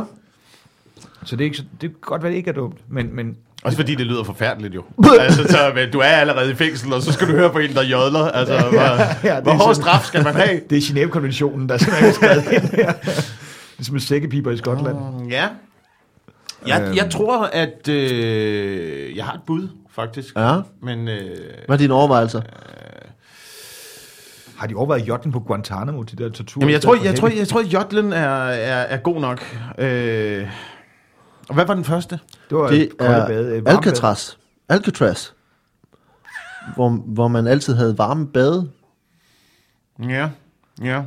Så 1.25 1.35
det, 1.35 1.41
er 1.43 1.45
ikke, 1.45 1.57
så- 1.57 1.63
det 1.81 1.89
kan 1.89 1.97
godt 2.01 2.23
være, 2.23 2.31
det 2.31 2.37
ikke 2.37 2.49
er 2.49 2.53
dumt. 2.53 2.77
Men, 2.89 3.15
men 3.15 3.35
Også 3.63 3.77
fordi 3.77 3.95
det 3.95 4.05
lyder 4.05 4.23
forfærdeligt 4.23 4.75
jo. 4.75 4.83
altså, 5.19 5.43
så, 5.43 5.57
men 5.75 5.91
du 5.91 5.99
er 5.99 6.03
allerede 6.05 6.51
i 6.51 6.55
fængsel, 6.55 6.93
og 6.93 7.01
så 7.01 7.11
skal 7.11 7.27
du 7.27 7.31
høre 7.31 7.49
på 7.49 7.59
en, 7.59 7.73
der 7.73 7.83
jodler. 7.83 8.19
Altså, 8.27 8.59
hvor, 8.69 8.79
ja, 9.29 9.35
det 9.35 9.43
hvor 9.43 9.51
er 9.51 9.55
hård 9.57 9.75
straf 9.75 10.03
skal 10.05 10.23
man 10.23 10.35
have? 10.35 10.59
det 10.69 10.77
er 10.77 10.81
Genève-konventionen, 10.81 11.69
der 11.69 11.77
simpelthen 11.77 12.09
er 12.09 12.13
skrevet 12.13 12.51
ind 12.51 12.71
her. 12.75 12.91
Det 12.91 13.79
er 13.79 13.83
som 13.83 13.95
en 13.95 14.01
sækkepiber 14.01 14.51
i 14.51 14.57
Skotland. 14.57 14.97
Ja. 15.29 15.47
Jeg, 16.67 16.93
jeg 16.95 17.11
tror, 17.11 17.43
at 17.43 17.87
øh, 17.87 19.17
jeg 19.17 19.25
har 19.25 19.33
et 19.33 19.41
bud, 19.47 19.67
faktisk. 19.91 20.35
Ja. 20.35 20.61
Men 20.81 21.07
øh, 21.07 21.37
Hvad 21.65 21.75
er 21.75 21.77
dine 21.77 21.93
overvejelser? 21.93 22.41
Har 24.57 24.67
de 24.67 24.75
overvejet 24.75 25.07
jodlen 25.07 25.31
på 25.31 25.39
Guantanamo, 25.39 26.01
de 26.03 26.15
der 26.23 26.29
tortur? 26.29 26.61
jamen, 26.61 26.73
jeg, 26.73 26.81
tror, 26.81 26.95
jeg, 27.03 27.15
tror, 27.15 27.27
jeg 27.29 27.47
tror, 27.47 27.59
at 27.59 27.73
jodlen 27.73 28.13
er, 28.13 28.27
er, 28.45 28.81
er 28.81 28.97
god 28.97 29.21
nok. 29.21 29.57
Øh, 29.77 30.47
og 31.49 31.55
hvad 31.55 31.65
var 31.65 31.73
den 31.73 31.83
første? 31.83 32.19
det 32.49 32.57
var 32.57 32.67
Det 32.69 32.89
er 32.99 33.27
bade, 33.27 33.55
øh, 33.55 33.63
Alcatraz. 33.65 34.37
Alcatraz. 34.69 35.29
Hvor, 36.75 36.89
hvor 36.89 37.27
man 37.27 37.47
altid 37.47 37.75
havde 37.75 37.97
varme 37.97 38.27
bade. 38.27 38.69
Ja, 40.09 40.29
ja. 40.83 41.01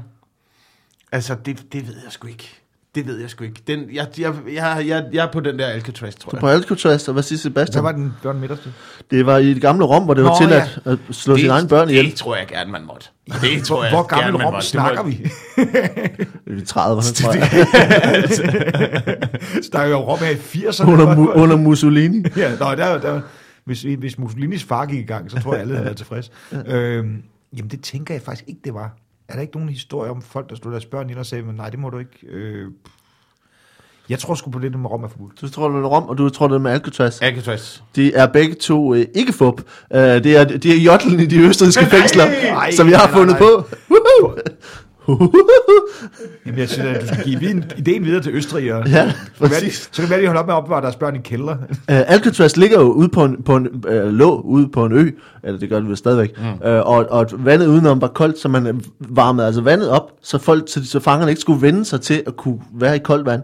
Altså, 1.12 1.36
det, 1.44 1.72
det 1.72 1.86
ved 1.88 1.94
jeg 2.04 2.12
sgu 2.12 2.28
ikke. 2.28 2.57
Det 2.94 3.06
ved 3.06 3.20
jeg 3.20 3.30
sgu 3.30 3.44
ikke. 3.44 3.62
Den, 3.66 3.80
jeg, 3.92 4.06
jeg, 4.18 4.34
jeg, 4.54 4.84
jeg, 4.86 5.04
jeg 5.12 5.26
er 5.26 5.32
på 5.32 5.40
den 5.40 5.58
der 5.58 5.66
Alcatraz, 5.66 6.14
tror 6.14 6.30
jeg. 6.34 6.40
På 6.40 6.46
Alcatraz, 6.48 7.08
og 7.08 7.12
hvad 7.12 7.22
siger 7.22 7.36
Hvad 7.38 7.42
Sebastian? 7.66 7.84
var 7.84 7.92
den, 7.92 8.02
hvad 8.02 8.12
var 8.24 8.32
den 8.32 8.40
midterste? 8.40 8.72
Det 9.10 9.26
var 9.26 9.38
i 9.38 9.54
det 9.54 9.62
gamle 9.62 9.84
Rum, 9.84 10.04
hvor 10.04 10.14
det 10.14 10.24
var 10.24 10.30
Nå, 10.30 10.36
tilladt 10.40 10.78
at 10.84 10.98
slå 11.10 11.36
sine 11.36 11.48
egne 11.52 11.68
børn 11.68 11.88
ihjel. 11.88 12.04
Det 12.04 12.14
tror 12.14 12.36
jeg 12.36 12.46
gerne, 12.46 12.72
man 12.72 12.84
måtte. 12.86 13.06
Det 13.40 13.62
tror 13.66 13.84
jeg 13.84 13.92
Hvor 13.92 14.02
gammel. 14.02 14.54
Det 14.56 14.64
snakker 14.64 15.02
må- 15.02 15.08
vi? 15.08 15.14
I 16.46 16.60
30'erne, 16.60 17.14
tror 17.14 17.32
jeg. 17.34 17.48
snakker 19.70 19.90
jo 19.96 19.98
rum 20.12 20.18
her 20.18 20.30
i 20.30 20.34
80'erne. 20.34 20.90
Under, 20.92 21.14
Mu- 21.16 21.32
under 21.42 21.56
Mussolini. 21.56 22.22
ja, 22.36 22.50
nå, 22.60 22.74
der, 22.74 22.98
der, 23.00 23.20
hvis, 23.64 23.82
hvis 23.82 24.18
Mussolinis 24.18 24.64
far 24.64 24.86
gik 24.86 24.98
i 24.98 25.02
gang, 25.02 25.30
så 25.30 25.40
tror 25.42 25.52
jeg, 25.52 25.60
alle 25.60 25.72
havde 25.74 25.84
været 25.84 25.96
tilfreds. 25.96 26.30
øhm, 26.66 27.22
jamen, 27.56 27.70
det 27.70 27.80
tænker 27.82 28.14
jeg 28.14 28.22
faktisk 28.22 28.48
ikke, 28.48 28.60
det 28.64 28.74
var. 28.74 28.96
Er 29.28 29.34
der 29.34 29.40
ikke 29.40 29.54
nogen 29.56 29.68
historie 29.68 30.10
om 30.10 30.22
folk, 30.22 30.50
der 30.50 30.56
stod 30.56 30.72
deres 30.72 30.86
børn 30.86 31.10
ind 31.10 31.18
og 31.18 31.26
sagde, 31.26 31.44
men 31.44 31.56
nej, 31.56 31.70
det 31.70 31.78
må 31.78 31.90
du 31.90 31.98
ikke. 31.98 32.26
Øh, 32.26 32.70
jeg 34.08 34.18
tror 34.18 34.34
sgu 34.34 34.50
på 34.50 34.58
det, 34.58 34.78
med 34.78 34.90
rom 34.90 35.04
er 35.04 35.08
forbudt. 35.08 35.40
Du 35.40 35.48
tror, 35.48 35.68
det 35.68 35.84
er 35.84 35.86
Rom, 35.86 36.08
og 36.08 36.18
du 36.18 36.28
tror, 36.28 36.48
det 36.48 36.54
er 36.54 36.58
med 36.58 36.70
Alcatraz. 36.70 37.22
Alcatraz. 37.22 37.80
De 37.96 38.14
er 38.14 38.26
begge 38.26 38.54
to 38.54 38.94
øh, 38.94 39.06
ikke 39.14 39.32
fup. 39.32 39.60
Uh, 39.90 39.98
det, 39.98 40.26
er, 40.36 40.44
det 40.44 40.66
er 40.66 40.82
jodlen 40.82 41.20
i 41.20 41.26
de 41.26 41.38
østrigske 41.38 41.86
fængsler, 41.96 42.52
Nej, 42.52 42.70
som 42.70 42.90
jeg 42.90 42.98
har 42.98 43.06
nej, 43.06 43.14
nej, 43.14 43.20
fundet 43.20 43.40
nej. 43.40 43.48
på. 43.48 43.68
Jamen, 46.46 46.58
jeg 46.58 46.68
synes, 46.68 46.88
at 46.88 47.00
du 47.00 47.06
skal 47.06 47.24
give 47.24 47.64
ideen 47.76 48.04
videre 48.04 48.22
til 48.22 48.34
Østrig. 48.34 48.74
Og, 48.74 48.88
Ja, 48.88 49.12
præcis. 49.38 49.88
så 49.92 50.02
kan 50.02 50.10
være, 50.10 50.18
at 50.18 50.22
de 50.22 50.26
holder 50.26 50.40
op 50.40 50.46
med 50.46 50.54
at 50.54 50.58
opbevare 50.58 50.82
deres 50.82 50.96
børn 50.96 51.16
i 51.16 51.18
kælder. 51.18 51.56
Uh, 51.70 51.76
Alcatraz 52.12 52.56
ligger 52.56 52.80
jo 52.80 52.92
ude 52.92 53.08
på 53.08 53.24
en, 53.24 53.42
på 53.42 53.56
en 53.56 53.84
uh, 53.88 54.08
lå 54.08 54.40
ude 54.40 54.68
på 54.68 54.84
en 54.84 54.92
ø, 54.92 55.10
eller 55.42 55.58
det 55.58 55.68
gør 55.68 55.80
det 55.80 55.88
vel 55.88 55.96
stadigvæk, 55.96 56.38
mm. 56.38 56.44
uh, 56.44 56.52
og, 56.62 57.06
og 57.10 57.26
vandet 57.32 57.66
udenom 57.66 58.00
var 58.00 58.08
koldt, 58.08 58.38
så 58.38 58.48
man 58.48 58.66
øh, 58.66 58.74
varmede 58.98 59.46
altså 59.46 59.60
vandet 59.60 59.90
op, 59.90 60.10
så, 60.22 60.38
folk, 60.38 60.62
så, 60.66 60.86
så 60.86 61.00
fangerne 61.00 61.30
ikke 61.30 61.40
skulle 61.40 61.62
vende 61.62 61.84
sig 61.84 62.00
til 62.00 62.22
at 62.26 62.36
kunne 62.36 62.58
være 62.74 62.96
i 62.96 62.98
koldt 62.98 63.26
vand, 63.26 63.42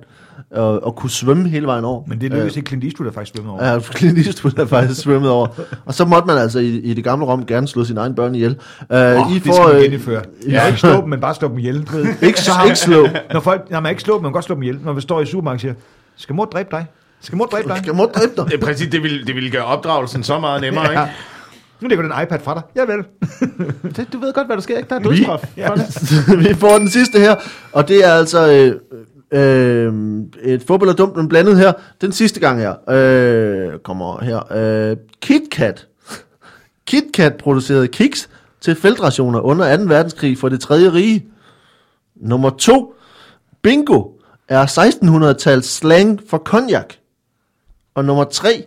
og, 0.55 0.85
og 0.87 0.97
kunne 0.97 1.11
svømme 1.11 1.49
hele 1.49 1.67
vejen 1.67 1.85
over. 1.85 2.03
Men 2.07 2.21
det 2.21 2.31
lykkedes 2.31 2.57
ikke. 2.57 2.69
Clint 2.69 2.85
Eastwood 2.85 3.09
er 3.09 3.13
faktisk 3.13 3.35
svømmet 3.37 3.53
over. 3.53 3.65
Ja, 3.73 3.81
Clint 3.99 4.19
Eastwood 4.27 4.59
er 4.59 4.67
faktisk 4.67 5.01
svømmet 5.01 5.31
over. 5.31 5.47
Og 5.87 5.95
så 5.95 6.05
måtte 6.05 6.27
man 6.27 6.39
altså 6.39 6.59
i, 6.59 6.77
i 6.79 6.95
det 6.95 7.05
gamle 7.05 7.27
Rom 7.27 7.47
gerne 7.47 7.69
slå 7.69 7.85
sine 7.85 8.01
egne 8.01 8.15
børn 8.15 8.35
ihjel. 8.35 8.51
Uh, 8.81 8.97
Oh, 8.97 9.31
I 9.31 9.35
det 9.35 9.43
får, 9.43 9.53
skal 9.55 9.67
man 9.67 9.77
øh, 9.77 9.83
genindføre. 9.83 10.23
Ja. 10.49 10.67
Ikke 10.67 10.79
slå 10.79 10.91
dem, 11.01 11.09
men 11.09 11.21
bare 11.21 11.35
slå 11.35 11.49
dem 11.49 11.59
ihjel. 11.59 11.77
Ikke- 12.23 12.41
Så 12.41 12.53
har- 12.53 12.65
ikke 12.65 12.79
slå. 12.79 13.07
Når 13.33 13.41
folk, 13.41 13.71
når 13.71 13.81
man 13.81 13.91
ikke 13.91 14.03
slå 14.03 14.15
dem, 14.15 14.23
man 14.23 14.29
kan 14.31 14.33
godt 14.35 14.45
slå 14.45 14.55
dem 14.55 14.63
ihjel. 14.63 14.79
Når 14.85 14.93
vi 14.93 15.01
står 15.01 15.21
i 15.21 15.27
supermarkedet 15.27 15.71
og 15.71 15.77
siger, 15.77 15.85
skal 16.17 16.35
mor 16.35 16.45
dræbe 16.45 16.69
dig? 16.71 16.87
Skal 17.21 17.37
mor 17.39 17.47
dræbe 17.47 17.69
dig? 17.69 17.79
Skal 17.83 17.95
mor 17.95 18.07
dræbe 18.07 18.33
dig? 18.37 18.51
Det 18.51 18.61
præcis, 18.61 18.89
det 18.89 19.03
ville, 19.03 19.25
det 19.27 19.35
ville 19.35 19.51
gøre 19.51 19.65
opdragelsen 19.65 20.23
så 20.23 20.39
meget 20.39 20.61
nemmere, 20.61 20.85
ikke? 20.91 21.01
Ja. 21.01 21.09
Nu 21.81 21.89
lægger 21.89 22.03
du 22.07 22.13
den 22.13 22.23
iPad 22.23 22.39
fra 22.45 22.55
dig. 22.55 22.63
Ja 22.77 22.83
vel. 22.93 23.05
Det, 23.97 24.07
du 24.13 24.19
ved 24.19 24.33
godt, 24.33 24.47
hvad 24.47 24.57
der 24.57 24.63
sker, 24.63 24.77
ikke? 24.77 24.89
Der 24.89 24.95
er 24.95 24.99
dødsstraf. 25.01 25.45
Vi, 25.57 26.49
vi 26.49 26.55
får 26.55 26.79
den 26.79 26.89
sidste 26.91 27.19
her, 27.19 27.35
og 27.73 27.89
det 27.89 28.05
er 28.05 28.13
altså 28.13 28.53
øh, 28.53 28.75
øh, 29.35 29.93
et 30.43 30.63
fodbold 30.63 30.91
og 30.91 30.99
dumt, 30.99 31.17
men 31.17 31.29
blandet 31.29 31.59
her. 31.59 31.73
Den 32.01 32.13
sidste 32.13 32.41
gang 32.41 32.61
her, 32.61 32.91
øh, 32.91 33.79
kommer 33.79 34.25
her. 34.25 34.53
Øh, 34.53 34.97
KitKat. 35.21 35.87
KitKat 36.87 37.37
producerede 37.37 37.89
kiks 37.89 38.29
til 38.61 38.75
feltrationer 38.77 39.41
under 39.41 39.77
2. 39.77 39.83
verdenskrig 39.83 40.39
for 40.39 40.49
det 40.49 40.61
tredje 40.61 40.93
rige. 40.93 41.27
Nummer 42.17 42.51
to. 42.51 42.95
Bingo 43.63 44.03
er 44.49 44.67
1600-tals 44.67 45.67
slang 45.67 46.21
for 46.31 46.39
cognac. 46.39 46.95
Og 47.95 48.05
nummer 48.05 48.25
tre. 48.25 48.65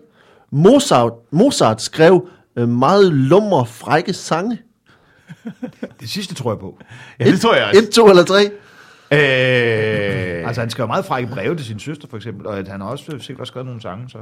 Mozart, 0.52 1.14
Mozart 1.32 1.82
skrev 1.82 2.30
øh, 2.56 2.70
meget 2.70 3.14
lumre, 3.14 3.66
frække 3.66 4.14
sange. 4.14 4.62
Det 6.02 6.10
sidste 6.10 6.36
tror 6.36 6.52
jeg 6.52 6.60
på. 6.60 6.80
Ja, 7.20 7.26
det 7.26 7.42
tror 7.42 7.56
jeg 7.56 7.66
også. 7.66 7.82
Et, 7.82 7.90
to 7.90 8.10
eller 8.10 8.24
tre. 8.24 8.52
Øh, 9.12 10.48
Altså, 10.48 10.62
han 10.62 10.70
skrev 10.70 10.88
meget 10.88 11.06
frække 11.06 11.30
breve 11.30 11.56
til 11.56 11.66
sin 11.66 11.80
søster, 11.80 12.08
for 12.08 12.18
eksempel, 12.18 12.48
og 12.48 12.60
at 12.60 12.68
han 12.68 12.82
har 12.82 12.88
også 12.88 13.04
sikkert 13.20 13.40
også 13.40 13.52
skrevet 13.52 13.66
nogle 13.66 13.82
sange, 13.82 14.10
så... 14.10 14.18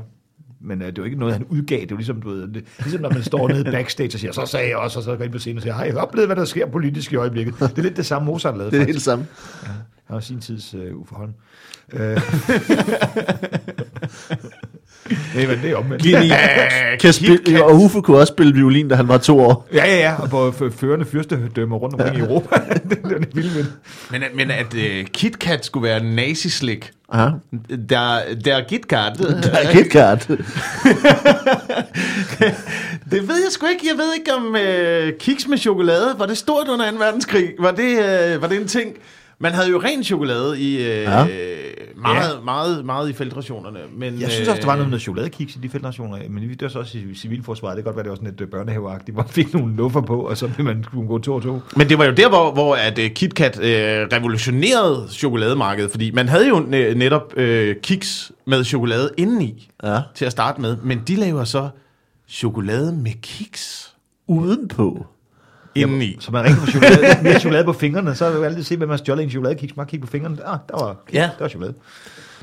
Men 0.62 0.82
uh, 0.82 0.88
det 0.88 0.98
er 0.98 1.02
jo 1.02 1.04
ikke 1.04 1.18
noget, 1.20 1.34
han 1.34 1.46
udgav. 1.50 1.78
Det 1.82 1.84
er 1.86 1.88
jo 1.92 1.96
ligesom, 1.98 2.22
du 2.22 2.30
ved, 2.30 2.48
det, 2.48 2.64
ligesom 2.80 3.02
når 3.02 3.10
man 3.10 3.24
står 3.24 3.48
nede 3.48 3.64
backstage 3.72 4.16
og 4.16 4.20
siger, 4.20 4.32
så 4.32 4.46
sagde 4.46 4.70
jeg 4.70 4.78
også, 4.78 5.00
og 5.00 5.04
så 5.04 5.16
går 5.16 5.24
ind 5.24 5.32
på 5.32 5.40
scenen 5.40 5.58
og 5.58 5.62
siger, 5.62 5.74
har 5.74 5.84
jeg 5.86 5.98
oplevet, 5.98 6.28
hvad 6.28 6.36
der 6.36 6.46
sker 6.46 6.66
politisk 6.66 7.12
i 7.14 7.16
øjeblikket? 7.16 7.60
Det 7.60 7.78
er 7.78 7.82
lidt 7.82 7.98
det 7.98 8.06
samme, 8.06 8.26
Mozart 8.26 8.58
lavede, 8.58 8.72
Det 8.72 8.78
er 8.78 8.82
faktisk. 8.82 8.96
helt 8.96 9.04
samme. 9.04 9.28
Han 10.06 10.14
var 10.14 10.20
sin 10.20 10.40
tids 10.40 10.76
uh, 10.76 11.02
uforhold. 11.02 11.30
Uh, 11.94 12.00
Nej, 15.36 15.46
men 15.48 15.60
det 15.62 15.70
er 15.72 15.76
omvendt. 15.76 16.04
Kan 17.02 17.14
spille, 17.14 17.64
og 17.64 17.76
Uffe 17.76 18.02
kunne 18.02 18.18
også 18.18 18.32
spille 18.34 18.54
violin, 18.54 18.88
da 18.90 18.96
han 18.96 19.08
var 19.08 19.18
to 19.18 19.40
år. 19.40 19.68
Ja, 19.74 19.86
ja, 19.86 19.98
ja, 20.00 20.14
og 20.22 20.30
på 20.30 20.70
førende 20.78 21.06
fyrstedømmer 21.06 21.78
rundt 21.78 21.96
omkring 21.96 22.18
i 22.18 22.20
Europa. 22.20 22.56
det 22.90 22.98
er 23.04 23.08
det 23.08 23.36
vildt 23.36 23.56
vildt. 23.56 23.70
men, 24.12 24.24
at- 24.24 24.36
men 24.36 24.52
at 24.52 24.74
uh, 24.74 25.06
KitKat 25.14 25.66
skulle 25.66 25.84
være 25.90 26.04
nazi-slik. 26.04 26.92
Ja. 27.14 27.28
Der, 27.90 28.20
der 28.46 28.62
KitKat. 28.70 29.18
KitKat. 29.72 30.28
det 33.12 33.28
ved 33.28 33.36
jeg 33.44 33.52
sgu 33.52 33.66
ikke. 33.66 33.86
Jeg 33.90 33.98
ved 33.98 34.14
ikke 34.18 34.34
om 34.34 34.46
uh, 34.46 35.18
kiks 35.20 35.48
med 35.48 35.58
chokolade, 35.58 36.16
var 36.18 36.26
det 36.26 36.38
stort 36.38 36.68
under 36.68 36.92
2. 36.92 36.98
verdenskrig? 36.98 37.50
Var 37.60 37.72
det, 37.72 37.92
uh, 38.36 38.42
var 38.42 38.48
det 38.48 38.62
en 38.62 38.68
ting? 38.68 38.94
Man 39.40 39.52
havde 39.54 39.70
jo 39.70 39.82
ren 39.84 40.04
chokolade 40.04 40.60
i 40.62 40.76
øh, 40.76 40.82
Ja. 40.88 41.20
ja. 41.20 41.26
meget, 41.96 42.44
meget, 42.46 42.86
meget 42.86 43.10
i 43.10 43.14
feltrationerne. 43.14 43.80
Men, 43.98 44.22
Jeg 44.22 44.32
synes 44.32 44.48
også, 44.48 44.62
der 44.62 44.66
var 44.68 44.74
øh, 44.74 44.78
noget 44.80 44.92
med 44.92 45.00
chokoladkiks 45.00 45.56
i 45.56 45.60
de 45.60 45.70
feltrationer, 45.70 46.18
men 46.30 46.50
det 46.50 46.62
var 46.62 46.68
så 46.68 46.80
også 46.80 46.98
i 46.98 47.16
civilforsvaret. 47.16 47.76
Det 47.78 47.84
kan 47.84 47.94
godt 47.94 47.96
være, 47.96 48.04
det 48.04 48.10
var 48.10 48.16
sådan 48.16 48.34
et 48.34 48.42
øh, 48.42 48.48
børnehaveagtigt, 48.48 49.16
hvor 49.16 49.24
man 49.24 49.30
fik 49.30 49.54
nogle 49.54 49.76
nuffer 49.76 50.02
på, 50.02 50.20
og 50.22 50.38
så 50.38 50.48
ville 50.48 50.64
man 50.64 50.84
kunne 50.92 51.08
gå 51.08 51.18
to 51.20 51.34
og 51.34 51.44
to. 51.44 51.60
Men 51.76 51.90
det 51.90 51.98
var 51.98 52.06
jo 52.06 52.12
der, 52.12 52.30
hvor, 52.30 52.52
hvor 52.54 52.76
at, 52.76 53.00
uh, 53.00 53.06
KitKat 53.06 53.58
uh, 53.58 53.64
revolutionerede 53.64 55.08
chokolademarkedet, 55.10 55.92
fordi 55.92 56.12
man 56.12 56.30
havde 56.30 56.48
jo 56.48 56.56
ne- 56.60 56.94
netop 56.98 57.34
uh, 57.38 57.44
kiks 57.84 58.32
med 58.48 58.64
chokolade 58.64 59.12
indeni 59.18 59.70
Ja. 59.84 60.00
til 60.16 60.26
at 60.26 60.32
starte 60.32 60.62
med, 60.62 60.78
men 60.84 61.02
de 61.08 61.16
laver 61.16 61.44
så 61.44 61.70
chokolade 62.30 62.92
med 62.96 63.12
kiks 63.22 63.92
Udenpå. 64.28 65.06
Indeni. 65.76 66.18
Så 66.20 66.32
man 66.32 66.44
rigtig 66.44 66.58
får 66.60 66.68
chokolade, 66.68 67.18
mere 67.24 67.40
chokolade 67.40 67.66
på 67.66 67.74
fingrene, 67.74 68.16
så 68.16 68.30
vil 68.30 68.40
man 68.40 68.50
altid 68.50 68.64
se, 68.64 68.78
hvem 68.78 68.90
man 68.90 68.98
stjålet 68.98 69.24
en 69.24 69.30
chokoladekiks. 69.30 69.78
Man 69.78 69.86
kigge 69.86 70.06
på 70.06 70.12
fingrene. 70.12 70.38
Ah, 70.46 70.58
der 70.70 70.84
var, 70.86 70.96
Ja. 71.14 71.22
der 71.22 71.30
var 71.40 71.48
chokolade. 71.48 71.74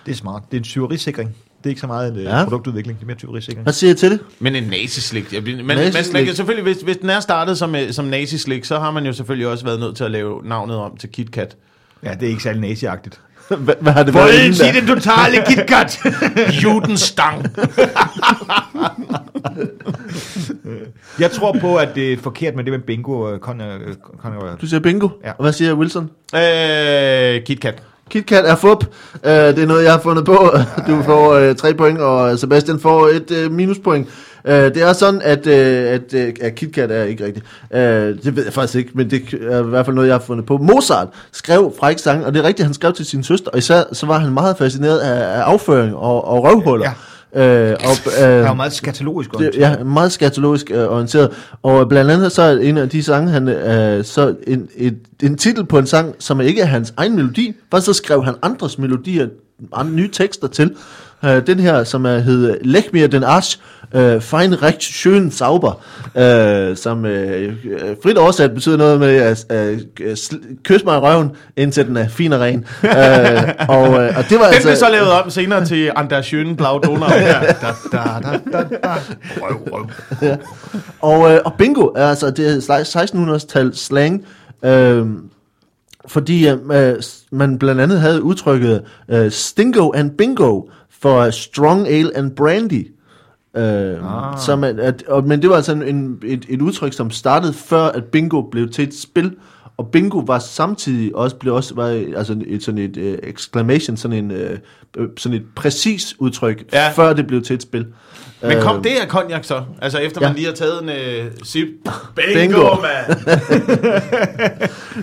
Det 0.06 0.12
er 0.12 0.16
smart. 0.16 0.42
Det 0.50 0.56
er 0.56 0.60
en 0.60 0.64
tyverisikring. 0.64 1.28
Det 1.58 1.66
er 1.66 1.68
ikke 1.70 1.80
så 1.80 1.86
meget 1.86 2.12
en 2.12 2.20
Ja. 2.20 2.38
ja. 2.38 2.44
produktudvikling, 2.44 2.98
det 2.98 3.04
er 3.04 3.06
mere 3.06 3.16
tyverisikring. 3.16 3.62
Hvad 3.62 3.72
siger 3.72 3.90
jeg 3.90 3.96
til 3.96 4.10
det? 4.10 4.20
Men 4.38 4.56
en 4.56 4.62
nazislik. 4.64 5.32
Man, 5.32 5.64
man 5.66 5.76
Nazislik. 5.76 6.04
slik, 6.04 6.36
selvfølgelig, 6.36 6.62
hvis, 6.74 6.82
hvis 6.82 6.96
den 6.96 7.10
er 7.10 7.20
startet 7.20 7.58
som, 7.58 7.74
øh, 7.74 7.92
som 7.92 8.04
nazislik, 8.04 8.64
så 8.64 8.78
har 8.78 8.90
man 8.90 9.06
jo 9.06 9.12
selvfølgelig 9.12 9.46
også 9.48 9.64
været 9.64 9.80
nødt 9.80 9.96
til 9.96 10.04
at 10.04 10.10
lave 10.10 10.42
navnet 10.44 10.76
om 10.76 10.96
til 10.96 11.08
KitKat. 11.08 11.56
Ja, 12.04 12.14
det 12.14 12.22
er 12.22 12.30
ikke 12.30 12.42
særlig 12.42 12.60
naziagtigt. 12.60 13.20
Hvad, 13.48 13.74
hvad 13.80 13.92
har 13.92 14.02
det 14.02 14.14
været 14.14 14.44
inden 14.44 14.74
den 14.74 14.86
totale 14.96 15.36
KitKat! 15.48 15.98
Judenstang. 16.64 17.44
Jeg 21.20 21.30
tror 21.30 21.56
på, 21.60 21.76
at 21.76 21.88
det 21.94 22.12
er 22.12 22.16
forkert 22.16 22.56
med 22.56 22.64
det 22.64 22.72
med 22.72 22.80
bingo 22.80 23.20
og 23.20 23.38
Conor. 23.38 23.78
Conor 24.18 24.56
Du 24.60 24.66
siger 24.66 24.80
bingo. 24.80 25.08
Ja. 25.24 25.30
Og 25.30 25.42
hvad 25.42 25.52
siger 25.52 25.74
Wilson? 25.74 26.10
øh, 26.34 27.44
KitKat. 27.44 27.82
KitKat 28.10 28.44
er 28.44 28.56
fup. 28.56 28.84
Uh, 29.14 29.30
det 29.30 29.58
er 29.58 29.66
noget, 29.66 29.84
jeg 29.84 29.92
har 29.92 30.00
fundet 30.00 30.24
på. 30.24 30.54
Du 30.88 31.02
får 31.02 31.48
uh, 31.48 31.56
tre 31.56 31.74
point, 31.74 31.98
og 31.98 32.38
Sebastian 32.38 32.80
får 32.80 33.08
et 33.08 33.46
uh, 33.46 33.52
minuspoint. 33.52 34.08
Uh, 34.44 34.50
det 34.52 34.76
er 34.82 34.92
sådan, 34.92 35.22
at, 35.22 35.46
uh, 35.46 35.52
at, 35.52 36.14
uh, 36.14 36.46
at 36.46 36.54
KitKat 36.54 36.90
er 36.90 37.02
ikke 37.02 37.24
rigtigt. 37.24 37.46
Uh, 37.70 37.78
det 38.24 38.36
ved 38.36 38.44
jeg 38.44 38.52
faktisk 38.52 38.78
ikke, 38.78 38.90
men 38.94 39.10
det 39.10 39.34
er 39.50 39.64
i 39.64 39.68
hvert 39.68 39.84
fald 39.84 39.94
noget, 39.94 40.08
jeg 40.08 40.14
har 40.14 40.22
fundet 40.26 40.46
på. 40.46 40.56
Mozart 40.56 41.08
skrev 41.32 41.74
fræk 41.80 41.98
sange, 41.98 42.26
og 42.26 42.34
det 42.34 42.40
er 42.40 42.46
rigtigt, 42.46 42.66
han 42.66 42.74
skrev 42.74 42.92
til 42.92 43.06
sin 43.06 43.24
søster, 43.24 43.50
og 43.50 43.58
især 43.58 43.82
så 43.92 44.06
var 44.06 44.18
han 44.18 44.32
meget 44.32 44.56
fascineret 44.56 44.98
af, 44.98 45.38
af 45.38 45.42
afføring 45.42 45.96
og, 45.96 46.24
og 46.24 46.44
røvhuller. 46.44 46.86
Ja. 46.86 46.92
Uh, 47.36 47.40
og, 47.40 47.44
er 48.18 48.38
jo 48.38 48.50
uh, 48.50 48.56
meget 48.56 48.72
skatologisk. 48.72 49.30
det, 49.38 49.50
ja, 49.56 49.84
meget 49.84 50.12
skatologisk 50.12 50.70
øh, 50.70 50.92
orienteret. 50.92 51.30
Og 51.62 51.88
blandt 51.88 52.10
andet 52.10 52.32
så 52.32 52.42
er 52.42 52.58
en 52.58 52.76
af 52.76 52.88
de 52.88 53.02
sange, 53.02 53.30
han, 53.30 53.48
øh, 53.48 54.04
så 54.04 54.34
en, 54.46 54.68
et, 54.76 54.98
en 55.22 55.38
titel 55.38 55.66
på 55.66 55.78
en 55.78 55.86
sang, 55.86 56.14
som 56.18 56.40
ikke 56.40 56.60
er 56.60 56.66
hans 56.66 56.94
egen 56.96 57.16
melodi, 57.16 57.54
for 57.70 57.80
så 57.80 57.92
skrev 57.92 58.24
han 58.24 58.34
andres 58.42 58.78
melodier, 58.78 59.28
andre 59.72 59.92
nye 59.92 60.08
tekster 60.08 60.48
til. 60.48 60.74
Øh, 61.24 61.46
den 61.46 61.60
her, 61.60 61.84
som 61.84 62.06
er 62.06 62.18
hed 62.18 62.58
Lech 62.64 62.88
mir 62.92 63.06
den 63.06 63.24
Arsch, 63.24 63.58
øh, 63.94 64.20
fein 64.20 64.62
recht 64.62 64.82
schön 64.82 65.30
sauber, 65.30 65.80
øh, 66.16 66.76
som 66.76 67.06
øh, 67.06 67.54
øh, 67.64 67.96
frit 68.02 68.18
oversat 68.18 68.54
betyder 68.54 68.76
noget 68.76 69.00
med 69.00 69.16
at 69.16 69.46
øh, 69.52 69.80
kys 70.64 70.84
mig 70.84 70.96
i 70.96 70.98
røven, 70.98 71.30
indtil 71.56 71.86
den 71.86 71.96
er 71.96 72.08
fin 72.08 72.32
og 72.32 72.40
ren. 72.40 72.66
øh, 72.84 72.90
og, 73.68 74.02
øh, 74.02 74.18
og 74.18 74.24
det 74.28 74.38
var 74.38 74.46
Den 74.46 74.54
altså... 74.54 74.68
blev 74.68 74.76
så 74.76 74.88
lavet 74.90 75.10
om 75.10 75.30
senere 75.30 75.64
til 75.64 75.90
Anders 75.96 76.26
Schön 76.26 76.54
Blau 76.54 76.78
Donau. 76.78 77.08
Da, 77.62 77.72
da, 77.92 77.98
da, 78.22 78.38
da, 78.52 78.64
da. 78.82 78.94
Røv, 79.40 79.68
røv. 79.72 79.86
Og, 81.00 81.32
øh, 81.32 81.40
og 81.44 81.54
bingo 81.58 81.86
er 81.96 82.06
altså 82.06 82.30
det 82.30 82.46
er 82.46 83.36
1600-tals 83.36 83.86
slang, 83.86 84.24
øh, 84.64 85.06
fordi 86.06 86.48
øh, 86.48 86.94
man 87.32 87.58
blandt 87.58 87.80
andet 87.80 88.00
havde 88.00 88.22
udtrykket 88.22 88.82
øh, 89.08 89.30
stingo 89.30 89.90
and 89.90 90.10
bingo 90.10 90.62
for 90.90 91.30
strong 91.30 91.88
ale 91.88 92.16
and 92.16 92.30
brandy. 92.30 92.92
Øh, 93.56 93.62
ah. 93.64 94.38
så 94.38 94.56
man, 94.56 94.78
at, 94.78 95.02
og, 95.08 95.24
men 95.24 95.42
det 95.42 95.50
var 95.50 95.56
altså 95.56 95.72
en, 95.72 95.82
en, 95.82 96.18
et, 96.24 96.46
et 96.48 96.62
udtryk, 96.62 96.92
som 96.92 97.10
startede 97.10 97.52
før, 97.52 97.82
at 97.82 98.04
bingo 98.04 98.42
blev 98.42 98.70
til 98.70 98.88
et 98.88 98.94
spil. 98.94 99.36
Og 99.82 99.88
bingo 99.88 100.18
var 100.18 100.38
samtidig 100.38 101.16
også 101.16 101.36
blev 101.36 101.54
også 101.54 101.74
var, 101.74 101.86
altså 102.16 102.36
et 102.46 102.62
sådan 102.62 102.78
et 102.78 102.96
uh, 102.96 103.28
exclamation, 103.30 103.96
sådan 103.96 104.16
en 104.24 104.30
uh, 104.30 105.06
sådan 105.16 105.38
et 105.38 105.44
præcis 105.56 106.14
udtryk, 106.18 106.64
Ja. 106.72 106.90
før 106.90 107.12
det 107.12 107.26
blev 107.26 107.42
til 107.42 107.54
et 107.54 107.62
spil. 107.62 107.86
Men 108.42 108.60
kom 108.60 108.76
Øh, 108.76 108.84
det 108.84 108.90
af 108.90 109.08
cognac 109.08 109.46
så? 109.46 109.62
Altså 109.82 109.98
efter 109.98 110.20
Ja. 110.22 110.28
man 110.28 110.36
lige 110.36 110.46
har 110.46 110.54
taget 110.54 110.82
en 110.82 110.88
øh, 110.88 111.24
sip. 111.44 111.66
Bingo, 112.16 112.40
Bingo. 112.40 112.56
Bingo. 112.58 112.76
man! 112.82 113.18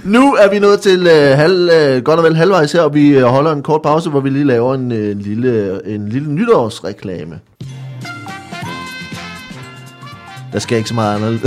Nu 0.13 0.33
er 0.35 0.49
vi 0.49 0.59
nået 0.59 0.79
til 0.79 1.07
øh, 1.07 1.37
halv, 1.37 1.69
øh, 1.69 2.01
godt 2.03 2.19
og 2.19 2.25
vel 2.25 2.35
halvvejs 2.35 2.71
her, 2.71 2.81
og 2.81 2.93
vi 2.93 3.09
øh, 3.09 3.23
holder 3.23 3.51
en 3.51 3.63
kort 3.63 3.81
pause, 3.81 4.09
hvor 4.09 4.19
vi 4.19 4.29
lige 4.29 4.45
laver 4.45 4.75
en, 4.75 4.91
en, 4.91 5.19
lille, 5.19 5.79
en 5.87 6.09
lille 6.09 6.31
nytårsreklame. 6.33 7.39
Der 10.53 10.59
skal 10.59 10.77
ikke 10.77 10.89
så 10.89 10.95
meget 10.95 11.15
andet. 11.15 11.41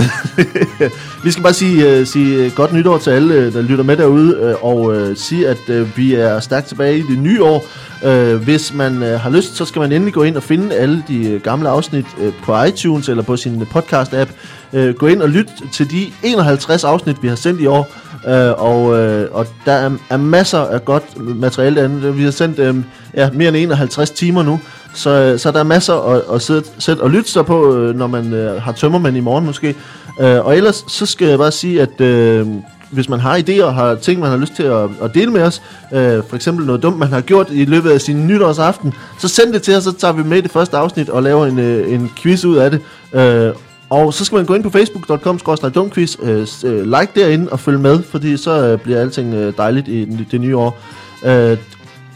vi 1.24 1.30
skal 1.30 1.42
bare 1.42 1.52
sige, 1.52 2.00
uh, 2.00 2.06
sige 2.06 2.44
øh, 2.44 2.52
godt 2.52 2.72
nytår 2.72 2.98
til 2.98 3.10
alle, 3.10 3.34
øh, 3.34 3.52
der 3.52 3.62
lytter 3.62 3.84
med 3.84 3.96
derude, 3.96 4.56
uh, 4.62 4.64
og 4.64 4.80
uh, 4.80 5.16
sige, 5.16 5.48
at 5.48 5.58
uh, 5.68 5.96
vi 5.96 6.14
er 6.14 6.40
stærkt 6.40 6.66
tilbage 6.66 6.98
i 6.98 7.02
det 7.02 7.18
nye 7.18 7.42
år. 7.42 7.64
Uh, 8.06 8.34
hvis 8.34 8.74
man 8.74 8.96
uh, 8.96 9.08
har 9.08 9.30
lyst, 9.30 9.56
så 9.56 9.64
skal 9.64 9.80
man 9.80 9.92
endelig 9.92 10.14
gå 10.14 10.22
ind 10.22 10.36
og 10.36 10.42
finde 10.42 10.74
alle 10.74 11.04
de 11.08 11.34
uh, 11.34 11.42
gamle 11.42 11.68
afsnit 11.68 12.06
uh, 12.18 12.32
på 12.42 12.62
iTunes 12.62 13.08
eller 13.08 13.22
på 13.22 13.36
sin 13.36 13.62
podcast-app. 13.62 14.30
Uh, 14.72 14.88
gå 14.88 15.06
ind 15.06 15.22
og 15.22 15.28
lyt 15.28 15.50
til 15.72 15.90
de 15.90 16.12
51 16.22 16.84
afsnit, 16.84 17.22
vi 17.22 17.28
har 17.28 17.36
sendt 17.36 17.60
i 17.60 17.66
år. 17.66 17.88
Uh, 18.26 18.62
og, 18.62 18.82
uh, 18.84 19.36
og 19.36 19.46
der 19.64 19.72
er, 19.72 19.90
er 20.10 20.16
masser 20.16 20.58
af 20.58 20.84
godt 20.84 21.36
materiale 21.40 21.76
derinde. 21.80 22.14
Vi 22.14 22.22
har 22.22 22.30
sendt 22.30 22.58
um, 22.58 22.84
ja, 23.14 23.30
mere 23.32 23.48
end 23.48 23.56
51 23.56 24.10
timer 24.10 24.42
nu. 24.42 24.60
Så, 24.94 25.34
så 25.38 25.50
der 25.50 25.58
er 25.58 25.64
masser 25.64 25.94
at, 25.94 26.22
at 26.34 26.42
sidde, 26.42 26.62
sætte 26.78 27.00
og 27.00 27.10
lytte 27.10 27.30
sig 27.30 27.46
på, 27.46 27.76
øh, 27.76 27.94
når 27.94 28.06
man 28.06 28.32
øh, 28.32 28.62
har 28.62 28.72
tømmermænd 28.72 29.16
i 29.16 29.20
morgen 29.20 29.46
måske. 29.46 29.74
Øh, 30.20 30.46
og 30.46 30.56
ellers 30.56 30.84
så 30.88 31.06
skal 31.06 31.28
jeg 31.28 31.38
bare 31.38 31.52
sige, 31.52 31.82
at 31.82 32.00
øh, 32.00 32.46
hvis 32.90 33.08
man 33.08 33.20
har 33.20 33.38
idéer 33.38 33.62
og 33.62 33.74
har 33.74 33.94
ting, 33.94 34.20
man 34.20 34.30
har 34.30 34.36
lyst 34.36 34.54
til 34.54 34.62
at, 34.62 34.88
at 35.02 35.14
dele 35.14 35.30
med 35.30 35.42
os, 35.42 35.62
øh, 35.92 36.22
for 36.28 36.34
eksempel 36.36 36.66
noget 36.66 36.82
dumt, 36.82 36.98
man 36.98 37.08
har 37.08 37.20
gjort 37.20 37.46
i 37.50 37.64
løbet 37.64 37.90
af 37.90 38.00
sin 38.00 38.26
nytårsaften, 38.26 38.94
så 39.18 39.28
send 39.28 39.52
det 39.52 39.62
til 39.62 39.76
os, 39.76 39.84
så 39.84 39.92
tager 39.92 40.12
vi 40.12 40.22
med 40.22 40.38
i 40.38 40.40
det 40.40 40.50
første 40.50 40.76
afsnit 40.76 41.08
og 41.08 41.22
laver 41.22 41.46
en, 41.46 41.58
øh, 41.58 41.92
en 41.92 42.10
quiz 42.16 42.44
ud 42.44 42.56
af 42.56 42.70
det. 42.70 42.80
Øh, 43.12 43.54
og 43.90 44.14
så 44.14 44.24
skal 44.24 44.36
man 44.36 44.46
gå 44.46 44.54
ind 44.54 44.62
på 44.62 44.70
facebook.com 44.70 45.38
dumquiz, 45.74 46.16
øh, 46.22 46.46
øh, 46.64 46.84
like 46.84 47.08
derinde 47.14 47.48
og 47.52 47.60
følge 47.60 47.78
med, 47.78 48.02
fordi 48.02 48.36
så 48.36 48.50
øh, 48.50 48.78
bliver 48.78 49.00
alting 49.00 49.34
øh, 49.34 49.52
dejligt 49.56 49.88
i 49.88 50.26
det 50.30 50.40
nye 50.40 50.56
år. 50.56 50.78
Øh, 51.24 51.56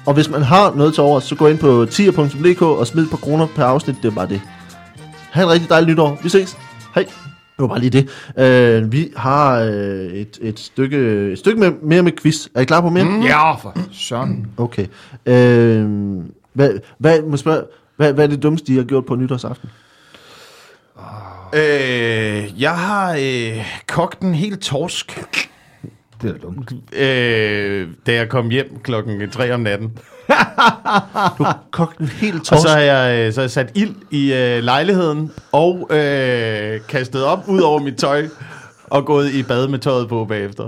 og 0.06 0.14
hvis 0.14 0.30
man 0.30 0.42
har 0.42 0.74
noget 0.74 0.94
til 0.94 1.02
over, 1.02 1.20
så 1.20 1.34
gå 1.34 1.46
ind 1.46 1.58
på 1.58 1.86
tier.dk 1.90 2.62
og 2.62 2.86
smid 2.86 3.02
et 3.02 3.10
par 3.10 3.16
kroner 3.16 3.46
per 3.46 3.64
afsnit. 3.64 3.96
Det 4.02 4.10
er 4.10 4.14
bare 4.14 4.28
det. 4.28 4.40
Ha' 5.30 5.42
en 5.42 5.48
rigtig 5.48 5.68
dejlig 5.68 5.90
nytår. 5.90 6.18
Vi 6.22 6.28
ses. 6.28 6.56
Hej. 6.94 7.04
Det 7.56 7.62
var 7.62 7.66
bare 7.66 7.80
lige 7.80 7.90
det. 7.90 8.08
Øh, 8.38 8.92
vi 8.92 9.08
har 9.16 9.60
øh, 9.60 9.70
et, 9.72 10.38
et 10.40 10.58
stykke, 10.58 10.98
et 11.32 11.38
stykke 11.38 11.60
med, 11.60 11.72
mere 11.82 12.02
med 12.02 12.12
quiz. 12.12 12.46
Er 12.54 12.60
I 12.60 12.64
klar 12.64 12.80
på 12.80 12.90
mere? 12.90 13.04
Mm. 13.04 13.22
Ja, 13.22 13.54
for 13.54 13.76
sådan. 13.92 14.46
Okay. 14.56 14.86
Øh, 15.26 15.86
hvad, 16.52 16.70
hvad, 16.98 17.22
må 17.22 17.36
spørge, 17.36 17.62
hvad, 17.96 18.12
hvad 18.12 18.24
er 18.24 18.28
det 18.28 18.42
dummeste, 18.42 18.72
I 18.72 18.76
har 18.76 18.82
gjort 18.82 19.06
på 19.06 19.14
nytårsaften? 19.14 19.68
øh, 21.54 22.62
jeg 22.62 22.78
har 22.78 23.12
øh, 23.12 23.66
kogt 23.86 24.20
en 24.20 24.34
helt 24.34 24.60
torsk, 24.60 25.26
Det 26.22 26.28
er 26.28 26.32
da 26.32 26.38
dumt. 26.38 26.72
øh, 26.92 27.88
da 28.06 28.12
jeg 28.14 28.28
kom 28.28 28.48
hjem 28.50 28.80
klokken 28.84 29.30
3 29.30 29.54
om 29.54 29.60
natten. 29.60 29.98
Kogt 31.70 31.98
en 31.98 32.06
helt 32.08 32.40
Og 32.40 32.44
torsk. 32.46 32.62
så 32.62 32.68
har 32.68 32.78
jeg, 32.80 33.26
øh, 33.26 33.32
så 33.32 33.40
har 33.40 33.42
jeg 33.44 33.50
sat 33.50 33.70
ild 33.74 33.94
i 34.10 34.32
øh, 34.34 34.62
lejligheden 34.62 35.32
og 35.52 35.88
øh, 35.90 36.80
kastet 36.88 37.24
op 37.24 37.38
ud 37.48 37.60
over 37.60 37.78
mit 37.80 37.96
tøj 37.96 38.28
og 38.84 39.04
gået 39.06 39.30
i 39.32 39.42
bad 39.42 39.68
med 39.68 39.78
tøjet 39.78 40.08
på 40.08 40.24
bagefter. 40.24 40.64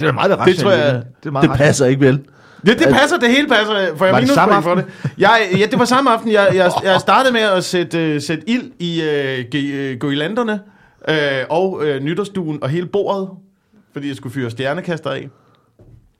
Det 0.00 0.08
er 0.08 0.12
meget 0.12 0.30
det 0.30 0.38
Det 0.46 0.56
tror 0.56 0.70
jeg- 0.70 1.02
Det, 1.22 1.26
er 1.26 1.30
meget 1.30 1.42
det 1.42 1.50
rationelt. 1.50 1.58
passer 1.58 1.86
ikke 1.86 2.00
vel. 2.00 2.20
Det, 2.66 2.78
det 2.78 2.88
passer, 2.88 3.18
det 3.18 3.28
hele 3.28 3.48
passer. 3.48 3.96
Får 3.96 4.04
jeg 4.04 4.14
Var 4.14 4.20
det 4.20 4.28
samme 4.30 4.62
for 4.62 4.74
det? 4.74 4.84
Jeg, 5.18 5.48
ja, 5.58 5.66
det 5.70 5.78
var 5.78 5.84
samme 5.84 6.10
aften. 6.10 6.32
Jeg, 6.32 6.48
jeg, 6.54 6.70
jeg 6.84 7.00
startede 7.00 7.32
med 7.32 7.40
at 7.40 7.64
sætte, 7.64 8.14
uh, 8.16 8.22
sætte 8.22 8.50
ild 8.50 8.62
i 8.78 9.02
uh, 9.02 9.98
guirlanderne 10.00 10.60
uh, 11.08 11.14
og 11.50 11.72
uh, 11.72 12.02
nytårsduen 12.04 12.58
og 12.62 12.68
hele 12.68 12.86
bordet, 12.86 13.28
fordi 13.92 14.08
jeg 14.08 14.16
skulle 14.16 14.32
fyre 14.32 14.50
stjernekaster 14.50 15.10
af. 15.10 15.28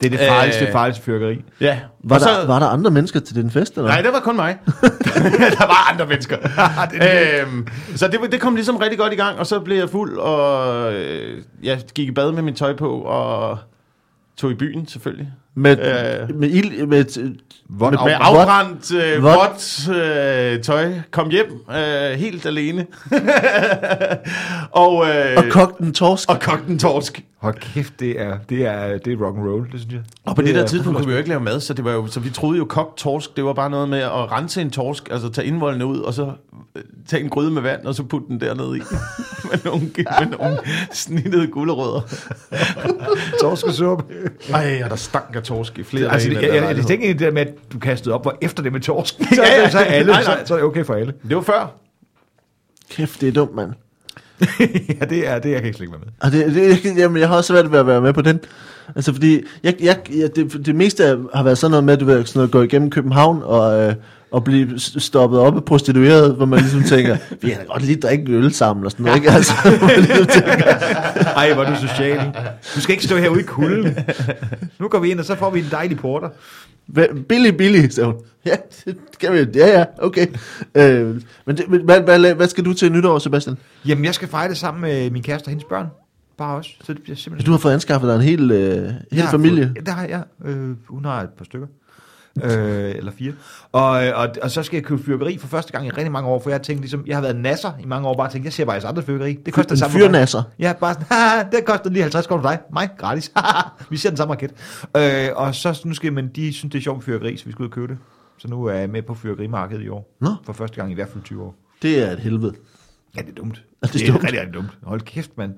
Det 0.01 0.07
er 0.15 0.19
det 0.19 0.29
farligste, 0.29 0.67
Øh. 0.67 0.73
farligste 0.73 1.03
fyrkeri. 1.05 1.45
Ja. 1.61 1.81
Var, 2.05 2.17
og 2.17 2.21
der, 2.21 2.27
så, 2.41 2.47
var 2.47 2.59
der 2.59 2.67
andre 2.67 2.91
mennesker 2.91 3.21
til 3.21 3.37
den 3.37 3.51
fest? 3.51 3.77
Eller? 3.77 3.89
Nej, 3.89 4.03
det 4.03 4.13
var 4.13 4.21
kun 4.21 4.37
mig. 4.37 4.59
der 5.59 5.67
var 5.67 5.91
andre 5.93 6.07
mennesker. 6.07 6.39
øhm, 7.43 7.67
så 7.97 8.09
det, 8.09 8.33
det 8.33 8.41
kom 8.41 8.55
ligesom 8.55 8.77
rigtig 8.77 8.99
godt 8.99 9.13
i 9.13 9.17
gang, 9.17 9.39
og 9.39 9.47
så 9.47 9.61
blev 9.61 9.77
jeg 9.77 9.91
fuld, 9.91 10.19
og 10.19 10.93
øh, 10.95 11.43
jeg 11.63 11.81
gik 11.95 12.09
i 12.09 12.13
bad 12.13 12.33
med 12.33 12.43
mit 12.43 12.57
tøj 12.57 12.77
på, 12.77 12.91
og 13.01 13.59
tog 14.37 14.51
i 14.51 14.55
byen 14.55 14.87
selvfølgelig. 14.87 15.33
Med, 15.55 15.79
Øh. 15.79 16.37
med, 16.37 16.51
ild, 16.51 16.87
med, 16.87 17.05
Vådt 17.69 17.93
med, 17.95 18.05
Med 18.05 18.15
afbrændt. 18.21 18.95
øh, 18.95 19.23
Vådt. 19.23 19.89
øh, 20.57 20.63
tøj. 20.63 20.93
Kom 21.11 21.31
hjem 21.31 21.47
øh, 21.77 22.19
helt 22.19 22.47
alene. 22.47 22.87
og, 24.71 25.07
øh, 25.09 25.37
og 25.37 25.45
kogt 25.51 25.79
en 25.79 25.93
torsk. 25.95 26.31
og 26.31 26.41
kogt 26.41 26.67
en 26.69 26.79
torsk. 26.79 27.25
Hold 27.39 27.55
kæft, 27.61 28.01
det 28.01 28.21
er, 28.21 28.39
det 28.49 28.67
er, 28.67 28.99
det 28.99 29.13
er 29.13 29.25
rock 29.27 29.37
and 29.39 29.49
roll, 29.49 29.73
det 29.73 29.81
synes 29.81 29.93
jeg. 29.95 30.01
Og 30.27 30.37
på 30.37 30.43
det, 30.43 30.49
det 30.49 30.55
der 30.57 30.63
er 30.63 30.67
tidspunkt 30.67 30.97
kunne 30.97 31.07
vi 31.07 31.13
jo 31.13 31.19
ikke 31.19 31.29
lave 31.29 31.41
mad, 31.41 31.61
så, 31.61 31.75
det 31.75 31.85
var 31.85 31.93
jo, 31.93 32.07
så 32.07 32.21
vi 32.21 32.31
troede 32.31 32.59
jo 32.59 32.65
kogt 32.65 32.97
torsk, 32.97 33.37
det 33.37 33.45
var 33.45 33.53
bare 33.53 33.71
noget 33.71 33.89
med 33.89 33.99
at 33.99 34.33
rense 34.33 34.61
en 34.61 34.71
torsk, 34.71 35.09
altså 35.11 35.29
tage 35.29 35.47
indvoldene 35.47 35.87
ud, 35.87 35.99
og 35.99 36.15
så 36.15 36.33
øh, 36.77 36.83
tage 37.09 37.23
en 37.23 37.31
gryde 37.31 37.51
med 37.51 37.63
vand, 37.63 37.85
og 37.87 37.95
så 37.95 38.03
putte 38.03 38.27
den 38.29 38.41
dernede 38.41 38.77
i. 38.79 38.81
med, 39.51 39.59
nogle, 39.65 39.81
med 39.81 40.39
nogle 40.39 40.59
snittede 40.93 41.47
gulerødder. 41.47 42.01
Torskesuppe. 43.41 44.05
Ej, 44.53 44.81
og 44.85 44.91
der 44.91 44.97
stank 44.97 45.37
af 45.37 45.42
torsk 45.43 45.79
i 45.79 45.83
flere 45.83 46.13
Altså, 46.13 46.29
dage. 46.29 46.35
der 46.35 46.41
jeg, 46.41 46.49
jeg, 46.49 46.55
jeg 46.55 46.63
lejlighed. 46.63 46.89
tænker 46.89 47.05
egentlig 47.07 47.19
det 47.19 47.27
der 47.27 47.33
med, 47.33 47.43
at 47.53 47.73
du 47.73 47.79
kastede 47.79 48.15
op, 48.15 48.23
hvor 48.25 48.39
efter 48.41 48.63
det 48.63 48.73
med 48.73 48.81
torsk. 48.81 49.15
Så, 49.35 49.43
Ja, 49.43 49.61
ja. 49.63 49.71
så, 49.71 49.79
er 49.79 49.83
alle, 49.85 50.13
Nej, 50.13 50.23
så, 50.23 50.31
nej. 50.31 50.45
så 50.45 50.55
er 50.55 50.59
det 50.59 50.67
okay 50.67 50.85
for 50.85 50.95
alle. 50.95 51.13
det 51.29 51.37
var 51.37 51.43
før. 51.43 51.75
Kæft, 52.91 53.21
det 53.21 53.29
er 53.29 53.33
dumt, 53.33 53.55
mand. 53.55 53.71
ja, 55.01 55.05
det 55.05 55.29
er 55.29 55.39
det, 55.39 55.51
jeg 55.51 55.59
kan 55.59 55.67
ikke 55.67 55.77
slet 55.77 55.81
ikke 55.87 55.93
være 55.93 56.01
med. 56.05 56.13
Og 56.21 56.33
det, 56.33 56.55
det, 56.55 56.85
jeg- 56.87 56.97
jamen, 56.99 57.21
jeg 57.21 57.29
har 57.29 57.37
også 57.37 57.53
svært 57.53 57.73
ved 57.73 57.79
at 57.79 57.87
være 57.87 58.01
med 58.01 58.13
på 58.13 58.23
den. 58.23 58.41
Altså, 58.97 59.13
fordi 59.13 59.43
jeg, 59.63 59.75
jeg, 59.81 59.97
jeg, 60.15 60.37
det, 60.37 60.67
det 60.67 60.75
meste 60.75 61.05
af- 61.07 61.17
har 61.35 61.43
været 61.43 61.59
sådan 61.59 61.71
noget 61.71 61.85
med, 61.85 61.95
at 61.95 62.01
du 62.01 62.05
ved, 62.05 62.25
sådan 62.27 62.39
noget, 62.39 62.51
gå 62.51 62.63
igennem 62.63 62.91
København 62.91 63.41
og, 63.43 63.81
øh, 63.81 63.95
og 64.33 64.45
blive 64.45 64.79
stoppet 64.79 65.41
op 65.41 65.57
af 65.57 65.65
prostitueret, 65.65 66.35
hvor 66.35 66.47
man 66.47 66.59
ligesom 66.59 66.83
tænker, 66.83 67.17
vi 67.43 67.49
kan 67.49 67.59
da 67.59 67.65
godt 67.65 67.83
lige 67.85 68.01
drikke 68.01 68.33
øl 68.33 68.53
sammen 68.55 68.85
og 68.85 68.91
sådan 68.91 69.05
noget, 69.05 69.17
ikke? 69.17 69.31
Altså, 69.31 69.53
hvor 69.79 69.87
man 69.87 69.97
ligesom 70.01 70.27
tænker, 70.27 70.65
Ej, 71.37 71.53
hvor 71.55 71.63
er 71.65 71.71
du 71.75 71.89
social. 71.89 72.21
Du 72.75 72.81
skal 72.81 72.93
ikke 72.93 73.05
stå 73.05 73.17
herude 73.17 73.41
i 73.41 73.45
kulden. 73.45 73.97
Nu 74.79 74.89
går 74.89 74.99
vi 74.99 75.11
ind, 75.11 75.19
og 75.19 75.25
så 75.25 75.35
får 75.35 75.51
vi 75.51 75.59
en 75.59 75.67
dejlig 75.71 75.99
porter. 75.99 76.29
"Hva- 76.99 77.23
billig, 77.29 77.57
billig, 77.57 77.93
sagde 77.93 78.07
hun. 78.07 78.17
Ja, 78.47 78.55
det 78.85 78.97
kan 79.21 79.33
vi, 79.33 79.39
ja, 79.59 79.79
ja, 79.79 79.85
okay. 79.99 80.27
Øh, 80.75 81.21
men 81.47 81.57
det, 81.57 81.69
men 81.69 81.81
hvad, 81.85 82.01
hvad, 82.01 82.35
hvad, 82.35 82.49
skal 82.49 82.65
du 82.65 82.73
til 82.75 82.93
nytår, 82.93 83.19
Sebastian? 83.19 83.57
Jamen, 83.87 84.05
jeg 84.05 84.15
skal 84.15 84.29
fejre 84.29 84.49
det 84.49 84.57
sammen 84.57 84.81
med 84.83 85.11
min 85.11 85.23
kæreste 85.23 85.47
og 85.47 85.51
hendes 85.51 85.65
børn. 85.65 85.87
Bare 86.39 86.57
også. 86.57 86.71
Så 86.85 86.93
det 86.95 87.03
bliver 87.03 87.17
simpelthen... 87.17 87.47
Du 87.47 87.51
har 87.51 87.59
fået 87.59 87.73
anskaffet 87.73 88.09
dig 88.09 88.15
en 88.17 88.23
hel, 88.23 88.51
øh, 88.51 88.89
hel 89.13 89.25
familie. 89.31 89.67
Fået, 89.77 89.87
det 89.87 89.95
har 89.95 90.07
jeg. 90.07 90.23
Øh, 90.45 90.71
hun 90.89 91.05
har 91.05 91.23
et 91.23 91.29
par 91.39 91.45
stykker. 91.45 91.67
Øh, 92.43 92.95
eller 92.97 93.13
fire. 93.19 93.33
Og, 93.73 94.07
øh, 94.07 94.19
og, 94.19 94.29
og 94.43 94.51
så 94.51 94.63
skal 94.63 94.77
jeg 94.77 94.85
købe 94.85 95.03
fyrkeri 95.03 95.39
for 95.39 95.49
første 95.49 95.73
gang 95.73 95.87
i 95.87 95.91
rigtig 95.91 96.13
mange 96.13 96.29
år, 96.29 96.41
for 96.43 96.51
jeg 96.51 96.55
har 96.59 96.63
tænkt 96.63 96.81
ligesom, 96.81 97.05
jeg 97.07 97.17
har 97.17 97.23
været 97.23 97.37
nasser 97.37 97.73
i 97.81 97.87
mange 97.87 98.09
år, 98.09 98.17
bare 98.17 98.31
tænkt, 98.31 98.45
jeg 98.45 98.53
ser 98.53 98.65
bare 98.65 98.73
jeres 98.75 98.85
andre 98.85 99.03
fyrkeri. 99.03 99.39
Det 99.47 99.55
koster 99.55 99.71
En 99.71 99.71
det 99.71 99.79
samme 99.79 99.99
fyrnasser. 99.99 100.43
Ja, 100.59 100.73
bare 100.81 100.95
sådan, 100.95 101.47
det 101.53 101.65
koster 101.65 101.91
lige 101.91 102.03
50 102.03 102.27
kroner 102.27 102.43
for 102.43 102.49
dig. 102.51 102.59
Mig, 102.73 102.91
gratis. 102.99 103.33
Vi 103.91 103.97
ser 103.97 104.11
den 104.11 104.17
samme 104.17 104.35
raket. 104.35 104.53
Øh, 104.97 105.29
og 105.37 105.55
så 105.55 105.83
nu 105.85 105.95
skal 105.95 106.13
men 106.13 106.29
de 106.29 106.53
synes, 106.53 106.73
det 106.73 106.79
er 106.79 106.83
sjovt 106.83 106.97
med 106.97 107.05
fyrkeri, 107.05 107.37
så 107.37 107.45
vi 107.45 107.53
skal 107.53 107.63
ud 107.63 107.69
og 107.69 107.73
købe 107.73 107.89
det. 107.89 107.99
Så 108.39 108.49
nu 108.49 108.65
er 108.65 108.75
jeg 108.75 108.91
med 108.91 109.03
på 109.03 109.15
fyrkerimarkedet 109.15 109.83
i 109.83 109.89
år. 109.89 110.17
Nå. 110.21 110.35
For 110.45 110.53
første 110.53 110.77
gang 110.77 110.91
i 110.91 110.95
hvert 110.95 111.09
fald 111.09 111.25
20 111.25 111.43
år. 111.43 111.55
Det 111.83 112.09
er 112.09 112.11
et 112.11 112.19
helvede. 112.19 112.55
Ja, 113.17 113.21
det 113.21 113.29
er 113.29 113.35
dumt. 113.35 113.63
Er 113.83 113.87
det 113.87 113.95
det 113.95 114.03
er 114.03 114.13
dumt? 114.13 114.25
rigtig, 114.25 114.41
rigtig 114.41 114.55
dumt. 114.55 114.69
Hold 114.83 115.01
kæft, 115.01 115.39
mand. 115.39 115.55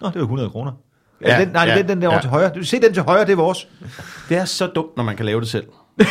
Nå, 0.00 0.06
det 0.06 0.14
var 0.14 0.20
100 0.20 0.50
kroner. 0.50 0.72
Ja, 1.22 1.34
Ja, 1.34 1.40
den, 1.44 1.48
nej, 1.48 1.62
ja, 1.62 1.70
ja, 1.70 1.78
den, 1.78 1.88
den 1.88 2.02
der 2.02 2.08
over 2.08 2.14
ja. 2.16 2.20
til 2.20 2.30
højre. 2.30 2.52
Du 2.54 2.64
se 2.64 2.80
den 2.80 2.94
til 2.94 3.02
højre, 3.02 3.24
det 3.24 3.32
er 3.32 3.36
vores. 3.36 3.68
Det 4.28 4.36
er 4.36 4.44
så 4.44 4.66
dumt, 4.66 4.96
når 4.96 5.04
man 5.04 5.16
kan 5.16 5.26
lave 5.26 5.40
det 5.40 5.48
selv. 5.48 5.66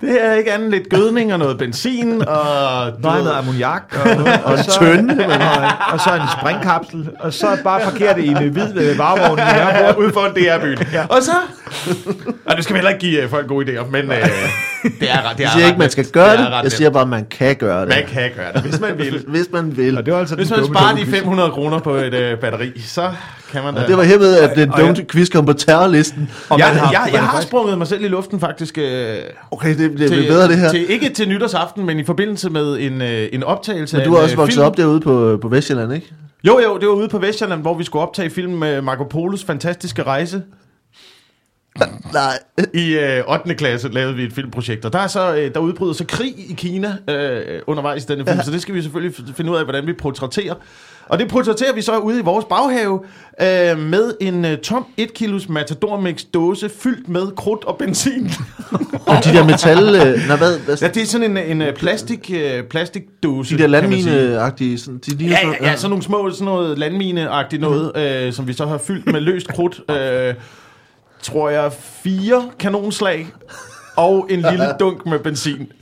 det 0.00 0.24
er 0.24 0.32
ikke 0.32 0.52
andet 0.52 0.70
lidt 0.70 0.88
gødning 0.90 1.32
og 1.32 1.38
noget 1.38 1.58
benzin 1.58 2.28
og... 2.28 2.92
Nej, 3.00 3.18
noget 3.18 3.32
ammoniak. 3.32 3.82
Og, 4.04 4.10
og, 4.44 4.52
en 4.52 4.58
så, 4.64 4.78
tønde, 4.80 5.26
og, 5.26 5.32
og 5.92 6.00
så 6.00 6.14
en 6.14 6.20
springkapsel. 6.40 7.08
Og 7.20 7.32
så 7.32 7.58
bare 7.64 7.80
parkere 7.80 8.14
det 8.14 8.24
i 8.24 8.28
en 8.28 8.48
hvid 8.48 8.76
øh, 8.76 8.98
varevogn 8.98 9.38
i 9.38 9.42
Nørrebro. 9.42 10.00
ude 10.00 10.12
foran 10.12 10.32
DR-byen. 10.32 10.78
ja. 10.92 11.06
Og 11.06 11.22
så... 11.22 11.32
Og 12.46 12.56
nu 12.56 12.62
skal 12.62 12.74
vi 12.74 12.78
heller 12.78 12.90
ikke 12.90 13.00
give 13.00 13.22
øh, 13.22 13.30
folk 13.30 13.46
gode 13.46 13.66
idéer, 13.66 13.84
men 13.90 14.12
øh, 14.12 14.26
det 15.00 15.10
er, 15.10 15.30
ret- 15.30 15.38
det 15.38 15.44
er 15.44 15.48
Jeg 15.48 15.50
siger 15.52 15.66
ikke, 15.66 15.78
man 15.78 15.90
skal 15.90 16.06
gøre 16.06 16.36
det. 16.36 16.46
ret 16.50 16.62
Jeg 16.64 16.72
siger 16.72 16.90
bare, 16.90 17.02
at 17.02 17.08
man 17.08 17.26
kan 17.30 17.56
gøre 17.56 17.80
det. 17.80 17.88
Man 17.88 18.04
kan 18.08 18.30
gøre 18.36 18.52
det, 18.52 18.62
hvis 18.62 18.80
man 18.80 18.98
vil. 18.98 19.24
Hvis 19.28 19.48
man 19.52 19.76
vil. 19.76 19.98
Og 19.98 20.06
det 20.06 20.12
var 20.14 20.20
altså 20.20 20.34
Hvis 20.34 20.50
man 20.50 20.58
dumme, 20.58 20.74
sparer 20.74 20.88
dumme 20.88 21.04
de 21.04 21.06
quiz. 21.10 21.18
500 21.18 21.50
kroner 21.50 21.78
på 21.78 21.94
et 21.94 22.14
øh, 22.14 22.38
batteri, 22.38 22.80
så 22.80 23.10
kan 23.52 23.62
man 23.64 23.74
da... 23.74 23.86
Det 23.86 23.96
var 23.96 24.02
hermed, 24.02 24.36
at 24.38 24.56
den 24.56 24.72
Og 24.72 24.78
jeg- 24.78 24.86
dumme 24.88 25.04
quiz 25.10 25.28
kom 25.30 25.46
på 25.46 25.52
terrorlisten. 25.52 26.30
Og 26.48 26.58
jeg, 26.58 26.66
har- 26.66 26.92
jeg, 26.92 27.00
man 27.04 27.12
jeg 27.14 27.22
har 27.22 27.40
sprunget 27.40 27.78
mig 27.78 27.86
selv 27.86 28.04
i 28.04 28.08
luften 28.08 28.40
faktisk. 28.40 28.78
Øh, 28.78 29.16
Okay, 29.50 29.68
det, 29.78 29.78
det 29.98 30.10
bliver 30.10 30.26
bedre 30.28 30.48
det 30.48 30.58
her. 30.58 30.70
Til, 30.70 30.90
ikke 30.90 31.08
til 31.08 31.28
nytårsaften, 31.28 31.86
men 31.86 31.98
i 31.98 32.04
forbindelse 32.04 32.50
med 32.50 32.78
en, 32.80 33.02
øh, 33.02 33.28
en 33.32 33.42
optagelse 33.44 33.96
Men 33.96 34.06
du 34.06 34.14
har 34.14 34.22
også 34.22 34.32
øh, 34.34 34.38
vokset 34.38 34.54
film. 34.54 34.66
op 34.66 34.76
derude 34.76 35.00
på, 35.00 35.38
på 35.42 35.48
Vestjylland, 35.48 35.92
ikke? 35.92 36.12
Jo, 36.46 36.60
jo, 36.64 36.78
det 36.78 36.88
var 36.88 36.94
ude 36.94 37.08
på 37.08 37.18
Vestjylland, 37.18 37.60
hvor 37.60 37.74
vi 37.78 37.84
skulle 37.84 38.02
optage 38.02 38.30
film 38.30 38.52
med 38.52 38.82
Marco 38.82 39.04
Polos 39.04 39.44
fantastiske 39.44 40.02
rejse. 40.02 40.42
Nej. 42.12 42.38
I 42.74 42.98
øh, 42.98 43.32
8. 43.32 43.54
klasse 43.54 43.88
lavede 43.88 44.14
vi 44.14 44.22
et 44.22 44.32
filmprojekt, 44.32 44.84
og 44.84 44.92
der, 44.92 44.98
er 44.98 45.06
så, 45.06 45.34
øh, 45.36 45.54
der 45.54 45.60
udbryder 45.60 45.92
så 45.92 46.04
krig 46.04 46.34
i 46.50 46.54
Kina 46.56 46.96
øh, 47.10 47.62
undervejs 47.66 48.04
i 48.04 48.06
denne 48.06 48.26
film, 48.26 48.42
så 48.42 48.50
det 48.50 48.62
skal 48.62 48.74
vi 48.74 48.82
selvfølgelig 48.82 49.14
finde 49.36 49.50
ud 49.50 49.56
af, 49.56 49.64
hvordan 49.64 49.86
vi 49.86 49.92
portrætterer. 49.92 50.54
Og 51.08 51.18
det 51.18 51.28
portrætterer 51.28 51.72
vi 51.72 51.82
så 51.82 51.98
ude 51.98 52.18
i 52.18 52.22
vores 52.22 52.44
baghave 52.44 53.00
øh, 53.40 53.78
med 53.78 54.14
en 54.20 54.44
øh, 54.44 54.58
tom 54.58 54.86
1 54.96 55.14
kilos 55.14 55.48
Matador 55.48 56.00
Mix 56.00 56.24
dåse 56.34 56.68
fyldt 56.68 57.08
med 57.08 57.36
krudt 57.36 57.64
og 57.64 57.76
benzin. 57.78 58.30
Og 59.06 59.24
de 59.24 59.32
der 59.32 59.44
metal... 59.44 59.78
Øh, 59.78 60.28
nej, 60.28 60.36
hvad, 60.36 60.58
hvad, 60.58 60.76
ja, 60.80 60.88
det 60.88 61.02
er 61.02 61.06
sådan 61.06 61.36
en, 61.36 61.36
en 61.36 61.62
øh, 61.62 61.74
plastik, 61.74 62.30
øh, 62.34 62.64
plastikdåse. 62.64 63.58
de 63.58 63.62
der 63.62 63.68
landmine-agtige... 63.68 64.78
Sådan, 64.78 65.00
de, 65.06 65.18
de 65.18 65.24
Ja, 65.24 65.38
ja, 65.60 65.70
ja, 65.70 65.76
sådan 65.76 65.90
nogle 65.90 66.04
små, 66.04 66.30
sådan 66.30 66.44
noget 66.44 66.78
landmine-agtigt 66.78 67.60
noget, 67.60 67.96
øh, 67.96 68.32
som 68.32 68.48
vi 68.48 68.52
så 68.52 68.66
har 68.66 68.78
fyldt 68.78 69.06
med 69.06 69.20
løst 69.20 69.48
krudt. 69.48 69.80
Øh, 69.90 70.34
tror 71.22 71.50
jeg, 71.50 71.72
fire 72.02 72.50
kanonslag 72.58 73.26
og 73.96 74.26
en 74.30 74.40
lille 74.50 74.66
dunk 74.80 75.06
med 75.06 75.18
benzin. 75.18 75.72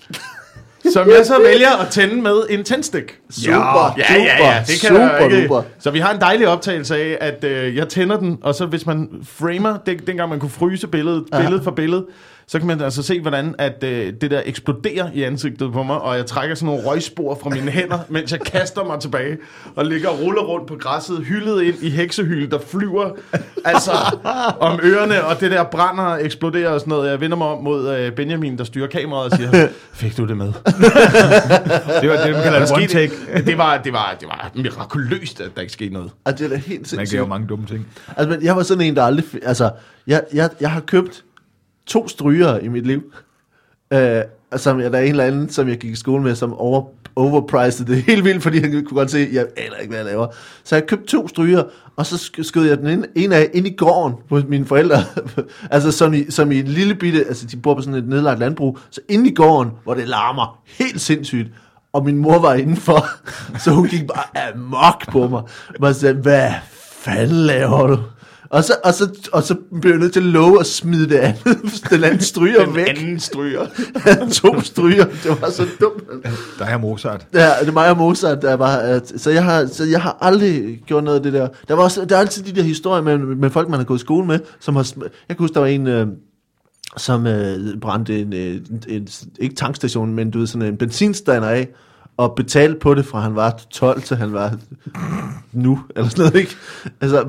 Som 0.92 1.08
jeg 1.08 1.26
så 1.26 1.38
vælger 1.42 1.76
at 1.76 1.88
tænde 1.88 2.22
med 2.22 2.42
en 2.50 2.64
tændstik. 2.64 3.18
Super, 3.30 3.94
Ja, 3.98 4.14
ja, 4.14 4.46
ja, 4.46 4.62
det 4.66 4.80
kan 4.80 4.88
super, 4.88 5.00
jeg 5.00 5.24
ikke. 5.32 5.42
duper. 5.42 5.62
Så 5.78 5.90
vi 5.90 5.98
har 5.98 6.14
en 6.14 6.20
dejlig 6.20 6.48
optagelse 6.48 6.96
af, 6.96 7.18
at 7.20 7.44
øh, 7.44 7.76
jeg 7.76 7.88
tænder 7.88 8.16
den, 8.18 8.38
og 8.42 8.54
så 8.54 8.66
hvis 8.66 8.86
man 8.86 9.08
framer, 9.22 9.76
det, 9.86 10.06
dengang 10.06 10.30
man 10.30 10.40
kunne 10.40 10.50
fryse 10.50 10.86
billedet, 10.86 11.24
Ja. 11.32 11.40
billede 11.40 11.62
for 11.64 11.70
billede, 11.70 12.06
så 12.48 12.58
kan 12.58 12.66
man 12.66 12.80
altså 12.80 13.02
se, 13.02 13.20
hvordan 13.20 13.54
at, 13.58 13.84
øh, 13.84 14.12
det 14.20 14.30
der 14.30 14.42
eksploderer 14.44 15.10
i 15.14 15.22
ansigtet 15.22 15.72
på 15.72 15.82
mig, 15.82 16.00
og 16.00 16.16
jeg 16.16 16.26
trækker 16.26 16.54
sådan 16.54 16.66
nogle 16.66 16.82
røgspor 16.84 17.38
fra 17.42 17.50
mine 17.50 17.70
hænder, 17.70 17.98
mens 18.08 18.32
jeg 18.32 18.40
kaster 18.40 18.84
mig 18.84 19.00
tilbage, 19.00 19.38
og 19.76 19.86
ligger 19.86 20.08
og 20.08 20.20
ruller 20.20 20.42
rundt 20.42 20.66
på 20.66 20.76
græsset, 20.80 21.24
hyldet 21.24 21.62
ind 21.62 21.74
i 21.82 21.90
heksehyl, 21.90 22.50
der 22.50 22.58
flyver 22.58 23.10
altså 23.64 23.90
om 24.60 24.80
ørerne, 24.82 25.24
og 25.24 25.40
det 25.40 25.50
der 25.50 25.64
brænder 25.64 26.04
og 26.04 26.24
eksploderer 26.24 26.70
og 26.70 26.80
sådan 26.80 26.90
noget. 26.90 27.10
Jeg 27.10 27.20
vender 27.20 27.36
mig 27.36 27.46
om 27.46 27.62
mod 27.64 27.96
øh, 27.96 28.12
Benjamin, 28.12 28.58
der 28.58 28.64
styrer 28.64 28.86
kameraet 28.86 29.32
og 29.32 29.38
siger, 29.38 29.68
fik 29.92 30.16
du 30.16 30.26
det 30.26 30.36
med? 30.36 30.46
Det 32.02 32.10
var 32.10 32.16
det, 32.24 32.32
man 32.34 32.42
kalder 32.42 32.72
one 32.74 32.86
take. 32.86 33.12
Det 33.46 33.58
var, 33.58 33.76
det, 33.84 33.92
var, 33.92 34.16
det 34.20 34.28
var 34.28 34.50
mirakuløst, 34.54 35.40
at 35.40 35.50
der 35.54 35.60
ikke 35.60 35.72
skete 35.72 35.92
noget. 35.94 36.10
Altså, 36.26 36.44
det 36.44 36.52
er 36.52 36.56
da 36.56 36.62
helt 36.62 36.68
Man 36.68 36.78
kan 36.78 36.86
sindssygt. 36.86 37.18
jo 37.18 37.26
mange 37.26 37.46
dumme 37.46 37.66
ting. 37.66 37.86
Altså, 38.16 38.30
men 38.36 38.44
jeg 38.44 38.56
var 38.56 38.62
sådan 38.62 38.84
en, 38.84 38.96
der 38.96 39.02
aldrig... 39.04 39.24
Altså, 39.42 39.70
jeg, 40.06 40.22
jeg, 40.34 40.50
jeg 40.60 40.70
har 40.70 40.80
købt 40.80 41.22
to 41.86 42.08
stryger 42.08 42.58
i 42.58 42.68
mit 42.68 42.86
liv. 42.86 43.02
Øh, 43.92 44.22
som 44.56 44.80
jeg, 44.80 44.92
der 44.92 44.98
er 44.98 45.02
en 45.02 45.10
eller 45.10 45.24
anden, 45.24 45.48
som 45.48 45.68
jeg 45.68 45.78
gik 45.78 45.92
i 45.92 45.96
skole 45.96 46.22
med, 46.22 46.34
som 46.34 46.54
over, 46.54 46.84
overpriced 47.16 47.86
det 47.86 48.02
helt 48.02 48.24
vildt, 48.24 48.42
fordi 48.42 48.60
han 48.60 48.70
kunne 48.70 48.82
godt 48.82 49.10
se, 49.10 49.18
at 49.18 49.32
jeg 49.32 49.46
aner 49.56 49.76
ikke, 49.76 49.88
hvad 49.88 49.98
jeg 49.98 50.06
laver. 50.06 50.26
Så 50.64 50.76
jeg 50.76 50.86
købte 50.86 51.06
to 51.06 51.28
stryger, 51.28 51.62
og 51.96 52.06
så 52.06 52.30
skød 52.42 52.68
jeg 52.68 52.78
den 52.78 52.86
ind, 52.86 53.04
en 53.14 53.32
af 53.32 53.50
ind 53.54 53.66
i 53.66 53.74
gården 53.76 54.16
hos 54.30 54.44
mine 54.48 54.66
forældre. 54.66 54.96
altså 55.70 55.92
som 55.92 56.14
i, 56.14 56.30
som 56.30 56.52
i 56.52 56.58
en 56.58 56.66
lille 56.66 56.94
bitte, 56.94 57.24
altså 57.26 57.46
de 57.46 57.56
bor 57.56 57.74
på 57.74 57.82
sådan 57.82 57.94
et 57.94 58.08
nedlagt 58.08 58.38
landbrug, 58.38 58.78
så 58.90 59.00
ind 59.08 59.26
i 59.26 59.34
gården, 59.34 59.72
hvor 59.84 59.94
det 59.94 60.08
larmer 60.08 60.62
helt 60.66 61.00
sindssygt. 61.00 61.48
Og 61.92 62.04
min 62.04 62.16
mor 62.16 62.38
var 62.38 62.54
indenfor, 62.54 63.06
så 63.64 63.70
hun 63.70 63.88
gik 63.88 64.06
bare 64.06 64.52
amok 64.52 65.12
på 65.12 65.28
mig. 65.28 65.42
Og 65.80 65.94
sagde, 65.94 66.14
hvad 66.14 66.50
fanden 67.04 67.36
laver 67.36 67.86
du? 67.86 67.98
Og 68.50 68.64
så, 68.64 68.74
og, 68.84 68.94
så, 68.94 69.08
og 69.32 69.42
så 69.42 69.56
blev 69.80 69.92
jeg 69.92 70.00
nødt 70.00 70.12
til 70.12 70.20
at 70.20 70.26
love 70.26 70.60
at 70.60 70.66
smide 70.66 71.08
det 71.08 71.16
andet, 71.16 71.44
den 71.90 72.04
anden 72.04 72.20
stryger 72.32 72.64
Den 72.64 72.74
væk. 72.74 72.88
anden 72.88 73.20
stryger. 73.20 73.66
to 74.32 74.60
stryger, 74.60 75.04
det 75.04 75.40
var 75.40 75.50
så 75.50 75.66
dumt. 75.80 76.02
Der 76.58 76.64
er 76.64 76.78
Mozart. 76.78 77.26
Ja, 77.34 77.50
det 77.60 77.68
er 77.68 77.72
mig 77.72 77.90
og 77.90 77.96
Mozart, 77.96 78.42
der 78.42 78.54
var, 78.54 78.76
at, 78.76 79.12
så, 79.16 79.30
jeg 79.30 79.44
har, 79.44 79.66
så 79.66 79.84
jeg 79.84 80.02
har 80.02 80.18
aldrig 80.20 80.82
gjort 80.86 81.04
noget 81.04 81.16
af 81.16 81.22
det 81.22 81.32
der. 81.32 81.48
Der, 81.68 81.74
var 81.74 81.82
også, 81.82 82.04
der 82.04 82.16
er 82.16 82.20
altid 82.20 82.42
de 82.42 82.52
der 82.52 82.62
historier 82.62 83.02
med, 83.02 83.18
med 83.18 83.50
folk, 83.50 83.68
man 83.68 83.78
har 83.78 83.84
gået 83.84 83.98
i 83.98 84.00
skole 84.00 84.26
med, 84.26 84.38
som 84.60 84.76
har, 84.76 84.92
jeg 84.96 85.10
kan 85.28 85.36
huske, 85.38 85.54
der 85.54 85.60
var 85.60 85.66
en, 85.66 85.86
øh, 85.86 86.06
som 86.96 87.26
øh, 87.26 87.78
brændte 87.80 88.20
en, 88.20 88.32
øh, 88.32 88.54
en, 88.54 88.82
en, 88.88 89.08
ikke 89.40 89.54
tankstation, 89.54 90.14
men 90.14 90.30
du 90.30 90.38
ved, 90.38 90.46
sådan 90.46 90.68
en 90.68 90.76
benzinstander 90.76 91.48
af, 91.48 91.68
og 92.16 92.34
betalte 92.36 92.78
på 92.78 92.94
det 92.94 93.04
fra 93.06 93.20
han 93.20 93.36
var 93.36 93.60
12 93.70 94.02
til 94.02 94.16
han 94.16 94.32
var 94.32 94.54
nu, 95.52 95.80
eller 95.96 96.08
sådan 96.08 96.24
noget, 96.24 96.40
ikke? 96.40 96.56
Altså, 97.00 97.22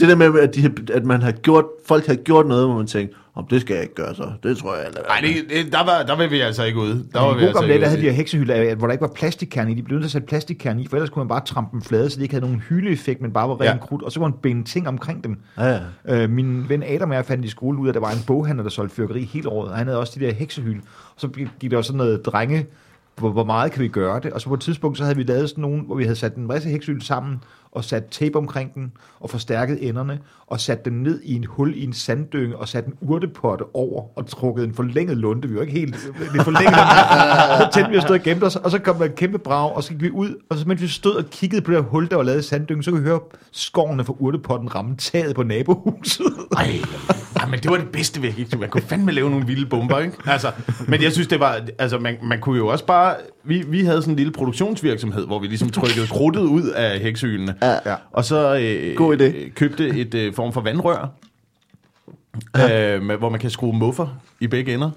det 0.00 0.08
der 0.08 0.16
med, 0.16 0.40
at, 0.40 0.54
de, 0.54 0.72
at 0.94 1.04
man 1.04 1.22
har 1.22 1.32
gjort, 1.32 1.64
folk 1.86 2.06
har 2.06 2.14
gjort 2.14 2.46
noget, 2.46 2.66
hvor 2.66 2.76
man 2.76 2.86
tænker, 2.86 3.14
Om 3.34 3.46
det 3.46 3.60
skal 3.60 3.74
jeg 3.74 3.82
ikke 3.82 3.94
gøre 3.94 4.14
så. 4.14 4.32
Det 4.42 4.58
tror 4.58 4.76
jeg 4.76 4.86
eller 4.86 5.00
Nej, 5.08 5.20
det, 5.20 5.64
det, 5.64 5.72
der, 5.72 5.84
var, 5.84 6.02
der 6.02 6.16
var 6.16 6.26
vi 6.26 6.40
altså 6.40 6.64
ikke 6.64 6.78
ude. 6.78 7.04
Der 7.12 7.20
var 7.20 7.34
vi 7.34 7.44
altså 7.44 7.62
ikke 7.62 7.80
der 7.80 7.88
havde 7.88 8.00
de 8.00 8.06
her 8.06 8.12
heksehylder, 8.12 8.74
hvor 8.74 8.86
der 8.86 8.92
ikke 8.92 9.02
var 9.02 9.12
plastikkerne 9.14 9.72
i. 9.72 9.74
De 9.74 9.82
blev 9.82 9.94
nødt 9.98 10.02
til 10.02 10.08
at 10.08 10.12
sætte 10.12 10.26
plastikkerne 10.26 10.82
i, 10.82 10.86
for 10.88 10.96
ellers 10.96 11.10
kunne 11.10 11.20
man 11.20 11.28
bare 11.28 11.44
trampe 11.44 11.70
dem 11.72 11.82
flade, 11.82 12.10
så 12.10 12.16
de 12.16 12.22
ikke 12.22 12.34
havde 12.34 12.44
nogen 12.44 12.60
hyldeeffekt, 12.68 13.20
men 13.22 13.32
bare 13.32 13.48
var 13.48 13.54
ren 13.54 13.64
Ja. 13.64 13.70
ja. 13.72 13.78
krudt. 13.78 14.02
Og 14.02 14.12
så 14.12 14.20
kunne 14.20 14.30
man 14.30 14.38
binde 14.42 14.64
ting 14.64 14.88
omkring 14.88 15.24
dem. 15.24 15.36
Ja, 15.58 15.78
ja. 16.06 16.22
Øh, 16.22 16.30
min 16.30 16.68
ven 16.68 16.82
Adam 16.82 17.10
og 17.10 17.16
jeg 17.16 17.24
fandt 17.26 17.44
i 17.44 17.48
skole 17.48 17.78
ud 17.78 17.86
af, 17.86 17.90
at 17.90 17.94
der 17.94 18.00
var 18.00 18.10
en 18.10 18.22
boghandler, 18.26 18.62
der 18.62 18.70
solgte 18.70 18.94
fyrkeri 18.96 19.24
hele 19.24 19.48
året, 19.48 19.70
og 19.70 19.76
han 19.78 19.86
havde 19.86 19.98
også 19.98 20.12
de 20.20 20.24
der 20.24 20.32
heksehylde. 20.32 20.80
Og 21.14 21.20
så 21.20 21.28
gik 21.60 21.70
der 21.70 21.76
også 21.76 21.88
sådan 21.88 21.98
noget 21.98 22.26
drenge, 22.26 22.66
hvor, 23.18 23.30
hvor 23.30 23.44
meget 23.44 23.72
kan 23.72 23.82
vi 23.82 23.88
gøre 23.88 24.20
det? 24.20 24.32
Og 24.32 24.40
så 24.40 24.48
på 24.48 24.54
et 24.54 24.60
tidspunkt, 24.60 24.98
så 24.98 25.04
havde 25.04 25.16
vi 25.16 25.22
lavet 25.22 25.50
sådan 25.50 25.62
nogle, 25.62 25.82
hvor 25.82 25.94
vi 25.96 26.02
havde 26.02 26.16
sat 26.16 26.34
en 26.34 26.46
masse 26.46 26.68
heksehylde 26.68 27.04
sammen, 27.04 27.42
og 27.72 27.84
sat 27.84 28.04
tape 28.10 28.38
omkring 28.38 28.74
den, 28.74 28.92
og 29.20 29.30
forstærket 29.30 29.88
enderne, 29.88 30.18
og 30.46 30.60
sat 30.60 30.84
den 30.84 30.92
ned 31.02 31.20
i 31.22 31.34
en 31.34 31.44
hul 31.44 31.74
i 31.76 31.84
en 31.84 31.92
sanddynge, 31.92 32.56
og 32.56 32.68
sat 32.68 32.86
en 32.86 32.94
urtepotte 33.00 33.64
over, 33.74 34.18
og 34.18 34.26
trukket 34.26 34.64
en 34.64 34.74
forlænget 34.74 35.16
lunde. 35.16 35.48
Vi 35.48 35.54
var 35.54 35.60
ikke 35.60 35.72
helt 35.72 36.10
øh, 36.20 36.32
det 36.32 36.42
forlænget. 36.44 36.74
så 37.60 37.68
tændte 37.74 37.90
vi 37.90 37.96
og 37.96 38.02
stod 38.02 38.18
og 38.18 38.22
gemte 38.22 38.44
os, 38.44 38.56
og 38.56 38.70
så 38.70 38.78
kom 38.78 38.96
der 38.96 39.04
et 39.04 39.14
kæmpe 39.14 39.38
brag, 39.38 39.76
og 39.76 39.84
så 39.84 39.90
gik 39.90 40.02
vi 40.02 40.10
ud, 40.10 40.34
og 40.50 40.58
så 40.58 40.68
mens 40.68 40.82
vi 40.82 40.88
stod 40.88 41.14
og 41.14 41.24
kiggede 41.30 41.62
på 41.62 41.70
det 41.70 41.78
her 41.78 41.88
hul, 41.88 42.08
der 42.08 42.16
var 42.16 42.22
lavet 42.22 42.38
i 42.38 42.42
sanddyngen, 42.42 42.82
så 42.82 42.90
kunne 42.90 43.02
vi 43.02 43.08
høre 43.08 43.20
skårene 43.52 44.04
fra 44.04 44.14
urtepotten 44.18 44.74
ramme 44.74 44.96
taget 44.96 45.34
på 45.34 45.42
nabohuset. 45.42 46.26
Ej, 46.56 46.70
ej, 47.36 47.46
men 47.48 47.60
det 47.60 47.70
var 47.70 47.76
det 47.76 47.88
bedste 47.88 48.22
væk. 48.22 48.38
Ikke? 48.38 48.58
Man 48.58 48.68
kunne 48.68 48.82
fandme 48.82 49.12
lave 49.12 49.30
nogle 49.30 49.46
vilde 49.46 49.66
bomber, 49.66 49.98
ikke? 49.98 50.16
Altså, 50.26 50.52
men 50.88 51.02
jeg 51.02 51.12
synes, 51.12 51.28
det 51.28 51.40
var... 51.40 51.60
Altså, 51.78 51.98
man, 51.98 52.16
man 52.22 52.40
kunne 52.40 52.56
jo 52.56 52.66
også 52.66 52.86
bare... 52.86 53.14
Vi, 53.48 53.64
vi 53.66 53.84
havde 53.84 54.02
sådan 54.02 54.12
en 54.12 54.16
lille 54.16 54.32
produktionsvirksomhed, 54.32 55.26
hvor 55.26 55.38
vi 55.38 55.46
ligesom 55.46 55.70
trykkede 55.70 56.06
krudtet 56.16 56.40
ud 56.40 56.62
af 56.62 57.00
heksehylene. 57.00 57.54
Ja. 57.62 57.94
Og 58.12 58.24
så 58.24 58.56
øh, 58.56 58.96
God 58.96 59.16
idé. 59.16 59.22
øh, 59.22 59.50
købte 59.50 59.88
et 59.88 60.14
øh, 60.14 60.34
form 60.34 60.52
for 60.52 60.60
vandrør, 60.60 61.08
øh, 62.56 63.02
med, 63.02 63.16
hvor 63.16 63.28
man 63.28 63.40
kan 63.40 63.50
skrue 63.50 63.72
muffer 63.78 64.20
i 64.40 64.46
begge 64.46 64.74
ender. 64.74 64.90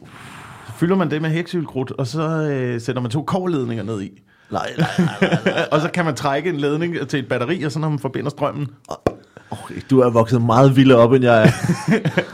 Så 0.68 0.74
fylder 0.80 0.96
man 0.96 1.12
det 1.12 1.22
med 1.22 1.30
heksehylkrudt, 1.30 1.92
og 1.92 2.08
så 2.08 2.22
øh, 2.22 2.82
sætter 2.82 3.02
man 3.02 3.12
to 3.12 3.24
kovledninger 3.24 3.84
ned 3.84 4.02
i. 4.02 4.22
Nej, 4.52 4.72
nej, 4.78 4.88
nej, 5.22 5.38
nej. 5.46 5.68
og 5.72 5.82
så 5.82 5.90
kan 5.94 6.06
man 6.06 6.16
trække 6.16 6.50
en 6.50 6.58
ledning 6.58 7.08
til 7.08 7.20
et 7.20 7.28
batteri, 7.28 7.64
og 7.64 7.72
så 7.72 7.80
når 7.80 7.90
man 7.90 8.00
forbinder 8.00 8.30
strømmen. 8.30 8.68
Okay, 9.52 9.76
du 9.90 10.00
er 10.00 10.10
vokset 10.10 10.42
meget 10.42 10.76
vildere 10.76 10.98
op, 10.98 11.14
end 11.14 11.24
jeg 11.24 11.42
er. 11.42 11.46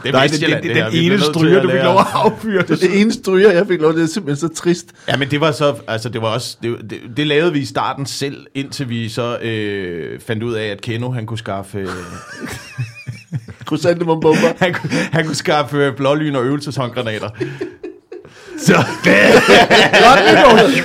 Det 0.02 0.08
er 0.08 0.12
Nej, 0.12 0.26
det, 0.26 0.40
det, 0.40 0.76
den 0.76 0.84
ene 0.92 1.20
stryger, 1.20 1.62
du 1.62 1.70
fik 1.70 1.82
lov 1.82 1.98
at 1.98 2.06
affyre. 2.14 2.62
Det 2.62 2.80
det 2.80 3.00
ene 3.00 3.12
stryger, 3.12 3.52
jeg 3.52 3.66
fik 3.66 3.80
lov. 3.80 3.92
Det 3.92 4.02
er 4.02 4.06
simpelthen 4.06 4.48
så 4.48 4.54
trist. 4.54 4.86
Ja, 5.08 5.16
men 5.16 5.30
det 5.30 5.40
var 5.40 5.52
så, 5.52 5.74
altså 5.88 6.08
det 6.08 6.22
var 6.22 6.28
også, 6.28 6.56
det, 6.62 6.76
det, 6.90 6.98
det 7.16 7.26
lavede 7.26 7.52
vi 7.52 7.58
i 7.58 7.64
starten 7.64 8.06
selv, 8.06 8.46
indtil 8.54 8.88
vi 8.88 9.08
så 9.08 9.38
øh, 9.38 10.20
fandt 10.20 10.42
ud 10.42 10.52
af, 10.54 10.66
at 10.66 10.80
Keno, 10.80 11.10
han 11.10 11.26
kunne 11.26 11.38
skaffe, 11.38 11.78
øh, 11.88 11.88
Krysantemum 13.64 14.20
bomber. 14.20 14.48
han, 14.64 14.74
kunne- 14.74 14.90
han 15.12 15.24
kunne 15.26 15.34
skaffe 15.36 15.92
blålyn 15.96 16.34
og 16.34 16.44
øvelseshåndgranater. 16.44 17.28
Så, 18.66 18.74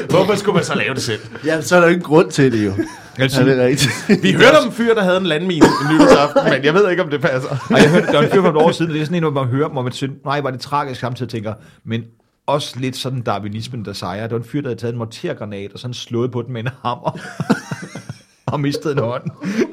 hvorfor 0.09 0.35
skulle 0.35 0.55
man 0.55 0.63
så 0.65 0.75
lave 0.75 0.93
det 0.93 1.03
selv? 1.03 1.19
Ja, 1.45 1.61
så 1.61 1.75
er 1.75 1.79
der 1.79 1.87
jo 1.87 1.91
ingen 1.93 2.05
grund 2.05 2.31
til 2.31 2.51
det 2.51 2.65
jo. 2.65 2.73
Ja, 3.19 3.23
det 3.23 3.59
er 3.59 3.65
rigtigt. 3.65 4.23
Vi 4.23 4.31
hørte 4.31 4.59
om 4.59 4.67
en 4.67 4.73
fyr, 4.73 4.93
der 4.93 5.03
havde 5.03 5.17
en 5.17 5.25
landmine 5.25 5.65
en 5.65 5.95
nytårsaften, 5.95 6.41
men 6.49 6.63
jeg 6.63 6.73
ved 6.73 6.89
ikke, 6.89 7.03
om 7.03 7.09
det 7.09 7.21
passer. 7.21 7.49
Og 7.69 7.77
jeg 7.81 7.89
hørte, 7.89 8.07
der 8.07 8.13
var 8.13 8.21
en 8.21 8.31
fyr 8.31 8.41
for 8.41 8.49
et 8.49 8.55
år 8.55 8.71
siden, 8.71 8.93
det 8.93 9.01
er 9.01 9.05
sådan 9.05 9.23
en, 9.23 9.31
hvor 9.31 9.43
man 9.43 9.51
hører, 9.51 9.69
hvor 9.69 9.81
man 9.81 9.91
synes, 9.91 10.13
nej, 10.25 10.41
var 10.41 10.51
det 10.51 10.59
tragisk 10.59 10.99
samtidig 10.99 11.31
tænker, 11.31 11.53
men 11.85 12.03
også 12.47 12.79
lidt 12.79 12.97
sådan 12.97 13.21
darwinismen, 13.21 13.85
der 13.85 13.93
sejrer. 13.93 14.27
Der 14.27 14.35
var 14.35 14.43
en 14.43 14.49
fyr, 14.49 14.61
der 14.61 14.67
havde 14.69 14.79
taget 14.79 14.91
en 14.93 14.97
mortergranat, 14.97 15.71
og 15.73 15.79
sådan 15.79 15.93
slået 15.93 16.31
på 16.31 16.41
den 16.41 16.53
med 16.53 16.61
en 16.61 16.69
hammer. 16.83 17.19
Og 18.45 18.59
mistet 18.59 18.91
en 18.91 18.99
hånd. 18.99 19.23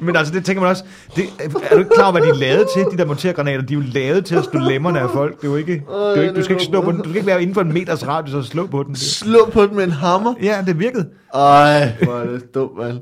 Men 0.01 0.16
altså, 0.16 0.35
det 0.35 0.45
tænker 0.45 0.61
man 0.62 0.71
også, 0.71 0.85
det, 1.16 1.25
er 1.71 1.75
du 1.75 1.79
ikke 1.79 1.91
klar 1.95 2.05
over, 2.05 2.12
hvad 2.12 2.23
de 2.23 2.29
er 2.29 2.35
lavet 2.35 2.66
til, 2.75 2.85
de 2.93 2.97
der 2.99 3.05
mortergranater? 3.05 3.62
De 3.62 3.75
er 3.75 3.79
jo 3.79 3.85
lavet 3.95 4.25
til 4.25 4.35
at 4.35 4.45
slå 4.53 4.61
lemmerne 4.61 5.01
af 5.01 5.11
folk. 5.11 5.41
Det 5.41 5.47
er 5.47 5.51
jo 5.51 5.57
ikke, 5.57 5.73
det 5.73 5.83
er 5.97 6.14
jo 6.16 6.23
ikke 6.23 6.35
du 6.35 6.43
skal 6.43 6.55
ikke 6.55 6.64
slå 6.64 6.81
på 6.81 6.91
den. 6.93 6.99
Du 6.99 7.05
skal 7.05 7.16
ikke 7.16 7.27
være 7.27 7.43
inden 7.43 7.55
for 7.55 7.61
en 7.61 7.73
meters 7.73 8.07
radius 8.07 8.35
og 8.35 8.45
slå 8.45 8.66
på 8.66 8.83
den. 8.83 8.97
Slå 8.97 9.51
på 9.53 9.62
den 9.66 9.77
med 9.77 9.85
en 9.85 9.91
hammer. 9.91 10.35
Ja, 10.43 10.62
det 10.66 10.79
virkede. 10.79 11.07
Ej, 11.35 11.93
hvor 12.03 12.12
er 12.14 12.27
det 12.31 12.55
dumt, 12.55 12.79
mand. 12.79 12.99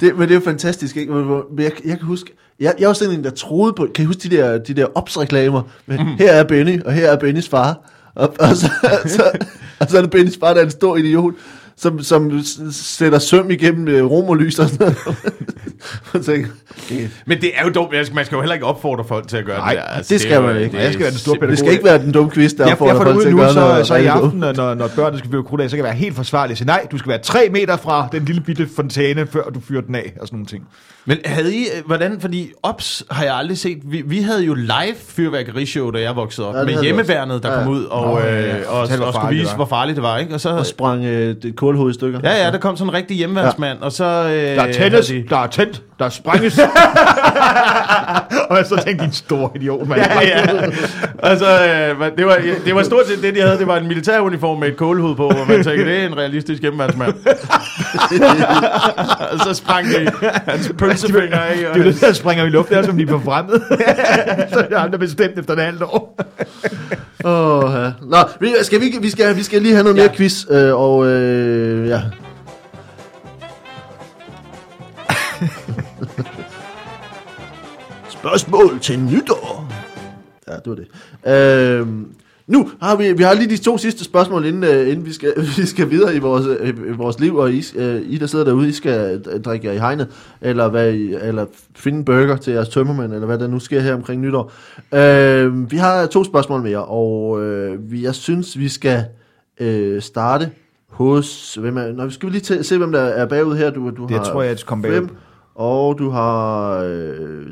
Det, 0.00 0.12
men 0.18 0.22
det 0.28 0.30
er 0.30 0.34
jo 0.34 0.44
fantastisk, 0.44 0.96
ikke? 0.96 1.12
Men 1.12 1.24
men 1.26 1.42
Jeg, 1.58 1.72
jeg 1.84 1.98
kan 1.98 2.06
huske, 2.06 2.32
jeg, 2.60 2.74
jeg 2.78 2.86
var 2.88 2.92
sådan 2.94 3.14
en, 3.14 3.24
der 3.24 3.30
troede 3.30 3.72
på, 3.72 3.86
kan 3.94 4.02
I 4.02 4.06
huske 4.06 4.28
de 4.28 4.36
der, 4.36 4.58
de 4.58 4.74
der 4.74 4.86
opsreklamer 4.94 5.62
med, 5.86 5.98
Mhm. 5.98 6.06
her 6.18 6.32
er 6.32 6.44
Benny, 6.44 6.82
og 6.82 6.92
her 6.92 7.08
er 7.10 7.16
Bennys 7.16 7.48
far. 7.48 7.90
Og, 8.14 8.34
og, 8.40 8.48
så, 8.56 8.70
så, 9.06 9.22
og 9.80 9.86
så 9.90 9.96
er 9.98 10.02
det 10.02 10.10
Bennys 10.10 10.38
far, 10.40 10.52
der 10.54 10.60
er 10.60 10.64
en 10.64 10.70
stor 10.70 10.96
idiot, 10.96 11.34
som, 11.80 12.02
som 12.02 12.42
sætter 12.72 13.18
søm 13.18 13.50
igennem 13.50 13.88
øh, 13.88 14.04
romerlys 14.10 14.58
og 14.58 14.68
sådan 14.68 14.78
noget. 14.86 14.96
Og 16.14 16.24
tænker, 16.24 16.48
okay, 16.84 17.08
Men 17.26 17.40
det 17.40 17.50
er 17.54 17.64
jo 17.64 17.70
dumt. 17.70 17.90
Man 18.14 18.24
skal 18.24 18.36
jo 18.36 18.40
heller 18.40 18.54
ikke 18.54 18.66
opfordre 18.66 19.04
folk 19.04 19.28
til 19.28 19.36
at 19.36 19.44
gøre 19.44 19.58
Nej, 19.58 19.68
det 19.72 19.78
der. 19.78 19.82
Altså, 19.88 20.14
det 20.14 20.20
skal 20.20 20.34
jo- 20.34 20.40
man 20.40 20.56
ikke. 20.62 20.78
er 20.78 20.82
Jeg 20.82 20.92
skal 20.92 21.02
være 21.02 21.10
den 21.10 21.18
store 21.18 21.32
simpelthen- 21.34 21.50
det 21.50 21.58
skal 21.58 21.72
ikke 21.72 21.84
være 21.84 21.98
den 21.98 22.12
dumme 22.12 22.30
quiz, 22.30 22.52
der 22.52 22.62
Jeg, 22.64 22.68
jeg 22.68 22.78
får 22.78 22.84
opfordrer 22.90 23.04
det 23.04 23.14
folk 23.14 23.24
til 23.24 23.30
at 23.30 23.36
gøre 23.36 23.52
så, 23.52 23.60
noget 23.60 23.86
så 23.86 23.94
i 23.96 24.06
aften, 24.06 24.40
når, 24.40 24.74
når 24.74 24.88
børnene 24.96 25.18
skal 25.18 25.30
flyve 25.30 25.44
krudt 25.44 25.60
af, 25.60 25.70
så 25.70 25.76
kan 25.76 25.84
jeg 25.84 25.90
være 25.90 25.98
helt 25.98 26.16
forsvarlig 26.16 26.54
og 26.54 26.58
sige, 26.58 26.66
nej, 26.66 26.86
du 26.90 26.98
skal 26.98 27.08
være 27.08 27.18
tre 27.18 27.48
meter 27.52 27.76
fra 27.76 28.08
den 28.12 28.24
lille 28.24 28.40
bitte 28.40 28.68
fontæne, 28.76 29.26
før 29.26 29.42
du 29.42 29.60
fyrer 29.68 29.80
den 29.80 29.94
af, 29.94 30.12
og 30.20 30.26
sådan 30.26 30.36
nogle 30.36 30.46
ting. 30.46 30.64
Men 31.04 31.18
havde 31.24 31.54
I, 31.56 31.60
øh, 31.62 31.86
hvordan, 31.86 32.20
fordi 32.20 32.50
Ops 32.62 33.04
har 33.10 33.24
jeg 33.24 33.34
aldrig 33.36 33.58
set, 33.58 33.78
vi, 33.84 34.02
vi 34.06 34.20
havde 34.20 34.44
jo 34.44 34.54
live 34.54 34.94
fyrværkerishow, 35.08 35.90
da 35.90 36.00
jeg 36.00 36.16
voksede 36.16 36.48
op, 36.48 36.54
Ja, 36.54 36.58
ja, 36.60 36.64
med 36.66 36.82
hjemmeværnet, 36.82 37.42
der 37.42 37.48
også. 37.48 37.64
kom 37.64 37.72
Ja. 37.72 37.78
ud 37.78 37.84
og, 37.84 38.20
øh, 38.20 38.26
ja, 38.26 38.56
ja. 38.56 38.68
og, 38.68 38.80
Fortæl, 38.86 38.96
hvor 38.96 39.06
og 39.06 39.14
skulle 39.14 39.36
vise, 39.40 39.54
hvor 39.56 39.64
farligt 39.64 39.96
det 39.96 40.02
var. 40.02 40.18
Ikke? 40.18 40.34
Og 40.34 40.40
så, 40.40 40.48
Og 40.48 40.66
sprang 40.66 41.04
øh, 41.04 41.34
kålhoved 41.56 41.90
i 41.90 41.94
stykker. 41.94 42.20
ja, 42.24 42.44
ja, 42.44 42.50
der 42.50 42.58
kom 42.58 42.76
sådan 42.76 42.90
en 42.90 42.94
rigtig 42.94 43.16
hjemmeværnsmand, 43.16 43.78
ja. 43.78 43.84
og 43.84 43.92
så... 43.92 44.04
Øh, 44.04 44.32
Der 44.56 44.62
er 44.62 44.72
tændes, 44.72 45.06
de- 45.06 45.24
der 45.28 45.36
er 45.36 45.46
tændt, 45.46 45.82
der 45.98 46.04
er 46.04 46.08
sprænges. 46.08 46.60
og 48.50 48.56
jeg 48.56 48.66
så 48.66 48.82
tænkte, 48.86 49.04
din 49.04 49.12
store 49.12 49.50
idiot, 49.54 49.88
mand. 49.88 50.00
Ja, 50.00 50.20
ja. 50.20 50.42
Altså, 51.22 51.46
øh, 51.46 52.10
det, 52.18 52.26
var, 52.26 52.38
det 52.64 52.74
var 52.74 52.82
stort 52.82 53.06
set 53.06 53.22
det, 53.22 53.34
de 53.34 53.40
havde. 53.40 53.58
Det 53.58 53.66
var 53.66 53.76
en 53.76 53.88
militæruniform 53.88 54.58
med 54.58 54.68
et 54.68 54.76
kålhoved 54.76 55.16
på, 55.16 55.28
hvor 55.28 55.44
man 55.44 55.64
tænkte, 55.64 55.84
det 55.84 56.00
er 56.02 56.06
en 56.06 56.16
realistisk 56.16 56.62
hjemmeværnsmand. 56.62 57.14
og 59.32 59.38
så 59.46 59.54
sprang 59.54 59.86
de 59.86 60.10
hans 60.48 60.72
pølsefinger 60.78 61.38
af. 61.40 61.56
Det 61.56 61.64
er 61.66 61.70
Og, 61.70 61.76
det, 61.78 62.00
der 62.00 62.12
springer 62.12 62.44
i 62.44 62.48
luften, 62.48 62.76
det 62.76 62.82
er 62.82 62.86
som 62.86 62.96
de 62.96 63.02
er 63.02 63.08
forfremmet. 63.08 63.62
så 64.52 64.66
jeg 64.70 64.78
har 64.78 64.84
aldrig 64.84 65.00
bestemt 65.00 65.38
efter 65.38 65.54
et 65.54 65.62
halvt 65.62 65.82
år. 65.82 66.16
Åh, 67.24 67.72
ja. 67.74 67.90
Nå, 68.02 68.16
vi, 68.40 68.48
skal 68.62 68.80
vi, 68.80 68.92
vi, 69.00 69.10
skal, 69.10 69.36
vi 69.36 69.42
skal 69.42 69.62
lige 69.62 69.74
have 69.74 69.84
noget 69.84 69.96
Ja. 69.96 70.02
mere 70.02 70.16
quiz, 70.16 70.44
øh, 70.50 70.74
og 70.80 71.06
øh, 71.06 71.88
ja. 71.88 72.00
Spørgsmål 78.20 78.78
til 78.80 78.98
nytår. 79.00 79.68
Ja, 80.48 80.52
det 80.56 80.66
var 80.66 80.74
det. 80.74 81.80
Øh, 81.80 81.86
nu 82.46 82.70
har 82.82 82.96
vi, 82.96 83.12
vi 83.12 83.22
har 83.22 83.34
lige 83.34 83.50
de 83.50 83.56
to 83.56 83.78
sidste 83.78 84.04
spørgsmål, 84.04 84.44
inden, 84.46 84.64
øh, 84.64 84.88
inden 84.88 85.06
vi, 85.06 85.12
skal, 85.12 85.32
vi 85.58 85.66
skal 85.66 85.90
videre 85.90 86.16
i 86.16 86.18
vores, 86.18 86.46
øh, 86.60 86.98
vores 86.98 87.20
liv, 87.20 87.36
og 87.36 87.52
I, 87.52 87.64
øh, 87.76 88.02
I, 88.04 88.18
der 88.18 88.26
sidder 88.26 88.44
derude, 88.44 88.68
I 88.68 88.72
skal 88.72 89.22
øh, 89.32 89.40
drikke 89.40 89.66
jer 89.66 89.72
i 89.72 89.78
hegnet, 89.78 90.08
eller, 90.40 90.68
hvad, 90.68 90.92
I- 90.92 91.14
eller 91.14 91.46
finde 91.76 91.98
en 91.98 92.04
burger 92.04 92.36
til 92.36 92.52
jeres 92.52 92.68
tømmermænd, 92.68 93.12
eller 93.12 93.26
hvad 93.26 93.38
der 93.38 93.46
nu 93.46 93.58
sker 93.58 93.80
her 93.80 93.94
omkring 93.94 94.22
nytår. 94.22 94.52
Øh, 94.94 95.70
vi 95.70 95.76
har 95.76 96.06
to 96.06 96.24
spørgsmål 96.24 96.62
mere, 96.62 96.84
og 96.84 97.42
øh, 97.42 97.92
vi, 97.92 98.04
jeg 98.04 98.14
synes, 98.14 98.58
vi 98.58 98.68
skal 98.68 99.04
øh, 99.60 100.02
starte 100.02 100.50
hos... 100.88 101.54
Hvem 101.60 101.76
er, 101.76 101.92
nå, 101.92 102.10
skal 102.10 102.28
vi 102.28 102.32
lige 102.38 102.64
se, 102.64 102.78
hvem 102.78 102.92
der 102.92 103.00
er 103.00 103.26
bagud 103.26 103.56
her? 103.56 103.70
Du, 103.70 103.90
du 103.90 104.06
Det 104.06 104.16
har 104.16 104.24
tror 104.24 104.42
jeg, 104.42 104.50
at 104.52 104.66
kom 104.66 104.82
bagud. 104.82 105.08
Og 105.54 105.98
du 105.98 106.10
har 106.10 106.70
øh, 106.84 107.46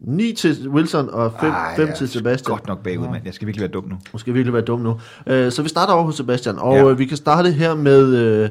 9 0.00 0.32
til 0.32 0.68
Wilson 0.68 1.08
og 1.10 1.32
5 1.40 1.50
Ej, 1.50 1.76
fem 1.76 1.86
jeg 1.88 1.96
til 1.96 2.04
er 2.04 2.08
Sebastian. 2.08 2.50
Godt 2.56 2.66
nok 2.66 2.82
bagud, 2.82 3.08
mand. 3.08 3.22
Jeg 3.24 3.34
skal 3.34 3.46
virkelig 3.46 3.62
være 3.62 3.70
dum 3.72 3.84
nu. 3.88 4.18
Skal 4.18 4.30
jeg 4.30 4.34
virkelig 4.34 4.52
være 4.54 4.62
dum 4.64 4.80
nu. 4.80 5.00
Øh, 5.26 5.52
så 5.52 5.62
vi 5.62 5.68
starter 5.68 5.92
over 5.92 6.04
hos 6.04 6.16
Sebastian, 6.16 6.58
og 6.58 6.76
Ja. 6.76 6.90
øh, 6.90 6.98
vi 6.98 7.04
kan 7.04 7.16
starte 7.16 7.50
her 7.50 7.74
med, 7.74 8.16
øh, 8.16 8.48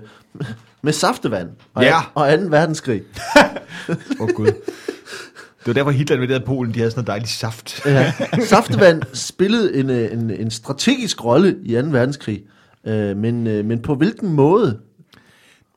med 0.82 0.93
saftevand 0.93 1.49
og, 1.74 1.84
Ja. 1.84 1.95
og 2.15 2.39
2. 2.39 2.45
verdenskrig. 2.49 3.01
Åh, 3.89 3.95
oh, 4.19 4.30
Gud. 4.30 4.45
Det 4.45 5.67
var 5.67 5.74
derfor 5.74 5.91
Hitler 5.91 6.15
invaderede 6.15 6.45
Polen. 6.45 6.74
De 6.74 6.80
havde 6.80 6.91
sådan 6.91 6.99
noget 6.99 7.07
dejligt 7.07 7.30
saft. 7.32 7.86
Ja. 7.86 8.13
Saftevand 8.45 9.01
spillede 9.13 9.76
en, 9.76 9.89
øh, 9.89 10.11
en, 10.13 10.32
en 10.32 10.51
strategisk 10.51 11.26
rolle 11.26 11.55
i 11.63 11.74
2. 11.82 11.88
verdenskrig, 11.88 12.41
øh, 12.88 13.17
men, 13.17 13.47
øh, 13.47 13.65
men 13.65 13.80
på 13.82 13.95
hvilken 13.95 14.34
måde? 14.34 14.80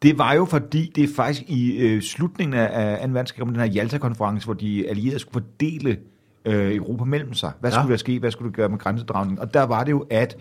Det 0.03 0.19
var 0.19 0.33
jo 0.35 0.45
fordi, 0.45 0.93
det 0.97 1.05
er 1.05 1.09
faktisk 1.17 1.43
i 1.49 1.77
øh, 1.77 2.03
slutningen 2.03 2.55
af, 2.55 2.99
af 3.03 3.09
2. 3.09 3.13
verdenskrig, 3.13 3.43
om 3.43 3.49
den 3.49 3.57
her 3.61 3.67
Jalta-konference, 3.67 4.45
hvor 4.45 4.55
de 4.55 4.89
allierede 4.89 5.19
skulle 5.19 5.33
fordele 5.45 5.99
øh, 6.45 6.75
Europa 6.77 7.05
mellem 7.05 7.35
sig. 7.35 7.53
Hvad 7.61 7.71
Ja. 7.71 7.77
skulle 7.79 7.91
der 7.91 7.97
ske? 7.99 8.19
Hvad 8.19 8.31
skulle 8.31 8.51
der 8.51 8.57
gøre 8.57 8.69
med 8.69 8.79
grænsedragning? 8.79 9.41
Og 9.41 9.55
der 9.55 9.63
var 9.63 9.85
det 9.85 9.91
jo, 9.91 10.07
at 10.11 10.37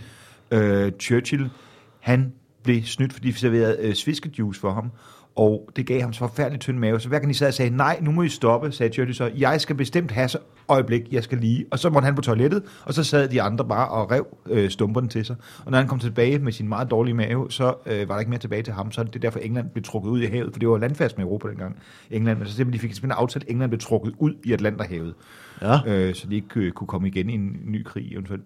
øh, 0.51 0.91
Churchill, 0.99 1.49
han 1.99 2.33
blev 2.63 2.83
snydt, 2.83 3.13
fordi 3.13 3.31
de 3.31 3.37
serverede 3.37 3.77
øh, 3.79 3.93
sviskejuice 3.93 4.59
for 4.59 4.73
ham. 4.73 4.91
Og 5.35 5.69
det 5.75 5.85
gav 5.87 6.01
ham 6.01 6.13
så 6.13 6.19
forfærdelig 6.19 6.59
tynd 6.59 6.77
mave. 6.77 6.99
Så 6.99 7.09
hver 7.09 7.19
gang 7.19 7.29
de 7.33 7.37
sad 7.37 7.47
og 7.47 7.53
sagde, 7.53 7.77
nej, 7.77 7.97
nu 8.01 8.11
må 8.11 8.21
I 8.23 8.29
stoppe, 8.29 8.71
sagde 8.71 8.93
Churchill 8.93 9.15
så, 9.15 9.31
jeg 9.37 9.61
skal 9.61 9.75
bestemt 9.75 10.11
have 10.11 10.27
så 10.27 10.37
øjeblik, 10.67 11.13
jeg 11.13 11.23
skal 11.23 11.37
lige. 11.37 11.65
Og 11.71 11.79
så 11.79 11.89
måtte 11.89 12.05
han 12.05 12.15
på 12.15 12.21
toilettet, 12.21 12.63
og 12.85 12.93
så 12.93 13.03
sad 13.03 13.27
de 13.27 13.41
andre 13.41 13.65
bare 13.65 13.87
og 13.89 14.11
rev 14.11 14.27
øh, 14.49 14.69
stumperne 14.69 15.07
til 15.07 15.25
sig. 15.25 15.35
Og 15.65 15.71
når 15.71 15.77
han 15.77 15.87
kom 15.87 15.99
tilbage 15.99 16.39
med 16.39 16.51
sin 16.51 16.69
meget 16.69 16.91
dårlige 16.91 17.13
mave, 17.15 17.51
så 17.51 17.73
øh, 17.85 18.09
var 18.09 18.15
der 18.15 18.19
ikke 18.19 18.29
mere 18.29 18.39
tilbage 18.39 18.63
til 18.63 18.73
ham. 18.73 18.91
Så 18.91 19.01
er 19.01 19.05
det 19.05 19.21
derfor, 19.21 19.39
England 19.39 19.69
blev 19.69 19.83
trukket 19.83 20.09
ud 20.09 20.21
i 20.21 20.25
havet, 20.25 20.49
for 20.53 20.59
det 20.59 20.69
var 20.69 20.77
landfast 20.77 21.17
med 21.17 21.25
Europa 21.25 21.47
dengang. 21.49 21.77
England, 22.11 22.37
men 22.39 22.47
så 22.47 22.53
simpelthen, 22.55 22.73
de 22.73 22.79
fik 22.87 22.93
simpelthen 22.95 23.21
aftalt, 23.21 23.45
at 23.45 23.51
England 23.51 23.71
blev 23.71 23.79
trukket 23.79 24.13
ud 24.19 24.33
i 24.43 24.53
Atlanterhavet, 24.53 25.13
Ja. 25.61 25.79
øh, 25.87 26.15
så 26.15 26.27
de 26.27 26.35
ikke 26.35 26.47
øh, 26.55 26.71
kunne 26.71 26.87
komme 26.87 27.07
igen 27.07 27.29
i 27.29 27.33
en 27.33 27.57
ny 27.65 27.83
krig 27.83 28.13
eventuelt. 28.13 28.43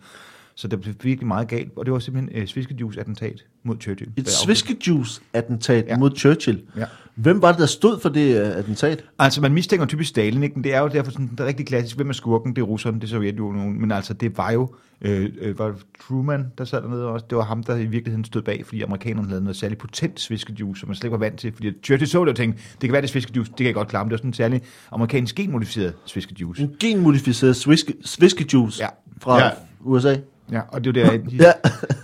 Så 0.59 0.67
det 0.67 0.81
blev 0.81 0.93
virkelig 1.03 1.27
meget 1.27 1.47
galt, 1.47 1.71
og 1.75 1.85
det 1.85 1.93
var 1.93 1.99
simpelthen 1.99 2.41
øh, 2.41 2.47
sviskejuice-attentat 2.47 3.45
mod 3.63 3.75
Churchill. 3.81 4.11
Et 4.17 4.29
sviskejuice-attentat 4.29 5.85
ja. 5.87 5.97
Mod 5.97 6.11
Churchill. 6.17 6.61
Ja. 6.77 6.85
Hvem 7.15 7.41
var 7.41 7.51
det, 7.51 7.59
der 7.59 7.65
stod 7.65 7.99
for 7.99 8.09
det 8.09 8.41
uh, 8.41 8.57
attentat? 8.57 9.03
Altså, 9.19 9.41
man 9.41 9.53
mistænker 9.53 9.85
typisk 9.85 10.09
Stalin, 10.09 10.43
ikke? 10.43 10.55
Men 10.55 10.63
det 10.63 10.73
er 10.73 10.79
jo 10.79 10.87
derfor 10.87 11.11
sådan, 11.11 11.27
det 11.27 11.39
er 11.39 11.45
rigtig 11.45 11.65
klassisk. 11.67 11.95
Hvem 11.95 12.09
er 12.09 12.13
skurken? 12.13 12.55
Det 12.55 12.61
er 12.61 12.65
russerne, 12.65 12.99
det 12.99 13.03
er 13.03 13.07
Sovjetunionen. 13.07 13.81
Men 13.81 13.91
altså, 13.91 14.13
det 14.13 14.37
var 14.37 14.51
jo 14.51 14.75
øh, 15.01 15.29
øh, 15.41 15.59
var 15.59 15.75
Truman, 16.07 16.45
der 16.57 16.65
sad 16.65 16.81
dernede 16.81 17.07
også. 17.07 17.25
Det 17.29 17.37
var 17.37 17.43
ham, 17.43 17.63
der 17.63 17.75
i 17.75 17.85
virkeligheden 17.85 18.25
stod 18.25 18.41
bag, 18.41 18.65
fordi 18.65 18.81
amerikanerne 18.81 19.27
havde 19.27 19.41
noget 19.41 19.55
særligt 19.55 19.79
potent 19.79 20.19
sviskejuice, 20.19 20.79
som 20.79 20.89
man 20.89 20.95
slet 20.95 21.03
ikke 21.03 21.11
var 21.11 21.17
vant 21.17 21.39
til. 21.39 21.53
Fordi 21.53 21.71
Churchill 21.83 22.07
så 22.07 22.21
det 22.21 22.29
og 22.29 22.35
tænkte, 22.35 22.61
det 22.71 22.79
kan 22.81 22.91
være, 22.91 23.01
det 23.01 23.09
sviskejuice, 23.09 23.51
det 23.51 23.57
kan 23.57 23.65
jeg 23.65 23.73
godt 23.73 23.87
klare. 23.87 24.05
Men 24.05 24.09
det 24.09 24.13
var 24.13 24.17
sådan 24.17 24.29
en 24.29 24.33
særlig 24.33 24.61
amerikansk 24.91 25.35
genmodificeret 25.35 25.93
sviskejuice. 26.05 26.63
En 26.63 26.75
genmodificeret 26.79 27.55
sviske, 27.55 27.93
sviskejuice 28.05 28.83
Ja. 28.83 28.89
fra 29.21 29.43
ja. 29.43 29.49
USA. 29.79 30.15
Ja, 30.51 30.59
og 30.67 30.83
det 30.83 30.95
var 31.03 31.09
der, 31.09 31.17
de, 31.17 31.23
Ja. 31.39 31.51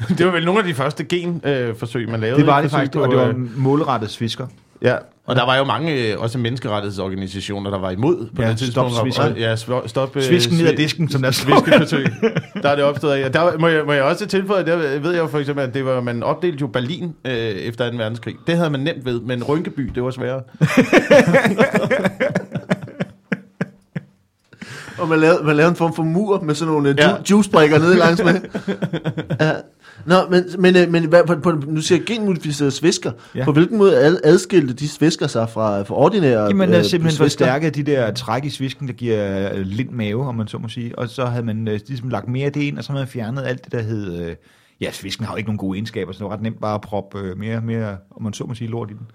Det 0.18 0.26
var 0.26 0.32
vel 0.32 0.46
nogle 0.46 0.60
af 0.60 0.66
de 0.68 0.74
første 0.74 1.04
genforsøg, 1.04 1.70
øh, 1.70 1.76
forsøg, 1.76 2.10
man 2.10 2.20
lavede. 2.20 2.38
det 2.40 2.48
var 2.48 2.62
det 2.62 2.72
faktisk, 2.72 2.94
Forsøg 2.94 3.06
og 3.06 3.12
på, 3.12 3.20
det 3.20 3.28
var 3.28 3.34
øh, 3.44 3.58
målrettet 3.60 4.10
svisker. 4.10 4.48
Ja, 4.82 4.96
og 5.26 5.36
der 5.36 5.46
var 5.46 5.56
jo 5.58 5.64
mange 5.64 6.12
øh, 6.14 6.20
også 6.20 6.38
menneskerettighedsorganisationer, 6.38 7.70
der 7.70 7.80
var 7.80 7.92
imod 7.92 8.30
på 8.36 8.42
Ja, 8.42 8.50
det 8.50 8.58
tidspunkt. 8.58 8.92
stop 8.94 9.06
svisken. 9.06 9.38
Ja, 9.38 9.56
stop... 9.88 10.16
Svisken 10.20 10.58
ned 10.58 10.68
ad 10.68 10.76
disken, 10.76 11.10
som 11.10 11.22
der 11.22 11.32
står. 11.32 11.64
Sviskeforsøg. 11.66 12.06
Der 12.64 12.70
er 12.70 12.76
det 12.76 12.84
opstået 12.84 13.14
af. 13.14 13.26
Og 13.26 13.34
Der 13.34 13.58
må 13.58 13.68
jeg, 13.68 13.86
må 13.86 13.92
jeg 13.94 14.04
også 14.04 14.26
tilføje, 14.26 14.66
der 14.66 15.00
ved 15.00 15.12
jeg 15.12 15.20
jo 15.22 15.28
for 15.28 15.40
eksempel, 15.40 15.64
at 15.64 15.74
det 15.74 15.86
var, 15.86 16.02
man 16.02 16.24
opdelte 16.24 16.58
jo 16.62 16.68
Berlin 16.68 17.14
øh, 17.26 17.32
efter 17.34 17.92
2. 17.92 17.98
verdenskrig. 17.98 18.36
Det 18.48 18.58
havde 18.58 18.70
man 18.70 18.80
nemt 18.80 19.06
ved, 19.06 19.22
men 19.22 19.44
Rynkeby, 19.44 19.92
det 19.96 20.04
var 20.04 20.12
sværere. 20.12 20.42
Og 25.00 25.08
man 25.10 25.20
lavede, 25.20 25.44
man 25.44 25.56
lavede 25.56 25.70
en 25.70 25.76
form 25.76 25.94
for 25.96 26.04
mur 26.04 26.42
med 26.42 26.56
sådan 26.56 26.74
nogle 26.74 26.96
ja. 26.98 27.10
Ja. 27.10 27.16
ju- 27.16 27.22
juicebrikker 27.32 27.80
nede 27.80 27.96
langs 27.98 28.24
med. 28.24 28.34
ja. 29.40 29.52
Nå, 30.06 30.16
men, 30.30 30.44
men, 30.60 30.76
øh, 30.76 30.92
men 30.92 31.04
hvad, 31.06 31.24
på, 31.28 31.36
på, 31.36 31.52
nu 31.52 31.82
siger 31.82 32.00
jeg 32.00 32.06
genmodificerede 32.06 32.72
svisker. 32.72 33.12
Ja. 33.36 33.46
På 33.46 33.52
hvilken 33.52 33.78
måde 33.78 33.98
ad, 33.98 34.18
adskilte 34.24 34.74
de 34.74 34.90
svisker 34.90 35.28
sig 35.28 35.50
fra, 35.50 35.82
fra 35.82 35.96
ordinære 35.96 36.44
Jamen, 36.44 36.70
øh, 36.70 36.78
øh, 36.78 36.84
simpelthen 36.84 37.18
svisker? 37.18 37.46
forstærket 37.46 37.76
de 37.76 37.84
der 37.84 38.14
træk 38.14 38.46
i 38.46 38.50
svisken, 38.50 38.88
der 38.88 38.94
giver 38.94 39.52
øh, 39.54 39.62
lind 39.62 39.90
mave, 39.90 40.28
om 40.28 40.36
man 40.36 40.48
så 40.48 40.58
må 40.58 40.68
sige. 40.68 41.00
Og 41.00 41.10
så 41.10 41.26
havde 41.26 41.46
man 41.46 41.68
øh, 41.68 41.80
ligesom 41.88 42.10
lagt 42.10 42.28
mere 42.28 42.46
af 42.46 42.54
det 42.54 42.62
ind, 42.62 42.78
og 42.78 42.84
så 42.84 42.92
havde 42.92 43.02
man 43.02 43.08
fjernet 43.08 43.44
alt 43.46 43.64
det, 43.66 43.72
der 43.72 43.82
hed... 43.82 44.22
Øh, 44.22 44.36
ja, 44.82 44.92
svisken 44.92 45.26
har 45.26 45.34
jo 45.34 45.38
ikke 45.38 45.48
nogen 45.50 45.58
gode 45.58 45.78
egenskaber, 45.78 46.12
så 46.12 46.18
det 46.20 46.26
var 46.26 46.34
ret 46.34 46.42
nemt 46.42 46.62
bare 46.62 46.76
at 46.76 46.82
proppe 46.82 47.20
øh, 47.20 47.38
mere, 47.38 47.62
mere, 47.62 47.98
om 48.16 48.24
man 48.24 48.34
så 48.34 48.44
må 48.44 48.54
sige, 48.54 48.68
lort 48.70 48.90
i 48.92 48.94
den. 48.94 49.08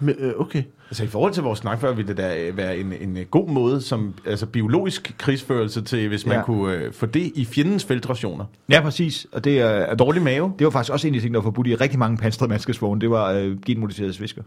Men, 0.00 0.14
øh, 0.18 0.32
okay. 0.38 0.62
Altså 0.90 1.04
i 1.04 1.06
forhold 1.06 1.32
til 1.32 1.42
vores 1.42 1.58
snak 1.58 1.80
før, 1.80 1.92
ville 1.92 2.08
det 2.08 2.16
da 2.16 2.36
øh, 2.40 2.56
være 2.56 2.78
en, 2.78 2.92
en 3.00 3.16
øh, 3.16 3.24
god 3.30 3.48
måde 3.48 3.80
som 3.80 4.14
altså 4.26 4.46
biologisk 4.46 5.14
krigsførelse 5.18 5.82
til, 5.82 6.08
hvis 6.08 6.26
man 6.26 6.36
Ja. 6.36 6.42
kunne 6.44 6.74
øh, 6.74 6.92
få 6.92 7.06
det 7.06 7.32
i 7.34 7.44
fjendens 7.44 7.84
feltrationer. 7.84 8.44
Ja, 8.70 8.80
præcis. 8.80 9.26
Og 9.32 9.44
det, 9.44 9.64
øh, 9.90 9.98
Dårlig 9.98 10.22
mave. 10.22 10.52
det 10.58 10.64
var 10.64 10.70
faktisk 10.70 10.92
også 10.92 11.08
en 11.08 11.14
af 11.14 11.20
de 11.20 11.24
ting, 11.24 11.34
der 11.34 11.40
var 11.40 11.44
forbudt 11.44 11.66
i 11.66 11.74
rigtig 11.74 11.98
mange 11.98 12.16
pansrede 12.16 12.48
mandskabsvogne. 12.50 13.00
Det 13.00 13.10
var 13.10 13.32
øh, 13.32 13.56
genmodificerede 13.66 14.12
svisker. 14.12 14.42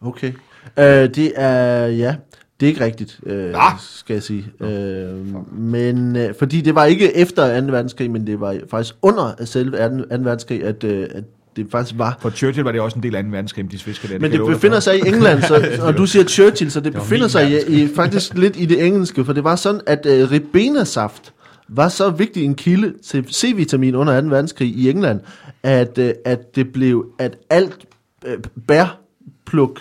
Okay. 0.00 0.32
Øh, 0.78 0.84
det 1.14 1.32
er, 1.36 1.86
ja, 1.86 2.16
det 2.60 2.66
er 2.66 2.70
ikke 2.70 2.84
rigtigt, 2.84 3.20
øh, 3.26 3.50
Ah! 3.54 3.72
skal 3.80 4.14
jeg 4.14 4.22
sige. 4.22 4.44
Øh, 4.60 5.26
men, 5.58 6.16
øh, 6.16 6.34
fordi 6.38 6.60
det 6.60 6.74
var 6.74 6.84
ikke 6.84 7.16
efter 7.16 7.60
2. 7.60 7.66
verdenskrig, 7.66 8.10
men 8.10 8.26
det 8.26 8.40
var 8.40 8.56
faktisk 8.70 8.94
under 9.02 9.44
selve 9.44 9.88
2. 9.88 9.96
2. 9.98 10.04
verdenskrig, 10.10 10.64
at, 10.64 10.84
øh, 10.84 11.06
at 11.14 11.24
det 11.56 11.66
faktisk 11.70 11.98
var. 11.98 12.18
For 12.20 12.30
Churchill 12.30 12.64
var 12.64 12.72
det 12.72 12.80
også 12.80 12.96
en 12.96 13.02
del 13.02 13.14
af 13.14 13.24
2. 13.24 13.30
verdenskrig, 13.30 13.70
de 13.70 13.78
svisker. 13.78 14.18
Men 14.18 14.32
det 14.32 14.40
befinder 14.46 14.80
sig 14.80 14.96
i 14.96 15.08
England, 15.08 15.42
så, 15.42 15.68
og 15.86 15.96
du 15.96 16.06
siger 16.06 16.24
Churchill, 16.24 16.70
så 16.70 16.80
det 16.80 16.94
var 16.94 17.00
befinder 17.00 17.28
sig 17.28 17.50
i, 17.68 17.82
i, 17.82 17.88
faktisk 17.94 18.34
lidt 18.44 18.56
i 18.56 18.66
det 18.66 18.86
engelske, 18.86 19.24
for 19.24 19.32
det 19.32 19.44
var 19.44 19.56
sådan, 19.56 19.80
at 19.86 20.06
øh, 20.06 20.30
ribena-saft 20.30 21.32
var 21.68 21.88
så 21.88 22.10
vigtig 22.10 22.44
en 22.44 22.54
kilde 22.54 22.94
til 23.04 23.24
C-vitamin 23.32 23.94
under 23.94 24.20
2. 24.20 24.26
verdenskrig 24.26 24.68
i 24.68 24.90
England, 24.90 25.20
at, 25.62 25.98
øh, 25.98 26.12
at 26.24 26.56
det 26.56 26.72
blev, 26.72 27.06
at 27.18 27.36
alt 27.50 27.86
øh, 28.26 28.38
bærpluk, 28.68 29.80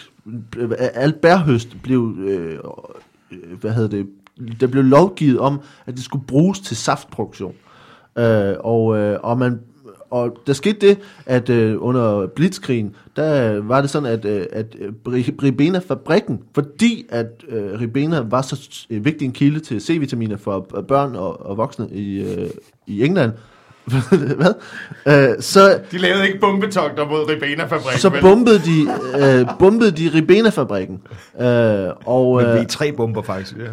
øh, 0.57 0.71
alt 0.79 1.21
bærhøst 1.21 1.67
blev, 1.83 2.15
øh, 2.19 2.57
hvad 3.59 3.71
hedder 3.71 3.89
det, 3.89 4.07
der 4.59 4.67
blev 4.67 4.83
lovgivet 4.83 5.39
om, 5.39 5.61
at 5.85 5.93
det 5.93 6.03
skulle 6.03 6.25
bruges 6.27 6.59
til 6.59 6.77
saftproduktion. 6.77 7.53
Øh, 8.17 8.53
og, 8.59 8.97
øh, 8.97 9.19
og 9.23 9.37
man 9.37 9.59
og 10.13 10.37
der 10.47 10.53
skete 10.53 10.87
det, 10.87 10.97
at 11.25 11.49
øh, 11.49 11.75
under 11.79 12.27
Blitzkrigen, 12.27 12.95
der 13.15 13.61
var 13.61 13.81
det 13.81 13.89
sådan, 13.89 14.09
at, 14.09 14.25
øh, 14.25 14.45
at 14.51 14.75
øh, 14.79 14.89
Ri- 15.07 15.35
Ribena-fabrikken, 15.43 16.39
fordi 16.55 17.05
at 17.09 17.27
øh, 17.49 17.79
Ribena 17.81 18.19
var 18.29 18.41
så 18.41 18.85
øh, 18.89 19.05
vigtig 19.05 19.25
en 19.25 19.31
kilde 19.31 19.59
til 19.59 19.81
C-vitaminer 19.81 20.37
for 20.37 20.77
øh, 20.77 20.83
børn 20.83 21.15
og, 21.15 21.45
og 21.45 21.57
voksne 21.57 21.87
i, 21.91 22.21
øh, 22.21 22.49
i 22.87 23.05
England, 23.05 23.31
hvad? 24.37 24.53
Øh, 25.07 25.41
så, 25.41 25.79
De 25.91 25.97
lavede 25.97 26.27
ikke 26.27 26.39
bombetogter 26.39 27.05
mod 27.07 27.29
Ribena-fabrikken. 27.29 27.99
så 27.99 28.11
bombede 28.21 28.59
de, 28.59 28.81
øh, 29.41 29.47
bombede 29.59 29.91
de 29.91 30.11
Ribena-fabrikken. 30.13 31.01
Øh, 31.41 31.89
og, 32.05 32.37
Men 32.37 32.45
øh, 32.45 32.61
vi 32.61 32.65
tre 32.65 32.91
bomber 32.91 33.21
faktisk. 33.21 33.57
Ja. 33.57 33.63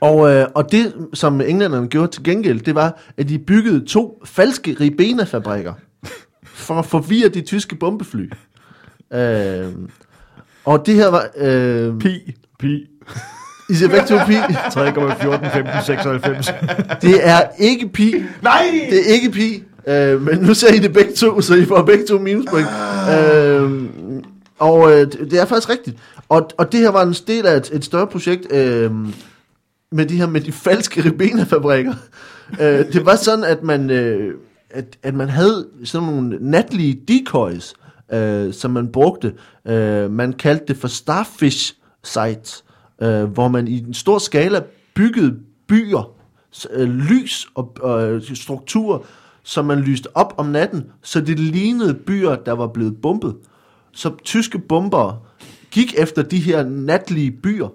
Og, 0.00 0.30
øh, 0.30 0.46
og 0.54 0.72
det, 0.72 0.94
som 1.14 1.40
englænderne 1.40 1.88
gjorde 1.88 2.12
til 2.12 2.24
gengæld, 2.24 2.60
det 2.60 2.74
var, 2.74 3.00
at 3.16 3.28
de 3.28 3.38
byggede 3.38 3.84
to 3.86 4.22
falske 4.24 4.76
Ribena-fabrikker 4.80 5.72
for 6.44 6.74
at 6.74 6.86
forvirre 6.86 7.28
de 7.28 7.40
tyske 7.40 7.76
bombefly. 7.76 8.30
Øh, 9.12 9.66
og 10.64 10.86
det 10.86 10.94
her 10.94 11.08
var... 11.08 11.26
Øh, 11.36 11.98
Pi. 11.98 12.34
Pi. 12.58 12.86
I 13.70 13.74
siger 13.74 13.88
begge 13.88 14.06
to 14.06 14.16
pi. 14.26 14.34
3,14, 14.34 15.56
15, 15.56 15.82
96. 15.84 16.50
Det 17.02 17.28
er 17.28 17.40
ikke 17.58 17.88
pi. 17.88 18.14
Nej! 18.42 18.86
Det 18.90 18.98
er 18.98 19.14
ikke 19.14 19.30
pi. 19.30 19.62
Øh, 19.86 20.22
men 20.22 20.38
nu 20.38 20.54
ser 20.54 20.74
I 20.74 20.78
det 20.78 20.92
begge 20.92 21.12
to, 21.12 21.40
så 21.40 21.54
I 21.54 21.64
får 21.64 21.82
begge 21.82 22.06
to 22.06 22.18
minuspoint. 22.18 22.68
Øh, 23.10 23.82
og 24.58 24.92
øh, 24.92 25.00
det, 25.00 25.18
det 25.30 25.40
er 25.40 25.44
faktisk 25.44 25.70
rigtigt. 25.70 25.96
Og, 26.28 26.50
og 26.58 26.72
det 26.72 26.80
her 26.80 26.90
var 26.90 27.02
en 27.02 27.14
del 27.26 27.46
af 27.46 27.56
et, 27.56 27.70
et 27.72 27.84
større 27.84 28.06
projekt 28.06 28.52
øh, 28.52 28.90
med 29.94 30.06
de 30.06 30.16
her 30.16 30.26
med 30.26 30.40
de 30.40 30.52
falske 30.52 31.04
Ribena-fabrikker. 31.04 31.94
øh, 32.60 32.92
det 32.92 33.06
var 33.06 33.16
sådan, 33.16 33.44
at 33.44 33.62
man, 33.62 33.90
øh, 33.90 34.34
at, 34.70 34.98
at 35.02 35.14
man 35.14 35.28
havde 35.28 35.68
sådan 35.84 36.08
nogle 36.08 36.38
natlige 36.40 37.00
decoys, 37.08 37.74
øh, 38.12 38.52
som 38.52 38.70
man 38.70 38.88
brugte. 38.88 39.32
Øh, 39.66 40.10
man 40.10 40.32
kaldte 40.32 40.64
det 40.68 40.76
for 40.76 40.88
starfish 40.88 41.74
sites, 42.04 42.64
øh, 43.02 43.24
hvor 43.24 43.48
man 43.48 43.68
i 43.68 43.78
en 43.78 43.94
stor 43.94 44.18
skala 44.18 44.62
byggede 44.94 45.36
byer, 45.68 46.14
øh, 46.70 46.88
lys 46.88 47.48
og 47.54 48.02
øh, 48.02 48.22
strukturer, 48.34 48.98
som 49.42 49.64
man 49.64 49.78
lyste 49.78 50.16
op 50.16 50.34
om 50.36 50.46
natten, 50.46 50.84
så 51.02 51.20
det 51.20 51.38
lignede 51.38 51.94
byer, 51.94 52.36
der 52.36 52.52
var 52.52 52.66
blevet 52.66 52.96
bombet. 53.02 53.34
Så 53.92 54.10
tyske 54.24 54.58
bombere 54.58 55.18
gik 55.70 55.94
efter 55.98 56.22
de 56.22 56.38
her 56.38 56.64
natlige 56.64 57.30
byer, 57.30 57.68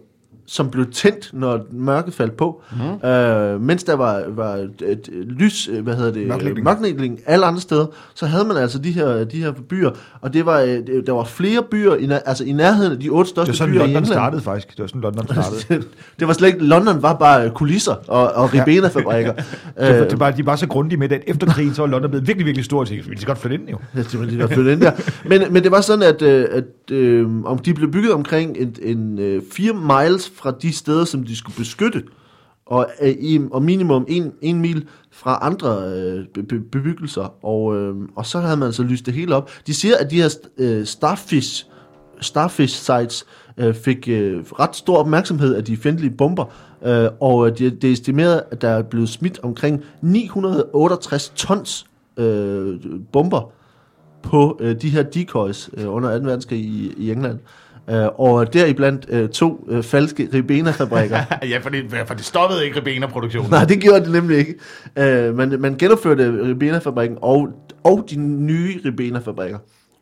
som 0.52 0.70
blev 0.70 0.86
tændt, 0.92 1.30
når 1.34 1.66
mørket 1.72 2.14
faldt 2.14 2.38
på. 2.38 2.62
Mm. 3.04 3.10
Øh, 3.10 3.62
mens 3.62 3.84
der 3.84 3.94
var, 3.96 4.24
var 4.30 4.54
et, 4.56 4.82
et 4.88 5.10
lys, 5.14 5.70
øh, 5.72 5.84
hvad 5.84 5.96
hedder 5.96 6.12
det, 6.12 6.28
Mørklægning. 6.28 6.64
mørklægning 6.64 7.20
alle 7.26 7.46
andre 7.46 7.62
steder, 7.62 7.86
så 8.16 8.26
havde 8.26 8.46
man 8.46 8.58
altså 8.58 8.80
de 8.80 8.92
her, 8.92 9.24
de 9.24 9.38
her 9.38 9.52
byer, 9.70 9.90
og 10.22 10.34
det 10.34 10.46
var, 10.46 10.60
øh, 10.60 10.68
det- 10.68 11.04
der 11.08 11.12
var 11.14 11.24
flere 11.24 11.64
byer, 11.72 11.96
i, 11.96 12.10
altså 12.26 12.44
i 12.44 12.52
nærheden 12.52 12.92
af 12.92 13.00
de 13.00 13.10
otte 13.10 13.24
Det 13.24 13.30
største 13.30 13.50
var 13.52 13.56
sådan, 13.56 13.72
byer 13.74 13.80
i 13.80 13.84
London 13.84 13.90
England. 13.98 14.06
startede 14.06 14.42
faktisk. 14.42 14.70
Det 14.70 14.80
var 14.80 14.88
sådan, 14.88 15.02
London 15.02 15.26
startede. 15.26 15.84
det 16.20 16.28
var 16.28 16.34
slet 16.34 16.48
ikke, 16.48 16.60
London 16.66 17.02
var 17.02 17.14
bare 17.14 17.50
kulisser 17.50 17.96
og, 18.08 18.32
og 18.32 18.54
Ribena-fabrikker. 18.54 19.34
Det 19.80 20.00
var, 20.00 20.06
det 20.08 20.20
var, 20.20 20.32
de 20.32 20.46
var 20.46 20.56
så 20.56 20.68
grundige 20.68 21.00
med 21.00 21.10
det, 21.10 21.16
at 21.16 21.22
efter 21.28 21.48
krigen, 21.48 21.74
så 21.74 21.82
var 21.82 21.90
London 21.90 22.10
blevet 22.12 22.28
virkelig, 22.28 22.46
virkelig 22.46 22.66
stor. 22.66 22.86
Så 22.86 22.94
vi 22.94 23.02
skal 23.04 23.26
godt 23.28 23.38
flytte 23.38 23.56
ind, 23.56 23.70
jo. 23.70 23.78
Ja, 23.96 24.00
det 24.00 24.20
var 24.20 24.26
lige 24.26 24.40
godt 24.42 24.54
flytte 24.54 24.72
ind 24.74 24.82
der. 24.82 24.92
Men, 25.26 25.42
men 25.54 25.64
det 25.64 25.72
var 25.72 25.82
sådan, 25.82 26.04
at, 26.04 26.22
øh, 26.22 26.46
at 26.52 26.92
øh, 26.92 27.44
om 27.46 27.58
de 27.58 27.74
blev 27.74 27.92
bygget 27.92 28.14
omkring 28.14 28.58
en, 28.58 28.76
en 28.82 29.20
øh, 29.20 29.42
4 29.52 29.74
miles 29.74 30.32
fra 30.40 30.52
de 30.62 30.74
steder, 30.74 31.06
som 31.06 31.24
de 31.24 31.36
skulle 31.36 31.58
beskytte, 31.58 32.04
og, 32.70 32.88
øh, 33.02 33.42
og 33.52 33.64
minimum 33.64 34.06
en, 34.08 34.32
en 34.42 34.62
mil 34.62 34.88
fra 35.12 35.40
andre 35.42 35.94
øh, 35.94 36.26
be, 36.48 36.60
bebyggelser, 36.60 37.46
og, 37.46 37.76
øh, 37.76 37.96
og 38.16 38.26
så 38.26 38.40
havde 38.40 38.58
man 38.58 38.74
så 38.74 38.84
lyst 38.84 39.06
det 39.06 39.14
hele 39.14 39.36
op. 39.36 39.52
De 39.68 39.74
siger, 39.74 39.98
at 39.98 40.12
de 40.12 40.22
her 40.22 40.30
øh, 40.58 40.86
starfish, 40.86 41.66
starfish 42.22 42.76
sites 42.76 43.26
øh, 43.58 43.76
fik 43.76 44.08
øh, 44.08 44.44
ret 44.60 44.76
stor 44.76 44.98
opmærksomhed 44.98 45.56
af 45.56 45.64
de 45.64 45.78
fjendtlige 45.78 46.12
bomber, 46.12 46.46
øh, 46.86 47.10
og 47.20 47.48
øh, 47.48 47.58
det, 47.58 47.82
det 47.82 47.88
er 47.88 47.92
estimeret, 47.92 48.44
at 48.52 48.62
der 48.62 48.70
er 48.70 48.82
blevet 48.82 49.10
smidt 49.10 49.40
omkring 49.44 49.84
968 50.02 51.30
tons 51.36 51.86
øh, 52.18 52.80
bomber 53.12 53.52
på 54.22 54.58
øh, 54.60 54.82
de 54.82 54.90
her 54.90 55.04
decoys 55.04 55.70
øh, 55.78 55.94
under 55.94 56.20
2. 56.20 56.24
verdenskrig 56.26 56.60
i, 56.60 56.94
i 56.98 57.12
England. 57.12 57.36
Øh, 57.36 57.69
og 57.98 58.54
deriblandt 58.54 59.06
øh, 59.10 59.30
to 59.30 59.68
øh, 59.70 59.84
falske 59.84 60.30
Ribena-fabrikker. 60.34 61.18
ja, 61.52 61.58
for 61.58 61.70
det, 61.70 61.84
for 62.06 62.14
det 62.14 62.26
stoppede 62.26 62.66
ikke 62.66 62.80
Ribena-produktionen. 62.80 63.52
Nej, 63.52 63.66
det 63.66 63.80
gjorde 63.80 64.04
det 64.04 64.12
nemlig 64.12 64.38
ikke. 64.38 64.56
Øh, 64.98 65.36
man, 65.38 65.56
man 65.60 65.76
genopførte 65.78 66.44
Ribena-fabrikken 66.44 67.18
og, 67.22 67.50
og 67.84 68.06
de 68.10 68.16
nye 68.20 68.80
Ribena-fabrikker. 68.86 69.58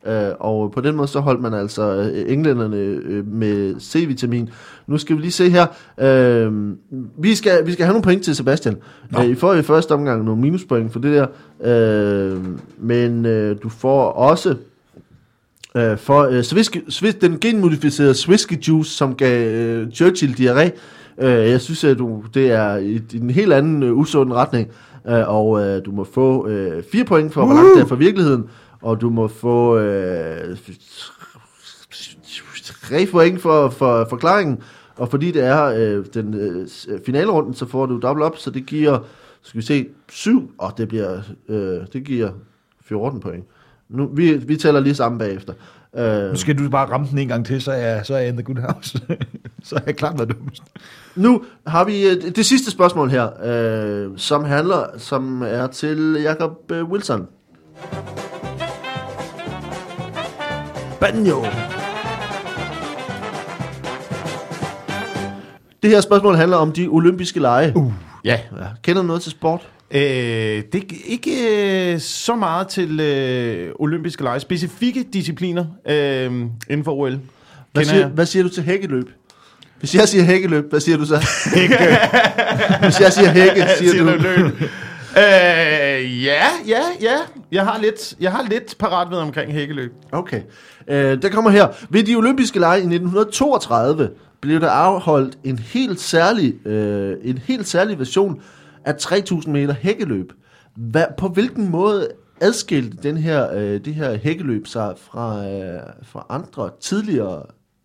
Øh, 0.07 0.31
og 0.39 0.71
på 0.71 0.81
den 0.81 0.95
måde 0.95 1.07
så 1.07 1.19
holdt 1.19 1.41
man 1.41 1.53
altså 1.53 1.83
øh, 1.83 2.33
englænderne 2.33 2.77
øh, 2.77 3.27
med 3.27 3.75
C-vitamin. 3.79 4.49
Nu 4.88 4.97
skal 4.97 5.15
vi 5.15 5.21
lige 5.21 5.31
se 5.31 5.49
her. 5.49 5.65
Øh, 5.97 6.73
vi, 7.17 7.35
skal, 7.35 7.65
vi 7.65 7.71
skal 7.71 7.85
have 7.85 7.93
nogle 7.93 8.03
point 8.03 8.23
til 8.23 8.35
Sebastian. 8.35 8.77
Øh, 9.19 9.25
I 9.25 9.35
får 9.35 9.53
i 9.53 9.61
første 9.61 9.91
omgang 9.91 10.23
nogle 10.23 10.41
minuspoint 10.41 10.91
for 10.91 10.99
det 10.99 11.13
der. 11.13 11.27
Øh, 11.61 12.41
men 12.77 13.25
øh, 13.25 13.55
du 13.63 13.69
får 13.69 14.11
også 14.11 14.55
øh, 15.78 15.97
for 15.97 16.21
øh, 16.23 16.43
Swiss, 16.43 16.71
Swiss, 16.89 17.17
den 17.17 17.39
genmodificerede 17.39 18.13
Swisky 18.13 18.67
Juice, 18.67 18.91
som 18.91 19.15
gav 19.15 19.47
øh, 19.47 19.91
Churchill 19.91 20.34
diarré. 20.34 20.71
Øh, 21.21 21.49
jeg 21.49 21.61
synes, 21.61 21.84
at 21.84 21.97
du, 21.97 22.23
det 22.34 22.51
er 22.51 22.75
i, 22.75 23.01
i 23.13 23.17
en 23.17 23.30
helt 23.30 23.53
anden 23.53 23.84
øh, 23.84 23.97
usund 23.97 24.34
retning. 24.34 24.71
Øh, 25.07 25.30
og 25.36 25.61
øh, 25.61 25.86
du 25.86 25.91
må 25.91 26.03
få 26.03 26.47
øh, 26.47 26.84
fire 26.91 27.05
point 27.05 27.34
for, 27.34 27.45
hvor 27.45 27.53
langt 27.53 27.75
det 27.75 27.82
er 27.82 27.88
fra 27.88 27.95
virkeligheden. 27.95 28.49
Og 28.82 29.01
du 29.01 29.09
må 29.09 29.28
få 29.28 29.78
øh, 29.78 30.57
tre 32.82 33.05
point 33.11 33.41
for, 33.41 33.69
for 33.69 34.07
forklaringen. 34.09 34.59
Og 34.95 35.09
fordi 35.09 35.32
det 35.32 35.43
er 35.43 35.63
øh, 35.63 36.05
den 36.13 36.34
øh, 36.34 36.67
finalerunden, 37.05 37.53
så 37.53 37.65
får 37.65 37.86
du 37.86 37.99
dobbelt 37.99 38.25
op, 38.25 38.38
så 38.38 38.49
det 38.49 38.65
giver, 38.65 38.99
skal 39.41 39.57
vi 39.57 39.65
se, 39.65 39.88
7, 40.09 40.51
og 40.57 40.73
det 40.78 40.88
bliver, 40.88 41.21
øh, 41.49 41.80
det 41.93 42.03
giver 42.03 42.30
14 42.82 43.19
point. 43.19 43.45
Nu, 43.89 44.09
vi, 44.13 44.33
vi 44.33 44.55
tæller 44.55 44.79
lige 44.79 44.95
sammen 44.95 45.19
bagefter. 45.19 45.53
Øh, 45.97 46.29
Nu 46.29 46.35
skal 46.35 46.57
du 46.57 46.69
bare 46.69 46.89
ramme 46.91 47.07
den 47.11 47.17
en 47.17 47.27
gang 47.27 47.45
til, 47.45 47.61
så 47.61 47.71
er 47.71 47.75
jeg, 47.77 48.05
så 48.05 48.13
er 48.13 48.17
jeg 48.17 48.27
in 48.27 48.33
the 48.33 48.43
good 48.43 48.57
house. 48.73 48.99
så 49.63 49.75
er 49.75 49.79
jeg 49.85 49.95
klart 49.95 50.17
været 50.17 50.29
dummest. 50.29 50.63
nu 51.15 51.43
har 51.67 51.83
vi 51.83 52.07
øh, 52.07 52.35
det 52.35 52.45
sidste 52.45 52.71
spørgsmål 52.71 53.09
her, 53.09 53.29
øh, 53.43 54.11
som 54.17 54.43
handler, 54.45 54.83
som 54.97 55.41
er 55.41 55.67
til 55.67 56.17
Jacob 56.23 56.71
øh, 56.71 56.83
Wilson. 56.83 57.27
Banjo. 60.99 61.45
Det 65.83 65.89
her 65.89 66.01
spørgsmål 66.01 66.35
handler 66.35 66.57
om 66.57 66.71
de 66.71 66.88
olympiske 66.88 67.39
lege. 67.39 67.73
Uh. 67.75 67.93
Ja. 68.25 68.39
Ja. 68.59 68.65
Kender 68.83 69.01
du 69.01 69.07
noget 69.07 69.21
til 69.21 69.31
sport? 69.31 69.67
Øh, 69.91 69.99
det 70.71 70.75
er 70.75 70.81
ikke 71.05 71.93
øh, 71.93 71.99
så 71.99 72.35
meget 72.35 72.67
til 72.67 72.99
øh, 72.99 73.71
olympiske 73.75 74.23
lege. 74.23 74.39
Specifikke 74.39 75.05
discipliner 75.13 75.65
øh, 75.89 76.25
inden 76.69 76.83
for 76.83 76.91
OL. 76.91 77.19
Hvad 77.73 77.85
siger, 77.85 77.99
jeg. 77.99 78.07
hvad 78.07 78.25
siger 78.25 78.43
du 78.43 78.49
til 78.49 78.63
hækkeløb? 78.63 79.09
Hvis 79.79 79.95
jeg 79.95 80.07
siger 80.07 80.23
hækkeløb, 80.23 80.69
hvad 80.69 80.79
siger 80.79 80.97
du 80.97 81.05
så? 81.05 81.15
Hvis 82.81 82.99
jeg 82.99 83.13
siger 83.13 83.29
hække, 83.29 83.65
siger, 83.77 83.91
Siger 83.91 84.03
du... 84.03 84.11
du 84.11 84.17
løb? 84.21 84.45
øh, 85.17 86.23
ja, 86.23 86.45
ja, 86.67 86.81
ja. 87.01 87.17
Jeg 87.51 87.63
har 87.63 87.79
lidt, 87.81 88.13
jeg 88.19 88.31
har 88.31 88.45
lidt 88.49 88.77
parat 88.79 89.11
ved 89.11 89.17
omkring 89.17 89.53
hækkeløb. 89.53 89.91
Okay. 90.11 90.41
Øh, 90.88 91.21
der 91.21 91.29
kommer 91.29 91.51
her. 91.51 91.67
Ved 91.89 92.03
de 92.03 92.15
olympiske 92.15 92.59
lege 92.59 92.77
i 92.77 92.81
1932 92.81 94.09
blev 94.41 94.61
der 94.61 94.69
afholdt 94.69 95.38
en 95.43 95.59
helt 95.59 95.99
særlig, 95.99 96.67
øh, 96.67 97.17
en 97.23 97.39
helt 97.45 97.67
særlig 97.67 97.99
version 97.99 98.41
af 98.88 98.95
3000 98.95 99.53
meter 99.53 99.73
hækkeløb. 99.73 100.31
Hvad, 100.75 101.05
på 101.17 101.27
hvilken 101.27 101.69
måde 101.71 102.07
adskilte 102.41 102.97
den 103.03 103.17
her, 103.17 103.53
øh, 103.53 103.85
det 103.85 103.95
her 103.95 104.17
hækkeløb 104.17 104.67
sig 104.67 104.93
fra, 105.11 105.47
øh, 105.47 105.79
fra 106.03 106.25
andre 106.29 106.69
tidligere 106.81 107.43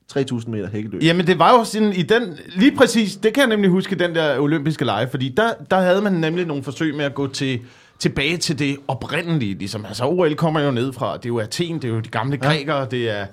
3000 0.08 0.54
meter 0.54 0.68
hækkeløb? 0.68 1.02
Jamen, 1.02 1.26
det 1.26 1.38
var 1.38 1.58
jo 1.58 1.64
sådan 1.64 1.92
i 1.92 2.02
den... 2.02 2.38
Lige 2.56 2.76
præcis, 2.76 3.16
det 3.16 3.34
kan 3.34 3.40
jeg 3.40 3.48
nemlig 3.48 3.70
huske, 3.70 3.94
den 3.96 4.14
der 4.14 4.40
olympiske 4.40 4.84
lege, 4.84 5.08
fordi 5.08 5.28
der, 5.36 5.52
der 5.70 5.80
havde 5.80 6.02
man 6.02 6.12
nemlig 6.12 6.46
nogle 6.46 6.62
forsøg 6.62 6.94
med 6.94 7.04
at 7.04 7.14
gå 7.14 7.26
til, 7.26 7.60
tilbage 7.98 8.36
til 8.36 8.58
det 8.58 8.76
oprindelige. 8.88 9.54
Ligesom. 9.54 9.86
Altså, 9.86 10.04
OL 10.04 10.34
kommer 10.34 10.60
jo 10.60 10.70
ned 10.70 10.92
fra, 10.92 11.16
det 11.16 11.24
er 11.24 11.28
jo 11.28 11.38
Athen, 11.38 11.76
det 11.76 11.84
er 11.84 11.88
jo 11.88 12.00
de 12.00 12.08
gamle 12.08 12.38
ja. 12.42 12.48
grækere, 12.48 12.86
det 12.90 13.10
er 13.10 13.26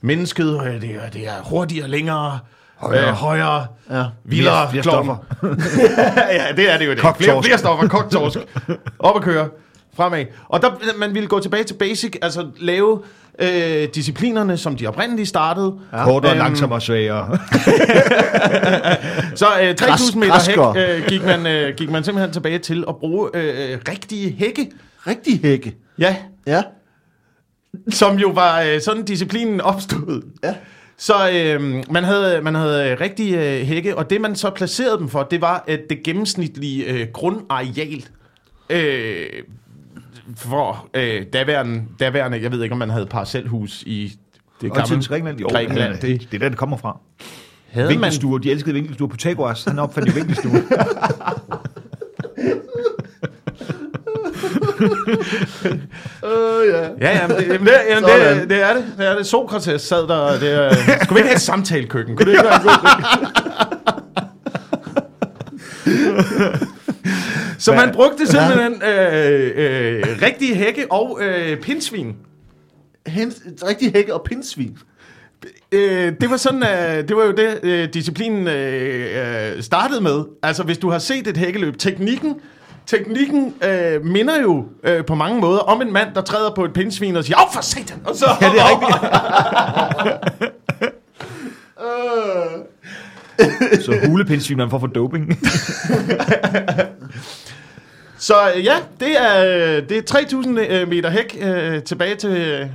mennesket, 0.00 0.60
det 0.80 0.90
er, 0.90 1.10
det 1.10 1.28
er 1.28 1.42
hurtigere, 1.42 1.88
længere, 1.88 2.38
højere, 2.82 3.08
øh, 3.08 3.14
højere 3.14 3.66
Ja. 3.90 4.04
vildere, 4.24 4.70
Flere- 4.70 4.82
flere 4.82 5.18
ja, 6.38 6.44
det 6.56 6.70
er 6.72 6.78
det 6.78 6.86
jo 6.86 6.90
det. 6.90 6.98
Flere, 7.00 7.12
Koktorsk. 7.12 7.46
flere 7.46 7.58
stoffer, 7.58 7.88
koktorsk. 7.88 8.38
Op 8.98 9.16
at 9.16 9.22
køre, 9.22 9.48
fremad. 9.96 10.24
Og 10.48 10.62
der, 10.62 10.70
man 10.98 11.14
ville 11.14 11.28
gå 11.28 11.40
tilbage 11.40 11.64
til 11.64 11.74
basic, 11.74 12.16
altså 12.22 12.46
lave 12.60 13.00
øh, 13.38 13.88
disciplinerne, 13.94 14.56
som 14.56 14.76
de 14.76 14.86
oprindeligt 14.86 15.28
startede. 15.28 15.74
Ja. 15.92 16.04
Kortere, 16.04 16.32
Øhm, 16.32 16.38
langsommere, 16.38 16.80
svagere. 16.80 17.38
Så 19.34 19.46
øh, 19.62 19.74
3000 19.74 20.20
meter 20.20 20.32
græskere. 20.32 20.72
hæk 20.74 20.88
øh, 21.02 21.06
gik, 21.08 21.24
man, 21.24 21.46
øh, 21.46 21.74
gik 21.76 21.90
man 21.90 22.04
simpelthen 22.04 22.32
tilbage 22.32 22.58
til 22.58 22.84
at 22.88 22.96
bruge 22.96 23.30
øh, 23.34 23.78
rigtige 23.88 24.36
hække. 24.38 24.70
Rigtig 25.06 25.40
hække. 25.42 25.76
Ja, 25.98 26.16
Ja. 26.46 26.62
som 27.90 28.16
jo 28.16 28.28
var 28.28 28.60
øh, 28.60 28.80
sådan 28.80 29.04
disciplinen 29.04 29.60
opstod. 29.60 30.22
Ja. 30.44 30.54
Så 31.02 31.30
øh, 31.30 31.84
man 31.90 32.04
havde, 32.04 32.42
man 32.42 32.54
havde 32.54 32.94
rigtige 32.94 33.60
øh, 33.60 33.66
hække, 33.66 33.98
og 33.98 34.10
det 34.10 34.20
man 34.20 34.36
så 34.36 34.50
placerede 34.50 34.98
dem 34.98 35.08
for, 35.08 35.22
det 35.22 35.40
var 35.40 35.64
at 35.66 35.80
det 35.90 36.02
gennemsnitlige 36.02 36.84
øh, 36.84 37.06
grundareal 37.12 38.04
øh, 38.70 39.26
for 40.36 40.88
øh, 40.94 41.26
daværende, 41.32 41.84
daværende, 42.00 42.42
jeg 42.42 42.52
ved 42.52 42.62
ikke 42.62 42.72
om 42.72 42.78
man 42.78 42.90
havde 42.90 43.06
parcelhus 43.06 43.82
i 43.82 44.12
det 44.60 44.72
gamle 44.72 45.00
til 45.00 45.08
Grækenland, 45.08 45.40
jo, 45.40 45.48
Grækenland. 45.48 46.00
det, 46.00 46.20
det 46.20 46.34
er 46.34 46.38
der, 46.38 46.48
det 46.48 46.58
kommer 46.58 46.76
fra. 46.76 46.98
havde 47.70 47.88
man, 47.88 47.94
Vinkelstuer, 47.94 48.38
de 48.38 48.50
elskede 48.50 48.74
vinkelstuer. 48.74 49.08
Pythagoras, 49.08 49.64
han 49.64 49.78
opfandt 49.78 50.08
jo 50.08 50.14
vinkelstuer. 50.14 50.60
Øh, 56.24 56.68
ja. 56.68 56.88
Ja, 57.00 57.18
jamen, 57.18 57.36
det, 57.36 57.46
jamen, 57.48 57.66
det, 57.66 57.74
jamen, 57.88 58.04
det, 58.10 58.50
det, 58.50 58.62
er 58.62 58.74
det. 58.74 58.84
Det 58.98 59.06
er 59.06 59.16
det. 59.16 59.26
Sokrates 59.26 59.82
sad 59.82 60.08
der. 60.08 60.38
Det 60.38 60.52
er, 60.52 60.72
skulle 60.74 61.14
vi 61.14 61.18
ikke 61.18 61.28
have 61.28 61.34
et 61.34 61.40
samtalekøkken? 61.40 62.16
Kunne 62.16 62.26
det 62.26 62.32
ikke 62.32 62.44
være 62.44 62.56
en 62.56 62.62
god? 62.62 62.72
Så 67.58 67.72
man 67.72 67.92
brugte 67.92 68.26
simpelthen 68.26 68.82
øh, 68.82 69.52
øh, 69.56 70.04
rigtige 70.22 70.54
hække 70.54 70.92
og 70.92 71.18
øh, 71.22 71.60
pindsvin. 71.60 72.16
Hen, 73.06 73.32
rigtig 73.68 73.92
hække 73.92 74.14
og 74.14 74.22
pindsvin. 74.24 74.78
Øh, 75.72 76.12
det 76.20 76.30
var 76.30 76.36
sådan, 76.36 76.62
øh, 76.62 77.08
det 77.08 77.16
var 77.16 77.24
jo 77.24 77.32
det, 77.32 77.60
øh, 77.62 77.88
disciplinen 77.94 78.48
øh, 78.48 79.56
øh, 79.56 79.62
startede 79.62 80.00
med. 80.00 80.24
Altså, 80.42 80.62
hvis 80.62 80.78
du 80.78 80.90
har 80.90 80.98
set 80.98 81.26
et 81.26 81.36
hækkeløb, 81.36 81.78
teknikken, 81.78 82.34
teknikken 82.86 83.54
øh, 83.64 84.04
minder 84.04 84.40
jo 84.42 84.64
øh, 84.84 85.04
på 85.04 85.14
mange 85.14 85.40
måder 85.40 85.58
om 85.58 85.82
en 85.82 85.92
mand, 85.92 86.08
der 86.14 86.20
træder 86.22 86.54
på 86.54 86.64
et 86.64 86.72
pindsvin 86.72 87.16
og 87.16 87.24
siger, 87.24 87.36
af 87.36 87.52
for 87.54 87.60
satan! 87.60 88.00
Og 88.04 88.16
så, 88.16 88.26
Ja, 88.40 88.46
det 88.46 88.60
er 88.60 88.64
rigtigt. 88.70 88.92
Så 93.84 93.94
hulepindsvin, 94.06 94.56
man 94.56 94.70
får 94.70 94.78
for 94.78 94.86
doping. 94.86 95.38
Så 98.18 98.34
øh, 98.56 98.64
ja, 98.64 98.74
det 99.00 99.20
er, 99.22 99.44
øh, 99.76 99.88
det 99.88 99.98
er 99.98 100.02
3000 100.02 100.60
øh, 100.60 100.88
meter 100.88 101.10
hæk 101.10 101.36
øh, 101.42 101.82
tilbage 101.82 102.14
til, 102.14 102.30
øh, 102.30 102.66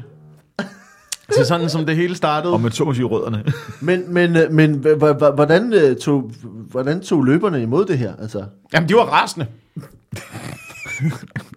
til 1.36 1.46
sådan, 1.46 1.70
som 1.70 1.86
det 1.86 1.96
hele 1.96 2.16
startede. 2.16 2.54
Og 2.54 2.62
man 2.62 2.72
så 2.72 2.84
må 2.84 2.94
sige 2.94 3.06
rødderne. 3.06 3.44
Men, 3.80 4.14
men, 4.14 4.36
øh, 4.36 4.52
men 4.52 4.74
h- 4.74 4.88
h- 4.88 5.16
h- 5.28 5.36
hvordan, 5.36 5.74
øh, 5.74 5.96
tog, 5.98 6.32
hvordan 6.72 7.02
tog 7.02 7.24
løberne 7.24 7.62
imod 7.62 7.86
det 7.86 7.98
her? 7.98 8.14
Altså, 8.22 8.44
Jamen, 8.74 8.90
de 8.90 8.94
var 8.96 9.02
rasende. 9.02 9.46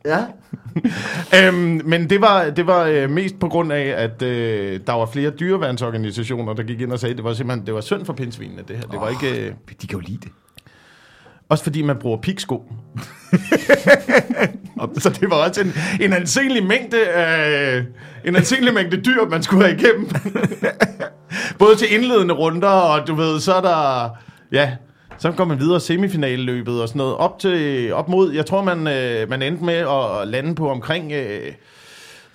Ja. 0.05 0.25
Øhm, 1.35 1.81
men 1.85 2.11
det 2.11 2.21
var, 2.21 2.51
det 2.51 2.67
var 2.67 2.85
øh, 2.85 3.11
mest 3.11 3.39
på 3.41 3.49
grund 3.49 3.73
af, 3.73 3.95
at 4.05 4.23
øh, 4.23 4.81
der 4.87 4.93
var 4.93 5.07
flere 5.07 5.31
dyreværnsorganisationer, 5.31 6.55
der 6.55 6.63
gik 6.63 6.81
ind 6.81 6.93
og 6.93 6.99
sagde, 6.99 7.11
at 7.11 7.17
det 7.17 7.25
var 7.25 7.35
simpelthen 7.35 7.67
det 7.67 7.75
var 7.75 7.81
synd 7.81 8.05
for 8.05 8.13
pindsvinene, 8.13 8.63
det 8.69 8.77
her. 8.77 8.83
Det 8.85 9.01
var 9.01 9.09
ikke... 9.09 9.47
Øh, 9.47 9.53
De 9.83 9.87
kan 9.87 9.99
jo 9.99 10.05
lide 10.07 10.19
det. 10.23 10.29
også 11.49 11.65
fordi 11.65 11.83
man 11.83 11.97
bruger 11.97 12.19
piksko. 12.21 12.73
Så 14.99 15.09
det 15.21 15.31
var 15.31 15.37
også 15.37 15.61
en, 15.61 15.73
en 16.01 16.13
anselig 16.13 16.67
mængde, 16.67 16.97
øh, 16.99 17.85
en 18.25 18.37
anselig 18.37 18.75
mængde 18.75 18.97
dyr, 19.03 19.25
man 19.31 19.43
skulle 19.43 19.65
have 19.67 19.79
igennem. 19.81 20.09
Både 21.59 21.77
til 21.77 21.95
indledende 21.95 22.35
runder, 22.35 22.69
og 22.69 23.07
du 23.07 23.15
ved, 23.15 23.41
så 23.41 23.55
er 23.55 23.61
der... 23.61 24.09
Ja, 24.53 24.77
så 25.21 25.33
går 25.33 25.45
man 25.45 25.61
videre 25.61 25.81
semifinaleløbet 25.81 26.83
og 26.83 26.89
sådan 26.89 26.99
noget. 26.99 27.16
Op, 27.16 27.39
til, 27.39 27.93
op 27.93 28.09
mod, 28.09 28.33
jeg 28.33 28.47
tror, 28.47 28.62
man, 28.64 28.89
øh, 28.89 29.31
man 29.31 29.43
endte 29.43 29.64
med 29.64 29.75
at 29.75 30.29
lande 30.29 30.55
på 30.55 30.71
omkring 30.71 31.12
øh, 31.12 31.53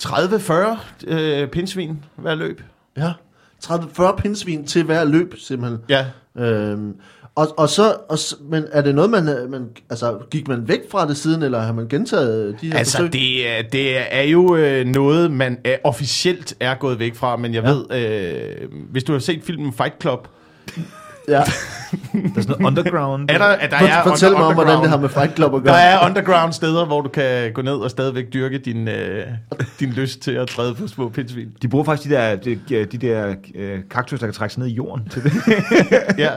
30-40 0.03 0.53
øh, 1.07 1.47
pindsvin 1.47 2.03
hver 2.15 2.35
løb. 2.35 2.61
Ja. 2.97 3.11
30-40 3.63 4.15
pindsvin 4.15 4.65
til 4.67 4.83
hver 4.83 5.03
løb, 5.03 5.33
simpelthen. 5.37 5.79
Ja. 5.89 6.05
Øhm, 6.37 6.93
og, 7.35 7.47
og 7.57 7.69
så, 7.69 7.95
og, 8.09 8.17
men 8.41 8.63
er 8.71 8.81
det 8.81 8.95
noget, 8.95 9.11
man, 9.11 9.29
øh, 9.29 9.51
man, 9.51 9.67
altså, 9.89 10.17
gik 10.31 10.47
man 10.47 10.67
væk 10.67 10.79
fra 10.91 11.07
det 11.07 11.17
siden, 11.17 11.43
eller 11.43 11.59
har 11.59 11.73
man 11.73 11.87
gentaget 11.87 12.61
de 12.61 12.67
her 12.71 12.77
Altså, 12.77 12.97
forsøg? 12.97 13.13
det 13.13 13.49
er, 13.49 13.61
det 13.61 14.13
er 14.13 14.23
jo 14.23 14.55
øh, 14.55 14.85
noget, 14.85 15.31
man 15.31 15.57
er, 15.63 15.77
officielt 15.83 16.55
er 16.59 16.75
gået 16.75 16.99
væk 16.99 17.15
fra, 17.15 17.37
men 17.37 17.53
jeg 17.53 17.63
ja. 17.63 17.71
ved, 17.71 17.85
øh, 17.91 18.69
hvis 18.91 19.03
du 19.03 19.11
har 19.11 19.19
set 19.19 19.43
filmen 19.43 19.73
Fight 19.73 20.01
Club, 20.01 20.27
Ja. 21.27 21.33
Der 21.33 21.39
er 22.37 22.41
sådan 22.41 22.55
noget 22.59 22.65
underground. 22.65 23.31
er 23.31 23.37
der, 23.37 23.45
at 23.45 23.71
der 23.71 23.77
For, 23.79 23.85
er 23.85 24.03
fortæl 24.03 24.31
mig 24.31 24.43
om, 24.43 24.53
hvordan 24.53 24.81
det 24.81 24.89
har 24.89 24.97
med 24.97 25.09
Fight 25.09 25.35
Club 25.35 25.53
at 25.55 25.61
Der 25.65 25.71
gøre. 25.71 25.81
er 25.81 26.05
underground 26.05 26.53
steder, 26.53 26.85
hvor 26.85 27.01
du 27.01 27.09
kan 27.09 27.53
gå 27.53 27.61
ned 27.61 27.73
og 27.73 27.89
stadigvæk 27.89 28.25
dyrke 28.33 28.57
din, 28.57 28.87
øh, 28.87 29.25
din 29.79 29.89
lyst 29.89 30.19
til 30.19 30.31
at 30.31 30.47
træde 30.47 30.73
på 30.75 30.87
små 30.87 31.09
pindsvin. 31.09 31.47
De 31.61 31.67
bruger 31.67 31.85
faktisk 31.85 32.09
de 32.09 32.15
der, 32.15 32.35
de, 32.35 32.59
de 32.85 32.97
der 32.97 33.35
øh, 33.55 33.79
kaktus, 33.91 34.19
der 34.19 34.27
kan 34.27 34.33
trække 34.33 34.53
sig 34.53 34.59
ned 34.63 34.69
i 34.69 34.73
jorden 34.73 35.09
til 35.09 35.23
det. 35.23 35.31
Ja. 36.17 36.31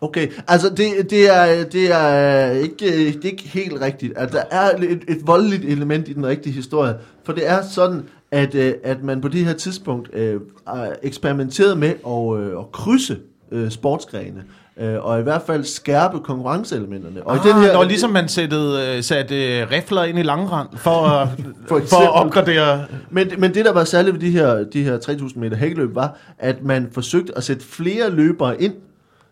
Okay, 0.00 0.28
altså 0.48 0.68
det, 0.68 1.10
det, 1.10 1.36
er, 1.36 1.64
det, 1.64 1.92
er 1.92 2.50
ikke, 2.50 2.86
øh, 2.86 3.12
det 3.14 3.24
er 3.24 3.30
ikke 3.30 3.48
helt 3.48 3.80
rigtigt. 3.80 4.18
At 4.18 4.32
der 4.32 4.42
er 4.50 4.70
et, 4.78 5.02
et 5.08 5.18
voldeligt 5.26 5.64
element 5.64 6.08
i 6.08 6.12
den 6.12 6.26
rigtige 6.26 6.52
historie. 6.52 6.94
For 7.24 7.32
det 7.32 7.48
er 7.50 7.62
sådan, 7.62 8.02
at, 8.30 8.54
øh, 8.54 8.74
at 8.84 9.02
man 9.02 9.20
på 9.20 9.28
det 9.28 9.44
her 9.44 9.52
tidspunkt 9.52 10.10
øh, 10.14 10.40
er 10.66 10.92
eksperimenteret 11.02 11.78
med 11.78 11.88
at, 12.06 12.40
øh, 12.40 12.58
at 12.58 12.72
krydse 12.72 13.16
øh, 13.52 13.70
sportsgrene. 13.70 14.42
Øh, 14.80 15.04
og 15.04 15.20
i 15.20 15.22
hvert 15.22 15.42
fald 15.42 15.64
skærpe 15.64 16.18
konkurrenceelementerne. 16.20 17.22
Og 17.26 17.34
ah, 17.36 17.42
den 17.44 17.52
her, 17.62 17.72
når 17.72 17.84
ligesom 17.84 18.10
man 18.10 18.28
sættede, 18.28 18.96
øh, 18.96 19.02
satte 19.02 19.58
øh, 19.60 19.70
rifler 19.70 20.04
ind 20.04 20.18
i 20.18 20.22
langrand 20.22 20.68
for, 20.76 20.90
at- 20.90 21.28
For 21.38 21.44
for, 21.68 21.76
eksempel. 21.76 21.88
for 21.88 21.96
at 21.96 22.24
opgradere. 22.24 22.84
Men, 23.10 23.28
men 23.38 23.54
det, 23.54 23.64
der 23.64 23.72
var 23.72 23.84
særligt 23.84 24.14
ved 24.14 24.20
de 24.20 24.30
her, 24.30 24.64
de 24.64 24.82
her 24.84 24.98
3000 24.98 25.40
meter 25.42 25.56
hækkeløb, 25.56 25.94
var, 25.94 26.16
at 26.38 26.62
man 26.64 26.88
forsøgte 26.92 27.32
at 27.36 27.44
sætte 27.44 27.64
flere 27.64 28.10
løbere 28.10 28.62
ind, 28.62 28.74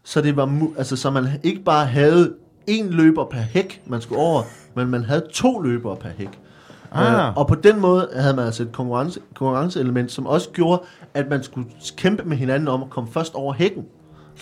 så, 0.05 0.21
det 0.21 0.37
var, 0.37 0.59
altså, 0.79 0.97
så 0.97 1.11
man 1.11 1.27
ikke 1.43 1.65
bare 1.65 1.87
havde 1.87 2.33
en 2.67 2.91
løber 2.91 3.25
per 3.25 3.39
hæk, 3.41 3.83
man 3.87 4.01
skulle 4.01 4.21
over, 4.23 4.43
men 4.75 4.89
man 4.89 5.05
havde 5.05 5.25
to 5.33 5.61
løbere 5.61 5.97
per 5.97 6.09
hæk. 6.19 6.29
Ah. 6.93 7.13
Øh, 7.29 7.37
og 7.37 7.47
på 7.49 7.55
den 7.55 7.81
måde 7.81 8.09
havde 8.17 8.37
man 8.37 8.47
altså 8.47 8.63
et 8.63 8.73
konkurrence, 8.73 9.21
konkurrenceelement, 9.35 10.13
som 10.13 10.27
også 10.27 10.49
gjorde, 10.51 10.83
at 11.15 11.31
man 11.31 11.43
skulle 11.43 11.67
kæmpe 11.97 12.23
med 12.25 12.37
hinanden 12.37 12.69
om 12.69 12.83
at 12.83 12.91
komme 12.91 13.11
først 13.13 13.35
over 13.35 13.53
hækken. 13.53 13.85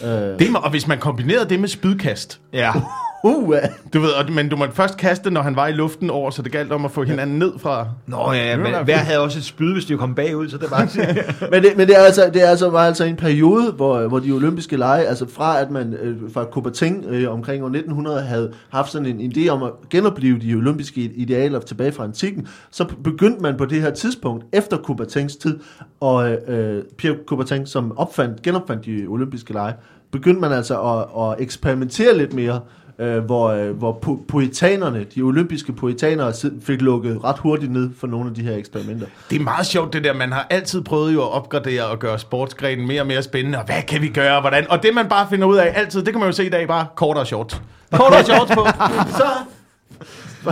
Øh, 0.02 0.08
Det, 0.38 0.56
og 0.56 0.70
hvis 0.70 0.86
man 0.86 0.98
kombinerede 0.98 1.48
det 1.48 1.60
med 1.60 1.68
spydkast, 1.68 2.40
ja. 2.52 2.72
uh, 3.24 3.54
du 3.94 4.00
ved, 4.00 4.10
og, 4.10 4.32
men 4.32 4.48
du 4.48 4.56
måtte 4.56 4.74
først 4.74 4.96
kaste, 4.96 5.30
når 5.30 5.42
han 5.42 5.56
var 5.56 5.66
i 5.66 5.72
luften 5.72 6.10
over, 6.10 6.30
så 6.30 6.42
det 6.42 6.52
galt 6.52 6.72
om 6.72 6.84
at 6.84 6.90
få 6.90 7.02
hinanden 7.02 7.38
ned 7.38 7.52
fra... 7.58 7.88
Nå 8.06 8.32
ja, 8.32 8.56
var 8.56 8.64
men 8.64 8.84
hver 8.84 8.96
havde 8.96 9.20
også 9.20 9.38
et 9.38 9.44
spyd, 9.44 9.72
hvis 9.72 9.84
de 9.84 9.96
kom 9.96 10.14
bagud, 10.14 10.48
så 10.48 10.58
det 10.58 10.70
var 10.70 10.84
men 11.50 11.62
det, 11.62 11.76
men 11.76 11.88
det, 11.88 11.96
er 11.96 12.00
altså, 12.00 12.30
det 12.34 12.42
er 12.42 12.48
altså, 12.48 12.70
var 12.70 12.86
altså 12.86 13.04
en 13.04 13.16
periode, 13.16 13.72
hvor, 13.72 14.08
hvor 14.08 14.18
de 14.18 14.32
olympiske 14.32 14.76
lege, 14.76 15.04
altså 15.04 15.28
fra 15.28 15.60
at 15.60 15.70
man 15.70 15.94
øh, 15.94 16.16
fra 16.32 16.44
Coubertin 16.44 17.04
øh, 17.08 17.32
omkring 17.32 17.62
år 17.62 17.68
1900 17.68 18.20
havde 18.20 18.52
haft 18.68 18.92
sådan 18.92 19.20
en 19.20 19.32
idé 19.32 19.48
om 19.48 19.62
at 19.62 19.70
genopleve 19.90 20.38
de 20.38 20.54
olympiske 20.54 21.00
idealer 21.00 21.60
tilbage 21.60 21.92
fra 21.92 22.04
antikken, 22.04 22.48
så 22.70 22.84
begyndte 23.04 23.42
man 23.42 23.56
på 23.56 23.64
det 23.64 23.82
her 23.82 23.90
tidspunkt, 23.90 24.44
efter 24.52 24.76
Coubertins 24.76 25.36
tid, 25.36 25.58
og 26.00 26.30
øh, 26.30 26.82
Pierre 26.98 27.16
Coubertin, 27.26 27.66
som 27.66 27.98
opfandt, 27.98 28.42
genopfandt 28.42 28.86
de 28.86 29.06
olympiske 29.08 29.52
lege, 29.52 29.74
begyndte 30.10 30.40
man 30.40 30.52
altså 30.52 30.80
at, 30.80 31.22
at 31.22 31.42
eksperimentere 31.42 32.18
lidt 32.18 32.34
mere, 32.34 32.60
øh, 32.98 33.24
hvor, 33.24 33.48
øh, 33.48 33.70
hvor 33.70 34.00
po- 34.06 34.26
poetanerne, 34.28 35.06
de 35.14 35.22
olympiske 35.22 35.72
poetanere, 35.72 36.32
fik 36.62 36.80
lukket 36.80 37.24
ret 37.24 37.38
hurtigt 37.38 37.72
ned 37.72 37.90
for 37.98 38.06
nogle 38.06 38.28
af 38.28 38.34
de 38.34 38.42
her 38.42 38.56
eksperimenter. 38.56 39.06
Det 39.30 39.36
er 39.40 39.42
meget 39.44 39.66
sjovt 39.66 39.92
det 39.92 40.04
der, 40.04 40.14
man 40.14 40.32
har 40.32 40.46
altid 40.50 40.82
prøvet 40.82 41.14
jo 41.14 41.22
at 41.22 41.32
opgradere 41.32 41.84
og 41.84 41.98
gøre 41.98 42.18
sportsgrenen 42.18 42.86
mere 42.86 43.00
og 43.00 43.06
mere 43.06 43.22
spændende, 43.22 43.58
og 43.58 43.64
hvad 43.64 43.82
kan 43.88 44.02
vi 44.02 44.08
gøre, 44.08 44.34
og 44.34 44.40
hvordan, 44.40 44.70
og 44.70 44.82
det 44.82 44.94
man 44.94 45.08
bare 45.08 45.26
finder 45.30 45.46
ud 45.46 45.56
af 45.56 45.72
altid, 45.74 46.02
det 46.02 46.12
kan 46.12 46.20
man 46.20 46.28
jo 46.28 46.32
se 46.32 46.46
i 46.46 46.50
dag, 46.50 46.68
bare 46.68 46.86
kortere 46.96 47.26
shorts. 47.26 47.62
Kortere 47.92 48.24
shorts 48.24 48.54
på, 48.54 48.66
så 49.18 49.24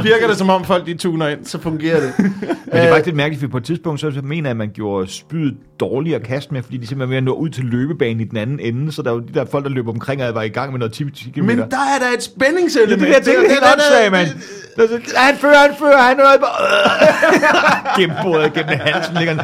virker 0.03 0.29
det 0.29 0.37
som 0.37 0.51
om 0.51 0.65
folk 0.65 0.87
de 0.87 0.95
tuner 0.95 1.29
ind. 1.29 1.45
Så 1.45 1.59
fungerer 1.61 2.01
det. 2.01 2.13
Men 2.19 2.35
det 2.49 2.81
er 2.81 2.89
faktisk 2.89 3.07
lidt 3.07 3.17
mærkeligt, 3.17 3.41
for 3.41 3.49
på 3.49 3.57
et 3.57 3.65
tidspunkt, 3.65 4.01
så 4.01 4.21
mener 4.23 4.49
jeg, 4.49 4.51
at 4.51 4.57
man 4.57 4.71
gjorde 4.75 5.09
spydet 5.09 5.57
dårligere 5.83 6.21
at 6.21 6.27
kaste 6.27 6.55
med, 6.55 6.63
fordi 6.63 6.77
de 6.77 6.87
simpelthen 6.87 7.09
var 7.09 7.13
ved 7.13 7.17
at 7.17 7.25
nå 7.25 7.33
ud 7.35 7.49
til 7.49 7.65
løbebanen 7.65 8.21
i 8.21 8.25
den 8.25 8.37
anden 8.39 8.61
ende, 8.61 8.93
så 8.93 9.03
der 9.03 9.11
var 9.11 9.19
de 9.21 9.35
der 9.35 9.45
folk, 9.45 9.65
der 9.65 9.71
løb 9.71 9.89
omkring 9.89 10.23
og 10.25 10.35
var 10.35 10.43
i 10.43 10.49
gang 10.49 10.71
med 10.73 10.79
noget 10.79 10.93
10 10.93 11.05
km. 11.35 11.45
Men 11.45 11.59
der 11.59 11.63
er 11.65 11.99
da 12.01 12.05
et 12.07 12.11
det 12.13 12.17
er 12.17 12.21
spændingselement. 12.21 13.01
det, 13.01 13.07
jeg 13.09 13.15
tænkte, 13.23 13.31
Det 13.31 13.45
er 13.47 13.49
helt 13.49 13.63
åndssvagt, 13.75 14.13
mand. 14.13 14.29
Der 14.77 14.83
er 14.83 14.87
så- 14.89 15.17
Han 15.17 15.37
fører, 15.37 15.57
han 15.59 15.71
fører, 15.79 16.03
han 16.03 16.21
er 16.21 16.25
bare... 16.25 17.97
gennem 18.01 18.17
bordet, 18.23 18.53
gennem 18.53 18.79
halsen 18.81 19.15
ligger. 19.17 19.35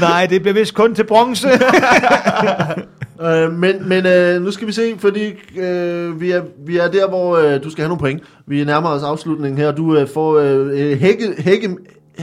Nej, 0.00 0.26
det 0.26 0.42
bliver 0.42 0.54
vist 0.54 0.74
kun 0.74 0.94
til 0.94 1.04
bronze. 1.04 1.48
Øh, 3.22 3.52
men 3.52 3.88
men 3.88 4.06
øh, 4.06 4.42
nu 4.42 4.50
skal 4.50 4.66
vi 4.66 4.72
se, 4.72 4.94
fordi 4.98 5.24
øh, 5.60 6.20
vi, 6.20 6.30
er, 6.30 6.42
vi 6.66 6.76
er 6.78 6.88
der, 6.88 7.08
hvor 7.08 7.36
øh, 7.36 7.64
du 7.64 7.70
skal 7.70 7.82
have 7.82 7.88
nogle 7.88 8.00
point. 8.00 8.22
Vi 8.46 8.64
nærmer 8.64 8.88
os 8.88 9.02
afslutningen 9.02 9.58
her, 9.58 9.68
og 9.68 9.76
du 9.76 9.96
øh, 9.96 10.08
får 10.14 10.38
øh, 10.38 10.98
hække, 10.98 11.34
hække, 11.38 11.76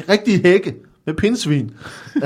rigtige 0.10 0.42
hække 0.44 0.76
med 1.06 1.14
pindsvin. 1.14 1.72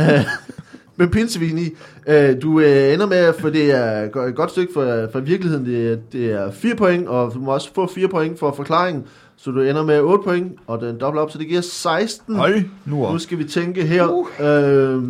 Med 0.97 1.07
pindsvin 1.07 1.57
i. 1.57 1.69
Øh, 2.07 2.41
du 2.41 2.59
øh, 2.59 2.93
ender 2.93 3.05
med, 3.05 3.33
for 3.39 3.49
det 3.49 3.71
er 3.71 4.01
et 4.27 4.35
godt 4.35 4.51
stykke 4.51 4.73
for, 4.73 5.09
for 5.11 5.19
virkeligheden, 5.19 5.65
det, 5.65 5.91
er- 5.91 5.97
det 6.11 6.31
er 6.31 6.51
4 6.51 6.75
point, 6.75 7.07
og 7.07 7.33
du 7.33 7.39
må 7.39 7.51
også 7.53 7.69
få 7.75 7.87
4 7.95 8.07
point 8.07 8.39
for 8.39 8.53
forklaringen. 8.53 9.03
Så 9.37 9.51
du 9.51 9.61
ender 9.61 9.83
med 9.83 9.99
8 10.01 10.23
point, 10.23 10.53
og 10.67 10.81
den 10.81 10.99
dobbler 10.99 11.21
op, 11.21 11.31
så 11.31 11.37
det 11.37 11.47
giver 11.47 11.61
16. 11.61 12.35
Hold 12.35 12.63
nu 12.85 13.05
op. 13.05 13.13
Nu 13.13 13.19
skal 13.19 13.37
vi 13.37 13.43
tænke 13.43 13.83
her. 13.85 14.07
Uh. 14.07 14.27
Øh, 14.45 15.03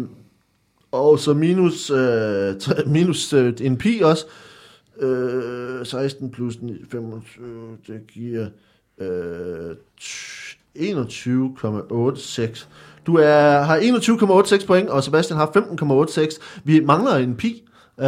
og 0.91 1.19
så 1.19 1.33
minus, 1.33 1.89
øh, 1.89 2.55
minus 2.87 3.33
øh, 3.33 3.53
en 3.61 3.77
pi 3.77 4.01
også. 4.03 4.25
Øh, 5.01 5.85
16 5.85 6.31
plus 6.31 6.61
9, 6.61 6.73
25, 6.91 7.45
det 7.87 7.99
giver 8.13 8.47
øh, 9.01 9.71
t- 10.01 10.57
21,86. 10.77 12.65
Du 13.05 13.15
er, 13.15 13.61
har 13.61 13.77
21,86 13.77 14.67
point, 14.67 14.89
og 14.89 15.03
Sebastian 15.03 15.39
har 15.39 15.45
15,86. 16.17 16.39
Vi 16.63 16.79
mangler 16.85 17.15
en 17.15 17.35
pi. 17.35 17.61
Øh, 18.01 18.07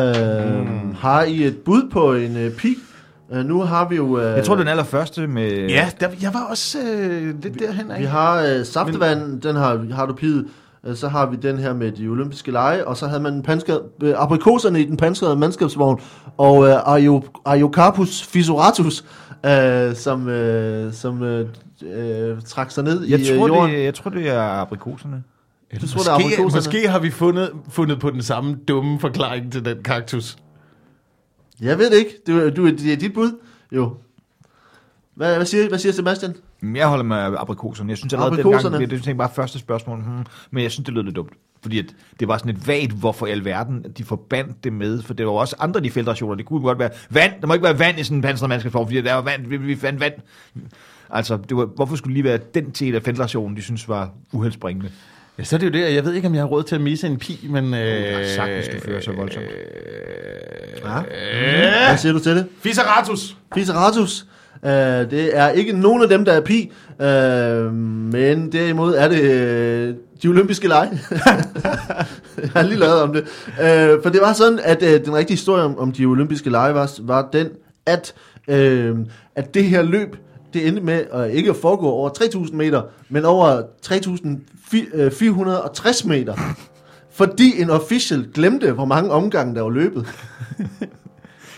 mm. 0.59 0.95
Har 0.99 1.23
I 1.23 1.43
et 1.43 1.57
bud 1.57 1.89
på 1.91 2.13
en 2.13 2.37
øh, 2.37 2.51
pi? 2.51 2.75
Øh, 3.33 3.45
nu 3.45 3.61
har 3.61 3.87
vi 3.89 3.95
jo... 3.95 4.19
Øh, 4.19 4.35
Jeg 4.37 4.43
tror, 4.45 4.55
den 4.55 4.67
allerførste 4.67 5.27
med... 5.27 5.67
Ja, 5.69 5.89
der, 5.99 6.07
jeg 6.21 6.33
var 6.33 6.43
også 6.49 6.77
øh, 6.93 7.43
lidt 7.43 7.59
derhen 7.59 7.91
af. 7.91 7.99
Vi 7.99 8.05
har 8.05 8.41
øh, 8.41 8.65
saftevand, 8.65 9.41
den 9.41 9.55
har, 9.55 9.85
har 9.93 10.05
du 10.05 10.13
piget. 10.13 10.45
Øh, 10.87 10.95
Så 10.95 11.07
har 11.07 11.25
vi 11.25 11.35
den 11.35 11.57
her 11.57 11.73
med 11.73 11.91
de 11.91 12.07
olympiske 12.07 12.51
lege, 12.51 12.87
og 12.87 12.97
så 12.97 13.07
havde 13.07 13.21
man 13.21 13.41
panskede, 13.43 13.81
øh, 14.03 14.13
aprikoserne 14.17 14.81
i 14.81 14.85
den 14.85 14.97
pansrede 14.97 15.35
mandskabsvogn, 15.35 15.99
og 16.37 16.67
øh, 16.67 16.73
Ario, 16.75 17.23
Ariocarpus 17.45 18.23
fisuratus, 18.23 19.03
øh, 19.47 19.95
som, 19.95 20.27
øh, 20.29 20.93
som 20.93 21.23
øh, 21.23 21.49
øh, 21.81 22.41
trak 22.41 22.71
sig 22.71 22.83
ned 22.83 23.03
Jeg 23.03 23.19
i 23.19 23.31
øh, 23.31 23.37
tror, 23.37 23.47
jorden. 23.47 23.75
det, 23.75 23.83
jeg 23.83 23.93
tror, 23.93 24.11
det 24.11 24.29
er 24.29 24.41
aprikoserne. 24.41 25.23
Du 25.81 25.87
tror, 25.87 26.01
det 26.01 26.07
er 26.07 26.13
Måske, 26.13 26.25
aprikoserne? 26.25 26.57
måske 26.57 26.89
har 26.89 26.99
vi 26.99 27.11
fundet, 27.11 27.51
fundet 27.69 27.99
på 27.99 28.09
den 28.09 28.21
samme 28.21 28.59
dumme 28.67 28.99
forklaring 28.99 29.51
til 29.51 29.65
den 29.65 29.83
kaktus. 29.83 30.37
Jeg 31.61 31.77
ved 31.77 31.91
det 31.91 31.97
ikke. 31.97 32.11
Du, 32.27 32.49
du, 32.49 32.67
det 32.69 32.93
er 32.93 32.97
dit 32.97 33.13
bud. 33.13 33.31
Jo. 33.71 33.95
Hvad, 35.15 35.35
hvad, 35.35 35.45
siger, 35.45 35.67
hvad 35.67 35.79
siger 35.79 35.93
Sebastian? 35.93 36.35
Jeg 36.75 36.87
holder 36.87 37.03
med 37.03 37.17
aprikoserne. 37.17 37.89
Jeg 37.89 37.97
synes 37.97 38.13
allerede 38.13 38.43
dengang, 38.43 38.79
det, 38.79 38.89
det 38.89 39.07
er 39.07 39.13
bare 39.13 39.29
første 39.35 39.59
spørgsmål, 39.59 39.97
hmm, 39.97 40.25
men 40.51 40.63
jeg 40.63 40.71
synes, 40.71 40.85
det 40.85 40.93
lød 40.93 41.03
lidt 41.03 41.15
dumt. 41.15 41.33
Fordi 41.67 41.79
at 41.79 41.85
det 42.19 42.27
var 42.27 42.37
sådan 42.37 42.51
et 42.51 42.67
vagt, 42.67 42.91
hvorfor 42.91 43.27
i 43.27 43.31
alverden 43.31 43.85
de 43.97 44.03
forbandt 44.03 44.63
det 44.63 44.73
med, 44.73 45.01
for 45.01 45.13
det 45.13 45.25
var 45.25 45.31
jo 45.31 45.35
også 45.35 45.55
andre 45.59 45.79
de 45.79 45.91
feltrationer. 45.91 46.35
Det 46.35 46.45
kunne 46.45 46.61
godt 46.61 46.79
være 46.79 46.89
vand. 47.09 47.31
Der 47.41 47.47
må 47.47 47.53
ikke 47.53 47.63
være 47.63 47.79
vand 47.79 47.99
i 47.99 48.03
sådan 48.03 48.17
en 48.17 48.21
pansret 48.21 48.49
mandskabsform, 48.49 48.87
fordi 48.87 49.01
der 49.01 49.13
var 49.13 49.21
vand, 49.21 49.47
vi, 49.47 49.57
vi 49.57 49.75
fandt 49.75 49.99
vand. 49.99 50.13
Altså, 51.09 51.37
det 51.49 51.57
var, 51.57 51.65
hvorfor 51.65 51.95
skulle 51.95 52.15
det 52.15 52.23
lige 52.23 52.23
være 52.23 52.39
den 52.53 52.69
del 52.69 52.95
af 52.95 53.03
feltrationen, 53.03 53.57
de 53.57 53.61
synes 53.61 53.89
var 53.89 54.09
uheldsbringende? 54.31 54.91
Ja, 55.37 55.43
så 55.43 55.55
er 55.55 55.59
det 55.59 55.67
jo 55.67 55.71
det, 55.71 55.93
jeg 55.95 56.05
ved 56.05 56.13
ikke, 56.13 56.27
om 56.27 56.33
jeg 56.33 56.41
har 56.41 56.47
råd 56.47 56.63
til 56.63 56.75
at 56.75 56.81
misse 56.81 57.07
en 57.07 57.17
pi, 57.17 57.47
men... 57.49 57.73
Øh, 57.73 58.25
sagtens, 58.25 58.67
du 58.67 58.79
fører 58.85 59.01
så 59.01 59.11
voldsomt. 59.11 59.45
Ja. 60.85 61.01
Hvad 61.87 61.97
siger 61.97 62.13
du 62.13 62.19
til 62.19 62.35
det? 62.35 62.47
Fiseratus! 62.61 63.37
Fiseratus. 63.55 64.25
Uh, 64.63 64.69
det 65.11 65.37
er 65.37 65.49
ikke 65.49 65.73
nogen 65.73 66.03
af 66.03 66.09
dem, 66.09 66.25
der 66.25 66.33
er 66.33 66.41
pi, 66.41 66.71
uh, 66.99 67.05
men 68.13 68.51
derimod 68.51 68.95
er 68.95 69.07
det 69.07 69.89
uh, 69.89 69.95
de 70.23 70.27
olympiske 70.27 70.67
lege. 70.67 70.89
jeg 72.41 72.49
har 72.53 72.61
lige 72.61 72.79
lavet 72.79 73.01
om 73.01 73.13
det. 73.13 73.21
Uh, 73.47 74.03
for 74.03 74.09
det 74.09 74.21
var 74.21 74.33
sådan, 74.33 74.59
at 74.63 74.83
uh, 74.83 74.89
den 75.05 75.15
rigtige 75.15 75.35
historie 75.35 75.63
om, 75.63 75.79
om 75.79 75.91
de 75.91 76.05
olympiske 76.05 76.49
lege 76.49 76.73
var, 76.73 76.91
var 77.01 77.29
den, 77.33 77.47
at, 77.85 78.13
uh, 78.47 78.99
at 79.35 79.53
det 79.53 79.63
her 79.63 79.81
løb, 79.81 80.15
det 80.53 80.67
endte 80.67 80.81
med 80.81 81.03
at 81.11 81.31
ikke 81.31 81.49
at 81.49 81.55
foregå 81.55 81.89
over 81.89 82.09
3.000 82.09 82.55
meter, 82.55 82.81
men 83.09 83.25
over 83.25 83.61
3.460 83.85 86.07
meter. 86.07 86.33
Fordi 87.11 87.61
en 87.61 87.69
official 87.69 88.27
glemte, 88.33 88.71
hvor 88.71 88.85
mange 88.85 89.11
omgange 89.11 89.55
der 89.55 89.61
var 89.61 89.69
løbet. 89.69 90.07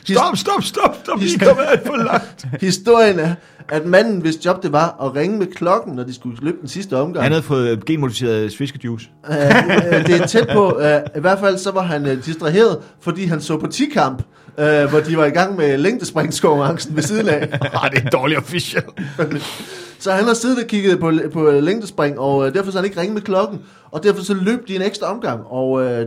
Stop, 0.04 0.38
stop, 0.38 0.64
stop, 0.64 0.95
stop. 1.04 1.22
Vi 1.22 1.30
kommer 1.39 1.64
alt 1.64 1.88
for 1.88 1.95
langt. 1.95 2.45
Historien 2.62 3.20
er, 3.20 3.36
at 3.70 3.86
manden, 3.86 4.22
hvis 4.22 4.45
job 4.45 4.64
det 4.64 4.72
var, 4.72 4.97
at 5.02 5.16
ringe 5.16 5.38
med 5.38 5.47
klokken, 5.47 5.95
når 5.95 6.04
de 6.04 6.14
skulle 6.14 6.38
løbe 6.41 6.58
den 6.62 6.70
sidste 6.70 6.97
omgang. 6.97 7.24
Han 7.24 7.32
havde 7.32 7.43
fået 7.43 7.70
øh, 7.70 7.78
genmodificeret. 7.86 8.34
Øh, 8.34 9.36
øh, 9.36 10.08
det 10.08 10.22
er 10.22 10.28
tæt 10.28 10.47
på. 10.54 10.80
Øh, 10.80 11.02
I 11.18 11.20
hvert 11.20 11.39
fald 11.39 11.58
så 11.58 11.72
var 11.72 11.82
han 11.82 12.06
øh, 12.06 12.26
distraheret, 12.26 12.78
fordi 13.02 13.26
han 13.26 13.41
så 13.41 13.58
på 13.58 13.66
10-kamp, 13.74 14.24
øh, 14.58 14.89
hvor 14.89 15.00
de 15.00 15.18
var 15.18 15.26
i 15.26 15.30
gang 15.30 15.56
med 15.56 15.78
længdespringskonkurrencen 15.78 16.95
ved 16.95 17.04
siden 17.04 17.30
af. 17.30 17.60
Ah, 17.84 17.91
det 17.91 18.06
er 18.06 18.10
dårlig 18.10 18.38
official. 18.38 18.84
Så 20.00 20.12
han 20.12 20.26
har 20.26 20.34
siddet 20.34 20.60
og 20.60 20.68
kigget 20.68 21.00
på, 21.00 21.12
på 21.34 21.52
længdespring, 21.52 22.20
og 22.20 22.47
øh, 22.47 22.54
derfor 22.54 22.72
så 22.72 22.78
han 22.78 22.86
ikke 22.86 23.00
ringet 23.00 23.14
med 23.14 23.22
klokken. 23.22 23.60
Og 23.91 24.04
derfor 24.04 24.24
så 24.24 24.34
løb 24.34 24.68
de 24.68 24.76
en 24.76 24.82
ekstra 24.82 25.14
omgang. 25.14 25.41
Og 25.45 25.86
øh, 25.86 26.06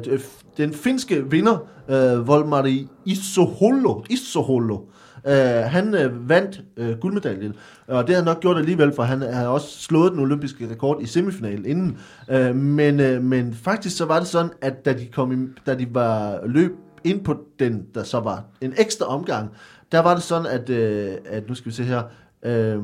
den 0.56 0.74
finske 0.74 1.30
vinder, 1.30 1.58
øh, 1.88 2.28
Volmari 2.28 2.88
Isoholo, 3.04 4.04
Isoholo 4.10 4.78
øh, 5.26 5.34
han 5.64 5.94
øh, 5.94 6.28
vandt 6.28 6.62
øh, 6.76 6.98
guldmedaljen. 6.98 7.54
Og 7.86 8.06
det 8.06 8.14
har 8.14 8.22
han 8.22 8.24
nok 8.24 8.40
gjort 8.40 8.56
alligevel, 8.56 8.92
for 8.94 9.02
han 9.02 9.20
har 9.20 9.46
også 9.46 9.82
slået 9.82 10.12
den 10.12 10.20
olympiske 10.20 10.70
rekord 10.70 11.02
i 11.02 11.06
semifinalen 11.06 11.66
inden. 11.66 11.98
Øh, 12.30 12.56
men, 12.56 13.00
øh, 13.00 13.22
men 13.22 13.54
faktisk 13.54 13.96
så 13.96 14.04
var 14.04 14.18
det 14.18 14.28
sådan, 14.28 14.50
at 14.60 14.84
da 14.84 14.92
de, 14.92 15.06
kom 15.06 15.32
i, 15.32 15.48
da 15.66 15.74
de 15.74 15.94
var 15.94 16.40
løb 16.46 16.72
ind 17.04 17.24
på 17.24 17.36
den, 17.58 17.86
der 17.94 18.02
så 18.02 18.20
var 18.20 18.44
en 18.60 18.74
ekstra 18.78 19.06
omgang, 19.06 19.50
der 19.92 20.00
var 20.00 20.14
det 20.14 20.22
sådan, 20.22 20.46
at, 20.46 20.70
øh, 20.70 21.14
at 21.26 21.48
nu 21.48 21.54
skal 21.54 21.70
vi 21.70 21.74
se 21.74 21.84
her, 21.84 22.02
øh, 22.42 22.82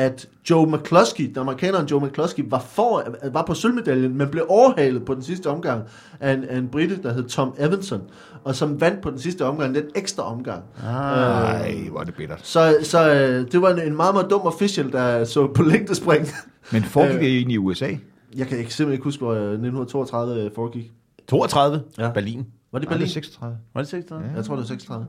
at 0.00 0.28
Joe 0.50 0.66
McCluskey, 0.76 1.28
den 1.28 1.38
amerikaneren 1.38 1.86
Joe 1.86 2.06
McCluskey, 2.06 2.44
var, 2.48 2.58
for, 2.58 3.04
var 3.32 3.44
på 3.46 3.54
sølvmedaljen, 3.54 4.18
men 4.18 4.28
blev 4.28 4.46
overhalet 4.48 5.04
på 5.04 5.14
den 5.14 5.22
sidste 5.22 5.46
omgang 5.50 5.82
af 6.20 6.32
en, 6.32 6.44
af 6.44 6.56
en 6.58 6.68
brite, 6.68 7.02
der 7.02 7.12
hed 7.12 7.24
Tom 7.28 7.54
Evanson, 7.58 8.00
og 8.44 8.54
som 8.54 8.80
vandt 8.80 9.00
på 9.02 9.10
den 9.10 9.18
sidste 9.18 9.44
omgang, 9.44 9.74
den 9.74 9.84
ekstra 9.94 10.22
omgang. 10.32 10.62
Nej, 10.82 11.74
hvor 11.90 12.00
er 12.00 12.04
det 12.04 12.14
bittert. 12.14 12.40
Så, 12.46 12.76
så 12.82 13.14
øh, 13.14 13.52
det 13.52 13.62
var 13.62 13.70
en, 13.70 13.80
en 13.80 13.96
meget, 13.96 14.14
meget 14.14 14.30
dum 14.30 14.40
official, 14.40 14.92
der 14.92 15.24
så 15.24 15.46
på 15.46 15.62
længdespring. 15.62 16.26
Men 16.72 16.82
foregik 16.82 17.14
Øh. 17.16 17.20
det 17.20 17.28
egentlig 17.36 17.54
i 17.54 17.58
USA? 17.58 17.90
Jeg 18.36 18.46
kan 18.46 18.58
ikke, 18.58 18.74
simpelthen 18.74 18.92
ikke 18.92 19.04
huske, 19.04 19.20
hvor 19.24 19.32
øh, 19.32 19.38
1932 19.38 20.50
foregik. 20.54 20.92
32. 21.28 21.82
Ja. 21.98 22.10
Berlin. 22.12 22.36
Var 22.38 22.44
det 22.44 22.48
Nej, 22.72 22.78
det 22.80 22.88
Berlin? 22.88 23.06
er 23.06 23.10
36. 23.10 23.56
Var 23.74 23.80
det 23.80 23.90
36? 23.90 24.32
Jeg 24.36 24.44
tror, 24.44 24.54
det 24.54 24.62
var 24.62 24.66
36. 24.66 25.06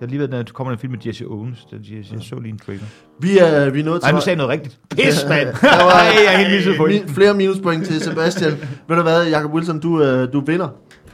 Jeg 0.00 0.06
har 0.06 0.10
lige 0.10 0.18
været, 0.30 0.46
der 0.46 0.52
kommer 0.52 0.72
en 0.72 0.78
film 0.78 0.90
med 0.92 0.98
Jesse 1.06 1.24
Owens. 1.24 1.66
Der, 1.70 1.76
jeg, 1.90 2.04
jeg 2.12 2.20
så 2.22 2.38
lige 2.38 2.52
en 2.52 2.58
trailer. 2.58 2.84
Vi 3.20 3.38
er, 3.38 3.70
vi 3.70 3.80
er 3.80 3.84
nået 3.84 4.00
til... 4.02 4.06
Nej, 4.06 4.12
nu 4.12 4.20
sagde 4.20 4.36
noget 4.36 4.50
rigtigt. 4.50 4.78
Pis, 4.90 5.24
mand. 5.28 5.48
Der 5.62 5.84
var 5.84 5.90
Ej, 5.90 6.16
jeg 6.26 6.34
er 6.34 6.38
helt 6.38 6.54
misset 6.54 6.76
på 6.76 6.86
min, 6.86 7.08
flere 7.08 7.34
minuspoint 7.34 7.86
til 7.86 8.00
Sebastian. 8.00 8.50
Ved 8.88 8.96
du 8.96 9.02
hvad, 9.02 9.28
Jacob 9.28 9.52
Wilson, 9.54 9.80
du, 9.80 10.02
øh, 10.02 10.32
du 10.32 10.40
vinder. 10.40 10.68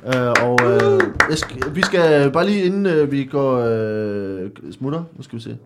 Øh, 0.07 0.33
og 0.43 0.59
øh, 0.65 1.01
jeg 1.31 1.39
skal, 1.39 1.57
vi 1.75 1.83
skal 1.83 2.31
bare 2.31 2.47
lige 2.47 2.65
inden 2.65 2.87
øh, 2.87 3.13
vi 3.13 3.25
går 3.25 3.59
øh, 3.59 4.51
smutter, 4.79 5.03
nu 5.17 5.23
skal 5.23 5.39
vi 5.39 5.43
se. 5.43 5.57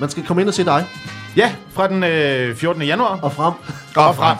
Man 0.00 0.08
skal 0.08 0.26
komme 0.26 0.42
ind 0.42 0.48
og 0.48 0.54
se 0.54 0.64
dig 0.64 0.84
Ja, 1.36 1.52
fra 1.70 1.88
den 1.88 2.04
øh, 2.04 2.54
14. 2.56 2.82
januar. 2.82 3.18
og 3.22 3.32
frem. 3.32 3.52
Og 3.96 4.16
frem. 4.16 4.36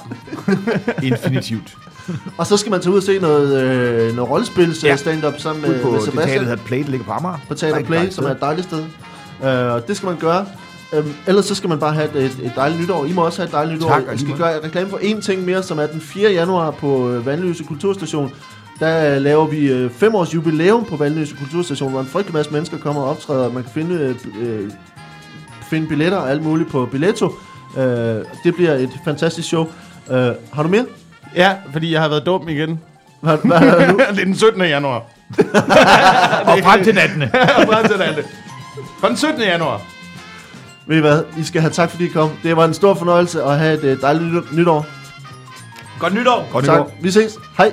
Infinitivt. 1.02 1.76
Og 2.38 2.46
så 2.46 2.56
skal 2.56 2.70
man 2.70 2.80
tage 2.80 2.92
ud 2.92 2.96
og 2.96 3.02
se 3.02 3.18
noget, 3.18 3.62
øh, 3.62 4.16
noget 4.16 4.30
rollespil 4.30 4.76
Ja. 4.82 4.96
stand-up 4.96 5.34
sammen 5.38 5.62
med, 5.62 5.70
med 5.70 5.76
det 5.78 5.84
teater, 5.84 6.04
Sebastian 6.04 6.38
der 6.38 6.48
hedder 6.48 6.64
Play, 6.64 6.78
det 6.78 6.88
ligger 6.88 7.06
på 7.06 7.12
Amager. 7.12 7.38
på 7.48 7.54
Teater 7.54 7.82
Play, 7.84 8.10
som 8.10 8.24
er 8.24 8.28
et 8.30 8.40
dejligt 8.40 8.66
sted. 8.66 8.84
Øh, 9.44 9.72
og 9.74 9.88
det 9.88 9.96
skal 9.96 10.06
man 10.06 10.16
gøre. 10.16 10.46
Øhm, 10.94 11.12
ellers 11.26 11.44
så 11.44 11.54
skal 11.54 11.68
man 11.68 11.78
bare 11.78 11.94
have 11.94 12.08
et, 12.18 12.24
et, 12.24 12.38
et 12.44 12.52
dejligt 12.56 12.80
nytår. 12.80 13.04
I 13.04 13.12
må 13.12 13.24
også 13.24 13.38
have 13.38 13.46
et 13.46 13.52
dejligt 13.52 13.76
nytår. 13.76 13.88
Tak, 13.88 14.02
Jeg 14.10 14.18
skal 14.20 14.36
gøre 14.36 14.64
reklame 14.64 14.90
for 14.90 14.96
én 14.98 15.20
ting 15.20 15.44
mere, 15.44 15.62
som 15.62 15.78
er 15.78 15.86
den 15.86 16.00
4. 16.00 16.30
januar 16.32 16.70
på 16.70 17.10
øh, 17.10 17.26
Vandløse 17.26 17.64
Kulturstation. 17.64 18.30
Der 18.80 19.14
øh, 19.16 19.22
laver 19.22 19.46
vi 19.46 19.72
øh, 19.72 19.90
fem 19.90 20.14
års 20.14 20.34
jubilæum 20.34 20.84
på 20.84 20.96
Vandløse 20.96 21.36
Kulturstation, 21.36 21.90
hvor 21.90 22.00
en 22.00 22.06
frygtelig 22.06 22.34
masse 22.34 22.50
mennesker 22.52 22.78
kommer 22.78 23.02
og 23.02 23.08
optræder. 23.10 23.52
Man 23.52 23.62
kan 23.62 23.72
finde, 23.74 23.94
øh, 23.94 24.14
øh, 24.62 24.70
finde 25.70 25.86
billetter 25.88 26.18
og 26.18 26.30
alt 26.30 26.42
muligt 26.42 26.70
på 26.70 26.86
Billetto. 26.86 27.26
Øh, 27.78 27.82
det 28.44 28.54
bliver 28.54 28.72
et 28.74 28.90
fantastisk 29.04 29.48
show. 29.48 29.66
Øh, 30.10 30.16
har 30.52 30.62
du 30.62 30.68
mere? 30.68 30.84
Ja, 31.36 31.54
fordi 31.72 31.92
jeg 31.92 32.00
har 32.00 32.08
været 32.08 32.26
dum 32.26 32.48
igen. 32.48 32.80
Hvad, 33.20 33.38
hvad 33.44 33.58
har 33.58 33.86
du? 33.92 33.98
det 34.10 34.20
er 34.20 34.24
den 34.24 34.36
17. 34.36 34.62
januar. 34.62 34.94
Og 36.46 36.58
frem 36.62 36.84
til 36.84 36.94
natten. 36.94 37.22
Og 37.22 37.28
frem 37.72 37.88
til 37.88 37.98
det. 37.98 38.24
Fra 39.00 39.08
den 39.08 39.16
17. 39.16 39.40
januar. 39.42 39.80
Ved 40.86 40.96
I 40.96 41.00
hvad? 41.00 41.22
I 41.38 41.44
skal 41.44 41.60
have 41.60 41.72
tak, 41.72 41.90
fordi 41.90 42.04
I 42.04 42.08
kom. 42.08 42.30
Det 42.42 42.56
var 42.56 42.64
en 42.64 42.74
stor 42.74 42.94
fornøjelse 42.94 43.42
at 43.42 43.58
have 43.58 43.74
et 43.74 43.84
øh, 43.84 44.00
dejligt 44.00 44.56
nytår. 44.56 44.86
Godt 45.98 46.14
nytår. 46.14 46.48
Godt 46.52 46.64
tak. 46.64 46.74
nytår. 46.74 46.92
Vi 47.00 47.10
ses. 47.10 47.38
Hej. 47.58 47.72